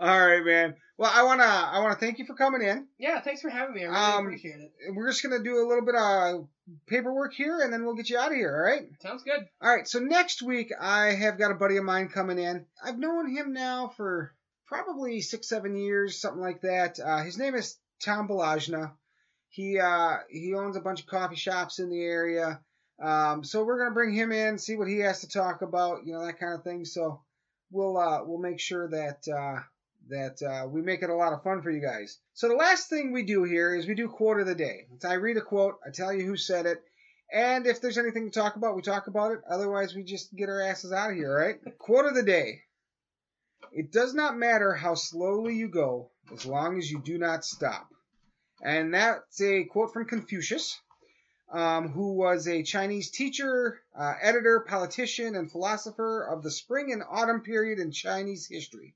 All 0.00 0.26
right, 0.26 0.44
man. 0.44 0.74
Well, 0.98 1.10
I 1.14 1.22
wanna 1.22 1.44
I 1.44 1.78
wanna 1.78 1.94
thank 1.94 2.18
you 2.18 2.26
for 2.26 2.34
coming 2.34 2.60
in. 2.60 2.88
Yeah, 2.98 3.20
thanks 3.20 3.40
for 3.40 3.48
having 3.48 3.74
me. 3.74 3.84
I 3.84 3.88
really 3.88 3.96
Um, 4.18 4.26
appreciate 4.26 4.60
it. 4.60 4.72
We're 4.92 5.08
just 5.08 5.22
gonna 5.22 5.38
do 5.42 5.64
a 5.64 5.68
little 5.68 5.84
bit 5.84 5.94
of 5.94 6.48
paperwork 6.86 7.32
here, 7.34 7.60
and 7.60 7.72
then 7.72 7.84
we'll 7.84 7.94
get 7.94 8.10
you 8.10 8.18
out 8.18 8.32
of 8.32 8.36
here. 8.36 8.54
All 8.54 8.60
right. 8.62 8.88
Sounds 9.00 9.22
good. 9.22 9.48
All 9.62 9.74
right. 9.74 9.86
So 9.86 10.00
next 10.00 10.42
week, 10.42 10.72
I 10.78 11.12
have 11.14 11.38
got 11.38 11.52
a 11.52 11.54
buddy 11.54 11.76
of 11.76 11.84
mine 11.84 12.08
coming 12.08 12.38
in. 12.38 12.66
I've 12.82 12.98
known 12.98 13.30
him 13.30 13.52
now 13.52 13.88
for 13.96 14.34
probably 14.66 15.20
six, 15.20 15.48
seven 15.48 15.76
years, 15.76 16.20
something 16.20 16.42
like 16.42 16.62
that. 16.62 16.98
Uh, 16.98 17.22
his 17.22 17.38
name 17.38 17.54
is 17.54 17.78
Tom 18.02 18.26
Balajna. 18.26 18.92
He 19.50 19.78
uh, 19.78 20.16
he 20.28 20.52
owns 20.54 20.76
a 20.76 20.80
bunch 20.80 21.00
of 21.00 21.06
coffee 21.06 21.36
shops 21.36 21.78
in 21.78 21.90
the 21.90 22.02
area. 22.02 22.60
Um, 23.00 23.44
so 23.44 23.62
we're 23.62 23.78
gonna 23.78 23.94
bring 23.94 24.12
him 24.12 24.32
in, 24.32 24.58
see 24.58 24.74
what 24.74 24.88
he 24.88 24.98
has 24.98 25.20
to 25.20 25.28
talk 25.28 25.62
about, 25.62 26.04
you 26.04 26.12
know, 26.12 26.26
that 26.26 26.40
kind 26.40 26.54
of 26.54 26.64
thing. 26.64 26.84
So 26.84 27.22
we'll 27.70 27.96
uh, 27.96 28.24
we'll 28.24 28.40
make 28.40 28.58
sure 28.58 28.88
that 28.88 29.28
uh, 29.28 29.60
that 30.08 30.42
uh, 30.42 30.68
we 30.68 30.82
make 30.82 31.02
it 31.02 31.10
a 31.10 31.14
lot 31.14 31.32
of 31.32 31.42
fun 31.42 31.62
for 31.62 31.70
you 31.70 31.80
guys. 31.80 32.18
So 32.34 32.48
the 32.48 32.54
last 32.54 32.88
thing 32.88 33.12
we 33.12 33.24
do 33.24 33.44
here 33.44 33.74
is 33.74 33.86
we 33.86 33.94
do 33.94 34.08
quote 34.08 34.40
of 34.40 34.46
the 34.46 34.54
day. 34.54 34.86
I 35.04 35.14
read 35.14 35.36
a 35.36 35.42
quote, 35.42 35.76
I 35.86 35.90
tell 35.90 36.12
you 36.12 36.24
who 36.24 36.36
said 36.36 36.66
it, 36.66 36.82
and 37.32 37.66
if 37.66 37.80
there's 37.80 37.98
anything 37.98 38.30
to 38.30 38.38
talk 38.38 38.56
about, 38.56 38.74
we 38.74 38.82
talk 38.82 39.06
about 39.06 39.32
it. 39.32 39.40
Otherwise, 39.48 39.94
we 39.94 40.02
just 40.02 40.34
get 40.34 40.48
our 40.48 40.62
asses 40.62 40.92
out 40.92 41.10
of 41.10 41.16
here, 41.16 41.34
right? 41.34 41.78
quote 41.78 42.06
of 42.06 42.14
the 42.14 42.22
day. 42.22 42.62
It 43.70 43.92
does 43.92 44.14
not 44.14 44.38
matter 44.38 44.72
how 44.72 44.94
slowly 44.94 45.54
you 45.54 45.68
go 45.68 46.10
as 46.32 46.46
long 46.46 46.78
as 46.78 46.90
you 46.90 47.00
do 47.00 47.18
not 47.18 47.44
stop. 47.44 47.88
And 48.62 48.94
that's 48.94 49.40
a 49.42 49.64
quote 49.64 49.92
from 49.92 50.06
Confucius, 50.06 50.80
um, 51.52 51.88
who 51.88 52.14
was 52.14 52.48
a 52.48 52.62
Chinese 52.62 53.10
teacher, 53.10 53.82
uh, 53.94 54.14
editor, 54.20 54.60
politician, 54.60 55.36
and 55.36 55.50
philosopher 55.50 56.24
of 56.24 56.42
the 56.42 56.50
spring 56.50 56.92
and 56.92 57.02
autumn 57.08 57.42
period 57.42 57.78
in 57.78 57.92
Chinese 57.92 58.46
history. 58.46 58.94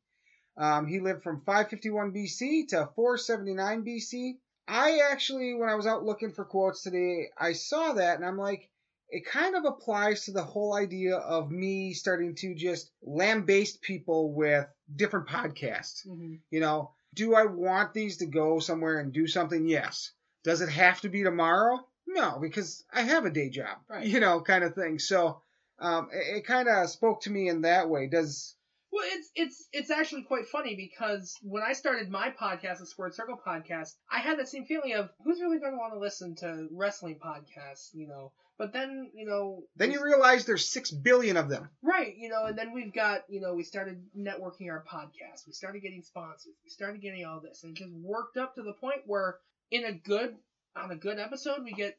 Um, 0.56 0.86
he 0.86 1.00
lived 1.00 1.22
from 1.22 1.40
551 1.46 2.12
BC 2.12 2.68
to 2.68 2.88
479 2.94 3.84
BC. 3.84 4.32
I 4.68 5.00
actually, 5.10 5.54
when 5.54 5.68
I 5.68 5.74
was 5.74 5.86
out 5.86 6.04
looking 6.04 6.32
for 6.32 6.44
quotes 6.44 6.82
today, 6.82 7.26
I 7.38 7.52
saw 7.52 7.94
that 7.94 8.16
and 8.16 8.24
I'm 8.24 8.38
like, 8.38 8.68
it 9.08 9.26
kind 9.26 9.56
of 9.56 9.64
applies 9.64 10.24
to 10.24 10.32
the 10.32 10.42
whole 10.42 10.74
idea 10.74 11.16
of 11.16 11.50
me 11.50 11.92
starting 11.92 12.34
to 12.36 12.54
just 12.54 12.90
lambaste 13.02 13.82
people 13.82 14.32
with 14.32 14.66
different 14.94 15.28
podcasts. 15.28 16.06
hmm 16.06 16.34
You 16.50 16.60
know, 16.60 16.92
do 17.14 17.34
I 17.34 17.44
want 17.44 17.92
these 17.92 18.18
to 18.18 18.26
go 18.26 18.58
somewhere 18.58 18.98
and 19.00 19.12
do 19.12 19.26
something? 19.26 19.66
Yes. 19.66 20.12
Does 20.44 20.60
it 20.62 20.70
have 20.70 21.00
to 21.02 21.08
be 21.08 21.22
tomorrow? 21.22 21.78
No, 22.06 22.38
because 22.40 22.84
I 22.92 23.02
have 23.02 23.26
a 23.26 23.30
day 23.30 23.48
job, 23.50 23.78
Right. 23.88 24.06
you 24.06 24.20
know, 24.20 24.40
kind 24.40 24.64
of 24.64 24.74
thing. 24.74 24.98
So 24.98 25.40
um, 25.78 26.08
it, 26.12 26.38
it 26.38 26.46
kind 26.46 26.68
of 26.68 26.88
spoke 26.88 27.22
to 27.22 27.30
me 27.30 27.48
in 27.48 27.62
that 27.62 27.88
way. 27.90 28.06
Does 28.06 28.54
Well, 28.92 29.04
it's 29.06 29.30
it's 29.34 29.68
it's 29.72 29.90
actually 29.90 30.22
quite 30.22 30.46
funny 30.48 30.74
because 30.74 31.38
when 31.42 31.62
I 31.62 31.72
started 31.72 32.10
my 32.10 32.30
podcast, 32.30 32.78
the 32.78 32.86
Squared 32.86 33.14
Circle 33.14 33.40
podcast, 33.44 33.94
I 34.10 34.18
had 34.18 34.38
that 34.38 34.50
same 34.50 34.66
feeling 34.66 34.92
of 34.92 35.08
who's 35.24 35.40
really 35.40 35.58
going 35.58 35.72
to 35.72 35.78
want 35.78 35.94
to 35.94 35.98
listen 35.98 36.34
to 36.36 36.68
wrestling 36.70 37.18
podcasts, 37.24 37.94
you 37.94 38.06
know. 38.06 38.32
But 38.58 38.74
then, 38.74 39.10
you 39.14 39.24
know, 39.24 39.64
then 39.76 39.92
you 39.92 40.04
realize 40.04 40.44
there's 40.44 40.68
six 40.68 40.90
billion 40.90 41.38
of 41.38 41.48
them. 41.48 41.70
Right, 41.82 42.14
you 42.16 42.28
know, 42.28 42.44
and 42.44 42.56
then 42.56 42.74
we've 42.74 42.92
got, 42.92 43.24
you 43.28 43.40
know, 43.40 43.54
we 43.54 43.62
started 43.62 44.02
networking 44.16 44.70
our 44.70 44.84
podcast. 44.86 45.46
We 45.46 45.54
started 45.54 45.80
getting 45.80 46.02
sponsors. 46.02 46.52
We 46.62 46.70
started 46.70 47.00
getting 47.00 47.24
all 47.24 47.40
this, 47.40 47.64
and 47.64 47.76
it 47.76 47.80
just 47.80 47.94
worked 47.94 48.36
up 48.36 48.54
to 48.56 48.62
the 48.62 48.74
point 48.74 49.00
where, 49.06 49.38
in 49.70 49.86
a 49.86 49.92
good, 49.92 50.36
on 50.76 50.90
a 50.90 50.96
good 50.96 51.18
episode, 51.18 51.64
we 51.64 51.72
get 51.72 51.96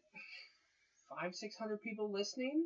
five, 1.09 1.33
six 1.33 1.57
hundred 1.57 1.81
people 1.81 2.11
listening. 2.11 2.63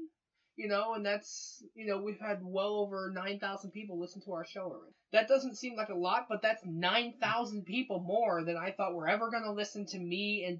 You 0.57 0.67
know, 0.67 0.95
and 0.95 1.05
that's, 1.05 1.63
you 1.75 1.85
know, 1.85 2.01
we've 2.01 2.19
had 2.19 2.39
well 2.41 2.75
over 2.77 3.11
nine 3.13 3.39
thousand 3.39 3.71
people 3.71 3.99
listen 3.99 4.21
to 4.23 4.33
our 4.33 4.45
show 4.45 4.63
already. 4.63 4.93
That 5.13 5.27
doesn't 5.27 5.55
seem 5.55 5.75
like 5.75 5.89
a 5.89 5.95
lot, 5.95 6.25
but 6.27 6.41
that's 6.41 6.65
nine 6.65 7.13
thousand 7.21 7.65
people 7.65 7.99
more 7.99 8.43
than 8.43 8.57
I 8.57 8.71
thought 8.71 8.95
were 8.95 9.07
ever 9.07 9.29
going 9.29 9.43
to 9.43 9.51
listen 9.51 9.85
to 9.87 9.99
me 9.99 10.45
and. 10.45 10.59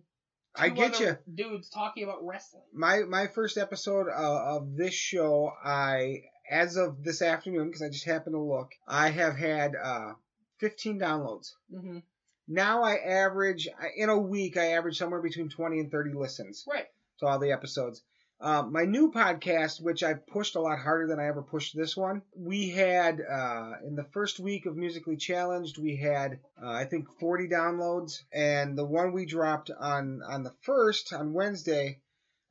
I 0.60 0.70
get 0.70 0.96
other 0.96 1.22
Dudes 1.32 1.70
talking 1.70 2.04
about 2.04 2.26
wrestling. 2.26 2.64
My 2.74 3.02
my 3.08 3.28
first 3.28 3.58
episode 3.58 4.08
uh, 4.08 4.56
of 4.56 4.76
this 4.76 4.94
show, 4.94 5.52
I 5.64 6.24
as 6.50 6.78
of 6.78 7.04
this 7.04 7.22
afternoon, 7.22 7.68
because 7.68 7.82
I 7.84 7.90
just 7.90 8.06
happened 8.06 8.34
to 8.34 8.40
look, 8.40 8.72
I 8.88 9.10
have 9.10 9.36
had 9.36 9.76
uh, 9.76 10.14
15 10.60 11.00
downloads. 11.00 11.52
hmm 11.72 12.00
Now 12.48 12.84
I 12.84 12.96
average 12.96 13.68
in 13.96 14.10
a 14.10 14.18
week, 14.18 14.58
I 14.58 14.74
average 14.74 14.98
somewhere 14.98 15.22
between 15.22 15.50
20 15.50 15.80
and 15.80 15.92
30 15.92 16.14
listens. 16.14 16.66
Right. 16.68 16.88
to 17.20 17.28
all 17.28 17.40
the 17.40 17.52
episodes. 17.52 18.02
Um, 18.40 18.72
my 18.72 18.84
new 18.84 19.12
podcast, 19.12 19.82
which 19.82 20.04
I 20.04 20.14
pushed 20.14 20.56
a 20.56 20.62
lot 20.62 20.78
harder 20.78 21.08
than 21.08 21.20
I 21.20 21.26
ever 21.26 21.42
pushed 21.42 21.76
this 21.76 21.98
one, 21.98 22.22
we 22.36 22.70
had 22.70 23.20
uh, 23.20 23.74
in 23.84 23.96
the 23.96 24.04
first 24.04 24.40
week 24.40 24.68
of 24.68 24.78
Musically 24.78 25.18
Challenged, 25.18 25.80
we 25.80 25.96
had 25.96 26.40
uh, 26.62 26.70
I 26.70 26.86
think 26.86 27.08
40 27.20 27.48
downloads, 27.48 28.22
and 28.32 28.78
the 28.78 28.86
one 28.86 29.12
we 29.12 29.26
dropped 29.26 29.72
on 29.72 30.22
on 30.22 30.44
the 30.44 30.54
first 30.62 31.14
on 31.14 31.34
Wednesday 31.34 32.00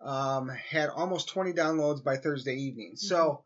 um, 0.00 0.48
had 0.48 0.88
almost 0.88 1.28
20 1.28 1.52
downloads 1.52 2.02
by 2.02 2.16
Thursday 2.16 2.54
evening. 2.54 2.92
So. 2.96 3.42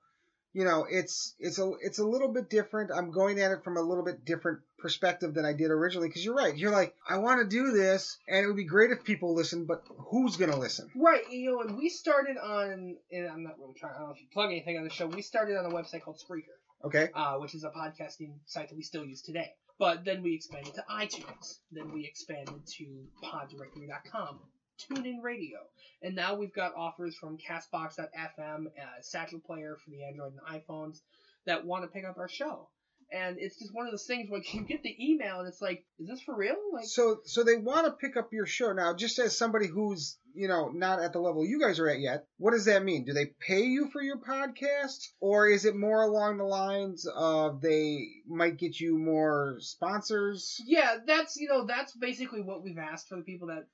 You 0.52 0.64
know, 0.64 0.84
it's 0.90 1.36
it's 1.38 1.60
a 1.60 1.70
it's 1.80 2.00
a 2.00 2.04
little 2.04 2.26
bit 2.26 2.50
different. 2.50 2.90
I'm 2.92 3.12
going 3.12 3.38
at 3.38 3.52
it 3.52 3.62
from 3.62 3.76
a 3.76 3.80
little 3.80 4.02
bit 4.02 4.24
different 4.24 4.58
perspective 4.80 5.34
than 5.34 5.44
I 5.44 5.52
did 5.52 5.70
originally. 5.70 6.08
Because 6.08 6.24
you're 6.24 6.34
right. 6.34 6.56
You're 6.56 6.70
like, 6.72 6.94
I 7.08 7.18
want 7.18 7.40
to 7.40 7.46
do 7.46 7.70
this, 7.72 8.18
and 8.28 8.42
it 8.42 8.46
would 8.46 8.56
be 8.56 8.64
great 8.64 8.90
if 8.90 9.04
people 9.04 9.34
listen, 9.34 9.64
but 9.66 9.82
who's 10.10 10.36
gonna 10.36 10.58
listen? 10.58 10.88
Right, 10.96 11.22
you 11.30 11.50
know, 11.50 11.60
and 11.62 11.76
we 11.76 11.88
started 11.88 12.36
on, 12.36 12.96
and 13.12 13.28
I'm 13.28 13.42
not 13.42 13.58
really 13.58 13.74
trying, 13.74 13.94
I 13.94 13.98
don't 13.98 14.08
know 14.08 14.14
if 14.14 14.20
you 14.20 14.26
plug 14.32 14.50
anything 14.50 14.76
on 14.78 14.84
the 14.84 14.90
show, 14.90 15.06
we 15.06 15.22
started 15.22 15.56
on 15.56 15.64
a 15.66 15.70
website 15.74 16.02
called 16.02 16.18
Spreaker, 16.18 16.56
Okay. 16.84 17.08
uh, 17.14 17.36
which 17.36 17.54
is 17.54 17.64
a 17.64 17.70
podcasting 17.70 18.32
site 18.46 18.68
that 18.68 18.76
we 18.76 18.82
still 18.82 19.04
use 19.04 19.20
today. 19.22 19.50
But 19.78 20.04
then 20.04 20.22
we 20.22 20.34
expanded 20.34 20.74
to 20.74 20.84
iTunes. 20.90 21.58
Then 21.72 21.90
we 21.92 22.04
expanded 22.04 22.66
to 22.78 22.84
poddirectory.com, 23.24 24.38
TuneIn 24.78 25.22
Radio. 25.22 25.58
And 26.02 26.14
now 26.14 26.34
we've 26.34 26.52
got 26.52 26.74
offers 26.76 27.16
from 27.16 27.38
Castbox.fm, 27.38 28.66
uh, 28.66 29.00
Satchel 29.00 29.40
Player 29.40 29.76
for 29.82 29.90
the 29.90 30.04
Android 30.04 30.32
and 30.32 30.62
iPhones 30.62 31.00
that 31.46 31.64
want 31.64 31.84
to 31.84 31.88
pick 31.88 32.04
up 32.04 32.18
our 32.18 32.28
show. 32.28 32.68
And 33.12 33.38
it's 33.38 33.58
just 33.58 33.74
one 33.74 33.86
of 33.86 33.92
those 33.92 34.06
things 34.06 34.30
where 34.30 34.40
you 34.52 34.62
get 34.62 34.82
the 34.82 34.96
email 34.98 35.40
and 35.40 35.48
it's 35.48 35.60
like, 35.60 35.84
is 35.98 36.08
this 36.08 36.22
for 36.22 36.36
real? 36.36 36.56
Like, 36.72 36.84
So 36.84 37.20
so 37.24 37.42
they 37.42 37.56
want 37.56 37.86
to 37.86 37.92
pick 37.92 38.16
up 38.16 38.32
your 38.32 38.46
show 38.46 38.72
now. 38.72 38.94
Just 38.94 39.18
as 39.18 39.36
somebody 39.36 39.66
who's 39.66 40.18
you 40.32 40.46
know 40.46 40.68
not 40.68 41.00
at 41.00 41.12
the 41.12 41.18
level 41.18 41.44
you 41.44 41.60
guys 41.60 41.80
are 41.80 41.88
at 41.88 42.00
yet, 42.00 42.24
what 42.38 42.52
does 42.52 42.66
that 42.66 42.84
mean? 42.84 43.04
Do 43.04 43.12
they 43.12 43.26
pay 43.40 43.62
you 43.62 43.88
for 43.90 44.00
your 44.00 44.18
podcast, 44.18 45.08
or 45.20 45.48
is 45.48 45.64
it 45.64 45.74
more 45.74 46.02
along 46.02 46.38
the 46.38 46.44
lines 46.44 47.06
of 47.06 47.60
they 47.60 48.06
might 48.28 48.56
get 48.56 48.78
you 48.78 48.96
more 48.96 49.56
sponsors? 49.58 50.56
Yeah, 50.66 50.98
that's 51.04 51.36
you 51.36 51.48
know 51.48 51.66
that's 51.66 51.92
basically 51.92 52.42
what 52.42 52.62
we've 52.62 52.78
asked 52.78 53.08
for 53.08 53.16
the 53.16 53.22
people 53.22 53.48
that 53.48 53.66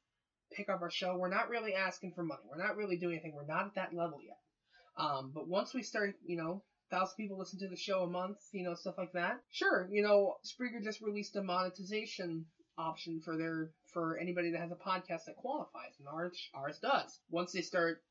pick 0.52 0.68
up 0.70 0.80
our 0.80 0.90
show. 0.90 1.16
We're 1.16 1.28
not 1.28 1.50
really 1.50 1.74
asking 1.74 2.12
for 2.14 2.22
money. 2.22 2.40
We're 2.48 2.64
not 2.64 2.76
really 2.76 2.96
doing 2.96 3.14
anything. 3.16 3.34
We're 3.34 3.46
not 3.46 3.66
at 3.66 3.74
that 3.74 3.94
level 3.94 4.18
yet. 4.24 4.38
Um, 4.96 5.32
but 5.34 5.46
once 5.46 5.74
we 5.74 5.82
start, 5.82 6.14
you 6.24 6.36
know, 6.38 6.62
thousand 6.90 7.16
people 7.16 7.38
listen 7.38 7.58
to 7.60 7.68
the 7.68 7.76
show 7.76 8.02
a 8.02 8.06
month, 8.06 8.38
you 8.52 8.62
know, 8.62 8.74
stuff 8.74 8.98
like 8.98 9.12
that. 9.12 9.40
Sure, 9.50 9.88
you 9.90 10.02
know, 10.02 10.36
Spreaker 10.44 10.82
just 10.82 11.00
released 11.00 11.36
a 11.36 11.42
monetization 11.42 12.46
option 12.78 13.20
for 13.24 13.36
their 13.36 13.70
for 13.92 14.18
anybody 14.18 14.50
that 14.52 14.60
has 14.60 14.70
a 14.70 14.74
podcast 14.74 15.24
that 15.26 15.36
qualifies, 15.36 15.94
and 15.98 16.08
ours 16.08 16.38
ours 16.54 16.78
does. 16.82 17.18
Once 17.30 17.52
they 17.52 17.62
start 17.62 18.02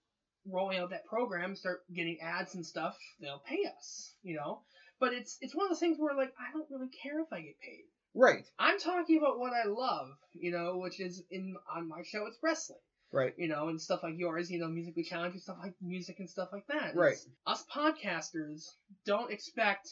rolling 0.48 0.78
out 0.78 0.92
that 0.92 1.06
program, 1.06 1.56
start 1.56 1.82
getting 1.94 2.20
ads 2.22 2.56
and 2.56 2.66
stuff, 2.66 2.98
they'll 3.20 3.44
pay 3.48 3.66
us, 3.78 4.14
you 4.24 4.36
know. 4.36 4.62
But 5.00 5.14
it's 5.14 5.38
it's 5.42 5.56
one 5.56 5.66
of 5.66 5.72
those 5.72 5.80
things 5.80 5.98
where 6.00 6.16
like 6.16 6.34
I 6.40 6.52
don't 6.54 6.70
really 6.70 6.90
care 7.04 7.20
if 7.22 7.32
I 7.32 7.42
get 7.42 7.60
paid. 7.60 7.86
Right. 8.14 8.46
I'm 8.58 8.80
talking 8.80 9.18
about 9.18 9.40
what 9.40 9.52
I 9.54 9.68
love, 9.68 10.08
you 10.34 10.52
know, 10.52 10.78
which 10.78 11.02
is 11.02 11.22
in 11.30 11.56
on 11.76 11.90
my 11.90 12.02
show 12.04 12.26
it's 12.28 12.38
wrestling. 12.42 12.80
Right. 13.16 13.34
You 13.38 13.48
know, 13.48 13.70
and 13.70 13.82
stuff 13.82 14.02
like 14.04 14.16
yours, 14.18 14.52
you 14.52 14.60
know, 14.60 14.68
musically 14.68 15.04
challenging 15.04 15.40
stuff 15.40 15.58
like 15.62 15.74
music 15.82 16.18
and 16.20 16.30
stuff 16.30 16.50
like 16.52 16.68
that. 16.68 16.96
Right. 16.96 17.14
It's- 17.14 17.28
us 17.48 17.66
podcasters 17.74 18.66
don't 19.06 19.32
expect 19.32 19.90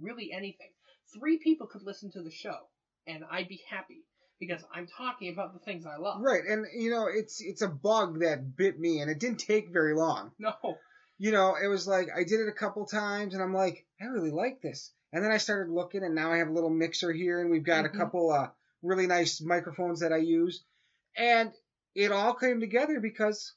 really 0.00 0.30
anything. 0.32 0.68
Three 1.18 1.38
people 1.38 1.66
could 1.66 1.82
listen 1.82 2.10
to 2.12 2.22
the 2.22 2.30
show, 2.30 2.56
and 3.06 3.24
I'd 3.30 3.48
be 3.48 3.62
happy 3.68 4.04
because 4.38 4.62
I'm 4.72 4.86
talking 4.86 5.32
about 5.32 5.52
the 5.54 5.58
things 5.60 5.84
I 5.86 5.96
love. 5.96 6.20
Right. 6.22 6.44
And 6.46 6.66
you 6.76 6.90
know, 6.90 7.06
it's 7.12 7.40
it's 7.40 7.62
a 7.62 7.68
bug 7.68 8.20
that 8.20 8.56
bit 8.56 8.78
me, 8.78 9.00
and 9.00 9.10
it 9.10 9.18
didn't 9.18 9.38
take 9.40 9.70
very 9.72 9.94
long. 9.94 10.32
No. 10.38 10.52
You 11.18 11.32
know, 11.32 11.54
it 11.62 11.66
was 11.66 11.86
like 11.86 12.08
I 12.14 12.24
did 12.24 12.40
it 12.40 12.48
a 12.48 12.52
couple 12.52 12.86
times, 12.86 13.34
and 13.34 13.42
I'm 13.42 13.52
like, 13.54 13.84
I 14.00 14.04
really 14.06 14.30
like 14.30 14.62
this. 14.62 14.92
And 15.12 15.24
then 15.24 15.32
I 15.32 15.38
started 15.38 15.72
looking, 15.72 16.04
and 16.04 16.14
now 16.14 16.30
I 16.32 16.38
have 16.38 16.48
a 16.48 16.52
little 16.52 16.70
mixer 16.70 17.12
here, 17.12 17.40
and 17.40 17.50
we've 17.50 17.64
got 17.64 17.84
Mhm. 17.84 17.94
a 17.94 17.98
couple 17.98 18.30
uh, 18.30 18.50
really 18.82 19.06
nice 19.06 19.40
microphones 19.40 20.00
that 20.00 20.12
I 20.12 20.18
use, 20.18 20.62
and 21.16 21.52
it 21.94 22.12
all 22.12 22.34
came 22.34 22.60
together 22.60 23.00
because 23.00 23.54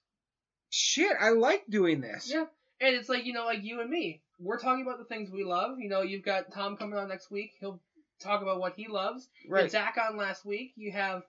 shit, 0.70 1.16
I 1.20 1.30
like 1.30 1.64
doing 1.70 2.02
this. 2.02 2.32
Yeah. 2.32 2.46
And 2.82 2.96
it's 2.96 3.10
like, 3.10 3.26
you 3.26 3.34
know, 3.34 3.46
like 3.46 3.64
you 3.64 3.82
and 3.82 3.90
me. 3.90 4.22
We're 4.40 4.60
talking 4.60 4.84
about 4.84 4.98
the 4.98 5.06
things 5.06 5.30
we 5.32 5.44
love. 5.44 5.80
You 5.80 5.90
know, 5.90 6.02
you've 6.02 6.26
got 6.26 6.52
Tom 6.52 6.76
coming 6.76 6.98
on 6.98 7.08
next 7.08 7.32
week. 7.32 7.52
He'll 7.60 7.80
talk 8.22 8.42
about 8.42 8.60
what 8.60 8.76
he 8.76 8.88
loves. 8.88 9.28
Right. 9.48 9.72
Zach 9.72 9.98
on 9.98 10.18
last 10.18 10.46
week. 10.46 10.74
You 10.76 10.92
have 10.92 11.24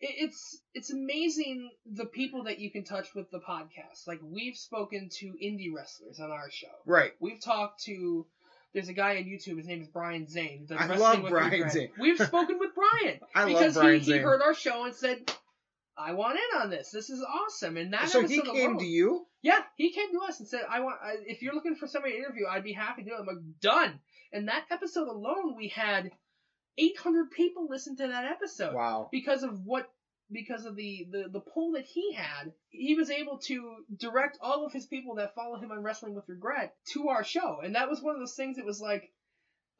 it's 0.00 0.60
it's 0.74 0.92
amazing 0.92 1.70
the 1.84 2.04
people 2.04 2.44
that 2.44 2.60
you 2.60 2.70
can 2.70 2.84
touch 2.84 3.14
with 3.14 3.30
the 3.30 3.40
podcast. 3.40 4.06
Like 4.06 4.20
we've 4.22 4.56
spoken 4.56 5.08
to 5.18 5.26
indie 5.42 5.74
wrestlers 5.74 6.20
on 6.20 6.30
our 6.30 6.50
show. 6.50 6.68
Right. 6.86 7.12
We've 7.20 7.42
talked 7.42 7.82
to 7.84 8.26
there's 8.74 8.88
a 8.88 8.92
guy 8.92 9.16
on 9.16 9.24
YouTube. 9.24 9.56
His 9.56 9.66
name 9.66 9.82
is 9.82 9.88
Brian 9.88 10.28
Zane. 10.28 10.68
I 10.76 10.86
love 10.96 11.24
Brian 11.28 11.70
Zane. 11.70 11.90
We've 11.98 12.18
spoken 12.18 12.58
with 12.58 12.70
Brian 12.74 13.18
I 13.34 13.44
love 13.44 13.58
because 13.58 13.74
Brian 13.74 14.00
he, 14.00 14.12
he 14.12 14.18
heard 14.18 14.42
our 14.42 14.54
show 14.54 14.84
and 14.84 14.94
said, 14.94 15.18
"I 15.98 16.12
want 16.12 16.38
in 16.38 16.60
on 16.60 16.70
this. 16.70 16.90
This 16.90 17.10
is 17.10 17.22
awesome." 17.22 17.76
And 17.76 17.92
that 17.92 18.08
So 18.08 18.26
he 18.26 18.40
came 18.40 18.70
alone- 18.72 18.78
to 18.78 18.84
you. 18.86 19.26
yeah, 19.42 19.62
he 19.76 19.90
came 19.92 20.10
to 20.12 20.20
us 20.20 20.38
and 20.40 20.48
said, 20.48 20.64
"I 20.68 20.80
want 20.80 20.98
if 21.26 21.42
you're 21.42 21.54
looking 21.54 21.74
for 21.76 21.86
somebody 21.86 22.14
to 22.14 22.18
interview, 22.20 22.46
I'd 22.46 22.64
be 22.64 22.72
happy 22.72 23.02
to 23.04 23.08
do 23.10 23.14
it." 23.16 23.20
I'm 23.20 23.26
like, 23.26 23.60
"Done." 23.60 24.00
And 24.32 24.48
that 24.48 24.66
episode 24.70 25.08
alone, 25.08 25.56
we 25.56 25.68
had 25.68 26.10
800 26.76 27.30
people 27.30 27.66
listen 27.68 27.96
to 27.96 28.06
that 28.06 28.24
episode 28.24 28.74
Wow. 28.74 29.08
because 29.10 29.42
of 29.42 29.64
what 29.64 29.90
because 30.30 30.66
of 30.66 30.76
the, 30.76 31.06
the 31.10 31.28
the 31.30 31.40
poll 31.40 31.72
that 31.72 31.86
he 31.86 32.12
had. 32.12 32.52
He 32.68 32.94
was 32.94 33.08
able 33.10 33.38
to 33.38 33.84
direct 33.96 34.36
all 34.42 34.66
of 34.66 34.72
his 34.74 34.84
people 34.86 35.14
that 35.14 35.34
follow 35.34 35.56
him 35.58 35.72
on 35.72 35.82
Wrestling 35.82 36.14
with 36.14 36.28
Regret 36.28 36.76
to 36.92 37.08
our 37.08 37.24
show, 37.24 37.60
and 37.64 37.74
that 37.76 37.88
was 37.88 38.02
one 38.02 38.14
of 38.14 38.20
those 38.20 38.36
things 38.36 38.56
that 38.56 38.66
was 38.66 38.78
like 38.80 39.10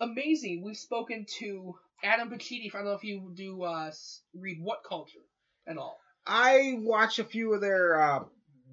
amazing. 0.01 0.63
We've 0.65 0.77
spoken 0.77 1.27
to 1.39 1.79
Adam 2.03 2.31
Pacitti. 2.31 2.71
I 2.75 2.79
don't 2.79 2.87
know 2.87 2.93
if 2.95 3.05
you 3.05 3.31
do 3.35 3.63
uh, 3.63 3.93
read 4.35 4.59
What 4.63 4.83
Culture 4.89 5.19
at 5.67 5.77
all. 5.77 6.01
I 6.29 6.75
watch 6.79 7.19
a 7.19 7.25
few 7.25 7.55
of 7.55 7.61
their 7.61 8.01
uh, 8.01 8.25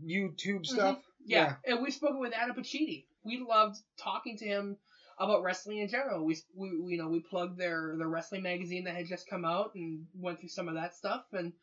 YouTube 0.05 0.65
stuff. 0.65 0.99
Yeah. 1.25 1.55
and 1.65 1.81
we've 1.81 1.93
spoken 1.93 2.19
with 2.19 2.33
Adam 2.33 2.55
Pacitti. 2.55 3.05
We 3.23 3.43
loved 3.47 3.77
talking 3.97 4.37
to 4.37 4.45
him 4.45 4.77
about 5.17 5.41
wrestling 5.41 5.79
in 5.79 5.87
general. 5.89 6.23
We, 6.25 6.37
we, 6.55 6.79
we- 6.79 6.91
you 6.93 6.97
know, 7.01 7.07
we 7.07 7.21
plugged 7.21 7.57
their 7.57 7.95
their 7.97 8.07
wrestling 8.09 8.43
magazine 8.43 8.83
that 8.83 8.95
had 8.95 9.07
just 9.07 9.27
come 9.29 9.45
out 9.45 9.71
and 9.75 10.05
went 10.13 10.39
through 10.39 10.49
some 10.49 10.67
of 10.67 10.75
that 10.75 10.93
stuff. 10.95 11.23
And 11.33 11.53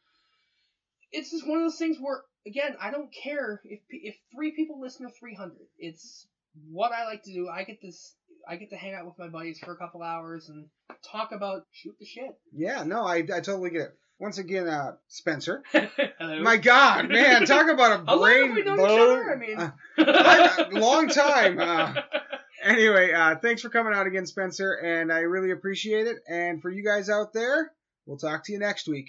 it's 1.12 1.30
just 1.30 1.46
one 1.46 1.58
of 1.58 1.64
those 1.64 1.78
things 1.78 1.98
where, 2.00 2.22
again, 2.46 2.74
I 2.80 2.90
don't 2.90 3.12
care 3.12 3.60
if 3.64 3.80
if 3.90 4.16
three 4.34 4.52
people 4.52 4.80
listen 4.80 5.06
to 5.06 5.12
300. 5.14 5.52
It's 5.78 6.26
what 6.70 6.92
I 6.92 7.04
like 7.04 7.22
to 7.24 7.32
do. 7.32 7.48
I 7.48 7.64
get 7.64 7.80
this. 7.82 8.14
I 8.48 8.56
get 8.56 8.70
to 8.70 8.76
hang 8.76 8.94
out 8.94 9.06
with 9.06 9.18
my 9.18 9.28
buddies 9.28 9.60
for 9.60 9.72
a 9.72 9.76
couple 9.76 10.02
hours 10.02 10.48
and 10.48 10.66
talk 11.12 11.30
about 11.30 11.62
shoot 11.70 11.94
the 12.00 12.04
shit. 12.06 12.36
Yeah, 12.52 12.82
no, 12.82 13.04
I, 13.04 13.18
I 13.18 13.40
totally 13.40 13.70
get 13.70 13.82
it. 13.82 13.98
Once 14.22 14.38
again, 14.38 14.68
uh, 14.68 14.92
Spencer. 15.08 15.64
My 16.20 16.56
God, 16.56 17.08
man, 17.08 17.44
talk 17.44 17.68
about 17.68 18.02
a 18.02 18.04
How 18.06 18.14
long 18.14 18.20
brain 18.20 18.46
have 18.46 18.54
we 18.54 18.62
known 18.62 18.78
each 18.78 18.86
blow. 18.86 19.12
other? 19.14 19.32
I 19.32 19.36
mean, 19.36 19.58
Uh, 19.58 19.70
I- 19.98 20.68
a 20.72 20.78
long 20.78 21.08
time. 21.08 21.58
Uh, 21.58 21.92
anyway, 22.62 23.12
uh, 23.12 23.34
thanks 23.42 23.62
for 23.62 23.68
coming 23.68 23.92
out 23.92 24.06
again, 24.06 24.24
Spencer, 24.26 24.74
and 24.74 25.12
I 25.12 25.22
really 25.22 25.50
appreciate 25.50 26.06
it. 26.06 26.18
And 26.28 26.62
for 26.62 26.70
you 26.70 26.84
guys 26.84 27.10
out 27.10 27.32
there, 27.32 27.72
we'll 28.06 28.16
talk 28.16 28.44
to 28.44 28.52
you 28.52 28.60
next 28.60 28.86
week. 28.86 29.08